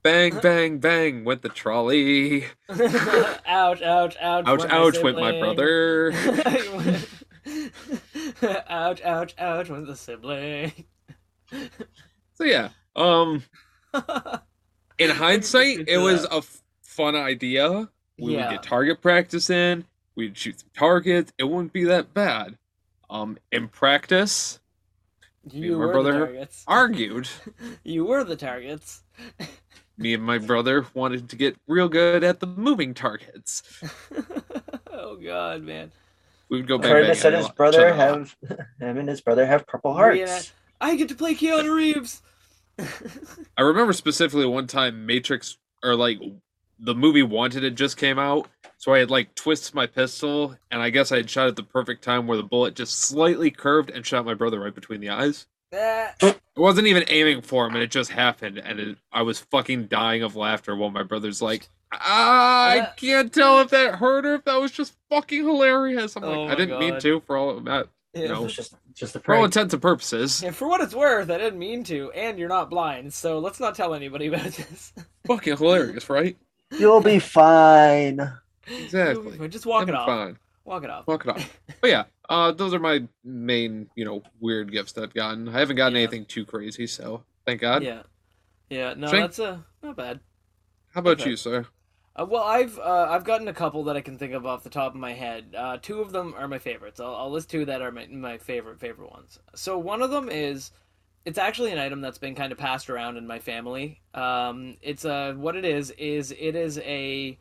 Bang, 0.03 0.39
bang, 0.41 0.77
bang 0.79 1.23
went 1.25 1.41
the 1.41 1.49
trolley. 1.49 2.45
ouch! 2.69 3.81
Ouch! 3.81 3.81
Ouch! 3.81 4.15
Ouch, 4.21 4.59
went 4.59 4.69
my 4.69 4.77
ouch 4.77 5.03
went 5.03 5.19
my 5.19 5.39
brother. 5.39 6.13
ouch! 8.69 9.01
Ouch! 9.03 9.35
Ouch! 9.37 9.69
Went 9.69 9.87
the 9.87 9.95
sibling. 9.95 10.71
So 12.33 12.43
yeah, 12.43 12.69
um, 12.95 13.43
in 14.97 15.09
hindsight, 15.09 15.87
it 15.87 15.97
was 15.97 16.25
a 16.25 16.37
f- 16.37 16.61
fun 16.83 17.15
idea. 17.15 17.89
We 18.19 18.33
Yeah. 18.35 18.49
would 18.49 18.55
get 18.55 18.63
target 18.63 19.01
practice 19.01 19.49
in. 19.49 19.85
We'd 20.15 20.37
shoot 20.37 20.59
some 20.59 20.69
targets. 20.75 21.31
It 21.37 21.45
wouldn't 21.45 21.73
be 21.73 21.83
that 21.85 22.13
bad. 22.13 22.57
Um, 23.09 23.37
in 23.51 23.67
practice, 23.67 24.59
You 25.51 25.71
and 25.73 25.79
my 25.79 25.85
were 25.85 25.91
brother 25.93 26.11
targets. 26.13 26.63
argued. 26.67 27.27
You 27.83 28.05
were 28.05 28.23
the 28.23 28.35
targets. 28.35 29.03
Me 29.97 30.13
and 30.13 30.23
my 30.23 30.37
brother 30.39 30.85
wanted 30.93 31.29
to 31.29 31.35
get 31.37 31.55
real 31.67 31.87
good 31.87 32.23
at 32.23 32.39
the 32.41 32.47
moving 32.47 32.93
targets. 32.93 33.63
oh 34.91 35.15
God, 35.15 35.61
man! 35.63 35.89
We 36.49 36.57
would 36.57 36.67
go 36.67 36.75
I've 36.75 36.81
bang 36.81 36.91
heard 36.91 37.01
bang. 37.03 37.09
that 37.11 37.17
said 37.17 37.33
at 37.33 37.39
his 37.39 37.49
brother 37.49 37.89
other 37.89 37.95
have 37.95 38.35
him 38.79 38.97
and 38.97 39.07
his 39.07 39.21
brother 39.21 39.45
have 39.45 39.65
purple 39.67 39.93
hearts. 39.93 40.19
Yeah. 40.19 40.41
I 40.81 40.97
get 40.97 41.07
to 41.09 41.15
play 41.15 41.33
Keanu 41.33 41.73
Reeves. 41.73 42.21
I 43.57 43.61
remember 43.61 43.93
specifically 43.93 44.45
one 44.45 44.67
time 44.67 45.05
Matrix 45.05 45.57
or 45.81 45.95
like 45.95 46.19
the 46.79 46.95
movie 46.95 47.23
Wanted 47.23 47.63
had 47.63 47.75
just 47.75 47.97
came 47.97 48.19
out, 48.19 48.47
so 48.77 48.93
I 48.93 48.99
had 48.99 49.11
like 49.11 49.35
twisted 49.35 49.73
my 49.73 49.87
pistol, 49.87 50.55
and 50.71 50.81
I 50.81 50.89
guess 50.89 51.11
I 51.11 51.17
had 51.17 51.29
shot 51.29 51.47
at 51.47 51.55
the 51.55 51.63
perfect 51.63 52.03
time 52.03 52.27
where 52.27 52.37
the 52.37 52.43
bullet 52.43 52.75
just 52.75 52.99
slightly 52.99 53.51
curved 53.51 53.89
and 53.89 54.05
shot 54.05 54.25
my 54.25 54.33
brother 54.33 54.59
right 54.59 54.75
between 54.75 55.01
the 55.01 55.09
eyes. 55.09 55.47
I 55.73 56.35
wasn't 56.55 56.87
even 56.87 57.03
aiming 57.07 57.41
for 57.41 57.65
him, 57.65 57.73
and 57.73 57.83
it 57.83 57.91
just 57.91 58.11
happened, 58.11 58.57
and 58.57 58.79
it, 58.79 58.97
I 59.11 59.23
was 59.23 59.39
fucking 59.39 59.87
dying 59.87 60.23
of 60.23 60.35
laughter 60.35 60.75
while 60.75 60.89
my 60.89 61.03
brother's 61.03 61.41
like, 61.41 61.67
ah, 61.91 62.69
I 62.69 62.89
can't 62.95 63.33
tell 63.33 63.59
if 63.61 63.69
that 63.71 63.95
hurt 63.95 64.25
or 64.25 64.35
if 64.35 64.45
that 64.45 64.55
was 64.55 64.71
just 64.71 64.95
fucking 65.09 65.43
hilarious. 65.43 66.15
I'm 66.15 66.23
like, 66.23 66.37
Oh 66.37 66.47
I 66.47 66.55
didn't 66.55 66.79
mean 66.79 66.99
to 67.01 67.19
for 67.21 67.35
all 67.37 67.59
that, 67.59 67.89
yeah. 68.13 68.27
No. 68.27 68.45
It's 68.45 68.55
just 68.55 68.75
just 68.93 69.15
a 69.15 69.19
for 69.19 69.35
all 69.35 69.43
intents 69.43 69.73
and 69.73 69.81
purposes. 69.81 70.41
Yeah, 70.41 70.51
for 70.51 70.67
what 70.69 70.79
it's 70.79 70.95
worth, 70.95 71.29
I 71.29 71.37
didn't 71.37 71.59
mean 71.59 71.83
to, 71.85 72.11
and 72.11 72.39
you're 72.39 72.49
not 72.49 72.69
blind, 72.69 73.13
so 73.13 73.39
let's 73.39 73.59
not 73.59 73.75
tell 73.75 73.93
anybody 73.93 74.27
about 74.27 74.53
this. 74.53 74.93
Fucking 75.27 75.57
hilarious, 75.57 76.09
right? 76.09 76.37
You'll 76.71 77.01
be 77.01 77.19
fine. 77.19 78.19
Exactly. 78.67 79.47
Just 79.49 79.65
walk 79.65 79.83
I'm 79.83 79.89
it 79.89 79.95
off. 79.95 80.07
Fine. 80.07 80.37
Walk 80.63 80.83
it 80.83 80.89
off. 80.89 81.07
Walk 81.07 81.25
it 81.25 81.29
off. 81.29 81.59
But 81.81 81.89
yeah, 81.89 82.03
uh, 82.29 82.51
those 82.51 82.73
are 82.73 82.79
my 82.79 83.03
main, 83.23 83.89
you 83.95 84.03
know, 84.05 84.23
weird 84.39 84.71
gifts 84.71 84.93
that 84.93 85.03
I've 85.03 85.13
gotten. 85.13 85.47
I 85.47 85.59
haven't 85.59 85.75
gotten 85.75 85.93
Yeah. 85.93 86.01
anything 86.03 86.25
too 86.25 86.45
crazy, 86.45 86.87
so 86.87 87.23
thank 87.45 87.61
God. 87.61 87.83
Yeah. 87.83 88.03
Yeah. 88.69 88.95
No, 88.97 89.07
Shane? 89.07 89.21
that's 89.21 89.39
uh, 89.39 89.59
not 89.83 89.95
bad. 89.95 90.19
How 90.93 91.01
about 91.01 91.21
Okay. 91.21 91.29
you, 91.31 91.35
sir? 91.35 91.65
Uh, 92.15 92.25
well, 92.27 92.43
I've 92.43 92.79
uh, 92.79 93.07
I've 93.09 93.25
gotten 93.25 93.47
a 93.49 93.53
couple 93.53 93.83
that 93.83 93.97
I 93.97 94.01
can 94.01 94.17
think 94.17 94.33
of 94.33 94.45
off 94.45 94.63
the 94.63 94.69
top 94.69 94.93
of 94.93 94.99
my 94.99 95.13
head. 95.13 95.53
Uh, 95.55 95.77
two 95.81 95.99
of 95.99 96.11
them 96.13 96.33
are 96.37 96.47
my 96.47 96.57
favorites. 96.59 96.99
I'll, 96.99 97.13
I'll 97.13 97.29
list 97.31 97.49
two 97.49 97.65
that 97.65 97.81
are 97.81 97.91
my, 97.91 98.07
my 98.07 98.37
favorite 98.37 98.79
favorite 98.79 99.11
ones. 99.11 99.37
So 99.53 99.77
one 99.77 100.01
of 100.01 100.09
them 100.11 100.29
is, 100.29 100.71
it's 101.25 101.37
actually 101.37 101.71
an 101.71 101.79
item 101.79 102.01
that's 102.01 102.17
been 102.19 102.35
kind 102.35 102.51
of 102.51 102.57
passed 102.57 102.89
around 102.89 103.17
in 103.17 103.27
my 103.27 103.39
family. 103.39 104.01
Um, 104.13 104.77
it's 104.81 105.05
a 105.05 105.33
what 105.33 105.55
it 105.55 105.65
is 105.65 105.91
is 105.91 106.31
it 106.31 106.55
is 106.55 106.77
a 106.79 107.37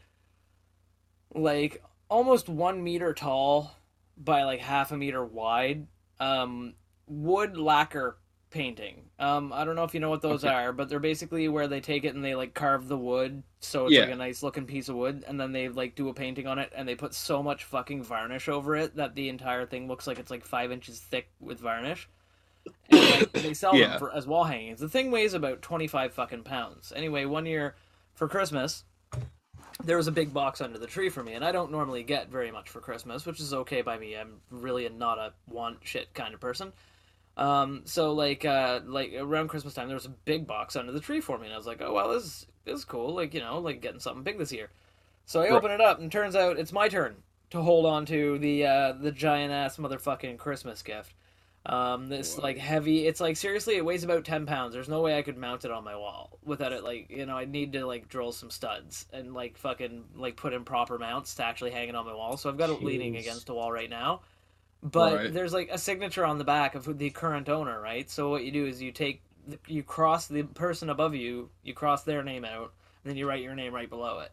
like 1.34 1.82
almost 2.08 2.48
one 2.48 2.82
meter 2.82 3.12
tall 3.12 3.76
by 4.16 4.44
like 4.44 4.60
half 4.60 4.92
a 4.92 4.96
meter 4.96 5.24
wide 5.24 5.86
um, 6.20 6.74
wood 7.06 7.56
lacquer 7.56 8.18
painting. 8.50 9.10
Um, 9.18 9.52
I 9.52 9.64
don't 9.64 9.74
know 9.74 9.84
if 9.84 9.94
you 9.94 10.00
know 10.00 10.10
what 10.10 10.22
those 10.22 10.44
Okay. 10.44 10.52
are, 10.54 10.72
but 10.72 10.88
they're 10.88 11.00
basically 11.00 11.48
where 11.48 11.66
they 11.66 11.80
take 11.80 12.04
it 12.04 12.14
and 12.14 12.24
they 12.24 12.34
like 12.36 12.54
carve 12.54 12.86
the 12.88 12.96
wood 12.98 13.42
so 13.60 13.86
it's 13.86 13.98
like 13.98 14.10
a 14.10 14.16
nice 14.16 14.42
looking 14.42 14.66
piece 14.66 14.88
of 14.88 14.96
wood, 14.96 15.24
and 15.26 15.40
then 15.40 15.52
they 15.52 15.68
like 15.68 15.94
do 15.96 16.08
a 16.08 16.14
painting 16.14 16.46
on 16.46 16.58
it 16.58 16.72
and 16.76 16.86
they 16.86 16.94
put 16.94 17.14
so 17.14 17.42
much 17.42 17.64
fucking 17.64 18.02
varnish 18.04 18.48
over 18.48 18.76
it 18.76 18.94
that 18.96 19.14
the 19.14 19.28
entire 19.28 19.66
thing 19.66 19.88
looks 19.88 20.06
like 20.06 20.18
it's 20.18 20.30
like 20.30 20.44
five 20.44 20.70
inches 20.70 21.00
thick 21.00 21.28
with 21.40 21.58
varnish. 21.60 22.08
And 23.34 23.44
they 23.44 23.54
sell 23.54 23.78
Yeah. 23.78 23.88
them 23.88 23.96
for, 23.96 24.12
as 24.12 24.26
wall 24.26 24.44
hangings. 24.44 24.80
The 24.80 24.88
thing 24.88 25.10
weighs 25.10 25.34
about 25.34 25.62
twenty 25.62 25.86
five 25.86 26.12
fucking 26.12 26.44
pounds. 26.44 26.92
Anyway, 26.94 27.24
one 27.24 27.46
year 27.46 27.74
for 28.14 28.28
Christmas, 28.28 28.84
there 29.82 29.96
was 29.96 30.06
a 30.06 30.12
big 30.12 30.32
box 30.32 30.60
under 30.60 30.78
the 30.78 30.86
tree 30.86 31.08
for 31.08 31.22
me, 31.22 31.34
and 31.34 31.44
I 31.44 31.52
don't 31.52 31.70
normally 31.72 32.02
get 32.02 32.30
very 32.30 32.50
much 32.50 32.68
for 32.70 32.80
Christmas, 32.80 33.26
which 33.26 33.40
is 33.40 33.52
okay 33.52 33.82
by 33.82 33.98
me. 33.98 34.16
I'm 34.16 34.40
really 34.50 34.88
not 34.88 35.18
a 35.18 35.32
want 35.48 35.78
shit 35.82 36.14
kind 36.14 36.34
of 36.34 36.40
person. 36.40 36.72
Um, 37.36 37.82
so 37.84 38.12
like 38.12 38.44
uh 38.44 38.80
like 38.86 39.12
around 39.18 39.48
Christmas 39.48 39.74
time 39.74 39.88
there 39.88 39.96
was 39.96 40.06
a 40.06 40.10
big 40.10 40.46
box 40.46 40.76
under 40.76 40.92
the 40.92 41.00
tree 41.00 41.20
for 41.20 41.36
me 41.36 41.46
and 41.46 41.54
I 41.54 41.56
was 41.56 41.66
like, 41.66 41.82
Oh 41.82 41.92
well 41.92 42.12
this 42.12 42.22
is 42.24 42.46
this 42.64 42.78
is 42.78 42.84
cool, 42.84 43.12
like, 43.12 43.34
you 43.34 43.40
know, 43.40 43.58
like 43.58 43.80
getting 43.80 43.98
something 43.98 44.22
big 44.22 44.38
this 44.38 44.52
year. 44.52 44.70
So 45.26 45.40
I 45.40 45.48
Right. 45.48 45.56
open 45.56 45.72
it 45.72 45.80
up 45.80 45.98
and 45.98 46.12
turns 46.12 46.36
out 46.36 46.58
it's 46.60 46.72
my 46.72 46.88
turn 46.88 47.16
to 47.50 47.60
hold 47.62 47.86
on 47.86 48.06
to 48.06 48.38
the 48.38 48.64
uh 48.66 48.92
the 48.92 49.10
giant 49.10 49.52
ass 49.52 49.78
motherfucking 49.78 50.38
Christmas 50.38 50.80
gift. 50.82 51.14
Um 51.66 52.08
this 52.08 52.36
like 52.36 52.58
heavy 52.58 53.06
it's 53.06 53.20
like 53.20 53.36
seriously 53.38 53.76
it 53.76 53.84
weighs 53.84 54.04
about 54.04 54.24
ten 54.24 54.44
pounds. 54.46 54.74
There's 54.74 54.88
no 54.88 55.00
way 55.00 55.16
I 55.18 55.22
could 55.22 55.38
mount 55.38 55.64
it 55.64 55.70
on 55.70 55.82
my 55.84 55.96
wall 55.96 56.38
without 56.44 56.72
it 56.72 56.84
like 56.84 57.10
you 57.10 57.24
know, 57.26 57.38
I'd 57.38 57.50
need 57.50 57.72
to 57.72 57.86
like 57.86 58.08
drill 58.08 58.32
some 58.32 58.50
studs 58.50 59.06
and 59.12 59.32
like 59.32 59.56
fucking 59.56 60.04
like 60.14 60.36
put 60.36 60.52
in 60.52 60.64
proper 60.64 60.98
mounts 60.98 61.34
to 61.36 61.44
actually 61.44 61.70
hang 61.70 61.88
it 61.88 61.94
on 61.94 62.04
my 62.04 62.14
wall. 62.14 62.36
So 62.36 62.50
I've 62.50 62.58
got 62.58 62.70
it 62.70 62.82
leaning 62.82 63.16
against 63.16 63.48
a 63.48 63.54
wall 63.54 63.72
right 63.72 63.88
now 63.90 64.20
but 64.82 65.14
Right. 65.14 65.32
there's 65.32 65.52
like 65.52 65.70
a 65.70 65.78
signature 65.78 66.24
on 66.24 66.38
the 66.38 66.44
back 66.44 66.74
of 66.74 66.98
the 66.98 67.10
current 67.10 67.48
owner, 67.48 67.80
right? 67.80 68.08
So 68.10 68.28
what 68.30 68.44
you 68.44 68.50
do 68.52 68.66
is 68.66 68.82
you 68.82 68.92
take 68.92 69.22
you 69.66 69.82
cross 69.82 70.26
the 70.26 70.42
person 70.42 70.90
above 70.90 71.14
you, 71.14 71.50
you 71.62 71.74
cross 71.74 72.02
their 72.02 72.22
name 72.22 72.44
out, 72.44 72.72
and 73.02 73.10
then 73.10 73.16
you 73.16 73.28
write 73.28 73.42
your 73.42 73.54
name 73.54 73.74
right 73.74 73.88
below 73.88 74.20
it. 74.20 74.32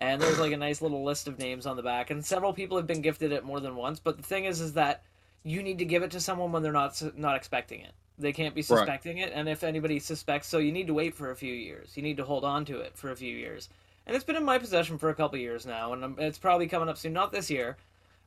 And 0.00 0.20
there's 0.20 0.38
like 0.38 0.52
a 0.52 0.56
nice 0.56 0.82
little 0.82 1.04
list 1.04 1.26
of 1.28 1.38
names 1.38 1.66
on 1.66 1.76
the 1.76 1.82
back, 1.82 2.10
and 2.10 2.24
several 2.24 2.52
people 2.52 2.76
have 2.76 2.86
been 2.86 3.00
gifted 3.02 3.32
it 3.32 3.44
more 3.44 3.60
than 3.60 3.76
once. 3.76 4.00
But 4.00 4.16
the 4.16 4.22
thing 4.22 4.44
is, 4.44 4.60
is 4.60 4.74
that 4.74 5.02
you 5.46 5.62
need 5.62 5.78
to 5.78 5.84
give 5.84 6.02
it 6.02 6.10
to 6.10 6.20
someone 6.20 6.50
when 6.50 6.62
they're 6.64 6.72
not 6.72 7.00
not 7.16 7.36
expecting 7.36 7.80
it. 7.80 7.92
They 8.18 8.32
can't 8.32 8.54
be 8.54 8.62
suspecting 8.62 9.18
it, 9.18 9.30
and 9.34 9.48
if 9.48 9.62
anybody 9.62 10.00
suspects, 10.00 10.48
so 10.48 10.58
you 10.58 10.72
need 10.72 10.88
to 10.88 10.94
wait 10.94 11.14
for 11.14 11.30
a 11.30 11.36
few 11.36 11.54
years. 11.54 11.96
You 11.96 12.02
need 12.02 12.16
to 12.16 12.24
hold 12.24 12.44
on 12.44 12.64
to 12.64 12.80
it 12.80 12.96
for 12.96 13.10
a 13.10 13.16
few 13.16 13.34
years. 13.34 13.68
And 14.06 14.16
it's 14.16 14.24
been 14.24 14.36
in 14.36 14.44
my 14.44 14.58
possession 14.58 14.98
for 14.98 15.10
a 15.10 15.14
couple 15.14 15.38
years 15.38 15.66
now, 15.66 15.92
and 15.92 16.18
it's 16.18 16.38
probably 16.38 16.66
coming 16.66 16.88
up 16.88 16.96
soon. 16.96 17.12
Not 17.12 17.30
this 17.30 17.50
year, 17.50 17.76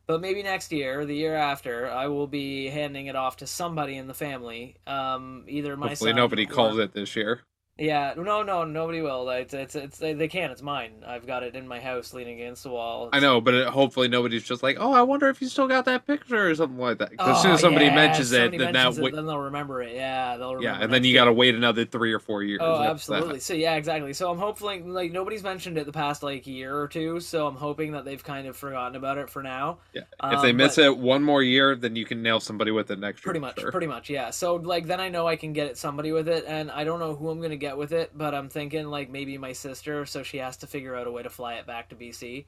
but 0.07 0.21
maybe 0.21 0.43
next 0.43 0.71
year, 0.71 1.01
or 1.01 1.05
the 1.05 1.15
year 1.15 1.35
after, 1.35 1.89
I 1.89 2.07
will 2.07 2.27
be 2.27 2.67
handing 2.67 3.07
it 3.07 3.15
off 3.15 3.37
to 3.37 3.47
somebody 3.47 3.97
in 3.97 4.07
the 4.07 4.13
family. 4.13 4.75
Um, 4.87 5.43
either 5.47 5.75
my 5.75 5.89
Hopefully 5.89 6.13
nobody 6.13 6.45
or- 6.45 6.53
calls 6.53 6.77
it 6.77 6.93
this 6.93 7.15
year. 7.15 7.41
Yeah, 7.79 8.13
no, 8.17 8.43
no, 8.43 8.65
nobody 8.65 9.01
will. 9.01 9.29
It's, 9.29 9.53
it's, 9.53 9.75
it's, 9.75 9.97
they 9.99 10.27
can. 10.27 10.51
It's 10.51 10.61
mine. 10.61 10.91
I've 11.07 11.25
got 11.25 11.43
it 11.43 11.55
in 11.55 11.67
my 11.67 11.79
house, 11.79 12.13
leaning 12.13 12.39
against 12.41 12.63
the 12.63 12.69
wall. 12.69 13.09
I 13.13 13.19
know, 13.19 13.39
but 13.41 13.53
it, 13.53 13.67
hopefully 13.67 14.07
nobody's 14.09 14.43
just 14.43 14.61
like, 14.61 14.77
oh, 14.79 14.91
I 14.91 15.01
wonder 15.01 15.29
if 15.29 15.41
you 15.41 15.47
still 15.47 15.67
got 15.67 15.85
that 15.85 16.05
picture 16.05 16.49
or 16.49 16.55
something 16.55 16.77
like 16.77 16.97
that. 16.99 17.17
'Cause 17.17 17.37
as 17.37 17.41
soon 17.41 17.51
Oh, 17.51 17.53
as 17.55 17.61
somebody 17.61 17.85
yeah, 17.85 17.95
mentions 17.95 18.31
it, 18.31 18.51
then 18.51 18.71
mentions 18.73 18.97
that 18.97 19.05
it, 19.05 19.15
then 19.15 19.25
they'll 19.25 19.37
remember 19.39 19.81
it. 19.81 19.95
Yeah, 19.95 20.37
they'll 20.37 20.55
remember. 20.55 20.77
yeah, 20.79 20.83
and 20.83 20.93
then 20.93 21.03
you 21.03 21.13
got 21.13 21.25
to 21.25 21.33
wait 21.33 21.55
another 21.55 21.85
three 21.85 22.11
or 22.13 22.19
four 22.19 22.43
years. 22.43 22.59
Oh, 22.61 22.73
after 22.73 22.83
that. 22.83 22.89
absolutely. 22.91 23.39
So 23.39 23.53
yeah, 23.53 23.75
exactly. 23.75 24.13
So 24.13 24.29
I'm 24.29 24.37
hopefully 24.37 24.81
like 24.81 25.11
nobody's 25.11 25.43
mentioned 25.43 25.77
it 25.77 25.85
the 25.85 25.91
past 25.93 26.21
like 26.21 26.45
year 26.45 26.75
or 26.77 26.87
two. 26.87 27.19
So 27.21 27.47
I'm 27.47 27.55
hoping 27.55 27.93
that 27.93 28.03
they've 28.05 28.23
kind 28.23 28.47
of 28.47 28.57
forgotten 28.57 28.95
about 28.97 29.17
it 29.17 29.29
for 29.29 29.41
now. 29.41 29.77
Yeah. 29.93 30.01
If 30.23 30.41
they 30.41 30.49
Um, 30.51 30.57
miss 30.57 30.75
but- 30.75 30.85
it 30.85 30.97
one 30.97 31.23
more 31.23 31.41
year, 31.43 31.75
then 31.75 31.95
you 31.95 32.05
can 32.05 32.21
nail 32.21 32.39
somebody 32.39 32.71
with 32.71 32.91
it 32.91 32.99
next 32.99 33.19
year. 33.19 33.23
pretty 33.31 33.39
much 33.39 33.59
sure. 33.59 33.71
pretty 33.71 33.87
much 33.87 34.09
yeah 34.09 34.29
so 34.29 34.55
like 34.55 34.85
then 34.87 34.99
i 34.99 35.07
know 35.09 35.27
i 35.27 35.35
can 35.35 35.53
get 35.53 35.67
it 35.67 35.77
somebody 35.77 36.11
with 36.11 36.27
it 36.27 36.43
and 36.47 36.69
i 36.71 36.83
don't 36.83 36.99
know 36.99 37.15
who 37.15 37.29
i'm 37.29 37.41
gonna 37.41 37.55
get 37.55 37.68
with 37.77 37.91
it 37.91 38.11
but 38.17 38.33
i'm 38.35 38.49
thinking 38.49 38.87
like 38.87 39.09
maybe 39.09 39.37
my 39.37 39.53
sister 39.53 40.05
so 40.05 40.23
she 40.23 40.37
has 40.37 40.57
to 40.57 40.67
figure 40.67 40.95
out 40.95 41.07
a 41.07 41.11
way 41.11 41.23
to 41.23 41.29
fly 41.29 41.55
it 41.55 41.65
back 41.67 41.89
to 41.89 41.95
bc 41.95 42.45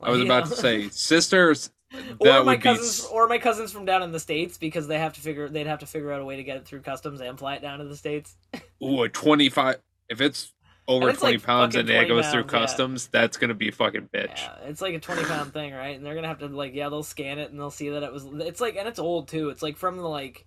I 0.00 0.10
was 0.10 0.20
about 0.20 0.44
know? 0.44 0.50
to 0.50 0.56
say, 0.56 0.88
sisters. 0.90 1.70
or 2.18 2.26
my 2.26 2.40
would 2.40 2.58
be 2.58 2.62
cousins 2.62 3.00
s- 3.00 3.06
or 3.06 3.26
my 3.28 3.38
cousins 3.38 3.72
from 3.72 3.86
down 3.86 4.02
in 4.02 4.12
the 4.12 4.20
states 4.20 4.58
because 4.58 4.86
they 4.88 4.98
have 4.98 5.14
to 5.14 5.20
figure 5.22 5.48
they'd 5.48 5.66
have 5.66 5.78
to 5.78 5.86
figure 5.86 6.12
out 6.12 6.20
a 6.20 6.24
way 6.24 6.36
to 6.36 6.42
get 6.44 6.58
it 6.58 6.66
through 6.66 6.80
customs 6.82 7.20
and 7.22 7.38
fly 7.38 7.54
it 7.54 7.62
down 7.62 7.78
to 7.78 7.84
the 7.86 7.96
states 7.96 8.36
ooh, 8.84 9.02
a 9.04 9.08
twenty-five. 9.08 9.76
If 10.10 10.20
it's 10.20 10.52
over 10.86 11.08
it's 11.08 11.20
twenty 11.20 11.36
like 11.38 11.46
pounds 11.46 11.74
and 11.76 11.88
it 11.88 11.94
20 11.94 12.08
goes 12.08 12.28
through 12.28 12.42
pounds, 12.42 12.52
yeah. 12.52 12.60
customs, 12.60 13.06
that's 13.08 13.36
gonna 13.38 13.54
be 13.54 13.68
a 13.68 13.72
fucking 13.72 14.08
bitch. 14.12 14.36
yeah 14.36 14.56
it's 14.66 14.82
like 14.82 14.94
a 14.94 15.00
20 15.00 15.24
pound 15.24 15.52
thing 15.54 15.72
right 15.72 15.96
and 15.96 16.04
they're 16.04 16.14
gonna 16.14 16.28
have 16.28 16.40
to 16.40 16.46
like 16.48 16.74
yeah 16.74 16.88
they'll 16.90 17.02
scan 17.02 17.38
it 17.38 17.50
and 17.50 17.58
they'll 17.58 17.70
see 17.70 17.88
that 17.88 18.02
it 18.02 18.12
was 18.12 18.26
it's 18.40 18.60
like 18.60 18.76
and 18.76 18.86
it's 18.86 18.98
old 18.98 19.28
too 19.28 19.48
it's 19.48 19.62
like 19.62 19.76
from 19.78 19.96
the 19.96 20.02
like 20.08 20.44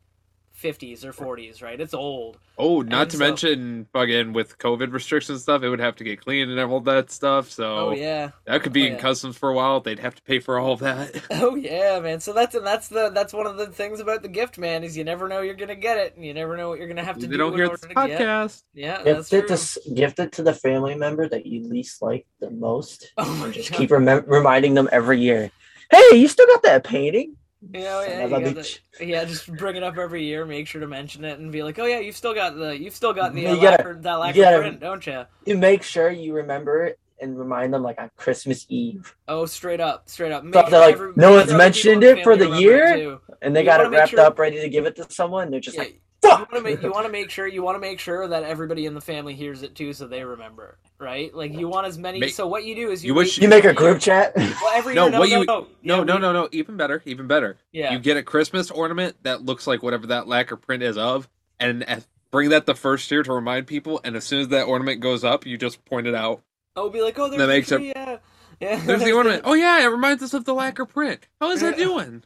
50s 0.61 1.03
or 1.05 1.13
40s 1.13 1.61
right 1.63 1.79
it's 1.79 1.93
old 1.93 2.37
Oh, 2.61 2.81
not 2.81 3.03
And 3.03 3.11
to 3.11 3.17
so- 3.17 3.23
mention, 3.23 3.87
fucking 3.93 4.33
with 4.33 4.57
COVID 4.57 4.91
restrictions 4.91 5.37
and 5.37 5.41
stuff, 5.41 5.63
it 5.63 5.69
would 5.69 5.79
have 5.79 5.95
to 5.95 6.03
get 6.03 6.19
cleaned 6.19 6.51
and 6.51 6.59
all 6.59 6.81
that 6.81 7.09
stuff. 7.09 7.49
So 7.49 7.89
oh 7.89 7.91
yeah 7.91 8.31
that 8.45 8.61
could 8.63 8.73
be 8.73 8.83
Oh, 8.83 8.87
in 8.87 8.93
yeah. 8.93 8.99
customs 8.99 9.37
for 9.37 9.47
a 9.49 9.53
while. 9.53 9.79
They'd 9.79 9.99
have 9.99 10.13
to 10.15 10.21
pay 10.23 10.39
for 10.39 10.59
all 10.59 10.73
of 10.73 10.81
that. 10.81 11.21
Oh 11.31 11.55
yeah, 11.55 12.01
man. 12.01 12.19
So 12.19 12.33
that's 12.33 12.55
and 12.55 12.67
that's 12.67 12.89
the 12.89 13.11
that's 13.11 13.31
one 13.31 13.47
of 13.47 13.55
the 13.55 13.67
things 13.67 14.01
about 14.01 14.23
the 14.23 14.27
gift, 14.27 14.57
man. 14.57 14.83
Is 14.83 14.97
you 14.97 15.05
never 15.05 15.29
know 15.29 15.39
you're 15.39 15.53
gonna 15.55 15.73
get 15.75 15.97
it, 15.99 16.17
and 16.17 16.25
you 16.25 16.33
never 16.33 16.57
know 16.57 16.67
what 16.67 16.79
you're 16.79 16.89
gonna 16.89 17.03
have 17.05 17.15
to 17.19 17.27
they 17.27 17.31
do. 17.31 17.37
don't 17.37 17.53
hear 17.55 17.67
order 17.67 17.77
this 17.77 17.87
get. 17.87 17.95
podcast. 18.19 18.63
Yeah, 18.73 19.03
that's 19.03 19.29
Gift 19.29 19.51
it, 19.51 19.57
to, 19.85 19.93
gift 19.93 20.19
it 20.19 20.31
to 20.33 20.43
the 20.43 20.53
family 20.53 20.95
member 20.95 21.29
that 21.29 21.45
you 21.45 21.65
least 21.65 22.01
like 22.01 22.25
the 22.41 22.49
most. 22.49 23.13
Oh 23.17 23.49
just 23.53 23.71
God. 23.71 23.77
keep 23.77 23.89
remem- 23.91 24.27
reminding 24.27 24.73
them 24.73 24.89
every 24.91 25.21
year. 25.21 25.49
Hey, 25.89 26.17
you 26.17 26.27
still 26.27 26.47
got 26.47 26.63
that 26.63 26.83
painting? 26.83 27.37
You 27.61 27.81
know, 27.81 28.01
yeah, 28.01 28.23
you 28.23 28.29
got 28.29 28.41
bitch. 28.41 28.79
the- 28.97 29.05
yeah. 29.05 29.25
Just 29.25 29.53
bring 29.57 29.75
it 29.75 29.83
up 29.83 29.97
every 29.97 30.23
year. 30.23 30.45
Make 30.45 30.65
sure 30.67 30.79
to 30.81 30.87
mention 30.87 31.25
it 31.25 31.39
and 31.39 31.51
be 31.51 31.61
like, 31.61 31.77
oh 31.77 31.85
yeah, 31.85 31.99
you've 31.99 32.15
still 32.15 32.33
got 32.33 32.55
the 32.55 32.77
you've 32.79 32.95
still 32.95 33.13
got 33.13 33.33
the 33.35 33.47
uh, 33.47 33.53
You 33.53 33.61
gotta- 33.61 33.83
lacquer, 33.83 33.95
that 34.01 34.13
lacquer 34.15 34.41
gotta- 34.41 34.59
print, 34.59 34.79
don't 34.79 35.05
you? 35.05 35.25
You 35.45 35.57
make 35.57 35.83
sure 35.83 36.09
you 36.09 36.33
remember 36.33 36.85
it 36.85 36.99
and 37.21 37.37
remind 37.37 37.73
them 37.73 37.83
like 37.83 37.99
on 37.99 38.09
Christmas 38.15 38.65
Eve. 38.69 39.13
Oh, 39.27 39.45
straight 39.45 39.81
up, 39.81 40.07
straight 40.07 40.31
up. 40.31 40.43
So 40.45 40.49
they're 40.51 40.79
like, 40.79 40.93
every- 40.93 41.11
no 41.17 41.31
one's 41.31 41.49
sure 41.49 41.55
other 41.55 41.71
people 41.73 41.91
in 41.91 41.99
mentioned 41.99 42.03
it 42.05 42.23
for 42.23 42.37
the 42.37 42.49
year? 42.51 42.95
too. 42.95 43.21
And 43.41 43.53
they 43.55 43.59
You 43.61 43.65
got 43.65 43.81
it 43.81 43.89
wrapped 43.89 44.11
sure- 44.11 44.19
up, 44.21 44.39
ready 44.39 44.61
to 44.61 44.69
give 44.69 44.85
it 44.85 44.95
to 44.95 45.05
someone. 45.11 45.51
They're 45.51 45.59
just 45.59 45.75
Yeah, 45.75 45.83
like! 45.83 46.01
want 46.37 46.51
to 46.51 46.61
make 46.61 46.81
you 46.83 46.91
want 46.91 47.05
to 47.05 47.11
make 47.11 47.29
sure 47.29 47.47
you 47.47 47.61
want 47.63 47.75
to 47.75 47.79
make 47.79 47.99
sure 47.99 48.27
that 48.27 48.43
everybody 48.43 48.85
in 48.85 48.93
the 48.93 49.01
family 49.01 49.33
hears 49.35 49.63
it 49.63 49.75
too, 49.75 49.93
so 49.93 50.07
they 50.07 50.23
remember, 50.23 50.77
right? 50.99 51.33
Like 51.33 51.53
you 51.53 51.67
want 51.67 51.87
as 51.87 51.97
many. 51.97 52.19
Make- 52.19 52.33
so 52.33 52.47
what 52.47 52.63
you 52.65 52.75
do 52.75 52.89
is 52.91 53.03
you 53.03 53.09
you 53.09 53.13
wish- 53.15 53.37
wait 53.37 53.43
you 53.43 53.49
make 53.49 53.65
a 53.65 53.73
group 53.73 53.99
chat. 53.99 54.33
Well, 54.37 54.71
every 54.73 54.93
No, 54.95 55.03
year, 55.03 55.11
no, 55.11 55.19
what 55.19 55.29
no, 55.29 55.39
you- 55.39 55.45
no, 55.45 55.67
No, 55.83 55.97
Yeah, 55.99 56.03
no, 56.03 56.15
we- 56.15 56.21
no, 56.21 56.33
no. 56.33 56.49
Even 56.51 56.77
better, 56.77 57.01
even 57.05 57.27
better. 57.27 57.57
Yeah, 57.71 57.91
You 57.93 57.99
get 57.99 58.17
a 58.17 58.23
Christmas 58.23 58.69
ornament 58.71 59.17
that 59.23 59.43
looks 59.43 59.67
like 59.67 59.83
whatever 59.83 60.07
that 60.07 60.27
lacquer 60.27 60.55
print 60.57 60.83
is 60.83 60.97
of, 60.97 61.27
and 61.59 61.85
bring 62.31 62.49
that 62.49 62.65
the 62.65 62.75
first 62.75 63.09
year 63.11 63.23
to 63.23 63.33
remind 63.33 63.67
people. 63.67 63.99
And 64.03 64.15
as 64.15 64.23
soon 64.23 64.41
as 64.41 64.47
that 64.49 64.63
ornament 64.63 65.01
goes 65.01 65.23
up, 65.23 65.45
you 65.45 65.57
just 65.57 65.83
point 65.85 66.07
it 66.07 66.15
out. 66.15 66.41
I'll 66.75 66.89
be 66.89 67.01
like, 67.01 67.17
oh, 67.19 67.27
there's 67.29 67.39
That 67.39 67.47
the 67.47 67.53
makes 67.53 67.71
it- 67.71 67.81
yeah, 67.81 68.17
yeah. 68.61 68.75
There's 68.85 69.03
the 69.03 69.11
ornament. 69.13 69.43
Oh 69.45 69.53
yeah, 69.53 69.81
it 69.83 69.87
reminds 69.87 70.21
us 70.23 70.33
of 70.33 70.45
the 70.45 70.53
lacquer 70.53 70.85
print. 70.85 71.27
How 71.41 71.51
is 71.51 71.61
that 71.61 71.77
doing? 71.77 72.23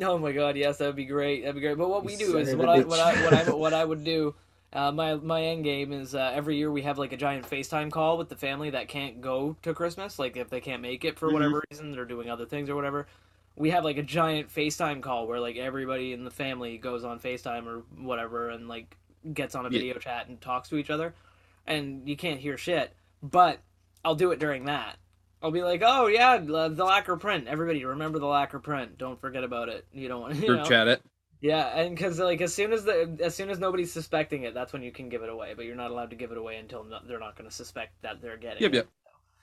Oh 0.00 0.18
my 0.18 0.32
god, 0.32 0.56
yes, 0.56 0.78
that 0.78 0.86
would 0.86 0.96
be 0.96 1.04
great. 1.04 1.42
That'd 1.42 1.54
be 1.54 1.60
great. 1.60 1.76
But 1.78 1.88
what 1.88 2.04
we 2.04 2.16
do 2.16 2.38
is 2.38 2.52
of 2.52 2.58
what 2.58 2.68
a 2.68 2.72
I 2.72 2.80
what 2.84 3.00
I 3.00 3.24
what 3.24 3.34
I 3.34 3.50
what 3.54 3.74
I 3.74 3.84
would 3.84 4.04
do. 4.04 4.34
Uh, 4.72 4.90
my 4.90 5.14
my 5.14 5.42
end 5.42 5.62
game 5.62 5.92
is 5.92 6.14
uh, 6.14 6.32
every 6.34 6.56
year 6.56 6.70
we 6.70 6.82
have 6.82 6.98
like 6.98 7.12
a 7.12 7.16
giant 7.16 7.48
FaceTime 7.48 7.92
call 7.92 8.18
with 8.18 8.28
the 8.28 8.34
family 8.36 8.70
that 8.70 8.88
can't 8.88 9.20
go 9.20 9.56
to 9.62 9.72
Christmas. 9.72 10.18
Like 10.18 10.36
if 10.36 10.50
they 10.50 10.60
can't 10.60 10.82
make 10.82 11.04
it 11.04 11.16
for 11.18 11.32
whatever 11.32 11.62
reason, 11.70 11.92
they're 11.92 12.04
doing 12.04 12.28
other 12.28 12.44
things 12.46 12.68
or 12.68 12.74
whatever. 12.74 13.06
We 13.56 13.70
have 13.70 13.84
like 13.84 13.98
a 13.98 14.02
giant 14.02 14.52
FaceTime 14.52 15.00
call 15.00 15.28
where 15.28 15.38
like 15.38 15.56
everybody 15.56 16.12
in 16.12 16.24
the 16.24 16.30
family 16.30 16.76
goes 16.76 17.04
on 17.04 17.20
FaceTime 17.20 17.66
or 17.66 17.84
whatever 18.02 18.48
and 18.48 18.66
like 18.66 18.96
gets 19.32 19.54
on 19.54 19.64
a 19.64 19.68
Yeah. 19.70 19.78
video 19.78 19.94
chat 19.98 20.26
and 20.26 20.40
talks 20.40 20.70
to 20.70 20.76
each 20.76 20.90
other, 20.90 21.14
and 21.68 22.08
you 22.08 22.16
can't 22.16 22.40
hear 22.40 22.56
shit. 22.58 22.92
But 23.22 23.60
I'll 24.04 24.16
do 24.16 24.32
it 24.32 24.40
during 24.40 24.64
that. 24.64 24.96
I'll 25.44 25.50
be 25.50 25.62
like, 25.62 25.82
oh 25.84 26.06
yeah, 26.06 26.38
the, 26.38 26.70
the 26.70 26.84
lacquer 26.84 27.18
print. 27.18 27.46
Everybody 27.48 27.84
remember 27.84 28.18
the 28.18 28.26
lacquer 28.26 28.58
print. 28.58 28.96
Don't 28.96 29.20
forget 29.20 29.44
about 29.44 29.68
it. 29.68 29.86
You 29.92 30.08
don't 30.08 30.22
want 30.22 30.34
you 30.40 30.46
Group 30.46 30.60
know? 30.60 30.64
chat 30.64 30.88
it. 30.88 31.02
Yeah, 31.42 31.66
and 31.78 31.94
because 31.94 32.18
like 32.18 32.40
as 32.40 32.54
soon 32.54 32.72
as 32.72 32.84
the 32.84 33.18
as 33.20 33.34
soon 33.34 33.50
as 33.50 33.58
nobody's 33.58 33.92
suspecting 33.92 34.44
it, 34.44 34.54
that's 34.54 34.72
when 34.72 34.82
you 34.82 34.90
can 34.90 35.10
give 35.10 35.22
it 35.22 35.28
away. 35.28 35.52
But 35.54 35.66
you're 35.66 35.76
not 35.76 35.90
allowed 35.90 36.08
to 36.10 36.16
give 36.16 36.32
it 36.32 36.38
away 36.38 36.56
until 36.56 36.84
no, 36.84 36.98
they're 37.06 37.18
not 37.20 37.36
going 37.36 37.48
to 37.48 37.54
suspect 37.54 37.92
that 38.00 38.22
they're 38.22 38.38
getting. 38.38 38.62
Yep, 38.62 38.72
it. 38.72 38.76
yep. 38.76 38.88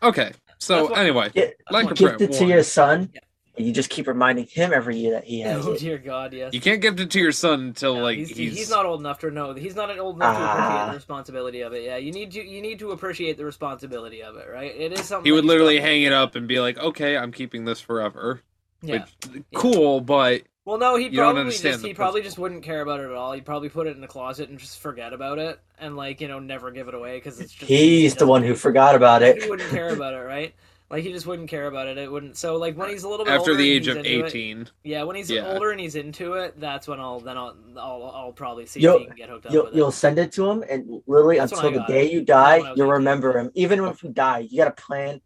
Okay. 0.01 0.31
So 0.57 0.87
anyway, 0.95 1.29
Yeah, 1.35 1.49
lacquer 1.69 1.89
what- 1.89 1.95
gift 1.97 2.17
print 2.17 2.21
it 2.33 2.33
to 2.37 2.43
one. 2.45 2.49
your 2.49 2.63
son. 2.63 3.11
Yeah. 3.13 3.19
And 3.61 3.67
you 3.67 3.73
just 3.75 3.91
keep 3.91 4.07
reminding 4.07 4.47
him 4.47 4.73
every 4.73 4.97
year 4.97 5.11
that 5.11 5.23
he 5.25 5.41
has 5.41 5.67
Oh 5.67 5.73
it. 5.73 5.79
dear 5.81 5.99
God, 5.99 6.33
yes. 6.33 6.51
You 6.51 6.59
can't 6.59 6.81
give 6.81 6.99
it 6.99 7.11
to 7.11 7.19
your 7.19 7.31
son 7.31 7.59
until 7.61 7.93
No, 7.95 8.01
like 8.01 8.17
he's, 8.17 8.29
he's, 8.35 8.57
he's 8.57 8.69
not 8.71 8.87
old 8.87 9.01
enough 9.01 9.19
to 9.19 9.29
know. 9.29 9.53
He's 9.53 9.75
not 9.75 9.95
old 9.99 10.15
enough 10.15 10.35
to 10.35 10.43
appreciate 10.43 10.79
Ah. 10.79 10.87
the 10.87 10.95
responsibility 10.95 11.61
of 11.61 11.73
it. 11.73 11.83
Yeah, 11.83 11.97
you 11.97 12.11
need 12.11 12.31
to 12.31 12.43
you 12.43 12.59
need 12.59 12.79
to 12.79 12.89
appreciate 12.89 13.37
the 13.37 13.45
responsibility 13.45 14.23
of 14.23 14.35
it, 14.35 14.47
right? 14.51 14.75
It 14.75 14.93
is 14.93 15.05
something. 15.05 15.25
He 15.25 15.31
would 15.31 15.45
literally 15.45 15.79
hang 15.79 16.01
it 16.01 16.11
up 16.11 16.33
and 16.33 16.47
be 16.47 16.59
like, 16.59 16.79
"Okay, 16.79 17.15
I'm 17.15 17.31
keeping 17.31 17.65
this 17.65 17.79
forever." 17.79 18.41
Yeah. 18.81 19.05
Which 19.31 19.43
cool, 19.53 20.01
but 20.01 20.41
Well, 20.65 20.79
no, 20.79 20.95
he 20.95 21.11
probably 21.11 21.51
just 21.51 21.61
the 21.61 21.77
he 21.87 21.93
probably 21.93 22.23
just 22.23 22.39
wouldn't 22.39 22.63
care 22.63 22.81
about 22.81 22.99
it 22.99 23.03
at 23.05 23.11
all. 23.13 23.31
He'd 23.33 23.45
probably 23.45 23.69
put 23.69 23.85
it 23.85 23.95
in 23.95 24.01
the 24.01 24.07
closet 24.07 24.49
and 24.49 24.57
just 24.57 24.79
forget 24.79 25.13
about 25.13 25.37
it, 25.37 25.59
and 25.77 25.95
like 25.95 26.19
you 26.19 26.27
know 26.27 26.39
never 26.39 26.71
give 26.71 26.87
it 26.87 26.95
away 26.95 27.17
because 27.17 27.39
it's 27.39 27.53
just 27.53 27.69
He's 27.69 28.15
the 28.15 28.25
one 28.25 28.41
who 28.41 28.55
forgot 28.55 28.95
about 28.95 29.21
it. 29.21 29.39
he 29.43 29.47
wouldn't 29.49 29.69
care 29.69 29.93
about 29.93 30.15
it, 30.15 30.17
right? 30.25 30.55
Like 30.91 31.03
he 31.03 31.11
just 31.13 31.25
wouldn't 31.25 31.49
care 31.49 31.67
about 31.67 31.87
it. 31.87 31.97
It 31.97 32.11
wouldn't. 32.11 32.35
So 32.35 32.57
like 32.57 32.75
when 32.75 32.89
he's 32.89 33.03
a 33.03 33.07
little 33.09 33.25
bit 33.25 33.33
After 33.33 33.51
older 33.51 33.55
the 33.61 33.69
and 33.71 33.75
age 33.77 33.85
he's 33.85 33.95
of 33.95 33.97
into 34.05 34.09
it- 34.09 34.25
eighteen. 34.27 34.67
yeah, 34.83 35.03
when 35.03 35.15
he's 35.15 35.29
Yeah. 35.29 35.53
older 35.53 35.71
and 35.71 35.79
he's 35.79 35.95
into 35.95 36.33
it, 36.33 36.59
that's 36.59 36.87
when 36.87 36.99
I'll 36.99 37.19
then 37.21 37.37
I'll 37.37 37.55
I'll, 37.77 38.11
I'll 38.13 38.31
probably 38.33 38.65
see 38.65 38.81
You'll- 38.81 38.95
if 38.95 39.01
he 39.01 39.07
can 39.07 39.15
get 39.15 39.29
hooked 39.29 39.45
up 39.45 39.53
You'll 39.53 39.65
with 39.65 39.75
you'll 39.75 39.91
send 39.91 40.19
it 40.19 40.31
to 40.33 40.49
him, 40.49 40.63
and 40.69 41.01
literally 41.07 41.37
That's 41.37 41.53
until 41.53 41.71
the 41.71 41.83
day 41.87 42.07
it. 42.07 42.11
you 42.11 42.21
die, 42.21 42.57
when 42.57 42.65
I 42.65 42.69
was 42.71 42.77
you'll 42.77 42.87
18. 42.87 42.93
remember 42.93 43.37
him. 43.39 43.51
Even 43.55 43.83
if 43.85 44.03
you 44.03 44.09
die, 44.09 44.39
you 44.39 44.57
gotta 44.57 44.71
plan. 44.71 45.21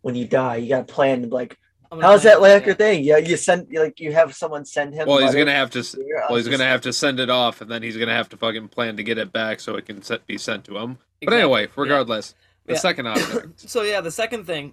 When 0.00 0.14
you 0.14 0.26
die, 0.26 0.56
you 0.56 0.68
gotta 0.70 0.84
plan. 0.84 1.28
Like, 1.28 1.58
how's 2.00 2.22
that 2.22 2.38
it, 2.38 2.40
like 2.40 2.62
your 2.64 2.70
yeah. 2.70 2.74
thing? 2.76 3.04
Yeah, 3.04 3.16
you 3.18 3.36
send 3.36 3.68
like 3.72 4.00
you 4.00 4.12
have 4.12 4.34
someone 4.34 4.64
send 4.64 4.94
him. 4.94 5.06
Well, 5.06 5.18
he's 5.18 5.34
gonna 5.34 5.52
have 5.52 5.70
to. 5.72 5.80
s- 5.80 5.94
Well, 6.28 6.36
he's 6.36 6.48
gonna 6.48 6.64
have 6.64 6.80
to 6.80 6.92
send 6.92 7.20
it 7.20 7.28
off, 7.28 7.60
and 7.60 7.70
then 7.70 7.82
he's 7.82 7.98
gonna 7.98 8.14
have 8.14 8.30
to 8.30 8.36
fucking 8.38 8.68
plan 8.68 8.96
to 8.96 9.02
get 9.04 9.18
it 9.18 9.30
back 9.30 9.60
so 9.60 9.76
it 9.76 9.84
can 9.84 10.00
set, 10.02 10.26
be 10.26 10.38
sent 10.38 10.64
to 10.64 10.78
him. 10.78 10.94
But 11.20 11.34
Exactly, 11.34 11.42
anyway, 11.42 11.62
yeah. 11.64 11.68
regardless, 11.76 12.34
the 12.66 12.72
Yeah. 12.72 12.78
second 12.78 13.06
object. 13.08 13.60
So 13.68 13.82
yeah, 13.82 14.00
the 14.00 14.10
second 14.10 14.46
thing 14.46 14.72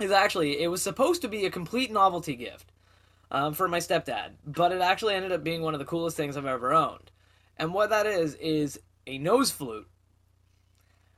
is 0.00 0.10
actually 0.10 0.60
it 0.62 0.68
was 0.68 0.82
supposed 0.82 1.22
to 1.22 1.28
be 1.28 1.46
a 1.46 1.50
complete 1.50 1.90
novelty 1.92 2.34
gift 2.36 2.72
um, 3.30 3.54
for 3.54 3.68
my 3.68 3.78
stepdad, 3.78 4.32
but 4.46 4.72
it 4.72 4.80
actually 4.80 5.14
ended 5.14 5.32
up 5.32 5.44
being 5.44 5.62
one 5.62 5.74
of 5.74 5.80
the 5.80 5.86
coolest 5.86 6.16
things 6.16 6.36
I've 6.36 6.46
ever 6.46 6.72
owned. 6.72 7.10
And 7.56 7.72
what 7.72 7.90
that 7.90 8.06
is 8.06 8.34
is 8.36 8.80
a 9.06 9.18
nose 9.18 9.50
flute. 9.50 9.88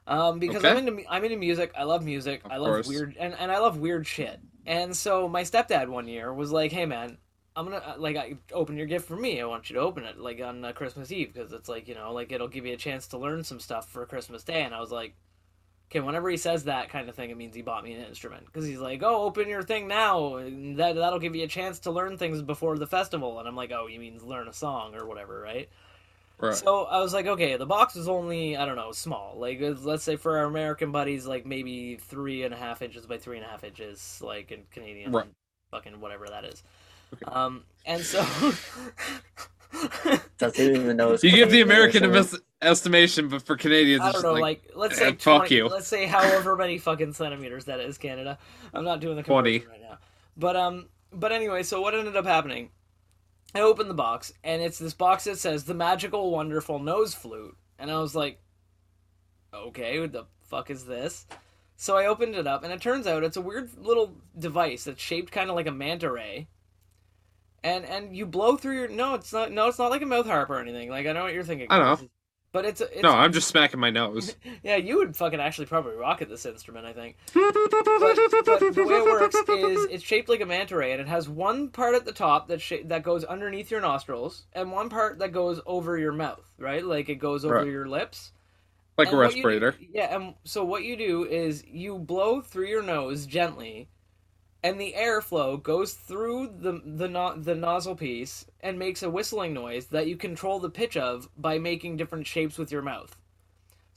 Um, 0.07 0.39
because 0.39 0.65
Okay. 0.65 0.71
I'm 0.71 0.77
into 0.77 1.03
I'm 1.09 1.25
into 1.25 1.37
music. 1.37 1.73
I 1.77 1.83
love 1.85 2.05
music. 2.05 2.43
Of 2.45 2.53
I 2.53 2.59
love 2.59 2.69
course. 2.73 2.87
weird 2.87 3.17
and, 3.19 3.35
and 3.35 3.51
I 3.51 3.59
love 3.59 3.79
weird 3.79 4.07
shit. 4.07 4.41
And 4.65 4.97
so 4.97 5.29
my 5.29 5.43
stepdad 5.43 5.89
one 5.89 6.07
year 6.09 6.33
was 6.33 6.53
like, 6.53 6.71
"Hey 6.73 6.87
man, 6.87 7.19
I'm 7.57 7.65
gonna 7.67 7.79
uh, 7.79 7.95
like 7.99 8.17
I, 8.17 8.35
open 8.53 8.77
your 8.77 8.87
gift 8.87 9.09
for 9.09 9.17
me. 9.17 9.41
I 9.41 9.47
want 9.47 9.69
you 9.69 9.75
to 9.75 9.81
open 9.83 10.05
it 10.05 10.19
like 10.19 10.41
on 10.41 10.65
uh, 10.65 10.73
Christmas 10.73 11.11
Eve 11.11 11.33
because 11.33 11.53
it's 11.53 11.69
like 11.69 11.89
you 11.89 11.95
know 11.95 12.13
like 12.13 12.31
it'll 12.31 12.49
give 12.49 12.67
you 12.67 12.75
a 12.75 12.77
chance 12.77 13.09
to 13.09 13.19
learn 13.19 13.43
some 13.43 13.59
stuff 13.61 13.89
for 13.91 14.07
Christmas 14.07 14.45
Day." 14.45 14.63
And 14.63 14.75
I 14.75 14.81
was 14.81 14.93
like, 14.93 15.17
"Okay." 15.91 16.01
Whenever 16.01 16.29
he 16.31 16.37
says 16.37 16.65
that 16.65 16.89
kind 16.89 17.09
of 17.09 17.15
thing, 17.15 17.31
it 17.31 17.37
means 17.37 17.55
he 17.55 17.63
bought 17.63 17.85
me 17.85 17.93
an 17.95 18.05
instrument 18.05 18.47
because 18.47 18.67
he's 18.67 18.79
like, 18.81 19.03
"Oh, 19.03 19.23
open 19.25 19.49
your 19.49 19.63
thing 19.63 19.89
now. 19.89 20.37
and 20.37 20.79
That 20.79 20.95
that'll 20.97 21.19
give 21.19 21.35
you 21.37 21.45
a 21.45 21.49
chance 21.49 21.79
to 21.81 21.91
learn 21.91 22.17
things 22.19 22.43
before 22.43 22.77
the 22.79 22.87
festival." 22.87 23.39
And 23.39 23.49
I'm 23.49 23.57
like, 23.57 23.73
"Oh, 23.73 23.87
you 23.87 23.99
mean 24.01 24.21
learn 24.25 24.49
a 24.49 24.53
song 24.53 24.95
or 24.95 25.07
whatever, 25.07 25.41
right?" 25.41 25.69
Right. 26.39 26.55
So 26.55 26.85
I 26.85 26.99
was 27.01 27.15
like, 27.15 27.27
okay, 27.27 27.57
the 27.57 27.65
box 27.65 27.97
is 27.97 28.09
only 28.09 28.59
I 28.59 28.67
don't 28.67 28.77
know 28.77 28.93
small. 28.93 29.37
Like 29.39 29.59
let's 29.61 30.03
say 30.05 30.17
for 30.17 30.37
our 30.37 30.45
American 30.45 30.93
buddies, 30.93 31.27
like 31.27 31.47
maybe 31.47 31.97
three 31.97 32.43
and 32.43 32.53
a 32.53 32.59
half 32.59 32.83
inches 32.83 33.07
by 33.07 33.17
three 33.17 33.39
and 33.39 33.47
a 33.47 33.49
half 33.49 33.65
inches, 33.65 34.21
like 34.23 34.53
in 34.53 34.65
Canadian, 34.71 35.13
Right. 35.13 35.27
fucking 35.71 35.99
whatever 35.99 36.27
that 36.29 36.45
is. 36.45 36.63
Okay. 37.15 37.25
Um, 37.33 37.65
and 37.87 38.03
so 38.03 38.23
doesn't 40.39 40.75
even 40.77 40.97
know. 40.97 41.13
his 41.13 41.25
You 41.25 41.31
give 41.31 41.51
the 41.51 41.63
American 41.63 42.11
measurement. 42.11 42.43
emis- 42.43 42.46
estimation, 42.63 43.29
but 43.29 43.43
for 43.43 43.57
Canadians, 43.57 44.03
I 44.03 44.13
don't 44.13 44.23
know, 44.23 44.33
like, 44.33 44.41
like, 44.41 44.71
let's 44.75 45.01
eh, 45.01 45.11
say 45.11 45.13
fuck 45.13 45.49
20, 45.49 45.55
you. 45.55 45.69
Let's 45.69 45.87
say 45.87 46.07
however 46.07 46.57
many 46.57 46.79
fucking 46.79 47.13
centimeters 47.13 47.67
that 47.67 47.81
is, 47.81 47.99
Canada. 47.99 48.39
I'm 48.73 48.85
not 48.85 49.01
doing 49.01 49.17
the 49.17 49.23
20. 49.23 49.59
right 49.59 49.81
now. 49.81 49.99
But 50.37 50.57
um, 50.57 50.89
but 51.13 51.33
anyway, 51.33 51.63
so 51.63 51.81
what 51.81 51.95
ended 51.95 52.17
up 52.17 52.27
happening? 52.27 52.71
I 53.55 53.61
opened 53.61 53.89
the 53.89 53.95
box, 53.95 54.33
and 54.45 54.61
it's 54.61 54.79
this 54.79 54.95
box 54.95 55.25
that 55.25 55.39
says 55.39 55.65
the 55.65 55.75
magical, 55.75 56.31
wonderful 56.31 56.79
nose 56.79 57.15
flute, 57.15 57.57
and 57.79 57.91
I 57.91 57.99
was 57.99 58.15
like, 58.15 58.41
okay, 59.55 59.99
what 60.01 60.13
the 60.13 60.27
fuck 60.41 60.71
is 60.71 60.85
this? 60.85 61.27
So 61.77 61.97
I 61.97 62.07
opened 62.07 62.35
it 62.35 62.47
up, 62.47 62.65
and 62.65 62.73
it 62.73 62.81
turns 62.81 63.07
out 63.07 63.25
it's 63.25 63.37
a 63.37 63.41
weird 63.41 63.71
little 63.79 64.15
device 64.39 64.85
that's 64.85 65.01
shaped 65.01 65.33
kind 65.33 65.51
of 65.51 65.57
like 65.57 65.67
a 65.67 65.73
manta 65.73 66.11
ray. 66.11 66.49
And 67.63 67.85
and 67.85 68.17
you 68.17 68.27
blow 68.27 68.57
through 68.57 68.77
your 68.77 68.89
no, 68.89 69.15
it's 69.15 69.33
not 69.33 69.51
no, 69.51 69.69
it's 69.69 69.79
not 69.79 69.91
like 69.91 70.03
a 70.03 70.07
mouth 70.07 70.27
harp 70.27 70.51
or 70.51 70.61
anything. 70.61 70.89
Like 70.89 71.07
I 71.07 71.13
know 71.13 71.25
what 71.25 71.33
you're 71.33 71.43
thinking. 71.43 71.67
I 71.71 71.79
know. 71.79 71.97
Chris. 71.97 72.09
But 72.57 72.65
it's, 72.65 72.81
it's 72.81 73.03
no, 73.03 73.11
I'm 73.11 73.33
just 73.35 73.49
smacking 73.49 73.79
my 73.79 73.91
nose. 73.91 74.35
yeah, 74.63 74.77
you 74.77 74.97
would 74.97 75.15
fucking 75.15 75.41
actually 75.41 75.67
probably 75.67 75.95
rock 75.95 76.23
at 76.23 76.29
this 76.31 76.47
instrument, 76.47 76.87
I 76.87 76.95
think. 76.95 77.17
But, 77.35 77.53
but 77.53 78.61
the 78.75 78.85
way 78.87 78.97
it 78.97 79.05
works 79.05 79.35
is 79.35 79.85
it's 79.91 80.03
shaped 80.05 80.29
like 80.31 80.41
a 80.41 80.47
manta 80.47 80.75
ray, 80.77 80.93
and 80.93 81.01
it 81.01 81.07
has 81.09 81.29
one 81.29 81.69
part 81.69 81.95
at 81.95 82.05
the 82.07 82.13
top 82.13 82.49
that 82.49 82.61
sh- 82.63 82.85
that 82.87 83.03
goes 83.03 83.25
underneath 83.25 83.71
your 83.71 83.81
nostrils, 83.83 84.47
and 84.55 84.73
one 84.73 84.89
part 84.89 85.19
that 85.19 85.33
goes 85.33 85.61
over 85.67 85.99
your 85.99 86.13
mouth, 86.13 86.51
right? 86.59 86.85
Like 86.85 87.09
it 87.11 87.17
goes 87.17 87.45
over 87.45 87.57
Right. 87.57 87.67
your 87.67 87.87
lips. 87.87 88.33
like 88.97 89.09
a 89.09 89.11
And 89.11 89.19
what 89.19 89.37
you 89.37 89.43
do- 89.43 89.49
respirator. 89.49 89.77
yeah, 89.93 90.17
and 90.17 90.35
so 90.45 90.65
what 90.65 90.83
you 90.83 90.97
do 90.97 91.25
is 91.25 91.63
you 91.67 91.99
blow 91.99 92.41
through 92.41 92.69
your 92.69 92.83
nose 92.83 93.27
gently, 93.27 93.91
and 94.63 94.81
the 94.81 94.95
airflow 94.97 95.63
goes 95.63 95.93
through 95.93 96.55
the 96.59 96.81
the 96.85 97.09
no- 97.09 97.37
the 97.37 97.55
nozzle 97.55 97.95
piece 97.95 98.47
and 98.61 98.79
makes 98.79 99.03
a 99.03 99.11
whistling 99.11 99.55
noise 99.55 99.87
that 99.87 100.07
you 100.07 100.17
control 100.17 100.59
the 100.59 100.71
pitch 100.71 100.97
of 100.97 101.29
by 101.37 101.59
making 101.59 101.97
different 101.97 102.27
shapes 102.27 102.59
with 102.59 102.73
your 102.73 102.83
mouth. 102.83 103.17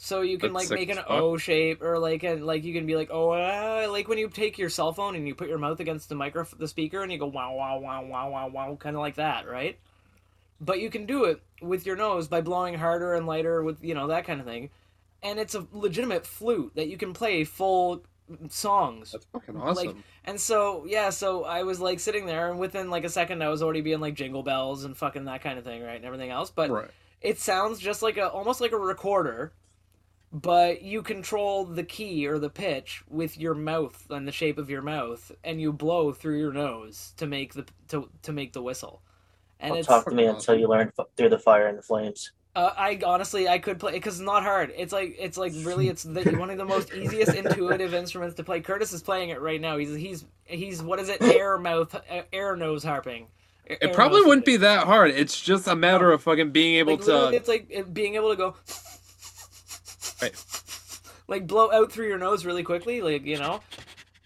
So 0.02 0.22
you 0.22 0.38
can 0.38 0.53
That's 0.53 0.69
like 0.69 0.80
make 0.80 0.90
an. 0.90 1.03
O 1.07 1.36
shape, 1.36 1.81
or 1.81 1.99
like 1.99 2.23
a, 2.23 2.36
like 2.36 2.64
you 2.64 2.73
can 2.73 2.86
be 2.86 2.95
like 2.95 3.10
oh 3.11 3.31
ah, 3.31 3.86
like 3.91 4.07
when 4.07 4.18
you 4.18 4.30
take 4.30 4.57
your 4.57 4.69
cell 4.69 4.94
phone 4.94 5.15
and 5.15 5.27
you 5.27 5.36
put 5.36 5.49
your 5.49 5.57
mouth 5.57 5.80
against 5.80 6.07
the 6.07 6.15
micro 6.15 6.45
the 6.57 6.69
speaker 6.69 7.03
and 7.03 7.11
you 7.11 7.18
go 7.18 7.26
wow 7.26 7.53
wow 7.53 7.80
wow 7.80 8.06
wow 8.06 8.30
wow 8.30 8.48
wow 8.48 8.76
kind 8.76 8.95
of 8.95 9.02
like 9.02 9.15
that, 9.15 9.48
right? 9.48 9.77
But 10.61 10.80
you 10.80 10.90
can 10.90 11.06
do 11.06 11.26
it 11.26 11.41
with 11.61 11.86
your 11.86 11.95
nose 11.95 12.27
by 12.27 12.41
blowing 12.41 12.76
harder 12.76 13.14
and 13.14 13.27
lighter 13.27 13.61
with 13.61 13.84
you 13.84 13.94
know 13.94 14.07
that 14.07 14.26
kind 14.26 14.40
of 14.40 14.45
thing, 14.45 14.69
and 15.22 15.38
it's 15.38 15.56
a 15.56 15.68
legitimate 15.73 16.26
flute 16.26 16.73
that 16.76 16.88
you 16.88 16.95
can 16.95 17.14
play 17.14 17.44
full 17.44 18.03
songs. 18.49 19.11
That's 19.11 19.26
fucking 19.34 19.57
awesome. 19.57 19.88
Like, 19.88 19.95
and 20.26 20.39
so 20.39 20.85
yeah, 20.88 21.10
so 21.10 21.43
I 21.43 21.64
was 21.64 21.80
like 21.80 21.99
sitting 21.99 22.26
there, 22.26 22.49
and 22.49 22.60
within 22.60 22.89
like 22.89 23.03
a 23.03 23.10
second, 23.10 23.43
I 23.43 23.49
was 23.49 23.61
already 23.61 23.81
being 23.81 23.99
like 23.99 24.15
jingle 24.15 24.43
bells 24.43 24.84
and 24.84 24.95
fucking 24.95 25.26
that 25.26 25.41
kind 25.41 25.57
of 25.57 25.65
thing, 25.65 25.81
right, 25.81 25.95
and 25.95 26.06
everything 26.06 26.30
else. 26.30 26.49
But 26.49 26.69
right. 26.69 26.91
it 27.22 27.39
sounds 27.39 27.80
just 27.80 28.01
like 28.01 28.18
a 28.18 28.30
almost 28.30 28.61
like 28.61 28.72
a 28.72 28.77
recorder, 28.77 29.53
but 30.31 30.81
you 30.81 31.01
control 31.01 31.65
the 31.65 31.84
key 31.84 32.27
or 32.27 32.38
the 32.39 32.49
pitch 32.49 33.03
with 33.10 33.38
your 33.38 33.56
mouth 33.56 34.06
and 34.10 34.27
the 34.27 34.31
shape 34.31 34.57
of 34.57 34.69
your 34.69 34.81
mouth, 34.81 35.31
and 35.43 35.60
you 35.61 35.73
blow 35.73 36.11
through 36.11 36.39
your 36.39 36.53
nose 36.53 37.14
to 37.18 37.27
make 37.27 37.53
the 37.53 37.65
to 37.89 38.10
to 38.23 38.31
make 38.31 38.53
the 38.53 38.61
whistle. 38.61 39.01
And 39.60 39.72
Don't 39.72 39.80
it's 39.80 39.88
talk 39.88 40.07
to 40.07 40.15
me 40.15 40.26
until 40.26 40.56
you 40.56 40.68
learn 40.68 40.91
f- 40.97 41.07
through 41.18 41.30
the 41.30 41.39
fire 41.39 41.68
and 41.68 41.77
the 41.77 41.81
flames. 41.81 42.31
Uh, 42.60 42.73
I 42.77 42.99
honestly 43.06 43.48
I 43.48 43.57
could 43.60 43.80
play 43.80 43.94
because 43.94 44.15
it's 44.15 44.26
not 44.26 44.44
hard. 44.44 44.73
It's 44.76 44.91
like 44.91 45.15
it's 45.18 45.38
like 45.38 45.53
really 45.64 45.88
it's 45.88 46.03
the, 46.03 46.23
one 46.38 46.49
of 46.49 46.57
the 46.57 46.65
most 46.65 46.94
easiest 46.94 47.34
intuitive 47.34 47.94
instruments 47.94 48.36
to 48.36 48.44
play. 48.44 48.61
Curtis 48.61 48.91
is 48.94 49.02
playing 49.02 49.30
it 49.30 49.40
right 49.41 49.61
now. 49.61 49.77
He's 49.77 49.94
he's 49.95 50.26
he's 50.45 50.81
what 50.81 50.99
is 50.99 51.10
it? 51.10 51.22
Air 51.22 51.57
mouth, 51.57 51.95
uh, 51.95 52.22
air 52.34 52.56
nose 52.56 52.84
harping. 52.84 53.27
Air 53.68 53.77
It 53.81 53.94
probably 53.94 54.22
wouldn't 54.23 54.45
be 54.45 54.57
that 54.57 54.86
hard. 54.86 55.11
It's 55.11 55.40
just 55.40 55.68
a 55.68 55.76
matter 55.76 56.11
of 56.11 56.22
fucking 56.23 56.52
being 56.52 56.76
able 56.76 56.95
Like, 56.95 57.06
to. 57.06 57.30
it's 57.30 57.48
like 57.48 57.94
being 57.94 58.15
able 58.15 58.30
to 58.31 58.36
go. 58.36 58.56
Right. 60.22 60.34
Like 61.30 61.45
blow 61.45 61.72
out 61.72 61.91
through 61.91 62.07
your 62.07 62.18
nose 62.18 62.44
really 62.44 62.64
quickly, 62.64 63.02
like 63.03 63.23
you 63.23 63.38
know, 63.38 63.60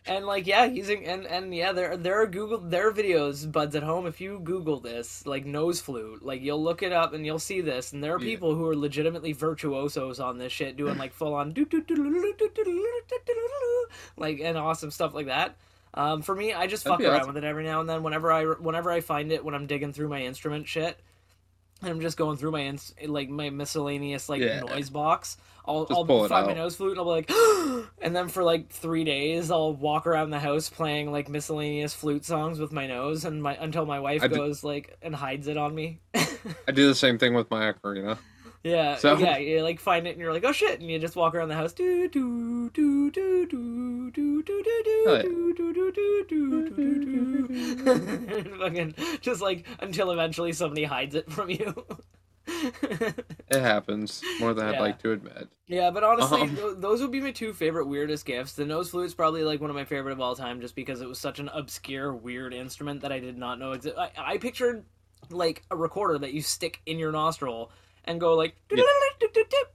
and 0.06 0.26
like 0.26 0.46
yeah, 0.48 0.66
using 0.66 1.06
and 1.06 1.26
and 1.26 1.54
yeah, 1.56 1.72
there 1.72 1.96
there 1.98 2.22
are 2.22 2.28
Google 2.28 2.60
there 2.60 2.90
are 2.90 2.94
videos, 2.94 3.50
buds 3.52 3.76
at 3.76 3.84
home. 3.84 4.06
If 4.06 4.20
you 4.22 4.40
Google 4.44 4.80
this, 4.80 5.26
like 5.26 5.46
nose 5.46 5.80
flute, 5.82 6.24
like 6.24 6.42
you'll 6.42 6.62
look 6.64 6.84
it 6.84 6.92
up 6.92 7.14
and 7.14 7.26
you'll 7.26 7.40
see 7.40 7.62
this, 7.62 7.94
and 7.94 8.04
there 8.04 8.14
are 8.16 8.20
Yeah. 8.20 8.26
people 8.26 8.56
who 8.56 8.68
are 8.68 8.76
legitimately 8.76 9.34
virtuosos 9.34 10.20
on 10.20 10.38
this 10.38 10.52
shit, 10.52 10.76
doing 10.78 10.98
like 10.98 11.14
full 11.14 11.34
on 11.34 11.54
like 14.18 14.40
and 14.40 14.58
awesome 14.58 14.92
stuff 14.92 15.14
like 15.14 15.28
that. 15.28 15.56
Um, 15.96 16.22
for 16.24 16.36
me, 16.36 16.54
I 16.54 16.66
just 16.68 16.84
That'd 16.84 17.00
fuck 17.00 17.08
around 17.08 17.22
awesome. 17.22 17.34
with 17.36 17.44
it 17.44 17.48
every 17.48 17.64
now 17.64 17.80
and 17.80 17.88
then. 17.90 18.02
Whenever 18.04 18.32
I 18.32 18.46
whenever 18.46 18.92
I 18.92 19.00
find 19.02 19.32
it 19.32 19.44
when 19.46 19.54
I'm 19.54 19.68
digging 19.68 19.94
through 19.94 20.10
my 20.10 20.22
instrument 20.24 20.68
shit, 20.68 20.98
I'm 21.84 22.02
just 22.02 22.18
going 22.18 22.38
through 22.38 22.52
my 22.52 22.62
ins- 22.62 22.94
like 23.06 23.30
my 23.30 23.50
miscellaneous 23.50 24.30
like 24.30 24.42
Yeah. 24.42 24.62
noise 24.62 24.90
box. 24.90 25.38
I'll 25.66 25.88
I'll 25.90 26.06
find 26.28 26.48
my 26.48 26.54
nose 26.54 26.76
flute 26.76 26.92
and 26.92 27.00
I'll 27.00 27.06
be 27.06 27.12
like, 27.12 27.32
and 28.02 28.14
then 28.16 28.28
for 28.28 28.44
like 28.44 28.70
three 28.70 29.04
days 29.06 29.50
I'll 29.50 29.74
walk 29.74 30.06
around 30.06 30.32
the 30.32 30.40
house 30.40 30.70
playing 30.70 31.12
like 31.12 31.30
miscellaneous 31.30 31.94
flute 31.94 32.26
songs 32.26 32.60
with 32.60 32.72
my 32.74 32.86
nose, 32.88 33.24
and 33.26 33.42
my 33.42 33.56
until 33.56 33.86
my 33.86 34.00
wife 34.00 34.24
I 34.24 34.28
do- 34.28 34.36
goes 34.36 34.64
like 34.64 34.98
and 35.02 35.16
hides 35.16 35.48
it 35.48 35.56
on 35.58 35.74
me. 35.74 36.00
I 36.68 36.72
do 36.74 36.88
the 36.88 36.96
same 36.96 37.18
thing 37.18 37.34
with 37.34 37.50
my 37.50 37.72
ocarina. 37.72 38.18
Yeah, 38.64 38.96
So- 38.96 39.18
yeah, 39.18 39.38
you 39.38 39.62
like 39.62 39.80
find 39.82 40.08
it 40.08 40.12
and 40.12 40.20
you're 40.20 40.32
like, 40.32 40.46
oh 40.46 40.54
shit, 40.54 40.80
and 40.80 40.90
you 40.90 40.98
just 40.98 41.16
walk 41.18 41.36
around 41.36 41.50
the 41.50 41.56
house, 41.56 41.74
do 41.74 42.08
do 42.08 42.70
do 42.70 43.12
do 43.12 43.46
do 43.46 44.10
do 44.12 44.42
do 44.44 44.64
do 44.64 45.54
do 45.54 45.54
do 45.54 45.74
do 45.74 45.94
do 45.94 46.70
do 46.70 47.48
do 47.48 48.58
fucking 48.60 48.96
just 49.22 49.42
like 49.42 49.66
until 49.80 50.12
eventually 50.12 50.54
somebody 50.54 50.86
hides 50.86 51.14
it 51.16 51.30
from 51.32 51.50
you. 51.50 51.86
It 52.48 53.62
happens 53.62 54.22
more 54.40 54.54
than 54.54 54.66
I'd 54.68 54.74
Yeah. 54.76 54.80
like 54.82 55.00
to 55.00 55.12
admit. 55.12 55.50
yeah, 55.68 55.92
but 55.92 56.04
honestly, 56.04 56.42
Um. 56.42 56.56
th- 56.56 56.74
those 56.78 57.02
would 57.02 57.12
be 57.12 57.20
my 57.22 57.32
two 57.32 57.52
favorite 57.54 57.88
weirdest 57.88 58.26
gifts. 58.26 58.54
The 58.54 58.66
nose 58.66 58.90
flute's 58.92 59.14
probably 59.14 59.44
like 59.44 59.60
one 59.62 59.70
of 59.70 59.76
my 59.76 59.86
favorite 59.86 60.14
of 60.14 60.22
all 60.22 60.36
time, 60.36 60.62
just 60.62 60.76
because 60.76 61.02
it 61.02 61.08
was 61.08 61.20
such 61.20 61.40
an 61.40 61.50
obscure, 61.50 62.14
weird 62.14 62.54
instrument 62.54 63.02
that 63.02 63.12
I 63.12 63.20
did 63.20 63.38
not 63.38 63.60
know 63.60 63.74
existed. 63.74 64.00
I, 64.00 64.12
I 64.18 64.38
pictured 64.38 64.86
like 65.30 65.64
a 65.72 65.76
recorder 65.76 66.18
that 66.20 66.34
you 66.34 66.42
stick 66.42 66.82
in 66.86 67.00
your 67.00 67.12
nostril 67.12 67.72
and 68.06 68.20
go 68.20 68.36
like, 68.36 68.56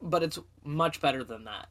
but 0.02 0.22
it's 0.22 0.38
much 0.64 1.00
better 1.00 1.24
than 1.24 1.44
that. 1.44 1.68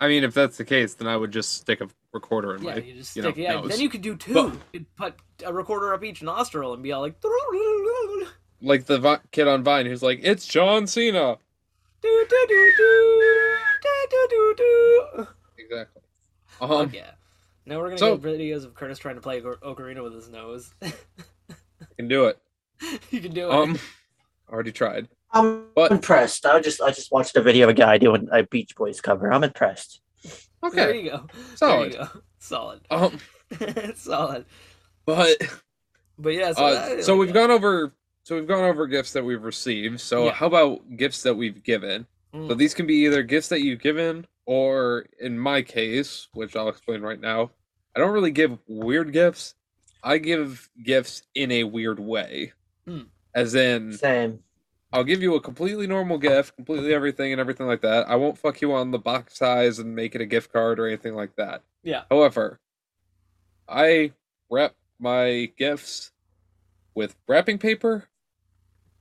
I 0.00 0.08
mean, 0.08 0.24
if 0.24 0.34
that's 0.34 0.58
the 0.58 0.64
case, 0.64 0.94
then 0.94 1.08
I 1.08 1.16
would 1.16 1.32
just 1.32 1.54
stick 1.54 1.80
a 1.80 1.88
recorder 2.12 2.54
in 2.54 2.62
yeah, 2.62 2.74
my 2.74 2.76
you 2.80 2.94
just 2.94 3.12
stick, 3.12 3.24
you 3.24 3.30
know, 3.30 3.54
yeah. 3.54 3.60
Nose. 3.60 3.70
Then 3.70 3.80
you 3.80 3.88
could 3.88 4.02
do 4.02 4.14
two. 4.16 4.60
But, 4.72 4.82
put 4.96 5.14
a 5.44 5.52
recorder 5.52 5.94
up 5.94 6.04
each 6.04 6.22
nostril 6.22 6.74
and 6.74 6.82
be 6.82 6.92
all 6.92 7.00
like, 7.00 7.16
like 8.60 8.84
the 8.84 8.98
vi- 8.98 9.20
kid 9.30 9.48
on 9.48 9.62
Vine 9.62 9.86
who's 9.86 10.02
like, 10.02 10.20
"It's 10.22 10.46
John 10.46 10.86
Cena." 10.86 11.38
Do 12.02 12.26
do 12.28 12.46
do 12.48 12.72
do 12.78 13.22
do 14.10 14.26
do 14.30 14.54
do. 14.56 15.26
Exactly. 15.58 16.02
Um, 16.60 16.90
yeah. 16.94 17.12
Now 17.64 17.78
we're 17.78 17.86
gonna 17.88 17.98
so, 17.98 18.16
get 18.16 18.38
videos 18.38 18.64
of 18.64 18.74
Curtis 18.74 18.98
trying 18.98 19.16
to 19.16 19.20
play 19.20 19.40
ocarina 19.40 20.02
with 20.02 20.14
his 20.14 20.28
nose. 20.28 20.72
you 20.82 20.92
can 21.96 22.06
do 22.08 22.26
it. 22.26 22.38
you 23.10 23.20
can 23.20 23.32
do 23.32 23.48
it. 23.48 23.54
Um, 23.54 23.78
already 24.50 24.72
tried. 24.72 25.08
I'm 25.36 25.66
But- 25.74 25.90
impressed. 25.90 26.46
I 26.46 26.60
just 26.60 26.80
I 26.80 26.90
just 26.90 27.12
watched 27.12 27.36
a 27.36 27.42
video 27.42 27.64
of 27.64 27.70
a 27.70 27.74
guy 27.74 27.98
doing 27.98 28.28
a 28.32 28.42
Beach 28.42 28.74
Boys 28.76 29.00
cover. 29.00 29.32
I'm 29.32 29.44
impressed. 29.44 30.00
Okay, 30.64 30.76
there 30.76 30.94
you 30.94 31.10
go. 31.10 31.26
Solid. 31.54 31.92
There 31.92 32.00
you 32.00 32.06
go. 32.12 32.20
Solid. 32.38 32.80
Um, 32.90 33.18
Solid. 33.94 34.44
but 35.04 35.36
But 36.18 36.30
yeah, 36.30 36.52
so, 36.52 36.64
uh, 36.66 36.86
I- 36.96 37.00
so 37.02 37.16
we've 37.16 37.32
gone 37.32 37.50
over. 37.50 37.92
So 38.24 38.34
we've 38.34 38.48
gone 38.48 38.64
over 38.64 38.86
gifts 38.88 39.12
that 39.12 39.24
we've 39.24 39.42
received. 39.42 40.00
So 40.00 40.24
Yeah. 40.26 40.32
how 40.32 40.46
about 40.46 40.96
gifts 40.96 41.22
that 41.22 41.34
we've 41.34 41.62
given? 41.62 42.06
Mm. 42.34 42.48
So 42.48 42.54
these 42.54 42.74
can 42.74 42.84
be 42.86 42.94
either 43.04 43.22
gifts 43.22 43.48
that 43.48 43.60
you've 43.60 43.80
given, 43.80 44.26
or 44.46 45.06
in 45.20 45.38
my 45.38 45.62
case, 45.62 46.26
which 46.32 46.56
I'll 46.56 46.68
explain 46.68 47.02
right 47.02 47.20
now, 47.20 47.52
I 47.94 48.00
don't 48.00 48.12
really 48.12 48.32
give 48.32 48.58
weird 48.66 49.12
gifts. 49.12 49.54
I 50.02 50.18
give 50.18 50.68
gifts 50.82 51.22
in 51.36 51.52
a 51.52 51.62
weird 51.64 52.00
way. 52.00 52.52
Hmm. 52.84 53.02
As 53.34 53.54
in, 53.54 53.92
Same. 53.92 54.40
I'll 54.96 55.04
give 55.04 55.20
you 55.20 55.34
a 55.34 55.40
completely 55.42 55.86
normal 55.86 56.16
gift, 56.16 56.56
completely 56.56 56.94
everything 56.94 57.30
and 57.30 57.38
everything 57.38 57.66
like 57.66 57.82
that. 57.82 58.08
I 58.08 58.16
won't 58.16 58.38
fuck 58.38 58.62
you 58.62 58.72
on 58.72 58.92
the 58.92 58.98
box 58.98 59.36
size 59.36 59.78
and 59.78 59.94
make 59.94 60.14
it 60.14 60.22
a 60.22 60.26
gift 60.26 60.50
card 60.50 60.80
or 60.80 60.86
anything 60.86 61.14
like 61.14 61.36
that. 61.36 61.62
Yeah. 61.82 62.04
However, 62.10 62.60
I 63.68 64.12
wrap 64.50 64.74
my 64.98 65.52
gifts 65.58 66.12
with 66.94 67.14
wrapping 67.28 67.58
paper 67.58 68.08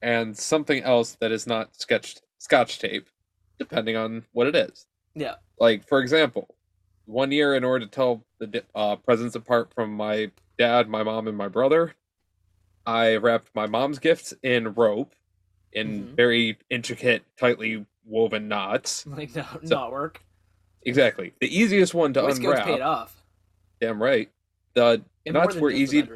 and 0.01 0.37
something 0.37 0.83
else 0.83 1.15
that 1.21 1.31
is 1.31 1.47
not 1.47 1.77
sketched 1.77 2.23
scotch 2.39 2.77
tape, 2.77 3.07
depending 3.57 3.95
on 3.95 4.25
what 4.33 4.47
it 4.47 4.55
is. 4.55 4.87
Yeah. 5.13 5.35
Like 5.61 5.87
for 5.87 6.01
example, 6.01 6.53
one 7.05 7.31
year 7.31 7.55
in 7.55 7.63
order 7.63 7.85
to 7.85 7.89
tell 7.89 8.25
the 8.39 8.65
uh, 8.75 8.97
presents 8.97 9.35
apart 9.35 9.71
from 9.73 9.93
my 9.93 10.29
dad, 10.59 10.89
my 10.89 11.03
mom, 11.03 11.29
and 11.29 11.37
my 11.37 11.47
brother, 11.47 11.95
I 12.85 13.15
wrapped 13.15 13.51
my 13.55 13.65
mom's 13.65 13.99
gifts 13.99 14.33
in 14.43 14.73
rope, 14.73 15.15
in 15.75 16.03
Mhm. 16.05 16.15
very 16.15 16.57
intricate, 16.71 17.23
tightly 17.37 17.85
woven 18.05 18.47
knots. 18.47 19.05
like 19.07 19.35
no, 19.35 19.45
So- 19.63 19.75
not 19.75 19.91
work. 19.91 20.21
Exactly, 20.83 21.33
the 21.39 21.47
easiest 21.55 21.93
one 21.93 22.13
to 22.13 22.21
Scouts 22.21 22.39
paid 22.39 22.45
unwrap. 22.75 22.81
off. 22.81 23.23
Damn 23.81 24.01
right. 24.01 24.29
The 24.75 25.03
more 25.25 25.33
knots 25.33 25.55
were 25.55 25.71
easy. 25.71 26.07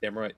Damn 0.00 0.18
right. 0.18 0.34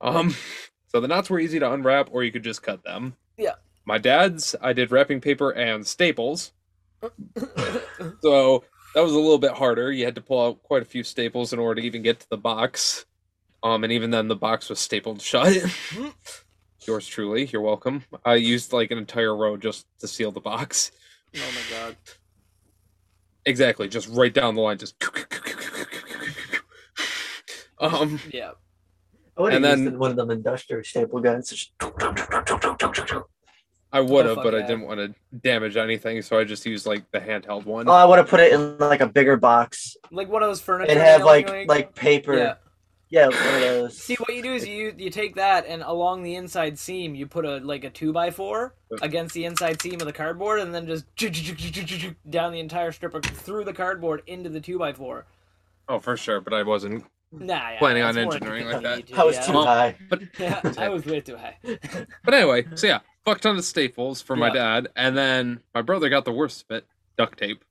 Um, 0.00 0.34
so 0.88 1.00
the 1.00 1.08
knots 1.08 1.28
were 1.30 1.40
easy 1.40 1.58
to 1.58 1.72
unwrap, 1.72 2.08
or 2.12 2.22
you 2.22 2.30
could 2.32 2.44
just 2.44 2.62
cut 2.62 2.84
them. 2.84 3.16
Yeah. 3.36 3.54
My 3.84 3.98
dad's, 3.98 4.54
I 4.60 4.72
did 4.72 4.90
wrapping 4.92 5.20
paper 5.20 5.50
and 5.50 5.86
staples. 5.86 6.52
So 8.22 8.64
that 8.94 9.00
was 9.02 9.12
a 9.12 9.16
little 9.18 9.38
bit 9.38 9.52
harder. 9.52 9.90
You 9.92 10.04
had 10.04 10.14
to 10.16 10.20
pull 10.20 10.44
out 10.44 10.62
quite 10.62 10.82
a 10.82 10.86
few 10.86 11.02
staples 11.02 11.52
in 11.52 11.58
order 11.58 11.80
to 11.80 11.86
even 11.86 12.02
get 12.02 12.20
to 12.20 12.28
the 12.30 12.36
box. 12.36 13.06
Um, 13.62 13.82
and 13.84 13.92
even 13.92 14.10
then, 14.10 14.28
the 14.28 14.36
box 14.36 14.68
was 14.70 14.78
stapled 14.78 15.20
shut. 15.20 15.56
Yours 16.88 17.06
truly, 17.06 17.44
you're 17.44 17.60
welcome. 17.60 18.02
I 18.24 18.36
used 18.36 18.72
like 18.72 18.90
an 18.90 18.96
entire 18.96 19.36
row 19.36 19.58
just 19.58 19.86
to 20.00 20.08
seal 20.08 20.32
the 20.32 20.40
box. 20.40 20.90
oh 21.36 21.40
my 21.40 21.76
god. 21.76 21.96
Exactly, 23.44 23.88
just 23.88 24.08
right 24.08 24.32
down 24.32 24.54
the 24.54 24.62
line, 24.62 24.78
just. 24.78 24.94
Um, 27.78 28.18
Yeah. 28.32 28.52
I 29.36 29.42
would 29.42 29.52
have 29.52 29.62
And 29.62 29.80
used 29.82 29.92
then- 29.92 29.98
one 30.00 30.10
of 30.12 30.16
them 30.16 30.30
industrial 30.30 30.82
staple 30.82 31.20
guns. 31.20 31.50
Just- 31.50 31.72
I 33.92 34.00
would 34.00 34.24
have, 34.26 34.34
fuck 34.36 34.44
but 34.44 34.54
I 34.54 34.62
didn't 34.62 34.82
want 34.82 34.98
to 35.00 35.14
damage 35.42 35.76
anything, 35.76 36.22
so 36.22 36.38
I 36.38 36.44
just 36.44 36.64
used 36.66 36.86
like 36.86 37.08
the 37.12 37.20
handheld 37.20 37.66
one. 37.66 37.86
Oh, 37.86 37.92
I 37.92 38.04
would 38.06 38.16
have 38.18 38.28
put 38.28 38.40
it 38.40 38.52
in 38.54 38.78
like 38.78 39.00
a 39.02 39.06
bigger 39.06 39.36
box 39.36 39.94
Like 40.10 40.28
one 40.28 40.42
of 40.42 40.48
those 40.48 40.60
furniture. 40.62 40.90
and 40.90 40.98
have 41.00 41.20
nailing, 41.20 41.46
like 41.46 41.68
like 41.68 41.94
paper. 41.94 42.34
Yeah. 42.36 42.54
Yeah, 43.10 43.26
one 43.28 43.34
of 43.36 43.60
those. 43.60 43.96
See 43.96 44.16
what 44.16 44.34
you 44.34 44.42
do 44.42 44.52
is 44.52 44.66
you 44.66 44.94
you 44.96 45.08
take 45.10 45.34
that 45.36 45.64
and 45.66 45.82
along 45.82 46.22
the 46.22 46.34
inside 46.34 46.78
seam 46.78 47.14
you 47.14 47.26
put 47.26 47.44
a 47.46 47.56
like 47.58 47.84
a 47.84 47.90
two 47.90 48.12
by 48.12 48.30
four 48.30 48.74
against 49.00 49.34
the 49.34 49.44
inside 49.46 49.80
seam 49.80 49.94
of 49.94 50.06
the 50.06 50.12
cardboard 50.12 50.60
and 50.60 50.74
then 50.74 50.86
just 50.86 51.06
down 52.30 52.52
the 52.52 52.60
entire 52.60 52.92
strip 52.92 53.14
of, 53.14 53.24
through 53.24 53.64
the 53.64 53.72
cardboard 53.72 54.22
into 54.26 54.50
the 54.50 54.60
two 54.60 54.78
by 54.78 54.92
four. 54.92 55.24
Oh, 55.88 55.98
for 55.98 56.16
sure, 56.18 56.40
but 56.42 56.52
I 56.52 56.62
wasn't. 56.62 57.04
Nah, 57.32 57.54
yeah, 57.54 57.78
Planning 57.78 58.02
on 58.02 58.16
engineering 58.18 58.66
like 58.66 58.76
inconvenient, 58.76 59.18
I 59.18 59.24
was 59.24 59.36
yeah. 59.36 59.46
too 59.46 59.52
Well, 59.52 59.64
high. 59.66 59.96
But 60.08 60.22
Yeah, 60.38 60.60
I 60.78 60.88
was 60.88 61.04
way 61.04 61.20
too 61.20 61.36
high. 61.36 61.58
but 62.24 62.34
anyway, 62.34 62.66
so 62.74 62.86
yeah, 62.86 63.00
fuck 63.24 63.40
ton 63.40 63.56
of 63.56 63.64
staples 63.64 64.22
for 64.22 64.34
my 64.36 64.48
Yeah. 64.48 64.52
dad, 64.54 64.88
and 64.96 65.16
then 65.16 65.60
my 65.74 65.82
brother 65.82 66.08
got 66.08 66.24
the 66.24 66.32
worst 66.32 66.64
of 66.68 66.76
it, 66.76 66.86
duct 67.18 67.38
tape, 67.38 67.64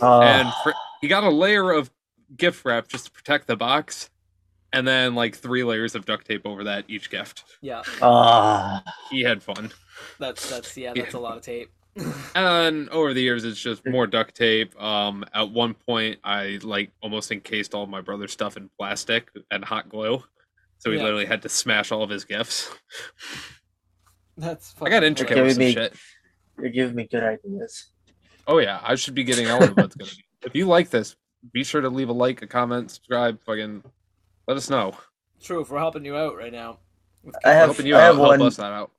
Uh, 0.00 0.20
and 0.20 0.52
for, 0.62 0.74
he 1.00 1.08
got 1.08 1.24
a 1.24 1.30
layer 1.30 1.70
of 1.70 1.90
gift 2.36 2.64
wrap 2.64 2.88
just 2.88 3.06
to 3.06 3.10
protect 3.10 3.46
the 3.46 3.56
box, 3.56 4.10
and 4.72 4.86
then 4.86 5.14
like 5.14 5.36
three 5.36 5.64
layers 5.64 5.94
of 5.94 6.04
duct 6.06 6.26
tape 6.26 6.42
over 6.46 6.64
that 6.64 6.84
each 6.88 7.10
gift. 7.10 7.44
Yeah, 7.60 7.82
uh, 8.00 8.80
He 9.10 9.22
had 9.22 9.42
fun. 9.42 9.70
that's 10.18 10.48
that's 10.48 10.76
yeah, 10.76 10.92
Yeah. 10.94 11.02
that's 11.02 11.14
a 11.14 11.20
lot 11.20 11.36
of 11.36 11.42
tape. 11.42 11.70
And 12.34 12.88
over 12.88 13.12
the 13.12 13.20
years, 13.20 13.44
it's 13.44 13.60
just 13.60 13.86
more 13.86 14.06
duct 14.06 14.34
tape. 14.34 14.80
Um, 14.82 15.24
at 15.34 15.50
one 15.50 15.74
point, 15.74 16.18
I 16.24 16.58
like 16.62 16.90
almost 17.02 17.30
encased 17.30 17.74
all 17.74 17.86
my 17.86 18.00
brother's 18.00 18.32
stuff 18.32 18.56
in 18.56 18.70
plastic 18.78 19.28
and 19.50 19.62
hot 19.62 19.90
glue, 19.90 20.22
so 20.78 20.90
he 20.90 20.96
Yeah. 20.96 21.02
literally 21.04 21.26
had 21.26 21.42
to 21.42 21.50
smash 21.50 21.92
all 21.92 22.02
of 22.02 22.08
his 22.08 22.24
gifts. 22.24 22.70
That's 24.36 24.74
I 24.80 24.88
got 24.88 25.04
intricate 25.04 25.36
Give 25.36 25.44
with 25.44 25.54
some 25.54 25.64
me- 25.64 25.72
shit. 25.74 25.94
you're 26.58 26.70
giving 26.70 26.96
me 26.96 27.06
good 27.06 27.22
ideas. 27.22 27.88
Oh 28.46 28.58
yeah, 28.58 28.80
I 28.82 28.94
should 28.94 29.14
be 29.14 29.24
getting 29.24 29.48
all 29.48 29.62
of 29.62 29.76
what's 29.76 29.94
gonna 29.94 30.10
be. 30.10 30.24
If 30.46 30.54
you 30.56 30.66
like 30.66 30.90
this, 30.90 31.14
be 31.52 31.64
sure 31.64 31.80
to 31.80 31.88
leave 31.88 32.08
a 32.08 32.12
like, 32.12 32.42
a 32.42 32.46
comment, 32.46 32.90
subscribe, 32.90 33.42
fucking 33.44 33.82
let 34.46 34.56
us 34.56 34.70
know. 34.70 34.92
True, 35.42 35.60
if 35.60 35.70
we're 35.70 35.78
helping 35.78 36.04
you 36.04 36.16
out 36.16 36.36
right 36.36 36.52
now. 36.52 36.78
I 37.44 37.52
have- 37.52 37.66
Helping 37.70 37.86
you 37.86 37.96
I 37.96 38.00
out, 38.00 38.04
have 38.06 38.16
help 38.16 38.28
one- 38.28 38.42
us 38.42 38.56
that 38.56 38.72
out. 38.72 38.90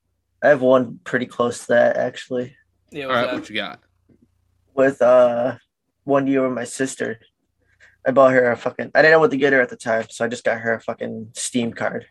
I 0.44 0.48
have 0.49 0.61
one 0.61 0.99
pretty 1.06 1.26
close 1.26 1.61
to 1.61 1.68
that 1.70 1.95
actually. 1.95 2.56
Yeah, 2.91 3.06
All 3.06 3.10
what's 3.11 3.15
right, 3.18 3.26
that? 3.32 3.36
what 3.40 3.49
you 3.49 3.56
got? 3.56 3.80
With 4.76 5.02
uh, 5.02 5.56
one 6.03 6.28
year 6.28 6.44
with 6.44 6.52
my 6.53 6.65
sister, 6.65 7.20
I 8.06 8.11
bought 8.11 8.34
her 8.34 8.52
a 8.52 8.57
fucking. 8.57 8.91
I 8.94 9.02
didn't 9.02 9.14
know 9.14 9.20
what 9.20 9.32
to 9.32 9.38
get 9.38 9.53
her 9.53 9.61
at 9.61 9.70
the 9.70 9.78
time, 9.78 10.06
so 10.10 10.26
I 10.26 10.28
just 10.28 10.44
got 10.44 10.60
her 10.60 10.74
a 10.74 10.82
fucking 10.82 11.30
Steam 11.34 11.72
card 11.72 12.06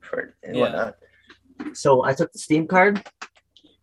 for 0.00 0.18
it 0.20 0.34
and 0.42 0.56
Yeah. 0.56 0.62
whatnot. 0.62 0.96
So 1.74 2.04
I 2.04 2.12
took 2.12 2.30
the 2.32 2.38
Steam 2.38 2.66
card 2.66 3.02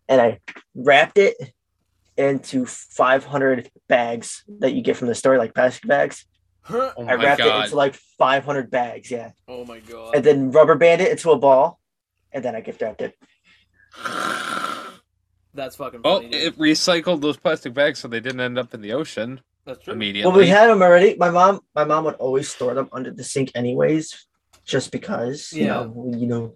and 0.07 0.21
I 0.21 0.39
wrapped 0.75 1.17
it 1.17 1.35
into 2.17 2.65
500 2.65 3.69
bags 3.87 4.43
that 4.59 4.73
you 4.73 4.81
get 4.81 4.97
from 4.97 5.07
the 5.07 5.15
store, 5.15 5.37
like 5.37 5.53
plastic 5.53 5.87
bags. 5.87 6.25
Huh? 6.61 6.93
Oh 6.97 7.03
I 7.03 7.15
my 7.15 7.23
wrapped 7.23 7.41
it 7.41 7.55
into 7.63 7.75
like 7.75 7.93
500 8.17 8.71
bags, 8.71 9.11
yeah, 9.11 9.31
Oh 9.47 9.65
my 9.65 9.79
god. 9.79 10.15
and 10.15 10.23
then 10.23 10.51
rubber 10.51 10.75
band 10.75 11.01
it 11.01 11.11
into 11.11 11.29
a 11.31 11.37
ball, 11.37 11.79
and 12.31 12.43
then 12.43 12.55
I 12.55 12.61
gift 12.61 12.81
wrapped 12.81 13.01
it. 13.01 13.15
That's 15.53 15.75
fucking 15.77 16.01
Well, 16.03 16.17
funny. 16.17 16.29
dude. 16.29 16.41
it 16.41 16.57
recycled 16.57 17.21
those 17.21 17.37
plastic 17.37 17.73
bags 17.73 17.99
so 17.99 18.07
they 18.07 18.19
didn't 18.19 18.41
end 18.41 18.57
up 18.57 18.73
in 18.73 18.81
the 18.81 18.91
ocean 18.93 19.41
That's 19.65 19.83
true. 19.83 19.93
immediately. 19.93 20.29
Well, 20.29 20.37
we 20.39 20.47
had 20.47 20.67
them 20.67 20.81
already. 20.81 21.15
My 21.17 21.29
mom, 21.29 21.61
my 21.73 21.85
mom 21.85 22.03
would 22.05 22.15
always 22.15 22.49
store 22.49 22.73
them 22.73 22.89
under 22.91 23.11
the 23.11 23.23
sink, 23.23 23.51
anyways, 23.55 24.25
just 24.65 24.91
because 24.91 25.51
you 25.53 25.67
know, 25.67 26.11
you 26.17 26.27
know, 26.27 26.55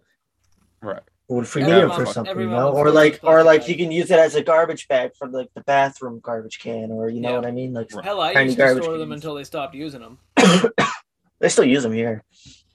Right. 0.81 1.01
What 1.29 1.43
if 1.43 1.53
we 1.53 1.61
Every 1.61 1.73
need 1.75 1.81
them 1.81 1.91
for 1.91 2.07
something, 2.07 2.31
every 2.31 2.45
you 2.45 2.49
know, 2.49 2.71
or 2.71 2.89
like, 2.89 3.19
or 3.21 3.43
like 3.43 3.67
you 3.67 3.75
can 3.77 3.91
use 3.91 4.09
it 4.09 4.17
as 4.17 4.33
a 4.33 4.41
garbage 4.41 4.87
bag 4.87 5.11
for 5.15 5.27
like 5.27 5.53
the 5.53 5.61
bathroom 5.61 6.19
garbage 6.23 6.57
can, 6.57 6.89
or 6.89 7.07
you 7.07 7.21
know 7.21 7.29
Yeah. 7.29 7.35
what 7.35 7.45
I 7.45 7.51
mean. 7.51 7.71
Like 7.71 7.93
Right. 7.93 8.03
Hell, 8.03 8.19
I 8.19 8.33
tiny 8.33 8.45
used 8.45 8.57
to 8.57 8.63
garbage 8.63 8.83
store 8.83 8.97
them 8.97 9.11
until 9.11 9.35
they 9.35 9.43
stopped 9.43 9.75
using 9.75 10.01
them. 10.01 10.17
they 11.39 11.49
still 11.49 11.65
use 11.65 11.83
them 11.83 11.93
here, 11.93 12.23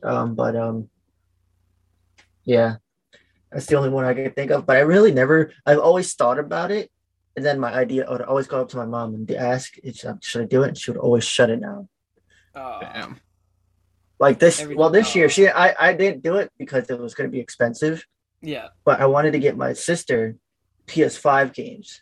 um, 0.05 0.37
but 0.37 0.55
um, 0.55 0.89
yeah, 2.45 2.77
that's 3.51 3.67
the 3.67 3.75
only 3.77 3.89
one 3.89 4.05
I 4.05 4.15
can 4.15 4.31
think 4.31 4.53
of. 4.53 4.67
But 4.67 4.77
I 4.77 4.81
really 4.83 5.11
never. 5.11 5.51
I've 5.67 5.81
always 5.81 6.15
thought 6.15 6.39
about 6.39 6.71
it, 6.71 6.93
and 7.37 7.45
then 7.45 7.59
my 7.59 7.75
idea 7.75 8.07
I 8.07 8.13
would 8.13 8.23
always 8.23 8.47
go 8.47 8.61
up 8.61 8.69
to 8.69 8.77
my 8.77 8.87
mom 8.87 9.15
and 9.17 9.29
ask, 9.33 9.75
uh, 9.85 10.15
"Should 10.21 10.43
I 10.43 10.45
do 10.45 10.63
it?" 10.63 10.69
And 10.69 10.79
she 10.79 10.93
would 10.93 11.01
always 11.01 11.25
shut 11.25 11.51
it 11.51 11.61
down. 11.61 11.89
Oh, 12.55 12.79
Damn. 12.81 13.19
Like 14.21 14.39
this, 14.39 14.61
Every- 14.61 14.77
well, 14.77 14.91
this 14.91 15.17
year 15.17 15.29
she, 15.29 15.49
I, 15.49 15.75
I 15.89 15.93
didn't 15.93 16.23
do 16.23 16.37
it 16.37 16.53
because 16.57 16.89
it 16.89 17.01
was 17.01 17.15
going 17.17 17.29
to 17.29 17.33
be 17.33 17.41
expensive. 17.41 18.07
Yeah. 18.45 18.69
but 18.85 19.01
I 19.01 19.07
wanted 19.07 19.33
to 19.33 19.39
get 19.39 19.57
my 19.57 19.73
sister 19.73 20.37
PS5 20.87 21.53
games 21.55 22.01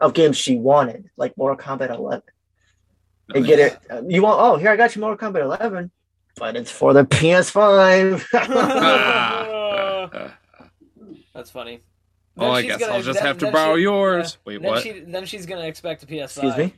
of 0.00 0.14
games 0.14 0.36
she 0.36 0.56
wanted, 0.56 1.10
like 1.16 1.36
Mortal 1.36 1.56
Kombat 1.56 1.90
11, 1.94 2.22
and 3.34 3.44
get 3.46 3.58
it. 3.58 3.78
uh, 3.90 4.02
You 4.06 4.22
want? 4.22 4.40
Oh, 4.40 4.56
here 4.56 4.70
I 4.70 4.76
got 4.76 4.94
you 4.96 5.00
Mortal 5.00 5.30
Kombat 5.30 5.42
11, 5.42 5.90
but 6.36 6.56
it's 6.56 6.70
for 6.70 6.92
the 6.92 7.04
PS5. 7.04 8.24
That's 11.34 11.50
funny. 11.50 11.80
well, 12.34 12.54
Then 12.54 12.56
I 12.56 12.62
guess 12.66 12.80
gonna- 12.80 12.92
I'll 12.94 13.02
just 13.02 13.18
then- 13.18 13.26
have 13.26 13.38
to 13.38 13.50
borrow 13.50 13.76
she- 13.76 13.82
yours. 13.82 14.38
yeah. 14.46 14.52
Wait, 14.52 14.62
then 14.62 14.70
what? 14.70 14.82
She, 14.82 15.00
then 15.00 15.26
she's 15.26 15.46
gonna 15.46 15.66
expect 15.66 16.02
a 16.02 16.06
PS5. 16.06 16.22
Excuse 16.24 16.56
me, 16.56 16.74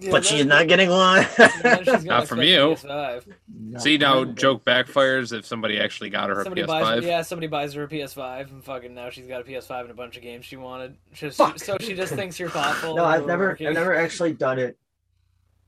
Yeah, 0.00 0.10
but 0.12 0.24
she's 0.24 0.46
not 0.46 0.66
getting 0.66 0.88
one. 0.88 1.26
then 1.62 1.84
she's 1.84 2.04
Not 2.04 2.26
from 2.26 2.42
you. 2.42 2.74
PS5. 2.74 3.80
See 3.80 3.98
now, 3.98 4.24
joke 4.24 4.64
backfires 4.64 5.36
if 5.36 5.44
somebody 5.44 5.78
actually 5.78 6.10
got 6.10 6.30
her 6.30 6.40
a 6.40 6.44
Somebody 6.44 6.62
PS5. 6.62 6.66
buys, 6.66 7.04
yeah, 7.04 7.22
somebody 7.22 7.46
buys 7.46 7.74
her 7.74 7.84
a 7.84 7.88
PS5, 7.88 8.50
and 8.50 8.64
fucking 8.64 8.94
now 8.94 9.10
she's 9.10 9.26
got 9.26 9.42
a 9.42 9.44
PS5 9.44 9.82
and 9.82 9.90
a 9.90 9.94
bunch 9.94 10.16
of 10.16 10.22
games 10.22 10.46
she 10.46 10.56
wanted. 10.56 10.96
Just, 11.12 11.38
Fuck. 11.38 11.58
so 11.58 11.76
she 11.80 11.94
just 11.94 12.14
thinks 12.14 12.38
you're 12.38 12.48
thoughtful. 12.48 12.96
No, 12.96 13.04
I've 13.04 13.26
never, 13.26 13.48
working. 13.48 13.66
I've 13.66 13.74
never 13.74 13.94
actually 13.94 14.32
done 14.32 14.58
it. 14.58 14.78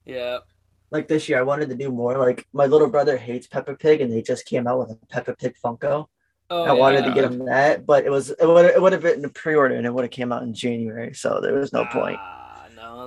Yeah. 0.06 0.38
Like 0.90 1.08
this 1.08 1.28
year, 1.28 1.38
I 1.38 1.42
wanted 1.42 1.68
to 1.68 1.74
do 1.74 1.90
more. 1.90 2.16
Like 2.18 2.46
my 2.52 2.66
little 2.66 2.88
brother 2.88 3.16
hates 3.16 3.46
Peppa 3.46 3.74
Pig, 3.74 4.00
and 4.00 4.12
they 4.12 4.22
just 4.22 4.46
came 4.46 4.66
out 4.66 4.78
with 4.78 4.90
a 4.90 5.06
Peppa 5.06 5.36
Pig 5.36 5.54
Funko. 5.62 6.06
Oh, 6.50 6.64
I 6.64 6.72
wanted 6.72 7.04
to 7.06 7.12
get 7.12 7.24
him 7.24 7.46
that, 7.46 7.86
but 7.86 8.04
it 8.04 8.10
was 8.10 8.28
it 8.30 8.46
would 8.46 8.66
it 8.66 8.80
would 8.80 8.92
have 8.92 9.02
been 9.02 9.24
a 9.24 9.28
pre-order, 9.30 9.74
and 9.74 9.86
it 9.86 9.94
would 9.94 10.04
have 10.04 10.10
came 10.10 10.32
out 10.32 10.42
in 10.42 10.52
January, 10.52 11.14
so 11.14 11.40
there 11.40 11.54
was 11.54 11.72
no 11.72 11.86
point. 11.86 12.18
Ah, 12.20 12.38
no, 12.38 12.41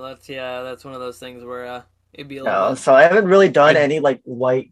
that's 0.06 0.28
yeah, 0.28 0.62
that's 0.62 0.84
one 0.84 0.94
of 0.94 1.00
those 1.00 1.18
things 1.18 1.44
where 1.44 1.66
uh, 1.66 1.82
it'd 2.12 2.28
be 2.28 2.38
a 2.38 2.42
No, 2.42 2.50
little. 2.50 2.68
bit- 2.70 2.78
so 2.78 2.94
I 2.94 3.02
haven't 3.02 3.26
really 3.26 3.48
done 3.48 3.76
I- 3.76 3.80
any 3.80 4.00
like 4.00 4.20
white 4.24 4.70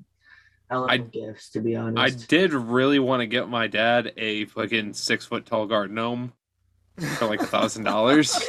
elephant 0.70 1.12
gifts, 1.12 1.50
to 1.50 1.60
be 1.60 1.76
honest. 1.76 2.24
I 2.24 2.26
did 2.26 2.52
really 2.54 2.98
want 2.98 3.20
to 3.20 3.26
get 3.26 3.48
my 3.48 3.66
dad 3.66 4.12
a 4.16 4.46
fucking 4.46 4.94
six 4.94 5.26
foot 5.26 5.46
tall 5.46 5.66
garden 5.66 5.94
gnome 5.94 6.32
for 7.18 7.26
like 7.26 7.40
a 7.42 7.46
thousand 7.46 7.84
dollars. 7.84 8.36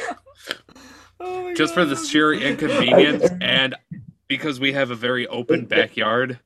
Oh 1.18 1.44
my 1.44 1.54
just 1.54 1.72
for 1.72 1.86
the 1.86 1.96
sheer 1.96 2.34
inconvenience 2.34 3.26
and 3.40 3.74
because 4.28 4.60
we 4.60 4.74
have 4.74 4.90
a 4.90 4.94
very 4.94 5.26
open 5.28 5.64
backyard 5.64 6.40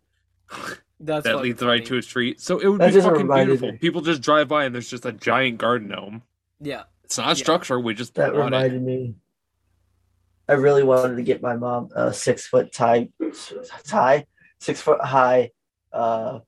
That's 1.01 1.25
that 1.25 1.33
fucking 1.33 1.43
leads 1.43 1.61
right 1.63 1.85
to 1.87 1.97
a 1.97 2.03
street. 2.03 2.41
So 2.41 2.61
it 2.61 2.69
would 2.69 2.81
That 2.81 2.95
be 2.95 3.01
fucking 3.01 3.27
beautiful. 3.27 3.73
me. 3.73 3.79
People 3.79 4.01
just 4.01 4.23
drive 4.23 4.47
by 4.47 4.65
and 4.65 4.73
there's 4.75 4.89
just 4.89 5.05
a 5.05 5.11
giant 5.13 5.59
garden 5.59 5.89
gnome. 5.89 6.23
Yeah. 6.61 6.85
It's 7.03 7.19
not 7.19 7.27
a 7.27 7.31
Yeah. 7.31 7.35
structure, 7.35 7.81
we 7.81 7.95
just 7.95 8.15
that 8.15 8.31
put 8.31 8.41
on 8.41 8.53
it. 8.55 8.57
reminded 8.59 8.83
me. 8.83 9.15
I 10.51 10.55
really 10.55 10.83
wanted 10.83 11.15
to 11.15 11.23
get 11.23 11.41
my 11.41 11.55
mom 11.55 11.91
a 11.95 12.13
six 12.13 12.49
foot 12.49 12.73
tie, 12.73 13.09
tie, 13.87 14.27
six 14.59 14.81
foot 14.81 15.01
high, 15.01 15.51
uh, 15.93 16.41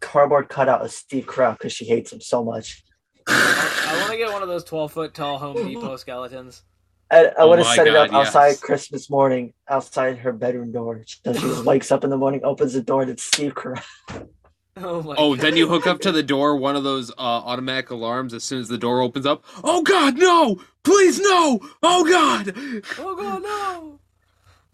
cardboard 0.00 0.48
cutout 0.48 0.82
of 0.82 0.90
Steve 0.90 1.24
Carell 1.26 1.52
because 1.52 1.72
she 1.72 1.84
hates 1.84 2.12
him 2.12 2.20
so 2.20 2.44
much. 2.44 2.82
I 3.28 3.96
want 4.00 4.10
to 4.10 4.18
get 4.18 4.32
one 4.32 4.42
of 4.42 4.48
those 4.48 4.64
twelve 4.64 4.92
foot 4.92 5.14
tall 5.14 5.38
Home 5.38 5.54
Depot 5.54 5.96
skeletons. 5.96 6.64
I, 7.08 7.26
I 7.26 7.32
Oh 7.38 7.48
would 7.48 7.58
have 7.60 7.68
my 7.68 7.76
set 7.76 7.86
it 7.86 7.94
up 7.94 8.12
outside 8.12 8.48
yes. 8.48 8.60
Christmas 8.60 9.08
morning, 9.08 9.54
outside 9.68 10.18
her 10.18 10.32
bedroom 10.32 10.72
door. 10.72 11.04
So 11.06 11.32
she 11.32 11.40
just 11.40 11.64
wakes 11.64 11.92
up 11.92 12.02
in 12.02 12.10
the 12.10 12.16
morning, 12.16 12.40
opens 12.42 12.72
the 12.72 12.82
door, 12.82 13.02
and 13.02 13.10
it's 13.12 13.22
Steve 13.22 13.54
Carell. 13.54 13.84
Oh 14.84 15.02
my. 15.02 15.14
Oh, 15.16 15.34
God. 15.34 15.42
then 15.42 15.56
you 15.56 15.68
hook 15.68 15.86
up 15.86 16.00
to 16.00 16.12
the 16.12 16.22
door 16.22 16.56
one 16.56 16.76
of 16.76 16.84
those 16.84 17.10
uh, 17.12 17.14
automatic 17.18 17.90
alarms 17.90 18.34
as 18.34 18.44
soon 18.44 18.60
as 18.60 18.68
the 18.68 18.76
door 18.76 19.00
opens 19.00 19.24
up. 19.24 19.42
Oh 19.64 19.80
God, 19.82 20.18
no! 20.18 20.60
Please 20.82 21.18
no! 21.18 21.60
Oh 21.82 22.04
God, 22.04 22.52
Oh 22.98 23.16
god, 23.16 23.42
no! 23.42 24.00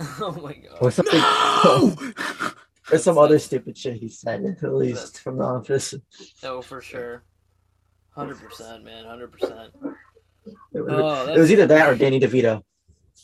Oh 0.21 0.33
my 0.43 0.55
god. 0.55 0.79
Or 0.81 0.91
something. 0.91 1.21
no! 1.21 1.97
Or 2.91 2.99
some 2.99 3.17
other 3.17 3.39
stupid 3.39 3.79
shit 3.79 3.95
he 3.99 4.09
said, 4.09 4.45
at 4.61 4.75
least 4.75 5.21
from 5.21 5.39
the 5.39 5.45
office. 5.45 5.95
Oh, 6.43 6.61
for 6.63 6.83
sure. 6.83 7.23
Hundred 8.11 8.41
percent, 8.41 8.85
man. 8.85 9.05
Hundred 9.05 9.31
percent. 9.31 9.71
It 10.75 10.81
was, 10.85 10.89
Oh, 10.93 11.33
it 11.33 11.39
was 11.39 11.53
either 11.53 11.67
that 11.69 11.89
or 11.89 11.95
Danny 11.95 12.19
DeVito. 12.19 12.63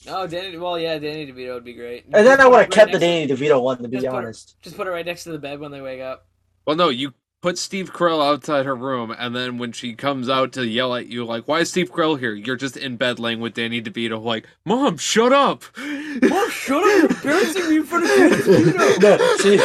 Oh, 0.07 0.27
Danny. 0.29 0.57
Well, 0.57 0.79
yeah, 0.79 0.97
Danny 1.01 1.27
DeVito 1.31 1.55
would 1.55 1.65
be 1.65 1.75
great. 1.75 2.05
And 2.05 2.25
then 2.25 2.41
I 2.41 2.47
would 2.47 2.53
have 2.61 2.69
Right 2.69 2.71
kept 2.71 2.93
the 2.93 3.01
Danny 3.01 3.27
DeVito 3.27 3.61
one, 3.61 3.83
to 3.83 3.89
be 3.89 3.97
Just 3.97 4.07
put 4.07 4.15
it- 4.15 4.17
honest. 4.17 4.57
Just 4.63 4.77
put 4.77 4.87
it 4.87 4.91
right 4.91 5.05
next 5.05 5.25
to 5.25 5.33
the 5.33 5.39
bed 5.41 5.59
when 5.59 5.73
they 5.73 5.81
wake 5.81 6.01
up. 6.01 6.27
Well, 6.69 6.77
no, 6.77 6.91
you 6.91 7.15
put 7.41 7.57
Steve 7.57 7.95
Carell 7.95 8.23
outside 8.23 8.67
her 8.67 8.77
room, 8.77 9.11
and 9.19 9.35
then 9.35 9.57
when 9.57 9.73
she 9.73 9.95
comes 9.95 10.29
out 10.29 10.53
to 10.53 10.67
yell 10.67 10.95
at 10.95 11.07
you, 11.07 11.25
like, 11.25 11.49
"Why 11.49 11.61
is 11.61 11.71
Steve 11.71 11.91
Carell 11.91 12.19
here?" 12.19 12.35
You're 12.35 12.57
just 12.57 12.77
in 12.77 12.99
bed 12.99 13.19
laying 13.19 13.41
with 13.41 13.55
Danny 13.55 13.81
DeVito, 13.81 14.23
like, 14.23 14.47
"Mom, 14.67 14.99
shut 14.99 15.33
up!" 15.33 15.65
Mom, 15.79 16.51
shut 16.51 16.85
up! 16.85 17.25
You're 17.25 17.39
embarrassing 17.39 17.71
me 17.71 17.77
in 17.77 17.85
front 17.85 18.05
of 18.05 18.11
Danny 18.11 18.37
DeVito. 18.37 19.01
no, 19.01 19.37
she, 19.39 19.57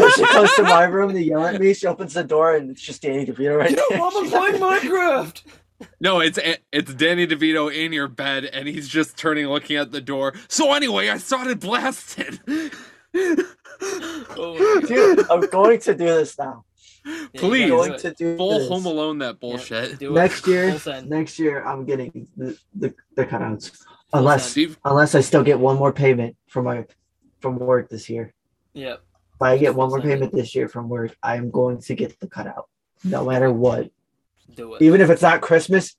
no, 0.00 0.08
she 0.10 0.24
comes 0.24 0.54
to 0.54 0.62
my 0.62 0.84
room 0.84 1.12
to 1.12 1.20
yell 1.20 1.44
at 1.44 1.60
me. 1.60 1.74
She 1.74 1.88
opens 1.88 2.14
the 2.14 2.22
door 2.22 2.54
and 2.54 2.70
it's 2.70 2.82
just 2.82 3.02
Danny 3.02 3.26
DeVito 3.26 3.58
right 3.58 3.72
Yo, 3.72 3.82
there. 3.90 3.98
Mom, 3.98 4.12
I'm 4.18 4.30
playing 4.30 4.60
Minecraft. 4.62 5.42
No, 5.98 6.20
it's 6.20 6.38
it's 6.70 6.94
Danny 6.94 7.26
DeVito 7.26 7.74
in 7.74 7.92
your 7.92 8.06
bed, 8.06 8.44
and 8.44 8.68
he's 8.68 8.86
just 8.86 9.16
turning, 9.16 9.48
looking 9.48 9.78
at 9.78 9.90
the 9.90 10.00
door. 10.00 10.34
So 10.46 10.74
anyway, 10.74 11.08
I 11.08 11.16
started 11.16 11.58
blasting. 11.58 12.38
Oh. 14.34 14.80
Dude, 14.86 15.30
I'm 15.30 15.46
going 15.48 15.80
to 15.80 15.94
do 15.94 16.04
this 16.06 16.38
now. 16.38 16.64
Yeah, 17.04 17.12
I'm 17.12 17.28
Please. 17.34 17.68
going 17.68 17.98
to 17.98 18.14
do 18.14 18.36
Full 18.36 18.58
this. 18.60 18.68
Home 18.68 18.86
Alone 18.86 19.18
that 19.18 19.26
Yeah, 19.34 19.38
bullshit. 19.40 19.98
do. 19.98 20.12
Next 20.12 20.46
year, 20.46 20.78
next 21.04 21.38
year, 21.38 21.64
I'm 21.64 21.84
getting 21.84 22.28
the, 22.36 22.56
the, 22.74 22.94
the 23.14 23.26
cutouts. 23.26 23.84
Unless 24.12 24.50
Steve, 24.50 24.78
unless 24.84 25.14
I 25.14 25.20
still 25.20 25.42
get 25.42 25.58
one 25.58 25.76
more 25.76 25.92
payment 25.92 26.36
from 26.46 26.66
my 26.66 26.84
from 27.40 27.58
work 27.58 27.88
this 27.88 28.08
year. 28.08 28.32
Yep. 28.74 29.02
If 29.34 29.42
I 29.42 29.56
get 29.58 29.74
one 29.74 29.88
more 29.88 30.00
payment 30.00 30.32
this 30.32 30.54
year 30.54 30.68
from 30.68 30.88
work, 30.88 31.16
I 31.22 31.36
am 31.36 31.50
going 31.50 31.80
to 31.80 31.94
get 31.94 32.20
the 32.20 32.28
cutout, 32.28 32.68
no 33.04 33.24
matter 33.24 33.50
what. 33.50 33.90
Do 34.54 34.74
it. 34.74 34.82
Even 34.82 35.00
if 35.00 35.10
it's 35.10 35.22
not 35.22 35.40
Christmas, 35.40 35.96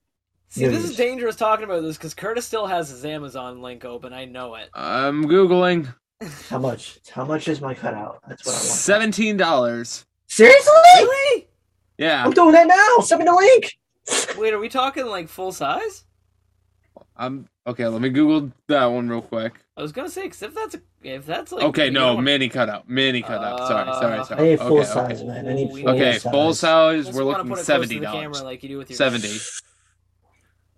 See, 0.50 0.68
this 0.68 0.84
is 0.84 0.96
dangerous 0.96 1.36
talking 1.36 1.66
about 1.66 1.82
this 1.82 1.98
because 1.98 2.14
Curtis 2.14 2.46
still 2.46 2.68
has 2.68 2.90
his 2.90 3.04
Amazon 3.04 3.64
link 3.64 3.84
open. 3.84 4.14
I 4.14 4.26
know 4.26 4.54
it. 4.56 4.70
I'm 4.76 5.26
googling 5.26 5.94
how 6.50 6.60
much? 6.60 7.00
How 7.12 7.26
much 7.26 7.48
is 7.48 7.62
my 7.62 7.74
cutout? 7.74 8.20
That's 8.28 8.46
what 8.46 8.54
I 8.54 8.58
want. 8.58 8.64
seventeen 8.68 9.38
dollars. 9.38 10.06
Seriously? 10.28 10.72
Really? 10.98 11.48
Yeah, 11.98 12.24
I'm 12.26 12.32
doing 12.32 12.54
that 12.54 12.68
now. 12.68 13.04
Send 13.04 13.20
me 13.20 13.26
the 13.26 13.34
link. 13.34 13.78
Wait, 14.38 14.54
are 14.54 14.60
we 14.60 14.70
talking 14.70 15.06
like 15.06 15.28
full 15.30 15.52
size? 15.52 16.06
I'm 17.16 17.48
okay. 17.68 17.88
Let 17.88 18.02
me 18.02 18.10
Google 18.10 18.52
that 18.68 18.86
one 18.86 19.08
real 19.08 19.22
quick. 19.22 19.54
I 19.78 19.82
was 19.84 19.92
gonna 19.92 20.10
say, 20.10 20.28
'cause 20.28 20.42
if 20.42 20.54
that's 20.56 20.76
a, 20.76 20.82
if 21.04 21.26
that's 21.26 21.52
like 21.52 21.64
Okay, 21.66 21.90
no, 21.92 22.16
don't- 22.16 22.24
mini 22.24 22.50
cutout, 22.50 22.90
mini 22.90 23.22
cutout. 23.22 23.60
sorry, 23.68 23.94
sorry, 23.94 24.20
Uh, 24.20 24.24
sorry. 24.24 24.42
I 24.42 24.50
need 24.50 24.60
full 24.60 24.78
okay, 24.80 24.84
size, 24.88 25.20
okay. 25.20 25.28
man. 25.28 25.48
I 25.48 25.54
need 25.54 25.72
Ooh, 25.72 25.82
full 25.82 25.90
Okay, 25.92 26.14
size. 26.14 26.32
full 26.32 26.54
size. 26.56 27.12
We're 27.14 27.24
looking 27.24 27.50
put 27.50 27.60
it 27.60 27.66
seventy 27.66 28.00
to 28.00 28.06
camera 28.06 28.22
dollars. 28.34 28.42
like 28.44 28.64
you 28.64 28.70
do 28.70 28.78
with 28.80 28.90
your 28.90 28.98
Seventy. 28.98 29.38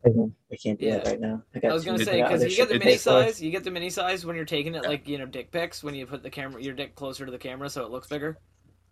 I 0.05 0.09
can't- 0.09 0.33
I 0.51 0.55
can't 0.55 0.79
do 0.79 0.91
that 0.91 1.03
Yeah. 1.05 1.09
right 1.11 1.19
now. 1.19 1.43
I, 1.55 1.67
I 1.67 1.73
was 1.73 1.83
gonna 1.83 2.03
say 2.05 2.21
because 2.21 2.43
you 2.43 2.49
get 2.55 2.67
the 2.69 2.73
mini 2.75 2.85
pay 2.85 2.93
for. 2.97 2.99
size, 2.99 3.41
you 3.41 3.51
get 3.51 3.63
the 3.63 3.71
mini 3.71 3.89
size 3.89 4.25
when 4.25 4.35
you're 4.35 4.45
taking 4.45 4.75
it 4.75 4.83
like 4.83 5.07
you 5.07 5.17
know 5.17 5.25
dick 5.25 5.51
pics 5.51 5.83
when 5.83 5.95
you 5.95 6.05
put 6.05 6.21
the 6.23 6.29
camera 6.29 6.61
your 6.61 6.73
dick 6.75 6.95
closer 6.95 7.25
to 7.25 7.31
the 7.31 7.37
camera 7.37 7.69
so 7.69 7.83
it 7.83 7.91
looks 7.91 8.07
bigger. 8.07 8.37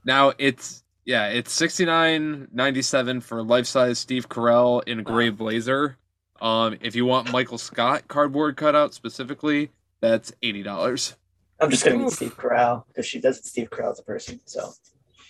Now 0.06 0.34
it's 0.38 0.84
yeah, 1.06 1.27
it's 1.27 1.52
sixty 1.52 1.85
nine 1.85 2.48
ninety 2.52 2.81
seven 2.81 3.22
for 3.22 3.44
life 3.44 3.68
size 3.68 3.99
Steve 3.99 4.27
Carell 4.30 4.84
in 4.88 4.99
a 4.99 5.03
gray 5.03 5.30
blazer. 5.30 5.98
Um, 6.41 6.77
if 6.81 6.95
you 6.95 7.06
want 7.06 7.31
Michael 7.31 7.57
Scott 7.57 8.07
cardboard 8.07 8.57
cutout 8.57 8.94
specifically, 8.94 9.72
that's 10.02 10.34
eighty 10.41 10.64
dollars. 10.64 11.15
I'm 11.60 11.69
just 11.69 11.85
gonna 11.85 11.99
get 11.99 12.11
Steve 12.11 12.35
Carell 12.35 12.85
because 12.88 13.06
she 13.06 13.22
does 13.22 13.45
Steve 13.48 13.69
Carell 13.69 13.91
as 13.91 13.99
a 13.99 14.03
person. 14.03 14.40
So 14.45 14.72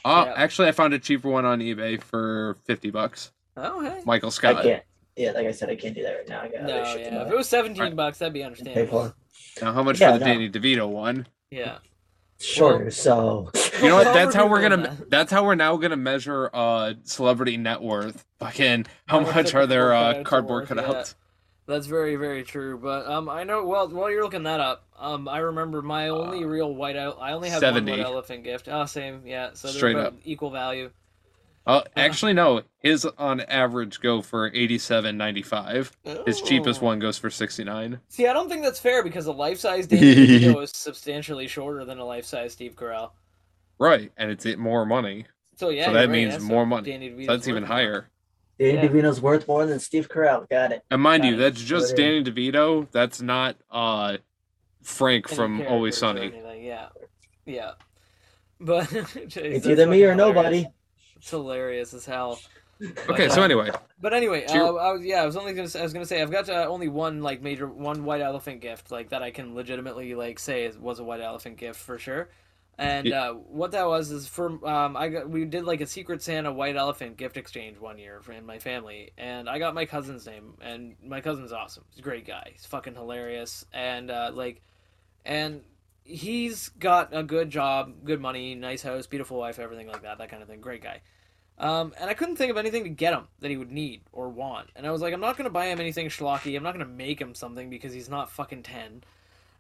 Uh, 0.06 0.26
Yeah. 0.28 0.34
actually, 0.36 0.68
I 0.68 0.72
found 0.72 0.94
a 0.94 1.00
cheaper 1.00 1.30
one 1.30 1.46
on 1.46 1.60
eBay 1.60 2.02
for 2.02 2.58
fifty 2.66 2.90
bucks. 2.90 3.32
Oh 3.58 3.82
hey. 3.82 4.02
Michael 4.06 4.28
I 4.28 4.32
Scott. 4.32 4.64
can't. 4.64 4.84
Yeah, 5.16 5.32
like 5.32 5.46
I 5.48 5.52
said, 5.52 5.70
I 5.70 5.76
can't 5.76 5.94
do 5.96 6.02
that 6.04 6.14
right 6.14 6.28
now. 6.28 6.42
I 6.42 6.48
got 6.50 6.64
No, 6.64 6.76
yeah. 6.96 7.22
If 7.26 7.32
it 7.32 7.36
was 7.38 7.48
seventeen 7.48 7.82
Alright. 7.84 7.96
bucks, 7.96 8.18
that'd 8.20 8.34
be 8.34 8.40
pay 8.40 8.46
understandable. 8.46 9.14
for. 9.58 9.64
Now, 9.64 9.74
how 9.74 9.84
much 9.84 10.00
Yeah, 10.02 10.14
for 10.14 10.20
the 10.20 10.26
no. 10.26 10.32
Danny 10.34 10.50
DeVito 10.50 10.90
one? 10.90 11.28
Yeah. 11.52 11.78
Sure. 12.40 12.90
So 12.92 13.52
You 13.82 13.90
know 13.90 13.96
what? 13.96 14.04
That's 14.14 14.36
how 14.36 14.48
we're 14.48 14.62
gonna. 14.68 14.98
That's 15.10 15.32
how 15.32 15.46
we're 15.46 15.56
now 15.56 15.78
gonna 15.78 15.96
measure 15.98 16.50
uh 16.54 16.94
celebrity 17.04 17.58
net 17.58 17.82
worth. 17.82 18.26
Fucking 18.40 18.86
how 19.08 19.20
How 19.20 19.26
much 19.26 19.36
much 19.36 19.54
are 19.56 19.68
their 19.68 19.94
uh, 19.94 20.24
cardboard 20.24 20.70
worth, 20.70 20.78
cutouts? 20.78 21.16
That's 21.66 21.86
very, 21.86 22.18
very 22.18 22.44
true. 22.44 22.78
But 22.78 23.06
um, 23.08 23.30
I 23.30 23.44
know. 23.46 23.66
Well, 23.66 23.88
while 23.90 24.12
you're 24.12 24.24
looking 24.24 24.44
that 24.44 24.60
up, 24.60 24.86
um, 25.00 25.30
I 25.30 25.38
remember 25.38 25.82
my 25.82 26.10
only 26.10 26.44
Uh, 26.44 26.48
real 26.48 26.74
white 26.76 26.98
out. 26.98 27.20
I 27.22 27.32
only 27.32 27.50
have 27.50 27.62
70. 27.62 27.90
one 27.92 28.00
white 28.00 28.06
elephant 28.06 28.44
gift. 28.44 28.68
Oh, 28.70 28.86
same. 28.86 29.22
Yeah. 29.26 29.52
So 29.54 29.70
they're 29.70 29.78
Straight 29.78 29.96
about 29.96 30.08
up. 30.08 30.14
equal 30.26 30.50
value. 30.50 30.90
Uh, 31.66 31.82
actually, 31.96 32.34
no. 32.34 32.62
His 32.80 33.06
on 33.18 33.40
average 33.42 34.02
go 34.02 34.22
for 34.22 34.52
eighty 34.54 34.78
seven 34.78 35.16
ninety 35.18 35.42
five. 35.42 35.96
His 36.26 36.42
cheapest 36.42 36.82
Oh. 36.82 36.86
one 36.88 37.00
goes 37.00 37.18
for 37.18 37.30
sixty 37.30 37.64
nine. 37.64 38.00
See, 38.10 38.28
I 38.28 38.34
don't 38.34 38.50
think 38.50 38.64
that's 38.64 38.80
fair 38.80 39.02
because 39.04 39.28
a 39.28 39.32
life 39.32 39.60
size 39.60 39.88
Danny 39.88 40.14
DeVito 40.16 40.62
is 40.64 40.72
substantially 40.72 41.48
shorter 41.48 41.86
than 41.86 42.00
a 42.00 42.06
life 42.06 42.26
size 42.26 42.52
Steve 42.54 42.76
Carell. 42.76 43.12
Right, 43.80 44.12
and 44.18 44.30
it's 44.30 44.46
it 44.46 44.60
more 44.60 44.86
money. 44.86 45.26
So 45.56 45.70
yeah, 45.70 45.86
So 45.86 45.94
that 45.94 46.00
right, 46.02 46.10
means 46.10 46.34
that's 46.34 46.44
more 46.44 46.66
money. 46.66 46.92
Danny 46.92 47.26
So 47.26 47.32
that's 47.36 47.48
even 47.48 47.64
higher. 47.64 48.10
Danny 48.60 48.74
Yeah. 48.76 48.88
DeVito's 48.88 49.22
worth 49.22 49.48
more 49.48 49.66
than 49.66 49.80
Steve 49.80 50.10
Carell. 50.10 50.50
Got 50.50 50.74
it. 50.74 50.84
And 50.92 51.02
mind 51.02 51.24
you, 51.24 51.36
it. 51.36 51.38
that's 51.38 51.62
just 51.62 51.94
What 51.94 51.98
Danny 51.98 52.24
DeVito. 52.24 52.92
That's 52.92 53.22
not 53.22 53.56
uh 53.72 54.18
Frank 54.84 55.28
Any 55.30 55.36
from 55.38 55.62
Always 55.68 55.96
Sunny. 55.98 56.34
Yeah, 56.62 56.90
yeah. 57.46 57.72
But 58.60 58.92
It's 59.16 59.38
it's 59.38 59.66
either 59.66 59.88
me 59.88 60.04
or 60.04 60.14
nobody. 60.16 60.66
It's 61.24 61.30
hilarious 61.32 61.94
as 61.94 62.06
hell. 62.06 62.44
Okay, 63.10 63.30
so 63.30 63.44
anyway, 63.44 63.72
But 64.00 64.14
anyway, 64.14 64.46
uh, 64.46 64.74
I 64.74 64.92
was 64.92 65.06
yeah, 65.06 65.22
I 65.22 65.26
was 65.26 65.38
only 65.38 65.54
gonna 65.54 65.70
say, 65.70 65.80
I 65.80 65.84
was 65.84 65.94
gonna 65.94 66.06
say 66.06 66.22
I've 66.22 66.32
got 66.32 66.50
uh, 66.50 66.66
only 66.68 66.90
one 66.90 67.22
like 67.22 67.42
major 67.42 67.68
one 67.68 68.04
white 68.04 68.22
elephant 68.22 68.60
gift 68.62 68.92
like 68.92 69.10
that 69.10 69.24
I 69.24 69.32
can 69.32 69.56
legitimately 69.56 70.16
like 70.16 70.40
say 70.40 70.66
is, 70.66 70.78
was 70.78 71.00
a 71.00 71.04
white 71.04 71.22
elephant 71.22 71.58
gift 71.58 71.80
for 71.80 71.98
sure. 71.98 72.30
And 72.78 73.12
Yeah. 73.12 73.14
uh, 73.14 73.34
what 73.34 73.72
that 73.72 73.86
was 73.88 74.12
is 74.12 74.28
for 74.28 74.50
um 74.68 74.98
I 74.98 75.10
got 75.10 75.30
we 75.30 75.46
did 75.46 75.64
like 75.64 75.80
a 75.82 75.88
Secret 75.88 76.22
Santa 76.24 76.52
white 76.52 76.76
elephant 76.76 77.18
gift 77.18 77.38
exchange 77.38 77.80
one 77.80 78.00
year 78.00 78.20
for 78.22 78.34
in 78.34 78.46
my 78.46 78.60
family, 78.60 79.12
and 79.18 79.48
I 79.48 79.60
got 79.60 79.76
my 79.76 79.86
cousin's 79.86 80.26
name, 80.26 80.56
and 80.62 80.96
my 81.04 81.22
cousin's 81.22 81.54
awesome. 81.54 81.86
He's 81.92 82.00
a 82.00 82.02
great 82.04 82.26
guy. 82.26 82.50
He's 82.54 82.66
fucking 82.66 82.96
hilarious, 82.96 83.64
and 83.74 84.12
uh, 84.12 84.32
like, 84.34 84.62
and 85.26 85.62
he's 86.04 86.70
got 86.70 87.10
a 87.12 87.24
good 87.24 87.50
job, 87.50 88.04
good 88.04 88.22
money, 88.22 88.56
nice 88.56 88.82
house, 88.82 89.08
beautiful 89.08 89.38
wife, 89.38 89.60
everything 89.60 89.88
like 89.88 90.04
that, 90.04 90.18
that 90.18 90.30
kind 90.30 90.42
of 90.42 90.50
thing. 90.50 90.62
Great 90.62 90.84
guy. 90.84 91.02
Um, 91.58 91.94
and 92.00 92.10
I 92.10 92.14
couldn't 92.14 92.36
think 92.38 92.52
of 92.52 92.58
anything 92.58 92.84
to 92.84 92.90
get 92.90 93.14
him 93.14 93.28
that 93.40 93.52
he 93.52 93.58
would 93.58 93.72
need 93.72 94.02
or 94.12 94.30
want. 94.30 94.70
And 94.76 94.88
I 94.88 94.92
was 94.92 95.02
like, 95.02 95.14
I'm 95.14 95.22
not 95.22 95.38
going 95.38 95.46
to 95.46 95.52
buy 95.52 95.68
him 95.68 95.80
anything 95.80 96.08
schlocky. 96.08 96.58
I'm 96.58 96.64
not 96.64 96.74
going 96.74 96.86
to 96.86 96.92
make 96.92 97.22
him 97.22 97.36
something 97.36 97.70
because 97.70 97.94
he's 97.94 98.10
not 98.10 98.32
fucking 98.32 98.64
10. 98.64 99.04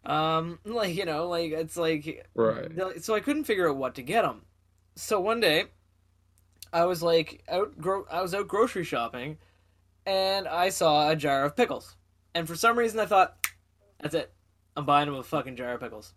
Um, 0.06 0.60
like 0.65 0.95
you 0.95 1.06
know, 1.06 1.30
like 1.30 1.52
it's 1.52 1.78
like 1.78 2.28
Right. 2.36 3.03
So 3.03 3.15
I 3.15 3.22
couldn't 3.22 3.45
figure 3.45 3.70
out 3.70 3.78
what 3.78 3.95
to 3.95 4.02
get 4.02 4.26
him. 4.26 4.41
So 4.95 5.20
one 5.20 5.40
day, 5.40 5.65
I 6.74 6.86
was 6.86 7.02
like 7.02 7.44
out. 7.48 7.80
Gro- 7.80 8.07
I 8.11 8.22
was 8.22 8.34
out 8.34 8.48
grocery 8.48 8.84
shopping, 8.84 9.38
and 10.06 10.48
I 10.48 10.70
saw 10.70 11.10
a 11.10 11.15
jar 11.15 11.45
of 11.45 11.56
pickles. 11.56 11.95
And 12.36 12.48
for 12.48 12.56
some 12.56 12.78
reason, 12.78 12.99
I 12.99 13.06
thought, 13.06 13.48
"That's 14.02 14.14
it. 14.14 14.34
I'm 14.76 14.86
buying 14.86 15.07
him 15.07 15.15
a 15.15 15.24
fucking 15.24 15.56
jar 15.56 15.74
of 15.76 15.80
pickles." 15.80 16.14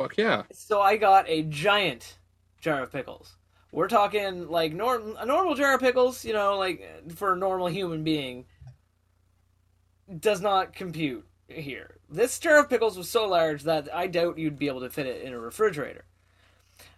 Fuck 0.00 0.16
yeah. 0.16 0.44
So 0.52 0.80
I 0.80 0.96
got 0.96 1.28
a 1.28 1.42
giant 1.42 2.16
jar 2.58 2.82
of 2.82 2.90
pickles. 2.90 3.36
We're 3.70 3.86
talking 3.88 4.48
like 4.48 4.72
norm- 4.72 5.14
a 5.18 5.26
normal 5.26 5.54
jar 5.54 5.74
of 5.74 5.80
pickles, 5.80 6.24
you 6.24 6.32
know, 6.32 6.56
like 6.56 7.12
for 7.16 7.34
a 7.34 7.36
normal 7.36 7.66
human 7.66 8.02
being, 8.02 8.46
does 10.18 10.40
not 10.40 10.72
compute 10.74 11.26
here. 11.48 11.98
This 12.08 12.38
jar 12.38 12.60
of 12.60 12.70
pickles 12.70 12.96
was 12.96 13.10
so 13.10 13.28
large 13.28 13.64
that 13.64 13.94
I 13.94 14.06
doubt 14.06 14.38
you'd 14.38 14.58
be 14.58 14.68
able 14.68 14.80
to 14.80 14.90
fit 14.90 15.06
it 15.06 15.22
in 15.22 15.34
a 15.34 15.38
refrigerator. 15.38 16.06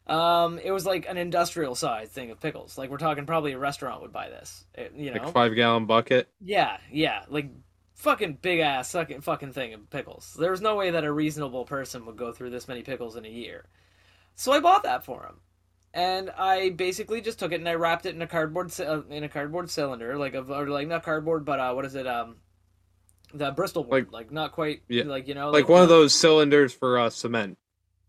Um, 0.07 0.59
it 0.63 0.71
was 0.71 0.87
like 0.87 1.07
an 1.09 1.17
industrial 1.17 1.75
size 1.75 2.09
thing 2.09 2.31
of 2.31 2.41
pickles. 2.41 2.79
Like 2.79 2.89
we're 2.89 2.99
talking, 2.99 3.27
probably 3.27 3.53
a 3.53 3.59
restaurant 3.59 4.01
would 4.01 4.13
buy 4.13 4.29
this. 4.29 4.65
It- 4.75 4.93
you 4.97 5.11
know, 5.13 5.25
Like 5.25 5.33
five 5.35 5.55
gallon 5.57 5.87
bucket. 5.87 6.29
yeah, 6.41 6.77
yeah, 6.91 7.25
like 7.29 7.51
fucking 7.95 8.39
big 8.43 8.61
ass 8.61 8.93
fucking 8.93 9.21
fucking 9.21 9.53
thing 9.53 9.75
of 9.75 9.89
pickles. 9.91 10.35
There 10.39 10.51
was 10.51 10.61
no 10.61 10.77
way 10.77 10.91
that 10.91 11.05
a 11.05 11.13
reasonable 11.13 11.65
person 11.65 12.07
would 12.07 12.17
go 12.17 12.33
through 12.33 12.51
this 12.51 12.69
many 12.69 12.83
pickles 12.83 13.17
in 13.17 13.25
a 13.25 13.29
year. 13.29 13.67
So 14.35 14.53
I 14.53 14.61
bought 14.61 14.83
that 14.85 15.05
for 15.05 15.25
him, 15.25 15.41
and 15.93 16.31
I 16.31 16.71
basically 16.71 17.21
just 17.21 17.39
took 17.39 17.53
it 17.53 17.57
and 17.61 17.69
I 17.69 17.75
wrapped 17.75 18.07
it 18.07 18.15
in 18.15 18.23
a 18.23 18.27
cardboard 18.27 18.73
uh, 18.81 19.03
in 19.11 19.25
a 19.25 19.29
cardboard 19.29 19.71
cylinder, 19.71 20.17
like 20.17 20.35
of 20.35 20.51
or 20.51 20.67
like 20.69 20.89
not 20.89 21.03
cardboard, 21.03 21.45
but 21.45 21.61
uh, 21.61 21.73
what 21.75 21.85
is 21.85 21.95
it? 21.95 22.07
Um, 22.07 22.37
the 23.35 23.51
Bristol 23.51 23.85
board, 23.85 24.07
Like- 24.07 24.13
like, 24.13 24.31
not 24.33 24.53
quite, 24.53 24.83
Yeah. 24.89 25.05
like 25.05 25.27
you 25.29 25.35
know, 25.35 25.51
Like 25.51 25.69
one 25.69 25.83
of 25.83 25.89
those 25.89 26.15
cylinders 26.15 26.75
for 26.75 26.99
uh, 26.99 27.09
cement. 27.11 27.57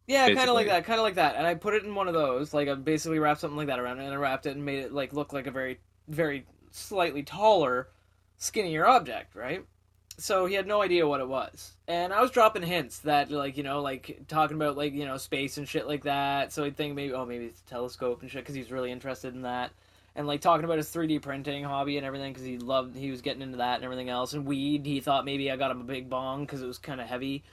yeah, 0.07 0.27
kind 0.33 0.49
of 0.49 0.55
like 0.55 0.67
that, 0.67 0.83
kind 0.85 0.99
of 0.99 1.03
like 1.03 1.15
that. 1.15 1.35
And 1.37 1.47
I 1.47 1.55
put 1.55 1.73
it 1.75 1.83
in 1.85 1.95
one 1.95 2.07
of 2.09 2.13
those, 2.13 2.53
like 2.53 2.67
I 2.67 2.73
basically 2.75 3.19
wrapped 3.19 3.39
something 3.41 3.55
like 3.57 3.67
that 3.67 3.79
around 3.79 3.99
it, 3.99 4.03
and 4.05 4.13
I 4.13 4.17
wrapped 4.17 4.45
it 4.47 4.55
and 4.55 4.65
made 4.65 4.79
it 4.79 4.91
like 4.93 5.13
look 5.13 5.31
like 5.31 5.47
a 5.47 5.51
very, 5.51 5.79
very 6.09 6.45
slightly 6.71 7.23
taller, 7.23 7.89
skinnier 8.37 8.85
object, 8.85 9.33
right? 9.35 9.65
So 10.17 10.45
he 10.45 10.53
had 10.55 10.67
no 10.67 10.81
idea 10.81 11.07
what 11.07 11.21
it 11.21 11.27
was, 11.27 11.73
and 11.87 12.13
I 12.13 12.21
was 12.21 12.31
dropping 12.31 12.61
hints 12.63 12.99
that, 12.99 13.31
like 13.31 13.57
you 13.57 13.63
know, 13.63 13.81
like 13.81 14.19
talking 14.27 14.55
about 14.55 14.77
like 14.77 14.93
you 14.93 15.05
know 15.05 15.17
space 15.17 15.57
and 15.57 15.67
shit 15.67 15.87
like 15.87 16.03
that. 16.03 16.53
So 16.53 16.63
he'd 16.63 16.77
think 16.77 16.95
maybe, 16.95 17.13
oh, 17.13 17.25
maybe 17.25 17.45
it's 17.45 17.61
a 17.61 17.65
telescope 17.65 18.21
and 18.21 18.29
shit, 18.29 18.43
because 18.43 18.55
he's 18.55 18.71
really 18.71 18.91
interested 18.91 19.33
in 19.33 19.41
that, 19.41 19.71
and 20.15 20.27
like 20.27 20.41
talking 20.41 20.65
about 20.65 20.77
his 20.77 20.89
three 20.89 21.07
D 21.07 21.19
printing 21.19 21.63
hobby 21.63 21.97
and 21.97 22.05
everything, 22.05 22.31
because 22.31 22.45
he 22.45 22.57
loved, 22.57 22.95
he 22.95 23.09
was 23.09 23.21
getting 23.21 23.41
into 23.41 23.57
that 23.57 23.75
and 23.75 23.83
everything 23.83 24.09
else. 24.09 24.33
And 24.33 24.45
weed, 24.45 24.85
he 24.85 24.99
thought 24.99 25.25
maybe 25.25 25.49
I 25.51 25.55
got 25.55 25.71
him 25.71 25.81
a 25.81 25.85
big 25.85 26.09
bong 26.09 26.45
because 26.45 26.61
it 26.61 26.67
was 26.67 26.77
kind 26.77 27.01
of 27.01 27.07
heavy. 27.07 27.43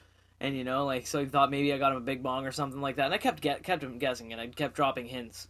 And 0.43 0.57
you 0.57 0.65
know 0.65 0.87
like 0.87 1.07
so 1.07 1.21
he 1.21 1.27
thought 1.27 1.51
maybe 1.51 1.71
i 1.71 1.77
got 1.77 1.93
him 1.93 1.99
a 1.99 2.01
big 2.01 2.23
bong 2.23 2.47
or 2.47 2.53
something 2.53 2.81
like 2.81 2.97
that. 2.97 3.05
And 3.05 3.15
i 3.15 3.19
kept 3.19 3.43
get 3.43 3.63
kept 3.63 3.83
him 3.83 3.99
guessing 3.99 4.33
and 4.33 4.41
i 4.41 4.47
kept 4.47 4.75
dropping 4.75 5.05
hints 5.05 5.49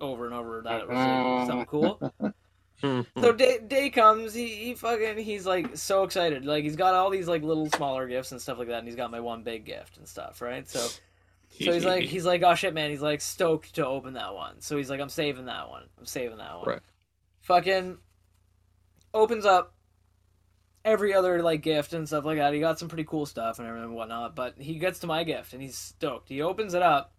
over 0.00 0.24
and 0.24 0.34
over 0.34 0.62
that 0.62 0.80
it 0.80 0.88
was 0.88 0.96
like, 0.96 1.46
something 1.46 1.66
cool 1.66 2.12
Mm-hmm. 2.82 3.20
so 3.22 3.32
day, 3.32 3.58
day 3.66 3.90
comes 3.90 4.32
he, 4.34 4.48
he 4.48 4.74
fucking 4.74 5.18
he's 5.18 5.46
like 5.46 5.76
so 5.76 6.02
excited 6.04 6.44
like 6.44 6.64
he's 6.64 6.76
got 6.76 6.94
all 6.94 7.10
these 7.10 7.28
like 7.28 7.42
little 7.42 7.68
smaller 7.70 8.06
gifts 8.08 8.32
and 8.32 8.40
stuff 8.40 8.58
like 8.58 8.68
that 8.68 8.78
and 8.78 8.86
he's 8.88 8.96
got 8.96 9.10
my 9.10 9.20
one 9.20 9.42
big 9.42 9.64
gift 9.64 9.96
and 9.98 10.08
stuff 10.08 10.40
right 10.40 10.68
so 10.68 10.78
so 10.80 11.72
he's 11.72 11.84
like 11.84 12.04
he's 12.04 12.24
like 12.24 12.42
oh 12.42 12.54
shit 12.54 12.72
man 12.72 12.90
he's 12.90 13.02
like 13.02 13.20
stoked 13.20 13.74
to 13.74 13.86
open 13.86 14.14
that 14.14 14.34
one 14.34 14.60
so 14.60 14.76
he's 14.76 14.88
like 14.88 15.00
i'm 15.00 15.08
saving 15.08 15.46
that 15.46 15.68
one 15.68 15.82
i'm 15.98 16.06
saving 16.06 16.38
that 16.38 16.56
one 16.58 16.68
Right. 16.68 16.80
fucking 17.40 17.98
opens 19.12 19.44
up 19.44 19.74
every 20.84 21.12
other 21.12 21.42
like 21.42 21.62
gift 21.62 21.92
and 21.92 22.06
stuff 22.06 22.24
like 22.24 22.38
that. 22.38 22.54
He 22.54 22.60
got 22.60 22.78
some 22.78 22.88
pretty 22.88 23.04
cool 23.04 23.26
stuff 23.26 23.58
and 23.58 23.68
everything 23.68 23.88
and 23.88 23.94
whatnot. 23.96 24.34
But 24.34 24.54
he 24.58 24.74
gets 24.78 25.00
to 25.00 25.06
my 25.06 25.24
gift 25.24 25.52
and 25.52 25.60
he's 25.60 25.76
stoked. 25.76 26.28
He 26.28 26.40
opens 26.40 26.72
it 26.74 26.80
up, 26.82 27.12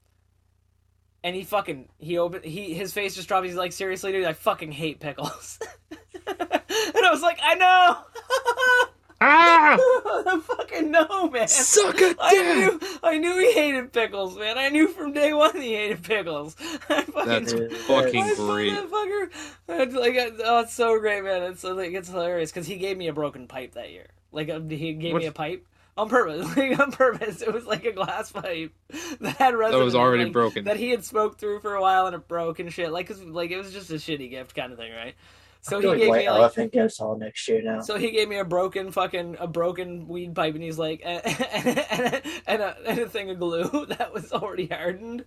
and 1.23 1.35
he 1.35 1.43
fucking 1.43 1.89
he 1.99 2.17
open 2.17 2.43
he 2.43 2.73
his 2.73 2.93
face 2.93 3.15
just 3.15 3.27
drops. 3.27 3.47
He's 3.47 3.55
like, 3.55 3.71
seriously, 3.71 4.11
dude, 4.11 4.25
I 4.25 4.33
fucking 4.33 4.71
hate 4.71 4.99
pickles. 4.99 5.59
and 6.27 7.05
I 7.05 7.09
was 7.11 7.21
like, 7.21 7.39
I 7.43 7.55
know. 7.55 7.97
ah! 9.21 9.77
I 9.77 10.41
fucking 10.43 10.91
know, 10.91 11.29
man. 11.29 11.47
Suck 11.47 11.99
a 12.01 12.15
I 12.19 12.31
dick! 12.33 12.45
I 12.45 12.55
knew, 12.55 12.79
I 13.03 13.17
knew 13.17 13.39
he 13.39 13.53
hated 13.53 13.93
pickles, 13.93 14.37
man. 14.37 14.57
I 14.57 14.69
knew 14.69 14.87
from 14.87 15.13
day 15.13 15.33
one 15.33 15.55
he 15.61 15.73
hated 15.75 16.03
pickles. 16.03 16.55
I 16.89 17.01
fucking, 17.03 17.27
That's 17.27 17.53
fucking 17.85 18.23
I 18.23 18.33
great. 18.35 18.73
that 18.73 18.89
fucker. 18.89 19.29
It's 19.69 19.95
like, 19.95 20.15
oh, 20.43 20.59
it's 20.61 20.73
so 20.73 20.99
great, 20.99 21.23
man. 21.23 21.43
It's 21.43 21.63
like 21.63 21.93
it's 21.93 22.09
hilarious 22.09 22.51
because 22.51 22.67
he 22.67 22.77
gave 22.77 22.97
me 22.97 23.07
a 23.07 23.13
broken 23.13 23.47
pipe 23.47 23.73
that 23.73 23.91
year. 23.91 24.07
Like 24.31 24.49
uh, 24.49 24.59
he 24.61 24.93
gave 24.93 25.13
What- 25.13 25.21
me 25.21 25.27
a 25.27 25.31
pipe 25.31 25.67
on 25.97 26.09
purpose, 26.09 26.45
like 26.57 26.79
on 26.79 26.91
purpose. 26.91 27.41
It 27.41 27.53
was 27.53 27.65
like 27.65 27.85
a 27.85 27.91
glass 27.91 28.31
pipe 28.31 28.73
that 29.19 29.35
had 29.37 29.55
resin. 29.55 29.79
That 29.79 29.85
was 29.85 29.95
already 29.95 30.25
like, 30.25 30.33
broken. 30.33 30.65
That 30.65 30.77
he 30.77 30.89
had 30.89 31.03
smoked 31.03 31.39
through 31.39 31.59
for 31.59 31.75
a 31.75 31.81
while 31.81 32.07
and 32.07 32.15
it 32.15 32.27
broke 32.27 32.59
and 32.59 32.71
shit. 32.71 32.91
Like, 32.91 33.07
cause 33.07 33.21
like 33.21 33.51
it 33.51 33.57
was 33.57 33.71
just 33.71 33.89
a 33.91 33.95
shitty 33.95 34.29
gift 34.29 34.55
kind 34.55 34.71
of 34.71 34.77
thing, 34.77 34.91
right? 34.93 35.15
So 35.63 35.79
he 35.79 35.87
like 35.87 35.99
gave 35.99 36.09
White 36.09 36.21
me 36.23 36.29
like 36.29 36.39
Elephant 36.39 36.73
gifts 36.73 36.99
all 36.99 37.15
next 37.15 37.47
year 37.47 37.61
now. 37.61 37.81
so 37.81 37.95
he 37.95 38.09
gave 38.09 38.27
me 38.27 38.37
a 38.39 38.43
broken 38.43 38.91
fucking 38.91 39.37
a 39.39 39.45
broken 39.45 40.07
weed 40.07 40.33
pipe, 40.33 40.55
and 40.55 40.63
he's 40.63 40.79
like, 40.79 41.01
and, 41.05 41.21
and, 41.23 42.21
and, 42.47 42.61
a, 42.63 42.77
and 42.87 42.99
a 42.99 43.07
thing 43.07 43.29
of 43.29 43.37
glue 43.37 43.85
that 43.89 44.11
was 44.11 44.31
already 44.33 44.65
hardened, 44.65 45.23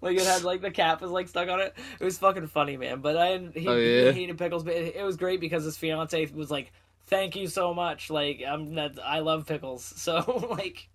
like 0.00 0.16
it 0.16 0.26
had 0.26 0.42
like 0.42 0.62
the 0.62 0.72
cap 0.72 1.00
was 1.00 1.12
like 1.12 1.28
stuck 1.28 1.48
on 1.48 1.60
it. 1.60 1.76
It 2.00 2.04
was 2.04 2.18
fucking 2.18 2.48
funny, 2.48 2.76
man. 2.76 3.00
But 3.00 3.16
I 3.16 3.38
he, 3.54 3.68
Oh, 3.68 3.76
yeah? 3.76 4.10
he 4.10 4.22
hated 4.22 4.36
pickles, 4.36 4.64
but 4.64 4.74
it, 4.74 4.96
it 4.96 5.04
was 5.04 5.16
great 5.16 5.38
because 5.40 5.62
his 5.62 5.76
fiance 5.76 6.26
was 6.34 6.50
like, 6.50 6.72
"Thank 7.08 7.36
you 7.36 7.46
so 7.48 7.74
much. 7.74 8.10
Like 8.10 8.42
I'm 8.46 8.74
that 8.74 8.98
I 9.04 9.20
love 9.20 9.46
pickles." 9.46 9.82
So 9.96 10.48
like. 10.50 10.88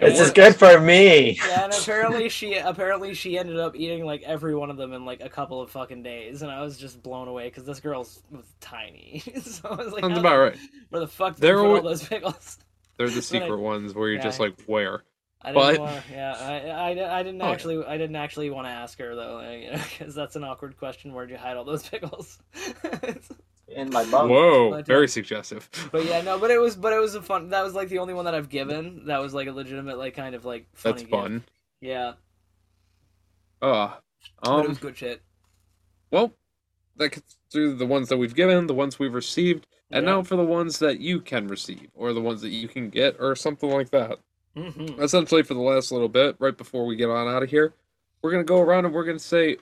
This 0.00 0.18
is 0.18 0.30
good 0.32 0.56
for 0.56 0.80
me. 0.80 1.32
yeah, 1.46 1.64
and 1.64 1.72
apparently 1.80 2.28
she 2.28 2.54
apparently 2.56 3.14
she 3.14 3.38
ended 3.38 3.58
up 3.58 3.76
eating 3.76 4.04
like 4.04 4.22
every 4.22 4.54
one 4.54 4.68
of 4.70 4.76
them 4.78 4.92
in 4.94 5.04
like 5.04 5.20
a 5.20 5.28
couple 5.28 5.60
of 5.60 5.70
fucking 5.70 6.02
days, 6.02 6.42
and 6.42 6.50
I 6.50 6.60
was 6.62 6.76
just 6.78 7.00
blown 7.02 7.28
away 7.28 7.44
because 7.48 7.64
this 7.66 7.78
girl's 7.78 8.22
was 8.32 8.46
tiny. 8.60 9.22
so 9.42 9.68
I 9.68 9.74
was 9.76 9.92
like, 9.92 10.00
Sounds 10.00 10.18
about 10.18 10.30
the- 10.32 10.38
right. 10.38 10.58
where 10.88 11.00
the 11.00 11.06
fuck 11.06 11.34
did 11.34 11.42
There 11.42 11.58
you 11.58 11.66
all 11.76 11.82
those 11.82 12.02
pickles? 12.02 12.58
They're 12.96 13.06
the 13.08 13.14
But 13.14 13.18
I- 13.18 13.20
secret 13.20 13.58
ones 13.60 13.94
where 13.94 14.08
you're 14.08 14.16
yeah. 14.16 14.24
just 14.24 14.40
like, 14.40 14.60
where? 14.66 15.04
I 15.42 15.52
But- 15.52 15.70
didn't 15.72 15.82
want, 15.82 16.02
yeah, 16.10 16.36
I, 16.40 16.68
I, 17.00 17.18
I 17.20 17.22
didn't 17.22 17.40
Oh, 17.42 17.46
yeah. 17.46 17.52
actually, 17.52 17.84
I 17.84 17.96
didn't 17.98 18.16
actually 18.16 18.50
want 18.50 18.66
to 18.66 18.70
ask 18.72 18.98
her 18.98 19.14
though, 19.14 19.70
because 19.90 20.14
that's 20.14 20.36
an 20.36 20.42
awkward 20.42 20.78
question. 20.78 21.12
Where'd 21.12 21.30
you 21.30 21.36
hide 21.36 21.56
all 21.56 21.64
those 21.64 21.86
pickles? 21.88 22.38
In 23.74 23.90
my 23.90 24.04
bum. 24.04 24.28
Whoa, 24.28 24.72
uh, 24.74 24.82
very 24.82 25.06
suggestive. 25.08 25.68
but 25.92 26.04
yeah, 26.04 26.20
no, 26.22 26.38
but 26.38 26.50
it 26.50 26.58
was, 26.60 26.74
but 26.76 26.92
it 26.92 26.98
was 27.00 27.14
a 27.14 27.22
fun. 27.22 27.50
That 27.50 27.62
was 27.62 27.74
like 27.74 27.88
the 27.88 27.98
only 27.98 28.14
one 28.14 28.24
that 28.24 28.34
I've 28.34 28.48
given. 28.48 29.06
That 29.06 29.18
was 29.18 29.32
like 29.34 29.46
a 29.48 29.52
legitimate, 29.52 29.96
like 29.98 30.14
kind 30.14 30.34
of 30.34 30.44
like 30.44 30.66
funny. 30.74 30.92
That's 30.94 31.02
gift. 31.02 31.10
fun. 31.12 31.44
Yeah, 31.80 32.12
Uh, 33.62 33.92
but 34.42 34.64
it 34.64 34.68
was 34.68 34.76
um, 34.78 34.82
good 34.82 34.96
shit. 34.96 35.22
well, 36.10 36.32
that 36.96 37.10
gets 37.10 37.36
through 37.50 37.74
the 37.76 37.86
ones 37.86 38.08
that 38.08 38.16
we've 38.18 38.34
given, 38.34 38.66
the 38.66 38.74
ones 38.74 38.98
we've 38.98 39.14
received, 39.14 39.66
and 39.90 40.04
Yeah. 40.04 40.12
now 40.16 40.22
for 40.22 40.36
the 40.36 40.44
ones 40.44 40.78
that 40.80 41.00
you 41.00 41.20
can 41.20 41.48
receive, 41.48 41.88
or 41.94 42.12
the 42.12 42.20
ones 42.20 42.42
that 42.42 42.50
you 42.50 42.68
can 42.68 42.90
get, 42.90 43.16
or 43.18 43.34
something 43.36 43.70
like 43.70 43.90
that. 43.90 44.18
hmm 44.56 45.00
essentially 45.00 45.42
for 45.44 45.54
the 45.54 45.60
last 45.60 45.92
little 45.92 46.08
bit, 46.08 46.34
right 46.40 46.56
before 46.56 46.84
we 46.84 46.96
get 46.96 47.08
on 47.08 47.28
out 47.28 47.42
of 47.44 47.48
here, 47.50 47.72
we're 48.20 48.32
gonna 48.32 48.42
go 48.44 48.60
around 48.60 48.84
and 48.84 48.92
we're 48.92 49.04
gonna 49.04 49.18
say 49.18 49.56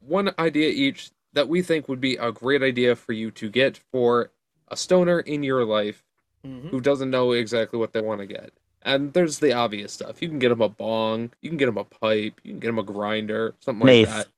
one 0.00 0.32
idea 0.38 0.68
each 0.70 1.10
that 1.32 1.48
we 1.48 1.62
think 1.62 1.88
would 1.88 2.00
be 2.00 2.16
a 2.16 2.32
great 2.32 2.62
idea 2.62 2.96
for 2.96 3.12
you 3.12 3.30
to 3.32 3.48
get 3.48 3.78
for 3.92 4.30
a 4.68 4.76
stoner 4.76 5.20
in 5.20 5.42
your 5.42 5.64
life 5.64 6.04
hmm 6.44 6.68
who 6.68 6.80
doesn't 6.80 7.10
know 7.10 7.32
exactly 7.32 7.78
what 7.78 7.92
they 7.92 8.00
want 8.00 8.20
to 8.20 8.26
get. 8.26 8.52
And 8.82 9.12
there's 9.12 9.40
the 9.40 9.52
obvious 9.52 9.92
stuff. 9.92 10.22
You 10.22 10.28
can 10.28 10.38
get 10.38 10.48
them 10.48 10.62
a 10.62 10.68
bong, 10.70 11.32
you 11.42 11.50
can 11.50 11.58
get 11.58 11.66
them 11.66 11.76
a 11.76 11.84
pipe, 11.84 12.40
you 12.42 12.52
can 12.52 12.60
get 12.60 12.68
them 12.68 12.78
a 12.78 12.82
grinder, 12.82 13.54
something 13.60 13.86
like 13.86 13.92
Eighth. 13.94 14.08
that. 14.08 14.28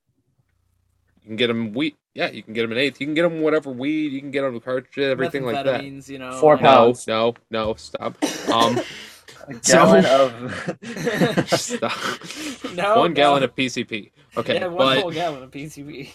You 1.23 1.29
can 1.29 1.37
get 1.37 1.47
them 1.47 1.73
weed. 1.75 1.95
Yeah, 2.15 2.31
you 2.31 2.43
can 2.43 2.53
get 2.53 2.63
them 2.63 2.73
an 2.73 2.79
eighth. 2.79 3.01
You 3.01 3.07
can 3.07 3.15
get 3.15 3.23
them 3.23 3.41
whatever 3.41 3.71
weed. 3.71 4.13
You 4.13 4.21
can 4.21 4.33
get 4.33 4.43
them 4.43 4.59
cartridges, 4.61 5.11
everything 5.13 5.45
like 5.47 5.65
that. 5.65 5.81
Methamphetamines, 5.81 6.09
You 6.09 6.19
know, 6.19 6.33
Four 6.41 6.55
like- 6.57 6.63
No, 6.65 6.69
pounds. 6.69 7.07
no, 7.07 7.35
no, 7.51 7.75
stop. 7.75 8.17
Um, 8.53 8.81
A 9.49 9.55
gallon 9.55 10.05
of. 10.05 10.77
stop. 11.61 12.75
no, 12.75 12.99
one 12.99 13.15
gallon 13.15 13.43
of 13.45 13.55
PCP. 13.57 14.11
Okay, 14.37 14.55
yeah, 14.55 14.67
one 14.67 14.77
but 14.77 14.99
whole 15.01 15.11
gallon 15.13 15.43
of 15.45 15.51
PCP. 15.53 16.11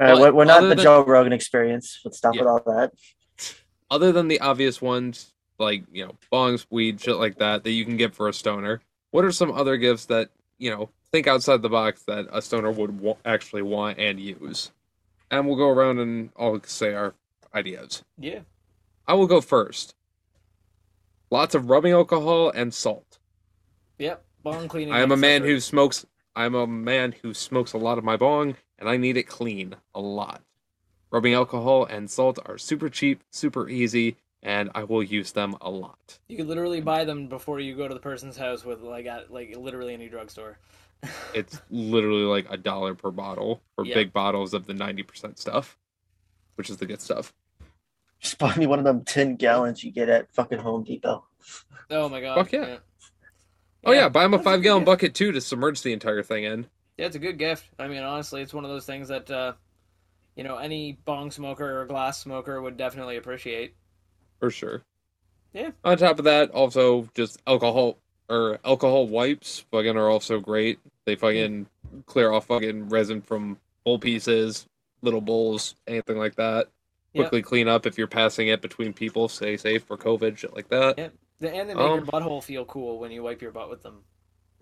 All 0.00 0.06
right, 0.06 0.12
But 0.14 0.20
we're, 0.20 0.32
we're 0.32 0.44
not 0.44 0.60
the 0.62 0.68
than- 0.68 0.78
Joe 0.78 1.04
Rogan 1.04 1.32
experience. 1.32 2.00
Let's 2.04 2.18
stop 2.18 2.34
Yeah. 2.34 2.42
with 2.42 2.48
all 2.48 2.62
that. 2.74 2.92
other 3.90 4.12
than 4.12 4.28
the 4.28 4.40
obvious 4.40 4.82
ones 4.82 5.32
like 5.58 5.84
you 5.92 6.04
know 6.04 6.16
bongs, 6.32 6.66
weed, 6.70 7.00
shit 7.00 7.16
like 7.16 7.38
that 7.38 7.64
that 7.64 7.70
you 7.70 7.84
can 7.84 7.96
get 7.96 8.14
for 8.14 8.28
a 8.28 8.32
stoner, 8.32 8.80
what 9.10 9.24
are 9.24 9.32
some 9.32 9.50
other 9.52 9.76
gifts 9.76 10.06
that 10.06 10.28
you 10.58 10.70
know 10.70 10.90
think 11.12 11.26
outside 11.26 11.62
the 11.62 11.68
box 11.68 12.02
that 12.04 12.26
a 12.32 12.42
stoner 12.42 12.70
would 12.70 13.00
wa- 13.00 13.16
actually 13.24 13.62
want 13.62 13.98
and 13.98 14.20
use? 14.20 14.70
And 15.30 15.46
we'll 15.46 15.56
go 15.56 15.70
around 15.70 15.98
and 15.98 16.30
all 16.36 16.60
say 16.64 16.94
our 16.94 17.14
ideas. 17.54 18.04
Yeah. 18.18 18.40
I 19.08 19.14
will 19.14 19.26
go 19.26 19.40
first. 19.40 19.94
Lots 21.30 21.54
of 21.54 21.70
rubbing 21.70 21.92
alcohol 21.92 22.50
and 22.50 22.72
salt. 22.72 23.18
Yep. 23.98 24.24
Bong 24.42 24.68
cleaning. 24.68 24.94
I 24.94 25.00
am 25.00 25.10
a 25.10 25.16
man 25.16 25.42
who 25.42 25.58
smokes. 25.60 26.06
I'm 26.36 26.54
a 26.54 26.66
man 26.66 27.14
who 27.22 27.32
smokes 27.34 27.72
a 27.72 27.78
lot 27.78 27.98
of 27.98 28.04
my 28.04 28.16
bong, 28.16 28.56
and 28.78 28.88
I 28.88 28.96
need 28.96 29.16
it 29.16 29.24
clean 29.24 29.76
a 29.94 30.00
lot. 30.00 30.42
Rubbing 31.10 31.34
alcohol 31.34 31.84
and 31.84 32.10
salt 32.10 32.38
are 32.46 32.58
super 32.58 32.88
cheap, 32.88 33.22
super 33.30 33.68
easy, 33.68 34.16
and 34.42 34.70
I 34.74 34.84
will 34.84 35.02
use 35.02 35.32
them 35.32 35.56
a 35.60 35.70
lot. 35.70 36.18
You 36.28 36.36
can 36.36 36.48
literally 36.48 36.80
buy 36.80 37.04
them 37.04 37.28
before 37.28 37.60
you 37.60 37.74
go 37.76 37.88
to 37.88 37.94
the 37.94 38.00
person's 38.00 38.36
house 38.36 38.64
with 38.64 38.80
like 38.82 39.06
at 39.06 39.32
like 39.32 39.54
literally 39.56 39.94
any 39.94 40.08
drugstore. 40.08 40.58
It's 41.34 41.60
literally 41.70 42.24
like 42.24 42.46
a 42.50 42.56
dollar 42.56 42.94
per 42.94 43.10
bottle 43.10 43.60
for 43.74 43.84
Yeah. 43.84 43.94
big 43.94 44.12
bottles 44.12 44.54
of 44.54 44.66
the 44.66 44.72
90% 44.72 45.38
stuff, 45.38 45.76
which 46.56 46.70
is 46.70 46.78
the 46.78 46.86
good 46.86 47.00
stuff. 47.02 47.32
Just 48.18 48.38
buy 48.38 48.56
me 48.56 48.66
one 48.66 48.78
of 48.78 48.84
them 48.86 49.04
10 49.04 49.36
gallons 49.36 49.84
you 49.84 49.92
get 49.92 50.08
at 50.08 50.32
fucking 50.34 50.58
Home 50.58 50.84
Depot. 50.84 51.24
oh 51.90 52.08
my 52.08 52.20
god. 52.20 52.36
Fuck 52.36 52.52
yeah. 52.52 52.76
Oh 53.84 53.92
yeah, 53.92 54.08
buy 54.08 54.22
them 54.22 54.34
a 54.34 54.38
five 54.42 54.62
gallon 54.62 54.84
bucket 54.84 55.14
too 55.14 55.30
to 55.32 55.40
submerge 55.40 55.82
the 55.82 55.92
entire 55.92 56.22
thing 56.22 56.44
in. 56.44 56.66
Yeah, 56.96 57.06
it's 57.06 57.16
a 57.16 57.20
good 57.20 57.38
gift. 57.38 57.68
I 57.78 57.88
mean, 57.88 58.02
honestly, 58.02 58.42
it's 58.42 58.54
one 58.54 58.64
of 58.64 58.70
those 58.70 58.86
things 58.86 59.08
that 59.08 59.30
uh, 59.30 59.52
you 60.34 60.44
know 60.44 60.56
any 60.56 60.98
bong 61.04 61.30
smoker 61.30 61.80
or 61.80 61.86
glass 61.86 62.18
smoker 62.18 62.60
would 62.60 62.76
definitely 62.76 63.16
appreciate. 63.16 63.74
For 64.40 64.50
sure. 64.50 64.82
Yeah. 65.52 65.70
On 65.84 65.96
top 65.96 66.18
of 66.18 66.24
that, 66.26 66.50
also 66.50 67.08
just 67.14 67.40
alcohol 67.46 67.98
or 68.28 68.58
alcohol 68.64 69.06
wipes 69.06 69.64
fucking 69.70 69.96
are 69.96 70.10
also 70.10 70.40
great. 70.40 70.78
They 71.04 71.16
fucking 71.16 71.66
clear 72.06 72.32
off 72.32 72.46
fucking 72.46 72.88
resin 72.88 73.22
from 73.22 73.58
bowl 73.84 73.98
pieces, 73.98 74.66
little 75.02 75.20
bowls, 75.20 75.74
anything 75.86 76.18
like 76.18 76.34
that. 76.36 76.68
Yep. 77.14 77.24
Quickly 77.24 77.42
clean 77.42 77.68
up 77.68 77.86
if 77.86 77.96
you're 77.96 78.06
passing 78.06 78.48
it 78.48 78.60
between 78.60 78.92
people. 78.92 79.28
Stay 79.28 79.56
safe 79.56 79.84
for 79.84 79.96
COVID, 79.96 80.36
shit 80.36 80.54
like 80.54 80.68
that. 80.68 80.98
Yeah. 80.98 81.08
And 81.40 81.70
they 81.70 81.74
make 81.74 81.76
Um, 81.76 81.98
your 81.98 82.06
butthole 82.06 82.42
feel 82.42 82.64
cool 82.66 82.98
when 82.98 83.10
you 83.10 83.22
wipe 83.22 83.40
your 83.40 83.52
butt 83.52 83.70
with 83.70 83.82
them. 83.82 84.02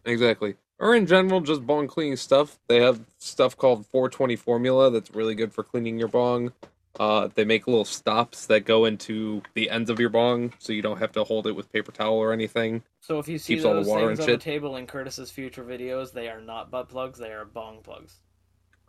Exactly. 0.05 0.55
Or 0.85 0.95
in 0.95 1.07
general, 1.07 1.41
just 1.41 1.67
bong 1.67 1.89
cleaning 1.89 2.17
stuff. 2.17 2.59
They 2.69 2.83
have 2.83 3.01
stuff 3.17 3.57
called 3.57 3.87
420 3.87 4.37
formula 4.37 4.91
that's 4.91 5.11
really 5.15 5.35
good 5.35 5.51
for 5.51 5.65
cleaning 5.65 5.99
your 5.99 6.09
bong. 6.09 6.53
Uh, 7.01 7.31
they 7.35 7.43
make 7.47 7.67
little 7.67 7.87
stops 7.87 8.45
that 8.47 8.67
go 8.67 8.85
into 8.85 9.41
the 9.55 9.71
ends 9.71 9.89
of 9.89 9.99
your 9.99 10.11
bong, 10.11 10.53
so 10.59 10.75
you 10.75 10.83
don't 10.83 10.99
have 10.99 11.11
to 11.13 11.25
hold 11.25 11.47
it 11.47 11.53
with 11.53 11.73
paper 11.73 11.91
towel 11.91 12.17
or 12.17 12.35
anything. 12.35 12.83
So 13.01 13.19
if 13.19 13.29
you 13.29 13.39
see 13.39 13.55
Keeps 13.55 13.65
all 13.65 13.73
the 13.73 13.81
those 13.81 13.89
water 13.89 14.09
things 14.09 14.21
on 14.21 14.27
the 14.27 14.37
table 14.37 14.77
in 14.77 14.87
Curtis's 14.87 15.31
future 15.31 15.65
videos, 15.65 16.13
they 16.13 16.29
are 16.29 16.41
not 16.43 16.71
butt 16.71 16.91
plugs; 16.91 17.19
they 17.19 17.33
are 17.33 17.47
bong 17.47 17.79
plugs. 17.83 18.21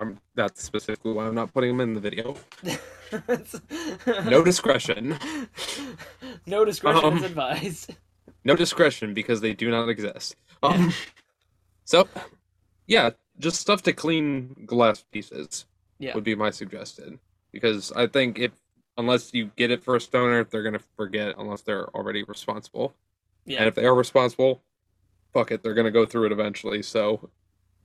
Um, 0.01 0.19
that's 0.35 0.61
specifically 0.61 1.13
why 1.13 1.25
I'm 1.25 1.33
not 1.33 1.53
putting 1.53 1.77
them 1.77 1.79
in 1.79 1.93
the 1.93 2.01
video. 2.01 2.35
No 4.25 4.43
discretion. 4.43 5.17
no 6.47 6.65
discretion 6.65 7.05
Um, 7.05 7.17
is 7.17 7.23
advised. 7.23 7.95
No 8.43 8.55
discretion 8.55 9.13
because 9.13 9.41
they 9.41 9.53
do 9.53 9.69
not 9.69 9.87
exist. 9.89 10.35
Um, 10.63 10.91
so, 11.85 12.07
yeah, 12.87 13.11
just 13.39 13.59
stuff 13.61 13.81
to 13.83 13.93
clean 13.93 14.63
glass 14.65 15.03
pieces 15.11 15.65
Yeah. 15.99 16.13
would 16.15 16.23
be 16.23 16.35
my 16.35 16.49
suggestion. 16.51 17.19
Because 17.51 17.91
I 17.93 18.07
think 18.07 18.37
if 18.39 18.51
unless 18.97 19.33
you 19.33 19.51
get 19.55 19.71
it 19.71 19.83
for 19.83 19.95
a 19.95 20.01
stoner, 20.01 20.43
they're 20.43 20.63
gonna 20.63 20.79
forget 20.97 21.35
unless 21.37 21.61
they're 21.61 21.87
already 21.95 22.23
responsible. 22.23 22.93
Yeah. 23.45 23.59
And 23.59 23.67
if 23.67 23.75
they 23.75 23.85
are 23.85 23.95
responsible, 23.95 24.61
fuck 25.33 25.51
it, 25.51 25.63
they're 25.63 25.73
gonna 25.73 25.91
go 25.91 26.05
through 26.05 26.27
it 26.27 26.31
eventually. 26.31 26.81
So, 26.81 27.29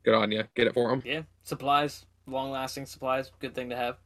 good 0.04 0.14
on 0.14 0.32
you. 0.32 0.44
Get 0.54 0.66
it 0.66 0.74
for 0.74 0.88
them. 0.90 1.02
Yeah. 1.04 1.22
Supplies, 1.42 2.06
long 2.26 2.50
lasting 2.50 2.86
supplies, 2.86 3.30
good 3.40 3.54
thing 3.54 3.70
to 3.70 3.76
have. 3.76 3.98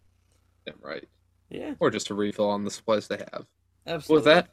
Damn 0.67 0.77
right. 0.81 1.09
Yeah. 1.51 1.75
Or 1.79 1.91
just 1.91 2.11
a 2.11 2.15
refill 2.15 2.49
on 2.49 2.65
the 2.65 2.71
supplies 2.71 3.07
they 3.09 3.19
have. 3.19 3.47
Absolutely. 3.87 4.15
With 4.15 4.25
that, 4.25 4.49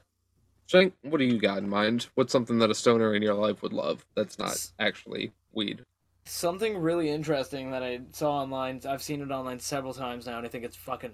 Shank, 0.71 0.93
what 1.01 1.17
do 1.17 1.25
you 1.25 1.37
got 1.37 1.57
in 1.57 1.67
mind? 1.67 2.07
What's 2.15 2.31
something 2.31 2.59
that 2.59 2.69
a 2.69 2.73
stoner 2.75 3.13
in 3.13 3.21
your 3.21 3.33
life 3.33 3.61
would 3.61 3.73
love 3.73 4.05
that's 4.15 4.39
not 4.39 4.69
actually 4.79 5.33
weed? 5.51 5.81
Something 6.23 6.77
really 6.77 7.09
interesting 7.09 7.71
that 7.71 7.83
I 7.83 7.99
saw 8.13 8.37
online. 8.37 8.79
I've 8.87 9.03
seen 9.03 9.19
it 9.21 9.31
online 9.31 9.59
several 9.59 9.93
times 9.93 10.27
now, 10.27 10.37
and 10.37 10.45
I 10.45 10.49
think 10.49 10.63
it's 10.63 10.77
fucking 10.77 11.11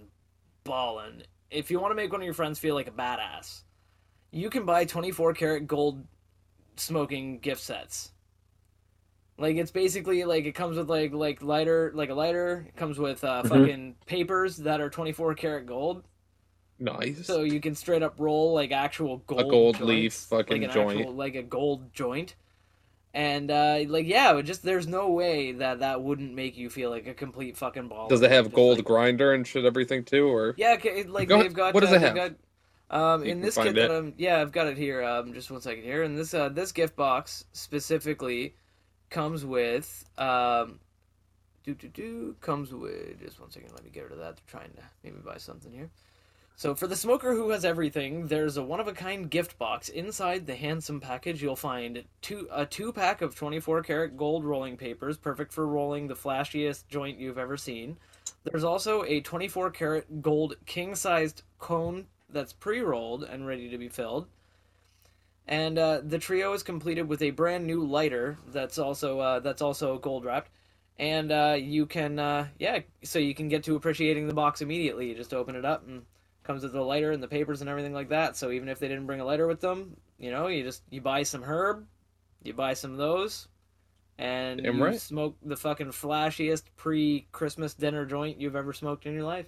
ballin'. 0.64 1.24
If 1.50 1.72
you 1.72 1.80
want 1.80 1.90
to 1.90 1.96
make 1.96 2.12
one 2.12 2.22
of 2.22 2.26
your 2.26 2.36
friends 2.36 2.60
feel 2.60 2.76
like 2.76 2.88
a 2.88 2.92
badass, 2.92 3.64
you 4.30 4.52
can 4.52 4.64
buy 4.64 4.86
24 4.86 5.34
karat 5.34 5.66
gold 5.66 6.06
smoking 6.76 7.40
gift 7.40 7.62
sets. 7.62 8.12
Like 9.40 9.58
it's 9.58 9.72
basically 9.72 10.24
like 10.24 10.46
it 10.46 10.54
comes 10.54 10.78
with 10.78 10.88
like 10.88 11.14
like 11.14 11.42
lighter 11.42 11.92
like 11.96 12.12
a 12.12 12.14
lighter. 12.14 12.66
It 12.68 12.76
comes 12.76 13.00
with 13.00 13.24
uh, 13.24 13.42
Mhm. 13.42 13.50
fucking 13.50 13.96
papers 14.06 14.58
that 14.58 14.82
are 14.82 14.90
24 14.92 15.34
karat 15.34 15.66
gold, 15.66 16.04
Nice. 16.80 17.26
so 17.26 17.41
you 17.41 17.60
can 17.60 17.74
straight 17.76 18.04
up 18.04 18.16
roll 18.20 18.54
like 18.54 18.72
actual 18.72 19.18
gold. 19.26 19.41
A 19.41 19.44
gold 19.45 19.76
joints, 19.78 19.88
leaf 19.88 20.14
fucking 20.14 20.62
like 20.64 20.72
joint. 20.72 20.99
actual, 20.99 21.14
like 21.14 21.36
a 21.36 21.44
gold 21.44 21.94
joint. 21.94 22.36
And 23.14 23.49
uh, 23.49 23.80
like 23.88 24.06
yeah, 24.06 24.40
just 24.41 24.62
there's 24.62 24.86
no 24.86 25.10
way 25.10 25.54
that 25.54 25.80
that 25.80 26.04
wouldn't 26.04 26.36
make 26.36 26.56
you 26.56 26.70
feel 26.70 26.91
like 26.91 27.08
a 27.08 27.14
complete 27.16 27.58
fucking 27.58 27.88
ball. 27.88 28.08
Does 28.10 28.22
it 28.22 28.30
have 28.30 28.45
Just, 28.45 28.56
gold 28.56 28.78
like- 28.78 28.86
grinder 28.86 29.34
and 29.34 29.48
shit, 29.48 29.66
everything 29.66 30.04
too, 30.04 30.28
or 30.28 30.54
Yeah, 30.58 30.78
like 31.08 31.28
Go- 31.28 31.41
they've 31.41 31.54
got. 31.54 31.74
what 31.74 31.80
does 31.82 31.91
uh, 31.91 31.95
it 31.95 31.99
they've? 31.99 32.14
Got, 32.16 32.34
um, 32.91 33.26
You 33.26 33.32
in 33.32 33.41
this 33.41 33.56
kit 33.56 33.74
that. 33.76 33.90
I'm, 33.90 34.14
yeah, 34.18 34.40
I've 34.40 34.52
got 34.52 34.68
it 34.68 34.78
here. 34.78 35.04
Um, 35.04 35.34
just 35.34 35.49
one 35.49 35.62
second 35.62 35.84
here, 35.84 36.04
and 36.04 36.16
this 36.18 36.34
uh, 36.34 36.49
this 36.49 36.72
gift 36.72 36.95
box 36.95 37.45
specifically 37.54 38.54
comes 39.10 39.44
with 39.44 40.06
um, 40.20 40.80
do 41.64 41.74
do 41.74 41.88
do 41.88 42.36
comes 42.40 42.72
with 42.72 43.20
just 43.20 43.40
one 43.40 43.49
second. 43.49 43.72
Let 43.74 43.84
me 43.84 43.90
get 43.90 44.04
rid 44.04 44.12
of 44.12 44.20
that. 44.20 44.36
They're 44.36 44.60
trying 44.60 44.72
to 44.74 44.84
maybe 45.04 45.18
buy 45.26 45.38
something 45.38 45.72
here. 45.72 45.90
So 46.58 46.74
for 46.74 46.88
the 46.88 46.96
smoker 46.96 47.36
who 47.36 47.52
has 47.52 47.64
everything, 47.64 48.26
there's 48.26 48.58
a 48.58 48.64
one 48.64 48.80
of 48.80 48.88
a 48.88 48.92
kind 48.92 49.30
gift 49.30 49.60
box. 49.60 49.90
Inside 49.90 50.48
the 50.48 50.56
handsome 50.56 51.00
package, 51.00 51.40
you'll 51.40 51.56
find 51.56 52.04
two 52.24 52.48
a 52.52 52.66
two 52.66 52.92
pack 52.92 53.22
of 53.22 53.36
24 53.36 53.84
karat 53.84 54.18
gold 54.18 54.44
rolling 54.44 54.76
papers, 54.76 55.18
perfect 55.18 55.54
for 55.54 55.68
rolling 55.68 56.08
the 56.08 56.16
flashiest 56.16 56.88
joint 56.88 57.20
you've 57.20 57.38
ever 57.38 57.58
seen. 57.58 57.98
There's 58.44 58.64
also 58.64 59.04
a 59.04 59.22
24 59.22 59.70
karat 59.70 60.24
gold 60.24 60.56
king 60.66 60.96
sized 60.96 61.44
cone 61.60 62.08
that's 62.28 62.54
pre 62.54 62.80
rolled 62.80 63.24
and 63.24 63.46
ready 63.46 63.70
to 63.70 63.78
be 63.78 63.88
filled. 63.88 64.26
And 65.48 65.78
uh, 65.78 66.02
the 66.04 66.18
trio 66.18 66.54
is 66.54 66.64
completed 66.64 67.08
with 67.08 67.22
a 67.22 67.30
brand 67.30 67.68
new 67.68 67.86
lighter 67.86 68.40
that's 68.48 68.80
also 68.80 69.20
uh, 69.20 69.40
that's 69.42 69.62
also 69.62 70.00
gold 70.00 70.26
wrapped. 70.26 70.50
And 70.98 71.32
uh, 71.32 71.56
you 71.60 71.86
can 71.86 72.18
uh, 72.18 72.48
yeah, 72.58 72.80
so 73.04 73.20
you 73.20 73.36
can 73.36 73.48
get 73.48 73.64
to 73.66 73.76
appreciating 73.76 74.26
the 74.26 74.34
box 74.34 74.64
immediately. 74.64 75.10
You 75.10 75.14
just 75.14 75.36
open 75.36 75.56
it 75.56 75.64
up 75.64 75.88
and 75.88 76.02
comes 76.48 76.64
with 76.64 76.72
the 76.74 76.82
lighter 76.82 77.11
and 77.11 77.22
the 77.22 77.28
papers 77.28 77.61
and 77.61 77.69
everything 77.69 77.94
like 77.94 78.10
that. 78.10 78.36
So 78.38 78.49
even 78.52 78.69
if 78.69 78.80
they 78.80 78.88
didn't 78.88 79.06
bring 79.06 79.19
a 79.22 79.26
lighter 79.26 79.45
with 79.48 79.61
them, 79.61 79.98
you 80.18 80.32
know, 80.32 80.48
you 80.48 80.64
just 80.64 80.82
you 80.90 81.02
buy 81.02 81.24
some 81.24 81.44
herb, 81.44 81.86
you 82.44 82.53
buy 82.53 82.74
some 82.74 82.91
of 82.94 82.98
those, 82.98 83.48
and 84.18 84.64
Damn 84.64 84.78
you 84.78 84.84
right. 84.86 84.99
smoke 85.02 85.36
the 85.44 85.57
fucking 85.57 85.88
flashiest 85.90 86.64
pre-Christmas 86.78 87.74
dinner 87.76 88.06
joint 88.06 88.40
you've 88.41 88.56
ever 88.56 88.74
smoked 88.74 89.06
in 89.06 89.14
your 89.14 89.24
life. 89.24 89.45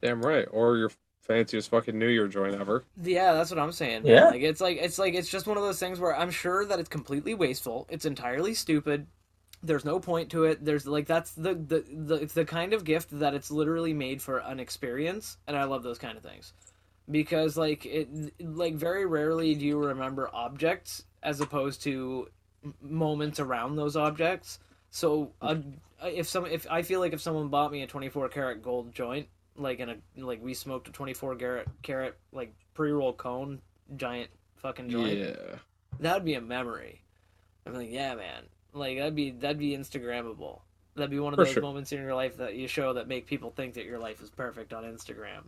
damn 0.00 0.22
right, 0.22 0.46
or 0.52 0.76
your 0.76 0.90
fanciest 1.22 1.68
fucking 1.70 1.98
New 1.98 2.08
Year 2.08 2.28
joint 2.28 2.54
ever? 2.54 2.84
Yeah, 3.02 3.32
that's 3.34 3.50
what 3.50 3.58
I'm 3.58 3.72
saying. 3.72 4.04
man. 4.04 4.12
Yeah. 4.12 4.24
Like 4.28 4.42
it's 4.42 4.60
like 4.60 4.78
it's 4.78 4.98
like 4.98 5.14
it's 5.14 5.28
just 5.30 5.46
one 5.46 5.56
of 5.56 5.62
those 5.62 5.78
things 5.80 5.98
where 6.00 6.16
I'm 6.16 6.30
sure 6.30 6.64
that 6.66 6.78
it's 6.78 6.88
completely 6.88 7.34
wasteful. 7.34 7.86
It's 7.90 8.04
entirely 8.04 8.54
stupid. 8.54 9.06
There's 9.62 9.84
no 9.84 9.98
point 9.98 10.30
to 10.30 10.44
it. 10.44 10.64
There's 10.64 10.86
like 10.86 11.06
that's 11.06 11.32
the 11.32 11.54
the 11.54 11.84
the 11.92 12.14
it's 12.16 12.34
the 12.34 12.44
kind 12.44 12.72
of 12.72 12.84
gift 12.84 13.08
that 13.18 13.34
it's 13.34 13.50
literally 13.50 13.92
made 13.92 14.22
for 14.22 14.38
an 14.38 14.60
experience, 14.60 15.36
and 15.46 15.56
I 15.56 15.64
love 15.64 15.82
those 15.82 15.98
kind 15.98 16.16
of 16.16 16.22
things. 16.22 16.52
Because 17.10 17.56
like 17.56 17.84
it 17.86 18.08
like 18.40 18.74
very 18.74 19.06
rarely 19.06 19.54
do 19.54 19.64
you 19.66 19.78
remember 19.78 20.30
objects 20.32 21.04
as 21.22 21.40
opposed 21.40 21.82
to 21.82 22.28
moments 22.80 23.40
around 23.40 23.76
those 23.76 23.96
objects. 23.96 24.58
So 24.90 25.32
uh, 25.42 25.56
if 26.04 26.28
some 26.28 26.46
if 26.46 26.66
I 26.70 26.82
feel 26.82 27.00
like 27.00 27.12
if 27.12 27.20
someone 27.20 27.48
bought 27.48 27.72
me 27.72 27.82
a 27.82 27.86
24 27.86 28.28
karat 28.28 28.62
gold 28.62 28.92
joint 28.92 29.26
like 29.56 29.80
in 29.80 29.88
a 29.90 29.96
like 30.16 30.42
we 30.42 30.54
smoked 30.54 30.88
a 30.88 30.92
24 30.92 31.34
karat 31.36 31.66
carat 31.82 32.16
like 32.32 32.54
pre-roll 32.74 33.12
cone 33.12 33.60
giant 33.96 34.30
fucking 34.56 34.88
joint 34.88 35.18
Yeah. 35.18 35.56
that 36.00 36.14
would 36.14 36.24
be 36.24 36.34
a 36.34 36.40
memory 36.40 37.02
i'm 37.66 37.74
like 37.74 37.90
yeah 37.90 38.14
man 38.14 38.44
like 38.72 38.98
that'd 38.98 39.14
be 39.14 39.30
that'd 39.30 39.58
be 39.58 39.76
instagrammable 39.76 40.60
that'd 40.94 41.10
be 41.10 41.18
one 41.18 41.32
of 41.32 41.38
For 41.38 41.44
those 41.44 41.54
sure. 41.54 41.62
moments 41.62 41.92
in 41.92 42.00
your 42.00 42.14
life 42.14 42.36
that 42.38 42.54
you 42.54 42.66
show 42.68 42.92
that 42.94 43.08
make 43.08 43.26
people 43.26 43.50
think 43.50 43.74
that 43.74 43.84
your 43.84 43.98
life 43.98 44.22
is 44.22 44.30
perfect 44.30 44.72
on 44.72 44.84
instagram 44.84 45.44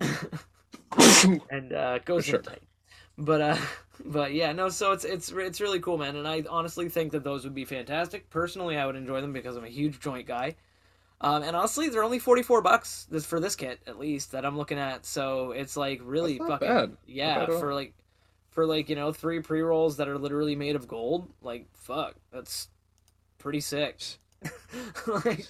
and 1.50 1.72
uh 1.72 1.98
goes 2.00 2.24
For 2.26 2.42
sure. 2.42 2.42
but 3.18 3.40
uh 3.40 3.56
but 4.04 4.32
yeah 4.32 4.52
no 4.52 4.68
so 4.68 4.92
it's 4.92 5.04
it's 5.04 5.30
it's 5.30 5.60
really 5.60 5.80
cool 5.80 5.98
man 5.98 6.16
and 6.16 6.26
i 6.26 6.44
honestly 6.48 6.88
think 6.88 7.12
that 7.12 7.24
those 7.24 7.44
would 7.44 7.54
be 7.54 7.64
fantastic 7.64 8.28
personally 8.30 8.76
i 8.76 8.86
would 8.86 8.96
enjoy 8.96 9.20
them 9.20 9.32
because 9.32 9.56
i'm 9.56 9.64
a 9.64 9.68
huge 9.68 10.00
joint 10.00 10.26
guy 10.26 10.54
um, 11.24 11.44
and 11.44 11.54
honestly, 11.54 11.88
they're 11.88 12.02
only 12.02 12.18
forty 12.18 12.42
four 12.42 12.62
bucks 12.62 13.06
this 13.08 13.24
for 13.24 13.38
this 13.38 13.54
kit 13.54 13.78
at 13.86 13.96
least 13.96 14.32
that 14.32 14.44
I'm 14.44 14.56
looking 14.58 14.76
at. 14.80 15.06
So 15.06 15.52
it's 15.52 15.76
like 15.76 16.00
really 16.02 16.38
fucking 16.38 16.66
bad. 16.66 16.96
yeah 17.06 17.46
bad 17.46 17.60
for 17.60 17.72
like 17.72 17.94
for 18.52 18.66
like 18.66 18.88
you 18.88 18.94
know 18.94 19.12
three 19.12 19.40
pre 19.40 19.60
rolls 19.62 19.96
that 19.96 20.08
are 20.08 20.18
literally 20.18 20.54
made 20.54 20.76
of 20.76 20.86
gold. 20.86 21.28
Like 21.42 21.66
fuck, 21.74 22.14
that's 22.32 22.68
pretty 23.38 23.60
sick. 23.60 24.00
like 25.24 25.46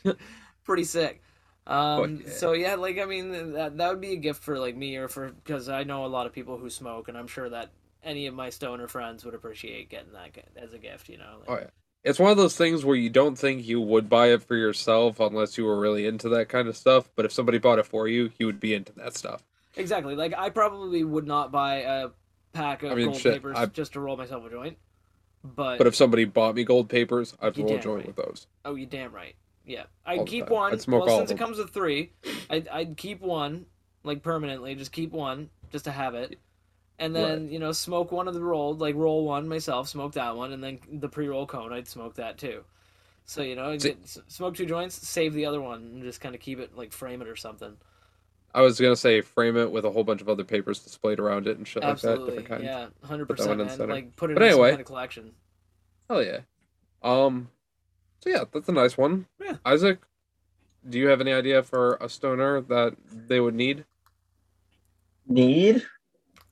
pretty 0.65 0.85
sick. 0.85 1.23
Um, 1.67 2.23
yeah. 2.25 2.33
so 2.33 2.53
yeah, 2.53 2.77
like 2.77 2.99
I 2.99 3.05
mean 3.05 3.53
that 3.53 3.77
that 3.77 3.91
would 3.91 4.01
be 4.01 4.13
a 4.13 4.17
gift 4.17 4.43
for 4.43 4.59
like 4.59 4.77
me 4.77 4.97
or 4.97 5.09
for 5.09 5.31
because 5.31 5.69
I 5.69 5.85
know 5.85 6.07
a 6.07 6.09
lot 6.09 6.27
of 6.27 6.33
people 6.33 6.57
who 6.57 6.71
smoke, 6.71 7.09
and 7.09 7.19
I'm 7.19 7.27
sure 7.29 7.49
that 7.51 7.71
any 8.03 8.27
of 8.27 8.35
my 8.35 8.51
stoner 8.51 8.89
friends 8.89 9.25
would 9.25 9.35
appreciate 9.35 9.89
getting 9.89 10.13
that 10.13 10.31
as 10.57 10.73
a 10.73 10.79
gift. 10.79 11.09
You 11.09 11.19
know. 11.19 11.41
Like, 11.41 11.49
Oh 11.49 11.57
yeah. 11.57 11.71
It's 12.05 12.19
one 12.19 12.33
of 12.33 12.37
those 12.37 12.57
things 12.57 12.85
where 12.85 12.97
you 12.97 13.11
don't 13.11 13.39
think 13.39 13.65
you 13.65 13.81
would 13.81 14.09
buy 14.09 14.33
it 14.33 14.43
for 14.43 14.57
yourself 14.57 15.21
unless 15.21 15.57
you 15.57 15.65
were 15.65 15.79
really 15.79 16.05
into 16.05 16.29
that 16.31 16.49
kind 16.49 16.67
of 16.67 16.77
stuff. 16.77 17.09
But 17.15 17.25
if 17.27 17.33
somebody 17.33 17.59
bought 17.59 17.79
it 17.79 17.87
for 17.87 18.09
you, 18.09 18.33
you 18.41 18.47
would 18.47 18.59
be 18.59 18.75
into 18.75 18.93
that 18.95 19.17
stuff. 19.17 19.45
Exactly. 19.77 20.17
Like 20.17 20.35
I 20.37 20.51
probably 20.51 21.05
would 21.05 21.29
not 21.29 21.53
buy 21.53 21.77
a 21.77 22.09
pack 22.53 22.83
of 22.83 22.93
I 22.93 22.95
mean, 22.95 23.07
gold 23.07 23.19
shit, 23.19 23.35
papers 23.35 23.57
I- 23.57 23.67
just 23.67 23.95
to 23.95 24.01
roll 24.01 24.17
myself 24.17 24.45
a 24.45 24.51
joint. 24.51 24.79
But, 25.45 25.79
But 25.79 25.89
if 25.89 25.97
somebody 25.97 26.25
bought 26.25 26.55
me 26.55 26.63
gold 26.63 26.89
papers, 26.89 27.37
I'd 27.41 27.59
roll 27.59 27.73
a 27.75 27.79
joint 27.81 27.97
right. 27.97 28.07
with 28.07 28.17
those. 28.17 28.47
oh, 28.65 28.77
you 28.77 28.87
damn 28.87 29.13
right. 29.13 29.35
Yeah, 29.67 29.85
I'd 30.07 30.27
keep 30.27 30.51
one. 30.51 30.73
I'd 30.73 30.87
well, 30.87 31.19
since 31.19 31.31
it 31.31 31.39
comes 31.39 31.59
with 31.59 31.71
three, 31.71 32.13
I'd 32.51 32.69
I'd 32.69 32.97
keep 32.97 33.21
one 33.21 33.67
like 34.03 34.23
permanently. 34.23 34.75
Just 34.75 34.93
keep 34.93 35.13
one 35.13 35.51
just 35.71 35.85
to 35.85 35.91
have 35.93 36.15
it, 36.15 36.39
and 36.99 37.15
then 37.15 37.49
you 37.49 37.59
know 37.59 37.73
smoke 37.73 38.11
one 38.11 38.27
of 38.29 38.35
the 38.35 38.41
rolled, 38.41 38.81
like 38.81 38.95
roll 38.97 39.25
one 39.25 39.49
myself, 39.49 39.89
smoke 39.89 40.13
that 40.15 40.37
one, 40.37 40.53
and 40.53 40.63
then 40.63 40.79
the 40.91 41.09
pre-roll 41.09 41.47
cone, 41.47 41.73
I'd 41.73 41.87
smoke 41.89 42.17
that 42.17 42.39
too. 42.39 42.65
So 43.25 43.43
you 43.43 43.55
know, 43.55 43.77
get, 43.77 43.99
smoke 44.27 44.57
two 44.57 44.67
joints, 44.67 45.07
save 45.07 45.33
the 45.33 45.47
other 45.47 45.61
one, 45.61 45.81
and 45.81 46.03
just 46.03 46.21
kind 46.21 46.35
of 46.35 46.41
keep 46.41 46.59
it 46.59 46.77
like 46.77 46.93
frame 46.93 47.23
it 47.23 47.29
or 47.29 47.37
something. 47.37 47.77
I 48.55 48.61
was 48.61 48.79
gonna 48.81 48.97
say 48.97 49.21
frame 49.23 49.57
it 49.57 49.71
with 49.73 49.85
a 49.85 49.91
whole 49.91 50.05
bunch 50.05 50.21
of 50.21 50.29
other 50.29 50.45
papers 50.45 50.81
displayed 50.81 51.19
around 51.19 51.47
it 51.47 51.57
and 51.57 51.67
shit 51.67 51.83
like 51.83 52.01
that, 52.01 52.11
Absolutely, 52.11 52.27
different 52.43 52.49
kinds. 52.49 52.65
yeah, 52.65 52.87
hundred 53.07 53.27
Put 53.29 53.39
that 53.39 53.49
one 53.49 53.59
percent, 53.59 53.71
in 53.73 53.77
center. 53.79 53.93
Like 53.95 54.17
put 54.17 54.31
it 54.31 54.35
But 54.35 54.43
in 54.43 54.49
anyway. 54.51 54.69
some 54.69 54.73
kind 54.73 54.81
of 54.81 54.87
collection. 54.87 55.33
Hell 56.11 56.23
yeah. 56.23 56.41
Um. 57.03 57.49
So 58.21 58.31
yeah, 58.31 58.45
that's 58.53 58.69
a 58.69 58.73
nice 58.73 58.97
one. 58.99 59.27
Yeah. 59.41 59.57
Isaac, 59.65 60.01
do 60.89 60.99
you 60.99 61.09
have 61.09 61.21
any 61.21 61.33
idea 61.33 61.63
for 61.63 61.95
a 62.01 62.09
stoner 62.09 62.61
that 62.63 62.95
they 63.11 63.41
would 63.41 63.55
need 63.55 63.85
Need? 65.27 65.83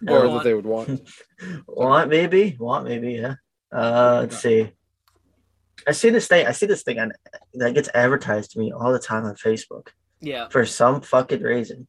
or 0.08 0.26
want. 0.28 0.32
that 0.38 0.44
they 0.48 0.54
would 0.54 0.64
want? 0.66 1.08
Want 1.68 2.08
maybe? 2.10 2.56
Want 2.58 2.84
maybe? 2.86 3.12
Yeah. 3.14 3.34
Uh, 3.70 4.20
let's 4.22 4.38
see. 4.38 4.70
I 5.86 5.92
see 5.92 6.10
this 6.10 6.26
thing. 6.28 6.46
I 6.46 6.52
see 6.52 6.66
this 6.66 6.82
thing 6.82 6.98
on 6.98 7.12
that 7.54 7.74
gets 7.74 7.88
advertised 7.94 8.52
to 8.52 8.58
me 8.58 8.72
all 8.72 8.92
the 8.92 8.98
time 8.98 9.24
on 9.24 9.34
Facebook 9.36 9.88
Yeah, 10.20 10.48
for 10.48 10.66
some 10.66 11.00
fucking 11.00 11.42
reason, 11.42 11.86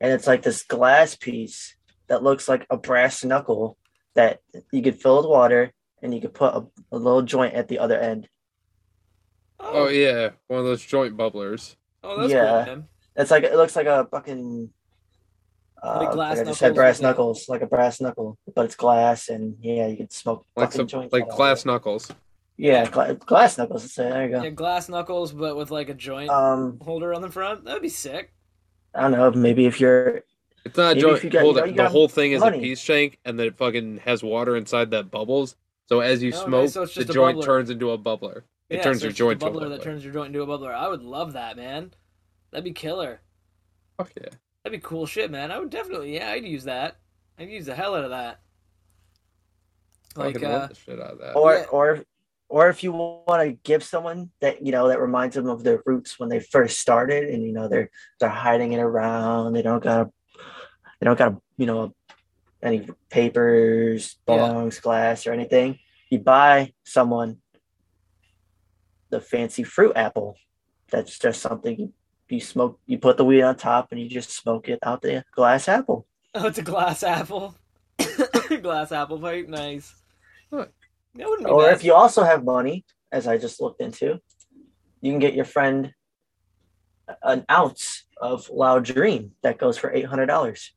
and 0.00 0.12
it's 0.12 0.26
like 0.26 0.42
this 0.42 0.62
glass 0.62 1.16
piece 1.16 1.74
that 2.08 2.22
looks 2.22 2.48
like 2.48 2.66
a 2.70 2.76
brass 2.76 3.24
knuckle 3.24 3.76
that 4.14 4.40
you 4.72 4.82
could 4.82 5.00
fill 5.00 5.16
with 5.18 5.26
water 5.26 5.72
and 6.02 6.14
you 6.14 6.20
could 6.20 6.34
put 6.34 6.54
a, 6.54 6.66
a 6.92 6.98
little 6.98 7.22
joint 7.22 7.54
at 7.54 7.66
the 7.68 7.78
other 7.80 7.98
end. 7.98 8.28
Oh 9.58 9.88
yeah, 9.88 10.30
one 10.48 10.60
of 10.60 10.66
those 10.66 10.84
joint 10.84 11.16
bubblers. 11.16 11.76
Oh, 12.02 12.20
that's 12.20 12.32
Yeah. 12.32 12.64
cool, 12.64 12.74
man. 12.76 12.84
It's 13.16 13.30
like 13.30 13.44
it 13.44 13.54
looks 13.54 13.76
like 13.76 13.86
a 13.86 14.06
fucking. 14.10 14.70
Like 15.82 16.08
Uh, 16.08 16.12
glass 16.12 16.36
like 16.38 16.46
I 16.46 16.50
just 16.50 16.60
said 16.60 16.74
brass 16.74 17.00
knuckles, 17.00 17.46
like 17.48 17.60
a 17.60 17.66
brass 17.66 18.00
knuckle, 18.00 18.38
but 18.54 18.64
it's 18.64 18.74
glass, 18.74 19.28
and 19.28 19.56
yeah, 19.60 19.86
you 19.86 19.96
could 19.98 20.12
smoke 20.12 20.46
Like 20.56 20.68
fucking 20.68 20.78
some 20.78 20.86
joints. 20.86 21.12
like 21.12 21.28
glass 21.28 21.64
knuckles. 21.66 22.10
Yeah, 22.56 22.88
gla- 22.88 23.14
glass 23.14 23.58
knuckles. 23.58 23.82
Let's 23.82 23.94
say 23.94 24.08
there 24.08 24.24
you 24.26 24.30
go. 24.30 24.42
Yeah, 24.42 24.50
glass 24.50 24.88
knuckles, 24.88 25.32
but 25.32 25.56
with 25.56 25.70
like 25.70 25.88
a 25.88 25.94
joint 25.94 26.30
Um, 26.30 26.78
holder 26.80 27.12
on 27.14 27.20
the 27.22 27.30
front. 27.30 27.64
That'd 27.64 27.82
be 27.82 27.88
sick. 27.88 28.32
I 28.94 29.02
don't 29.02 29.12
know. 29.12 29.30
Maybe 29.32 29.66
if 29.66 29.80
you're 29.80 30.22
It's 30.64 30.76
not 30.78 30.92
a 30.92 30.94
Maybe 30.94 31.00
joint. 31.00 31.16
if 31.18 31.24
you 31.24 31.30
got- 31.30 31.42
hold 31.42 31.56
you 31.56 31.60
know, 31.62 31.66
you 31.66 31.72
The 31.72 31.76
got 31.76 31.90
whole 31.90 32.08
thing 32.08 32.32
is 32.32 32.40
money. 32.40 32.58
a 32.58 32.60
peace 32.60 32.80
shank, 32.80 33.18
and 33.24 33.38
then 33.38 33.48
it 33.48 33.56
fucking 33.58 33.98
has 34.04 34.22
water 34.22 34.56
inside 34.56 34.92
that 34.92 35.10
bubbles. 35.10 35.56
So 35.86 36.00
as 36.00 36.22
you 36.22 36.32
Oh, 36.34 36.46
smoke, 36.46 36.62
nice, 36.62 36.72
so 36.72 36.82
it's 36.82 36.94
the 36.94 37.00
just 37.02 37.10
a 37.10 37.12
joint 37.12 37.38
bubbler. 37.38 37.44
turns 37.44 37.70
into 37.70 37.90
a 37.90 37.98
bubbler. 37.98 38.44
It 38.70 38.76
yeah, 38.76 38.82
turns 38.82 39.00
so 39.00 39.04
your 39.04 39.10
it's 39.10 39.18
just 39.18 39.18
joint 39.18 39.42
a 39.42 39.44
to 39.44 39.46
a 39.46 39.50
bubbler 39.60 39.68
that 39.70 39.82
turns 39.82 40.04
your 40.04 40.12
joint 40.14 40.28
into 40.28 40.40
a 40.42 40.46
bubbler. 40.46 40.72
I 40.74 40.88
would 40.88 41.02
love 41.02 41.34
that, 41.34 41.56
man. 41.58 41.92
That'd 42.50 42.64
be 42.64 42.72
killer. 42.72 43.20
Fuck 43.98 44.12
yeah. 44.16 44.28
That'd 44.62 44.80
be 44.80 44.86
cool 44.86 45.04
shit, 45.04 45.30
man. 45.30 45.50
I 45.50 45.58
would 45.58 45.68
definitely, 45.70 46.14
yeah, 46.14 46.30
I'd 46.30 46.44
use 46.46 46.64
that. 46.64 46.96
I'd 47.38 47.50
use 47.50 47.66
the 47.66 47.74
hell 47.74 47.94
out 47.96 48.04
of 48.04 48.10
that. 48.10 48.40
Like, 50.16 50.34
Fucking 50.34 50.48
uh, 50.48 50.52
love 50.52 50.68
the 50.70 50.74
shit 50.76 51.00
out 51.00 51.10
of 51.10 51.18
that. 51.18 51.32
or 51.36 51.54
Yeah. 51.54 51.64
or 51.72 52.04
or 52.54 52.68
if 52.68 52.84
you 52.84 52.92
want 52.92 53.42
to 53.42 53.58
give 53.64 53.82
someone 53.82 54.30
that 54.40 54.64
you 54.64 54.70
know 54.70 54.86
that 54.86 55.00
reminds 55.00 55.34
them 55.34 55.48
of 55.48 55.64
their 55.64 55.82
roots 55.84 56.20
when 56.20 56.28
they 56.28 56.38
first 56.38 56.78
started, 56.78 57.24
and 57.28 57.42
you 57.42 57.52
know 57.52 57.66
they're 57.66 57.90
they're 58.20 58.28
hiding 58.28 58.70
it 58.70 58.78
around. 58.78 59.54
They 59.54 59.62
don't 59.62 59.82
got 59.82 60.08
they 61.00 61.04
don't 61.04 61.18
got 61.18 61.34
you 61.56 61.66
know 61.66 61.92
any 62.62 62.86
papers, 63.10 64.16
Yeah. 64.28 64.36
bongs, 64.36 64.80
glass, 64.80 65.26
or 65.26 65.32
anything. 65.32 65.80
You 66.10 66.20
buy 66.20 66.72
someone 66.84 67.38
the 69.10 69.20
fancy 69.20 69.64
fruit 69.64 69.94
apple. 69.96 70.36
That's 70.92 71.18
just 71.18 71.42
something 71.42 71.76
you, 71.76 71.92
you 72.28 72.40
smoke. 72.40 72.78
You 72.86 72.98
put 72.98 73.16
the 73.16 73.24
weed 73.24 73.42
on 73.42 73.56
top, 73.56 73.88
and 73.90 74.00
you 74.00 74.08
just 74.08 74.30
smoke 74.30 74.68
it 74.68 74.78
out 74.84 75.02
the 75.02 75.24
glass 75.34 75.66
apple. 75.66 76.06
oh, 76.36 76.46
it's 76.46 76.58
a 76.58 76.62
glass 76.62 77.02
apple. 77.02 77.56
glass 78.62 78.92
apple 78.92 79.18
pipe, 79.18 79.48
nice. 79.48 79.92
Huh. 80.52 80.66
That 81.16 81.28
wouldn't 81.28 81.46
be 81.46 81.52
Or 81.52 81.64
bad. 81.64 81.74
if 81.74 81.84
you 81.84 81.94
also 81.94 82.24
have 82.24 82.44
money, 82.44 82.84
as 83.12 83.26
I 83.26 83.38
just 83.38 83.60
looked 83.60 83.80
into, 83.80 84.18
you 85.00 85.12
can 85.12 85.18
get 85.20 85.34
your 85.34 85.44
friend 85.44 85.92
an 87.22 87.44
ounce 87.50 88.04
of 88.20 88.48
Loud 88.50 88.84
Dream 88.84 89.32
that 89.42 89.58
goes 89.58 89.76
for 89.76 89.92
eight 89.92 90.06
hundred 90.06 90.26
dollars. 90.26 90.72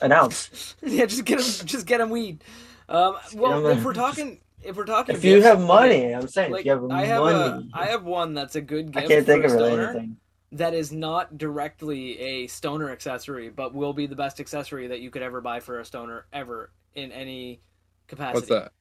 An 0.00 0.12
ounce. 0.12 0.76
yeah, 0.82 1.06
just 1.06 1.24
get 1.24 1.40
him, 1.40 1.66
just 1.66 1.86
get 1.86 2.00
him 2.00 2.10
weed. 2.10 2.44
Um, 2.88 3.16
well, 3.34 3.62
Yeah, 3.62 3.70
if 3.70 3.84
we're 3.84 3.92
man. 3.92 3.94
talking, 3.94 4.40
if 4.62 4.76
we're 4.76 4.84
talking, 4.84 5.14
If 5.16 5.24
you 5.24 5.34
gifts, 5.36 5.46
have 5.46 5.58
okay, 5.58 5.66
money, 5.66 6.12
I'm 6.14 6.28
saying 6.28 6.52
like 6.52 6.60
if 6.60 6.66
you 6.66 6.72
have 6.72 6.90
I 6.90 7.04
have 7.06 7.20
money, 7.22 7.70
a, 7.74 7.78
I 7.78 7.86
have 7.86 8.04
one 8.04 8.34
that's 8.34 8.54
a 8.56 8.60
good 8.60 8.96
I 8.96 9.06
can't 9.06 9.26
think 9.26 9.44
of 9.44 9.52
really 9.52 9.72
anything. 9.72 10.16
that 10.52 10.72
is 10.74 10.92
not 10.92 11.36
directly 11.36 12.18
a 12.20 12.46
stoner 12.46 12.90
accessory, 12.90 13.48
but 13.50 13.74
will 13.74 13.92
be 13.92 14.06
the 14.06 14.16
best 14.16 14.38
accessory 14.40 14.86
that 14.88 15.00
you 15.00 15.10
could 15.10 15.22
ever 15.22 15.40
buy 15.40 15.60
for 15.60 15.80
a 15.80 15.84
stoner 15.84 16.26
ever 16.32 16.70
in 16.94 17.10
any 17.12 17.60
capacity. 18.06 18.36
What's 18.36 18.48
that? 18.48 18.72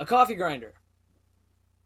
A 0.00 0.06
coffee 0.06 0.34
grinder, 0.34 0.72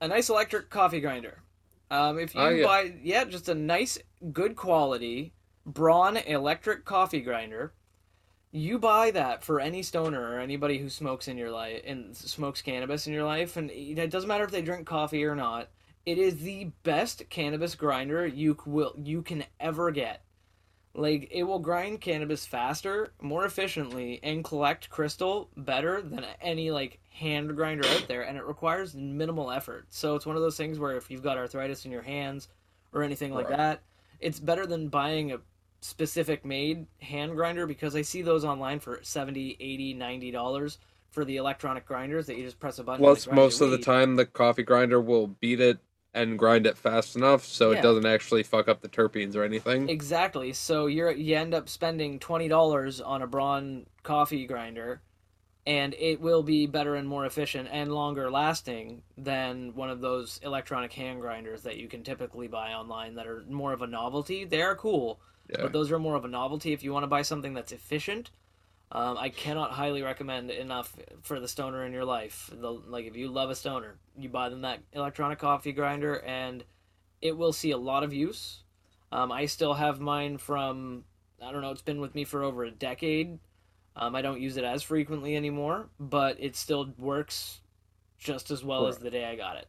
a 0.01 0.09
nice 0.09 0.31
electric 0.31 0.71
coffee 0.71 1.01
grinder. 1.01 1.43
Um, 1.91 2.19
if 2.19 2.35
you 2.35 2.41
Oh, 2.41 2.49
yeah. 2.49 2.65
buy, 2.65 2.95
yeah, 3.03 3.25
just 3.25 3.49
a 3.49 3.55
nice, 3.55 3.99
good 4.33 4.57
quality 4.57 5.35
Braun 5.67 6.17
electric 6.19 6.85
coffee 6.85 7.21
grinder. 7.21 7.73
You 8.53 8.79
buy 8.79 9.11
that 9.11 9.43
for 9.43 9.59
any 9.59 9.83
stoner 9.83 10.21
or 10.21 10.39
anybody 10.39 10.79
who 10.79 10.89
smokes 10.89 11.27
in 11.27 11.37
your 11.37 11.51
life 11.51 11.83
and 11.85 12.17
smokes 12.17 12.63
cannabis 12.63 13.07
in 13.07 13.13
your 13.13 13.25
life, 13.25 13.57
and 13.57 13.71
it 13.71 14.11
doesn't 14.11 14.29
matter 14.29 14.45
if 14.45 14.51
they 14.51 14.63
drink 14.63 14.87
coffee 14.87 15.25
or 15.25 15.35
not. 15.35 15.71
It 16.07 16.19
is 16.19 16.37
the 16.39 16.71
best 16.83 17.29
cannabis 17.31 17.75
grinder 17.75 18.27
you 18.27 18.57
will 18.67 18.95
you 18.97 19.23
can 19.23 19.45
ever 19.59 19.91
get. 19.91 20.23
Like 20.95 21.29
it 21.33 21.43
will 21.43 21.59
grind 21.59 22.01
cannabis 22.01 22.47
faster, 22.47 23.13
more 23.21 23.45
efficiently, 23.45 24.21
and 24.23 24.45
collect 24.45 24.91
crystal 24.91 25.51
better 25.57 26.01
than 26.01 26.25
any 26.41 26.71
like 26.71 27.01
hand 27.15 27.55
grinder 27.55 27.87
out 27.87 28.07
there, 28.09 28.23
and 28.23 28.37
it 28.37 28.45
requires 28.45 28.95
minimal 28.95 29.51
effort. 29.51 29.87
So 29.91 30.17
it's 30.17 30.27
one 30.27 30.35
of 30.37 30.43
those 30.43 30.57
things 30.57 30.79
where 30.81 30.97
if 30.97 31.11
you've 31.11 31.23
got 31.23 31.39
arthritis 31.39 31.85
in 31.85 31.93
your 31.93 32.03
hands 32.03 32.49
or 32.93 33.03
anything 33.05 33.33
like 33.33 33.49
Right. 33.49 33.57
that, 33.57 33.83
it's 34.21 34.41
better 34.41 34.67
than 34.67 34.89
buying 34.89 35.31
a 35.33 35.39
specific 35.81 36.45
made 36.45 36.87
hand 37.03 37.37
grinder 37.37 37.67
because 37.67 37.95
I 37.95 38.03
see 38.03 38.23
those 38.23 38.45
online 38.45 38.81
for 38.81 38.99
70 39.03 39.57
80 39.61 39.95
90 39.95 40.31
dollars 40.31 40.79
for 41.11 41.25
the 41.25 41.37
electronic 41.37 41.87
grinders 41.87 42.27
that 42.27 42.37
you 42.37 42.43
just 42.45 42.59
press 42.59 42.79
a 42.79 42.85
button. 42.85 43.01
Plus, 43.05 43.29
most 43.31 43.61
of 43.61 43.71
the 43.71 43.79
time, 43.79 44.17
the 44.17 44.27
coffee 44.27 44.63
grinder 44.65 45.01
will 45.01 45.27
beat 45.29 45.61
it 45.61 45.79
and 46.15 46.39
grind 46.39 46.67
it 46.67 46.77
fast 46.79 47.15
enough 47.17 47.45
so 47.45 47.71
Yeah. 47.71 47.79
it 47.79 47.83
doesn't 47.83 48.07
actually 48.07 48.43
fuck 48.43 48.67
up 48.67 48.81
the 48.81 48.89
terpenes 48.89 49.37
or 49.37 49.45
anything. 49.45 49.89
Exactly. 49.89 50.53
So 50.53 50.87
you're 50.87 51.11
you 51.13 51.37
end 51.37 51.55
up 51.55 51.69
spending 51.69 52.19
twenty 52.19 52.49
dollars 52.49 53.01
on 53.01 53.23
a 53.23 53.27
Braun 53.29 53.87
coffee 54.03 54.47
grinder, 54.47 55.01
and 55.67 55.95
it 55.99 56.21
will 56.21 56.43
be 56.43 56.67
better 56.67 56.95
and 56.95 57.09
more 57.09 57.25
efficient 57.25 57.69
and 57.73 57.93
longer 57.93 58.31
lasting 58.31 59.03
than 59.17 59.75
one 59.75 59.89
of 59.89 60.01
those 60.01 60.39
electronic 60.43 60.93
hand 60.93 61.21
grinders 61.21 61.63
that 61.63 61.79
you 61.79 61.89
can 61.89 62.03
typically 62.03 62.49
buy 62.49 62.73
online 62.73 63.15
that 63.15 63.27
are 63.27 63.45
more 63.49 63.73
of 63.73 63.81
a 63.83 63.87
novelty. 63.87 64.45
They 64.45 64.61
are 64.63 64.77
cool, 64.77 65.21
Yeah. 65.49 65.63
but 65.63 65.73
those 65.73 65.91
are 65.91 65.99
more 65.99 66.17
of 66.17 66.25
a 66.25 66.29
novelty. 66.29 66.73
If 66.73 66.83
you 66.83 66.93
want 66.93 67.05
to 67.05 67.09
buy 67.09 67.23
something 67.23 67.55
that's 67.55 67.73
efficient, 67.73 68.31
um, 68.93 69.17
I 69.17 69.31
cannot 69.31 69.73
highly 69.73 70.03
recommend 70.03 70.51
enough 70.51 70.95
for 71.23 71.41
the 71.41 71.49
stoner 71.49 71.85
in 71.85 71.93
your 71.93 72.05
life. 72.05 72.51
The, 72.53 72.71
like 72.71 73.07
if 73.07 73.17
you 73.17 73.29
love 73.29 73.49
a 73.51 73.55
stoner, 73.55 73.97
you 74.19 74.29
buy 74.29 74.51
them 74.51 74.61
that 74.61 74.81
electronic 74.93 75.39
coffee 75.39 75.73
grinder, 75.73 76.17
and 76.21 76.63
it 77.23 77.37
will 77.39 77.55
see 77.55 77.71
a 77.71 77.79
lot 77.79 78.05
of 78.05 78.13
use. 78.13 78.63
Um, 79.11 79.33
I 79.33 79.47
still 79.47 79.75
have 79.75 79.99
mine 79.99 80.37
from 80.37 81.05
I 81.43 81.53
don't 81.53 81.63
know. 81.63 81.71
It's 81.71 81.83
been 81.83 82.01
with 82.01 82.15
me 82.15 82.25
for 82.25 82.43
over 82.43 82.65
a 82.65 82.71
decade. 82.71 83.39
Um, 83.97 84.15
I 84.15 84.23
don't 84.23 84.41
use 84.41 84.57
it 84.57 84.65
as 84.65 84.83
frequently 84.83 85.37
anymore, 85.37 85.89
but 86.01 86.37
it 86.41 86.57
still 86.57 86.93
works 86.99 87.61
just 88.19 88.51
as 88.51 88.65
well 88.65 88.87
as 88.87 88.99
the 88.99 89.11
day 89.11 89.25
I 89.25 89.37
got 89.37 89.57
it. 89.57 89.69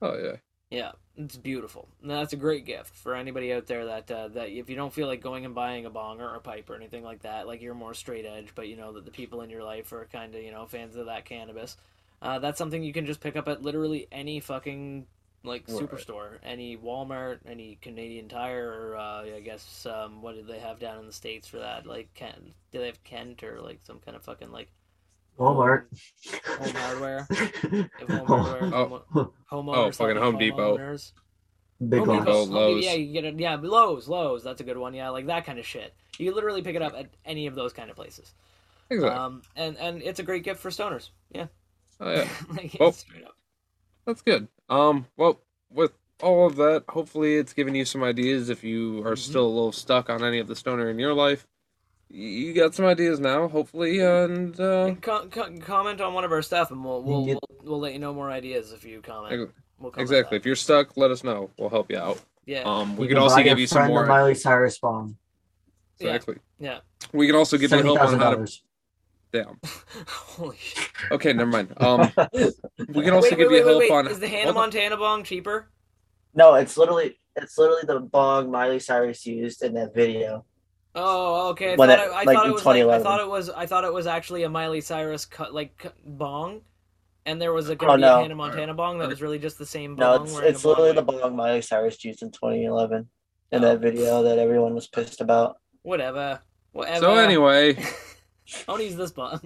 Oh 0.00 0.16
yeah. 0.16 0.36
Yeah, 0.70 0.92
it's 1.16 1.36
beautiful. 1.36 1.88
And 2.02 2.10
that's 2.10 2.32
a 2.32 2.36
great 2.36 2.64
gift 2.64 2.94
for 2.94 3.14
anybody 3.14 3.52
out 3.52 3.66
there 3.66 3.86
that 3.86 4.10
uh, 4.10 4.28
that 4.28 4.48
if 4.48 4.68
you 4.68 4.74
don't 4.74 4.92
feel 4.92 5.06
like 5.06 5.20
going 5.20 5.44
and 5.44 5.54
buying 5.54 5.86
a 5.86 5.90
bong 5.90 6.20
or 6.20 6.34
a 6.34 6.40
pipe 6.40 6.68
or 6.68 6.74
anything 6.74 7.04
like 7.04 7.22
that, 7.22 7.46
like 7.46 7.62
you're 7.62 7.74
more 7.74 7.94
straight 7.94 8.26
edge, 8.26 8.48
but 8.54 8.66
you 8.68 8.76
know 8.76 8.92
that 8.92 9.04
the 9.04 9.10
people 9.12 9.42
in 9.42 9.50
your 9.50 9.62
life 9.62 9.92
are 9.92 10.06
kind 10.06 10.34
of 10.34 10.42
you 10.42 10.50
know 10.50 10.66
fans 10.66 10.96
of 10.96 11.06
that 11.06 11.24
cannabis. 11.24 11.76
Uh, 12.20 12.38
that's 12.38 12.58
something 12.58 12.82
you 12.82 12.92
can 12.92 13.06
just 13.06 13.20
pick 13.20 13.36
up 13.36 13.46
at 13.46 13.62
literally 13.62 14.08
any 14.10 14.40
fucking 14.40 15.06
like 15.46 15.64
Right. 15.68 15.78
superstore, 15.82 16.38
any 16.42 16.76
Walmart, 16.76 17.38
any 17.46 17.78
Canadian 17.80 18.28
Tire, 18.28 18.68
or 18.68 18.96
uh, 18.96 19.22
I 19.22 19.40
guess 19.44 19.86
um, 19.86 20.20
what 20.22 20.34
did 20.34 20.46
they 20.46 20.58
have 20.58 20.78
down 20.78 20.98
in 20.98 21.06
the 21.06 21.12
states 21.12 21.46
for 21.48 21.58
that? 21.58 21.86
Like 21.86 22.12
Kent, 22.14 22.54
do 22.72 22.78
they 22.80 22.86
have 22.86 23.02
Kent 23.04 23.42
or 23.42 23.60
like 23.60 23.80
some 23.84 23.98
kind 24.00 24.16
of 24.16 24.22
fucking 24.22 24.50
like 24.52 24.68
Walmart. 25.38 25.84
home 26.58 26.74
hardware? 26.74 27.26
If 27.30 28.08
home 28.08 28.26
hardware, 28.26 28.74
Oh. 28.74 29.02
home, 29.12 29.30
homeowners 29.50 29.76
Oh, 29.76 29.90
fucking 29.92 30.16
helping 30.16 30.22
Home 30.22 30.38
Depot. 30.38 30.76
homeowners. 30.78 31.12
Big 31.88 32.00
Home 32.00 32.08
Lowe's. 32.08 32.24
Depot, 32.24 32.30
Oh, 32.32 32.36
Home 32.38 32.48
Depot, 32.48 32.58
Lowe's. 32.60 32.84
Yeah, 32.84 32.92
you 32.94 33.12
get 33.12 33.24
it. 33.24 33.38
Yeah, 33.38 33.56
Lowe's, 33.60 34.08
Lowe's. 34.08 34.42
That's 34.42 34.60
a 34.60 34.64
good 34.64 34.78
one. 34.78 34.94
Yeah, 34.94 35.10
like 35.10 35.26
that 35.26 35.44
kind 35.44 35.58
of 35.58 35.66
shit. 35.66 35.94
You 36.18 36.34
literally 36.34 36.62
pick 36.62 36.74
it 36.74 36.80
up 36.82 36.94
at 36.96 37.10
any 37.26 37.46
of 37.46 37.54
those 37.54 37.72
kind 37.74 37.90
of 37.90 37.96
places. 37.96 38.32
Exactly. 38.88 39.16
Um, 39.18 39.42
and 39.56 39.76
and 39.78 40.00
it's 40.02 40.18
a 40.20 40.22
great 40.22 40.42
gift 40.42 40.60
for 40.60 40.70
stoners. 40.70 41.10
Yeah, 41.34 41.46
oh, 42.00 42.10
yeah. 42.12 42.28
like, 42.56 42.76
Well- 42.80 42.92
straight 42.92 43.24
up. 43.24 43.36
That's 44.06 44.22
good. 44.22 44.48
Um, 44.68 45.06
well, 45.16 45.40
with 45.70 45.92
all 46.22 46.46
of 46.46 46.56
that, 46.56 46.84
hopefully 46.88 47.36
it's 47.36 47.52
given 47.52 47.74
you 47.74 47.84
some 47.84 48.02
ideas 48.02 48.48
if 48.48 48.64
you 48.64 49.04
are 49.06 49.14
Mhm. 49.14 49.18
still 49.18 49.44
a 49.46 49.48
little 49.48 49.72
stuck 49.72 50.08
on 50.08 50.24
any 50.24 50.38
of 50.38 50.46
the 50.46 50.56
stoner 50.56 50.88
in 50.88 50.98
your 50.98 51.12
life. 51.12 51.46
You 52.08 52.52
got 52.54 52.72
some 52.74 52.86
ideas 52.86 53.18
now, 53.18 53.48
hopefully, 53.48 53.98
and 53.98 54.58
uh, 54.60 54.84
And 54.86 55.02
co- 55.02 55.26
co- 55.26 55.58
comment 55.58 56.00
on 56.00 56.14
one 56.14 56.24
of 56.24 56.30
our 56.30 56.40
stuff, 56.40 56.70
and 56.70 56.84
we'll 56.84 57.02
we'll, 57.02 57.26
we'll 57.26 57.40
we'll 57.64 57.80
let 57.80 57.92
you 57.94 57.98
know 57.98 58.14
more 58.14 58.30
ideas 58.30 58.72
if 58.72 58.84
you 58.84 59.00
comment. 59.02 59.50
We'll 59.78 59.90
comment 59.90 60.02
exactly. 60.08 60.38
back. 60.38 60.42
If 60.42 60.46
you're 60.46 60.54
stuck, 60.56 60.96
let 60.96 61.10
us 61.10 61.24
know. 61.24 61.50
We'll 61.58 61.68
help 61.68 61.90
you 61.90 61.98
out. 61.98 62.22
Yeah. 62.46 62.62
Um, 62.62 62.96
we 62.96 63.02
You 63.02 63.08
could 63.08 63.14
can 63.16 63.22
also 63.24 63.42
give 63.42 63.58
you 63.58 63.66
some 63.66 63.78
friend 63.78 63.90
a 63.90 63.94
more. 63.94 64.06
Miley 64.06 64.36
Cyrus 64.36 64.78
bomb. 64.78 65.18
Exactly. 65.98 66.36
Yeah. 66.60 66.78
We 67.12 67.26
can 67.26 67.34
also 67.34 67.58
give 67.58 67.72
you 67.72 67.82
help 67.82 67.98
on 67.98 68.18
thousand 68.18 68.20
how 68.20 68.34
to. 68.36 68.46
Dollars. 69.32 69.46
Damn. 69.62 69.70
Holy 70.08 70.56
shit. 70.58 70.88
Okay, 71.10 71.32
never 71.32 71.50
mind. 71.50 71.72
Um, 71.78 72.00
we 72.88 73.02
can 73.02 73.12
also 73.14 73.30
wait, 73.30 73.38
give 73.38 73.38
wait, 73.38 73.40
you 73.40 73.50
wait, 73.50 73.64
help 73.66 73.78
wait, 73.80 73.90
on. 73.90 74.06
Is 74.08 74.20
the 74.20 74.28
Hannah. 74.28 74.52
Montana 74.52 74.96
bong 74.96 75.24
cheaper? 75.24 75.70
No, 76.34 76.54
it's 76.54 76.76
literally 76.76 77.18
it's 77.34 77.58
literally 77.58 77.82
the 77.86 78.00
bong 78.00 78.50
Miley 78.50 78.78
Cyrus 78.78 79.24
used 79.26 79.62
in 79.62 79.74
that 79.74 79.94
video. 79.94 80.44
Oh, 80.94 81.50
okay. 81.50 81.74
I 81.74 81.76
thought 81.76 81.90
it- 81.90 81.98
it, 81.98 82.10
I 82.10 82.22
like 82.24 82.36
thought 82.36 82.46
it 82.46 82.52
was 82.52 82.64
like, 82.64 82.82
I 82.84 83.02
thought 83.02 83.20
it 83.20 83.28
was 83.28 83.50
I 83.50 83.66
thought 83.66 83.84
it 83.84 83.92
was 83.92 84.06
actually 84.06 84.44
a 84.44 84.48
Miley 84.48 84.80
Cyrus 84.80 85.24
cut 85.26 85.52
like 85.54 85.76
cut, 85.76 85.94
bong, 86.04 86.62
and 87.26 87.40
there 87.40 87.52
was 87.52 87.68
a, 87.68 87.76
Oh, 87.84 87.96
no. 87.96 88.20
Hannah 88.22 88.34
Montana 88.34 88.72
bong 88.74 88.98
that 88.98 89.08
was 89.08 89.20
really 89.20 89.38
just 89.38 89.58
the 89.58 89.66
same 89.66 89.94
No, 89.96 90.22
it's 90.22 90.32
it's 90.38 90.60
a 90.60 90.68
bong 90.68 90.70
literally 90.70 90.92
the 90.92 91.02
bong 91.02 91.36
Miley 91.36 91.60
Cyrus 91.62 92.02
used 92.04 92.22
in 92.22 92.30
2011 92.30 93.08
in 93.52 93.64
Oh. 93.64 93.68
that 93.68 93.80
video 93.80 94.22
that 94.22 94.38
everyone 94.38 94.74
was 94.74 94.86
pissed 94.88 95.20
about. 95.20 95.56
Whatever. 95.82 96.40
Whatever. 96.72 97.00
So 97.00 97.14
anyway, 97.16 97.74
I 98.68 98.72
want 98.72 98.80
to 98.82 98.86
use 98.86 98.96
this 98.96 99.12
bong. 99.12 99.40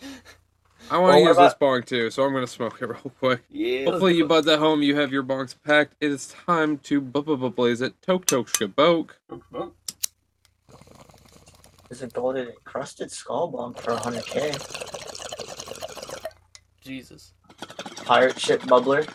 I 0.90 0.98
want 0.98 1.14
to 1.14 1.20
what 1.20 1.28
use 1.28 1.36
this 1.38 1.54
bong 1.54 1.82
too, 1.82 2.10
so 2.10 2.24
I'm 2.24 2.32
gonna 2.32 2.46
smoke 2.46 2.80
it 2.80 2.86
real 2.88 3.12
quick. 3.18 3.42
Yeah. 3.50 3.86
Hopefully, 3.86 4.14
you 4.16 4.24
buds 4.28 4.46
at 4.48 4.58
home, 4.60 4.82
you 4.82 4.96
have 4.96 5.12
your 5.12 5.24
bongs 5.24 5.54
packed. 5.64 5.94
It 6.00 6.10
is 6.12 6.28
time 6.28 6.78
to 6.78 7.00
bu- 7.00 7.22
bu- 7.22 7.36
bu- 7.36 7.50
blaze 7.50 7.80
it. 7.80 7.94
Toke 8.02 8.26
toke 8.26 8.48
shaboke. 8.50 9.10
It's 11.90 12.02
a 12.02 12.08
golden 12.08 12.48
encrusted 12.48 13.10
skull 13.12 13.48
bong 13.48 13.74
for 13.74 13.94
100k. 13.96 14.78
Jesus. 16.82 17.32
Pirate 18.04 18.38
ship 18.40 18.62
bubbler. 18.62 19.06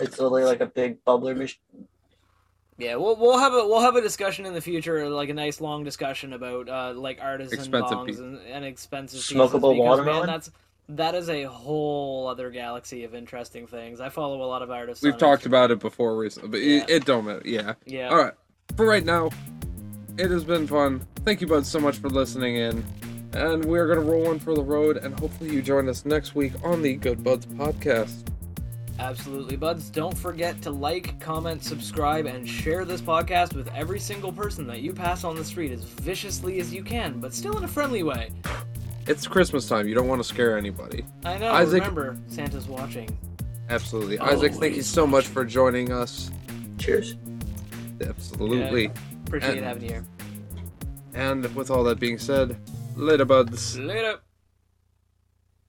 It's 0.00 0.18
literally 0.18 0.44
like 0.44 0.60
a 0.60 0.66
big 0.66 1.04
bubbler 1.04 1.36
machine. 1.36 1.88
Yeah, 2.80 2.96
we'll 2.96 3.16
we'll 3.16 3.38
have 3.38 3.52
a 3.52 3.66
we'll 3.66 3.80
have 3.80 3.96
a 3.96 4.00
discussion 4.00 4.46
in 4.46 4.54
the 4.54 4.60
future, 4.60 5.08
like 5.08 5.28
a 5.28 5.34
nice 5.34 5.60
long 5.60 5.84
discussion 5.84 6.32
about 6.32 6.68
uh 6.68 6.92
like 6.96 7.18
artisan 7.20 7.58
Expensive 7.58 7.98
bongs 7.98 8.06
piece. 8.06 8.18
and, 8.18 8.38
and 8.50 8.64
expensive 8.64 9.18
pieces, 9.20 9.36
Smokable 9.36 9.52
because, 9.74 9.78
watermelon? 9.78 10.20
Man, 10.20 10.26
that's 10.26 10.50
that 10.88 11.14
is 11.14 11.28
a 11.28 11.44
whole 11.44 12.26
other 12.26 12.50
galaxy 12.50 13.04
of 13.04 13.14
interesting 13.14 13.66
things. 13.66 14.00
I 14.00 14.08
follow 14.08 14.42
a 14.42 14.46
lot 14.46 14.62
of 14.62 14.70
artists. 14.70 15.04
We've 15.04 15.12
on 15.12 15.18
talked 15.20 15.42
Instagram. 15.44 15.46
about 15.46 15.70
it 15.70 15.78
before 15.78 16.16
recently, 16.16 16.48
but 16.50 16.60
Yeah. 16.62 16.82
it, 16.82 16.90
it 16.90 17.04
don't 17.04 17.26
matter. 17.26 17.42
Yeah. 17.44 17.74
Yeah. 17.86 18.08
All 18.08 18.16
right. 18.16 18.34
For 18.76 18.86
right 18.86 19.04
now, 19.04 19.30
it 20.18 20.30
has 20.30 20.42
been 20.42 20.66
fun. 20.66 21.06
Thank 21.24 21.40
you, 21.40 21.46
buds, 21.46 21.68
so 21.68 21.78
much 21.80 21.98
for 21.98 22.08
listening 22.08 22.56
in. 22.56 22.84
And 23.32 23.64
we're 23.66 23.86
gonna 23.86 24.00
roll 24.00 24.24
one 24.24 24.40
for 24.40 24.54
the 24.56 24.64
road, 24.64 24.96
and 24.96 25.16
hopefully 25.16 25.50
you 25.54 25.62
join 25.62 25.88
us 25.88 26.04
next 26.04 26.34
week 26.34 26.52
on 26.64 26.82
the 26.82 26.96
Good 26.96 27.22
Buds 27.22 27.46
podcast. 27.46 28.26
Absolutely, 29.00 29.56
buds. 29.56 29.88
Don't 29.88 30.16
forget 30.16 30.60
to 30.62 30.70
like, 30.70 31.18
comment, 31.20 31.64
subscribe, 31.64 32.26
and 32.26 32.46
share 32.46 32.84
this 32.84 33.00
podcast 33.00 33.54
with 33.54 33.66
every 33.74 33.98
single 33.98 34.30
person 34.30 34.66
that 34.66 34.82
you 34.82 34.92
pass 34.92 35.24
on 35.24 35.36
the 35.36 35.44
street 35.44 35.72
as 35.72 35.82
viciously 35.84 36.60
as 36.60 36.72
you 36.72 36.84
can, 36.84 37.18
but 37.18 37.32
still 37.32 37.56
in 37.56 37.64
a 37.64 37.68
friendly 37.68 38.02
way. 38.02 38.30
It's 39.06 39.26
Christmas 39.26 39.66
time. 39.66 39.88
You 39.88 39.94
don't 39.94 40.06
want 40.06 40.20
to 40.20 40.28
scare 40.28 40.58
anybody. 40.58 41.04
I 41.24 41.38
know. 41.38 41.50
Isaac- 41.50 41.80
Remember, 41.80 42.18
Santa's 42.28 42.68
watching. 42.68 43.16
Absolutely. 43.70 44.18
Isaac, 44.18 44.52
thank 44.52 44.62
you 44.62 44.68
Always 44.70 44.86
so 44.86 45.06
much 45.06 45.26
for 45.26 45.46
joining 45.46 45.92
us. 45.92 46.30
Cheers. 46.78 47.16
Absolutely. 48.06 48.90
Appreciate 49.26 49.56
And- 49.56 49.64
having 49.64 49.82
you 49.84 49.88
here. 49.88 50.04
And 51.14 51.52
with 51.56 51.70
all 51.70 51.82
that 51.84 51.98
being 51.98 52.18
said, 52.18 52.56
later, 52.96 53.24
buds. 53.24 53.78
Later. 53.78 54.18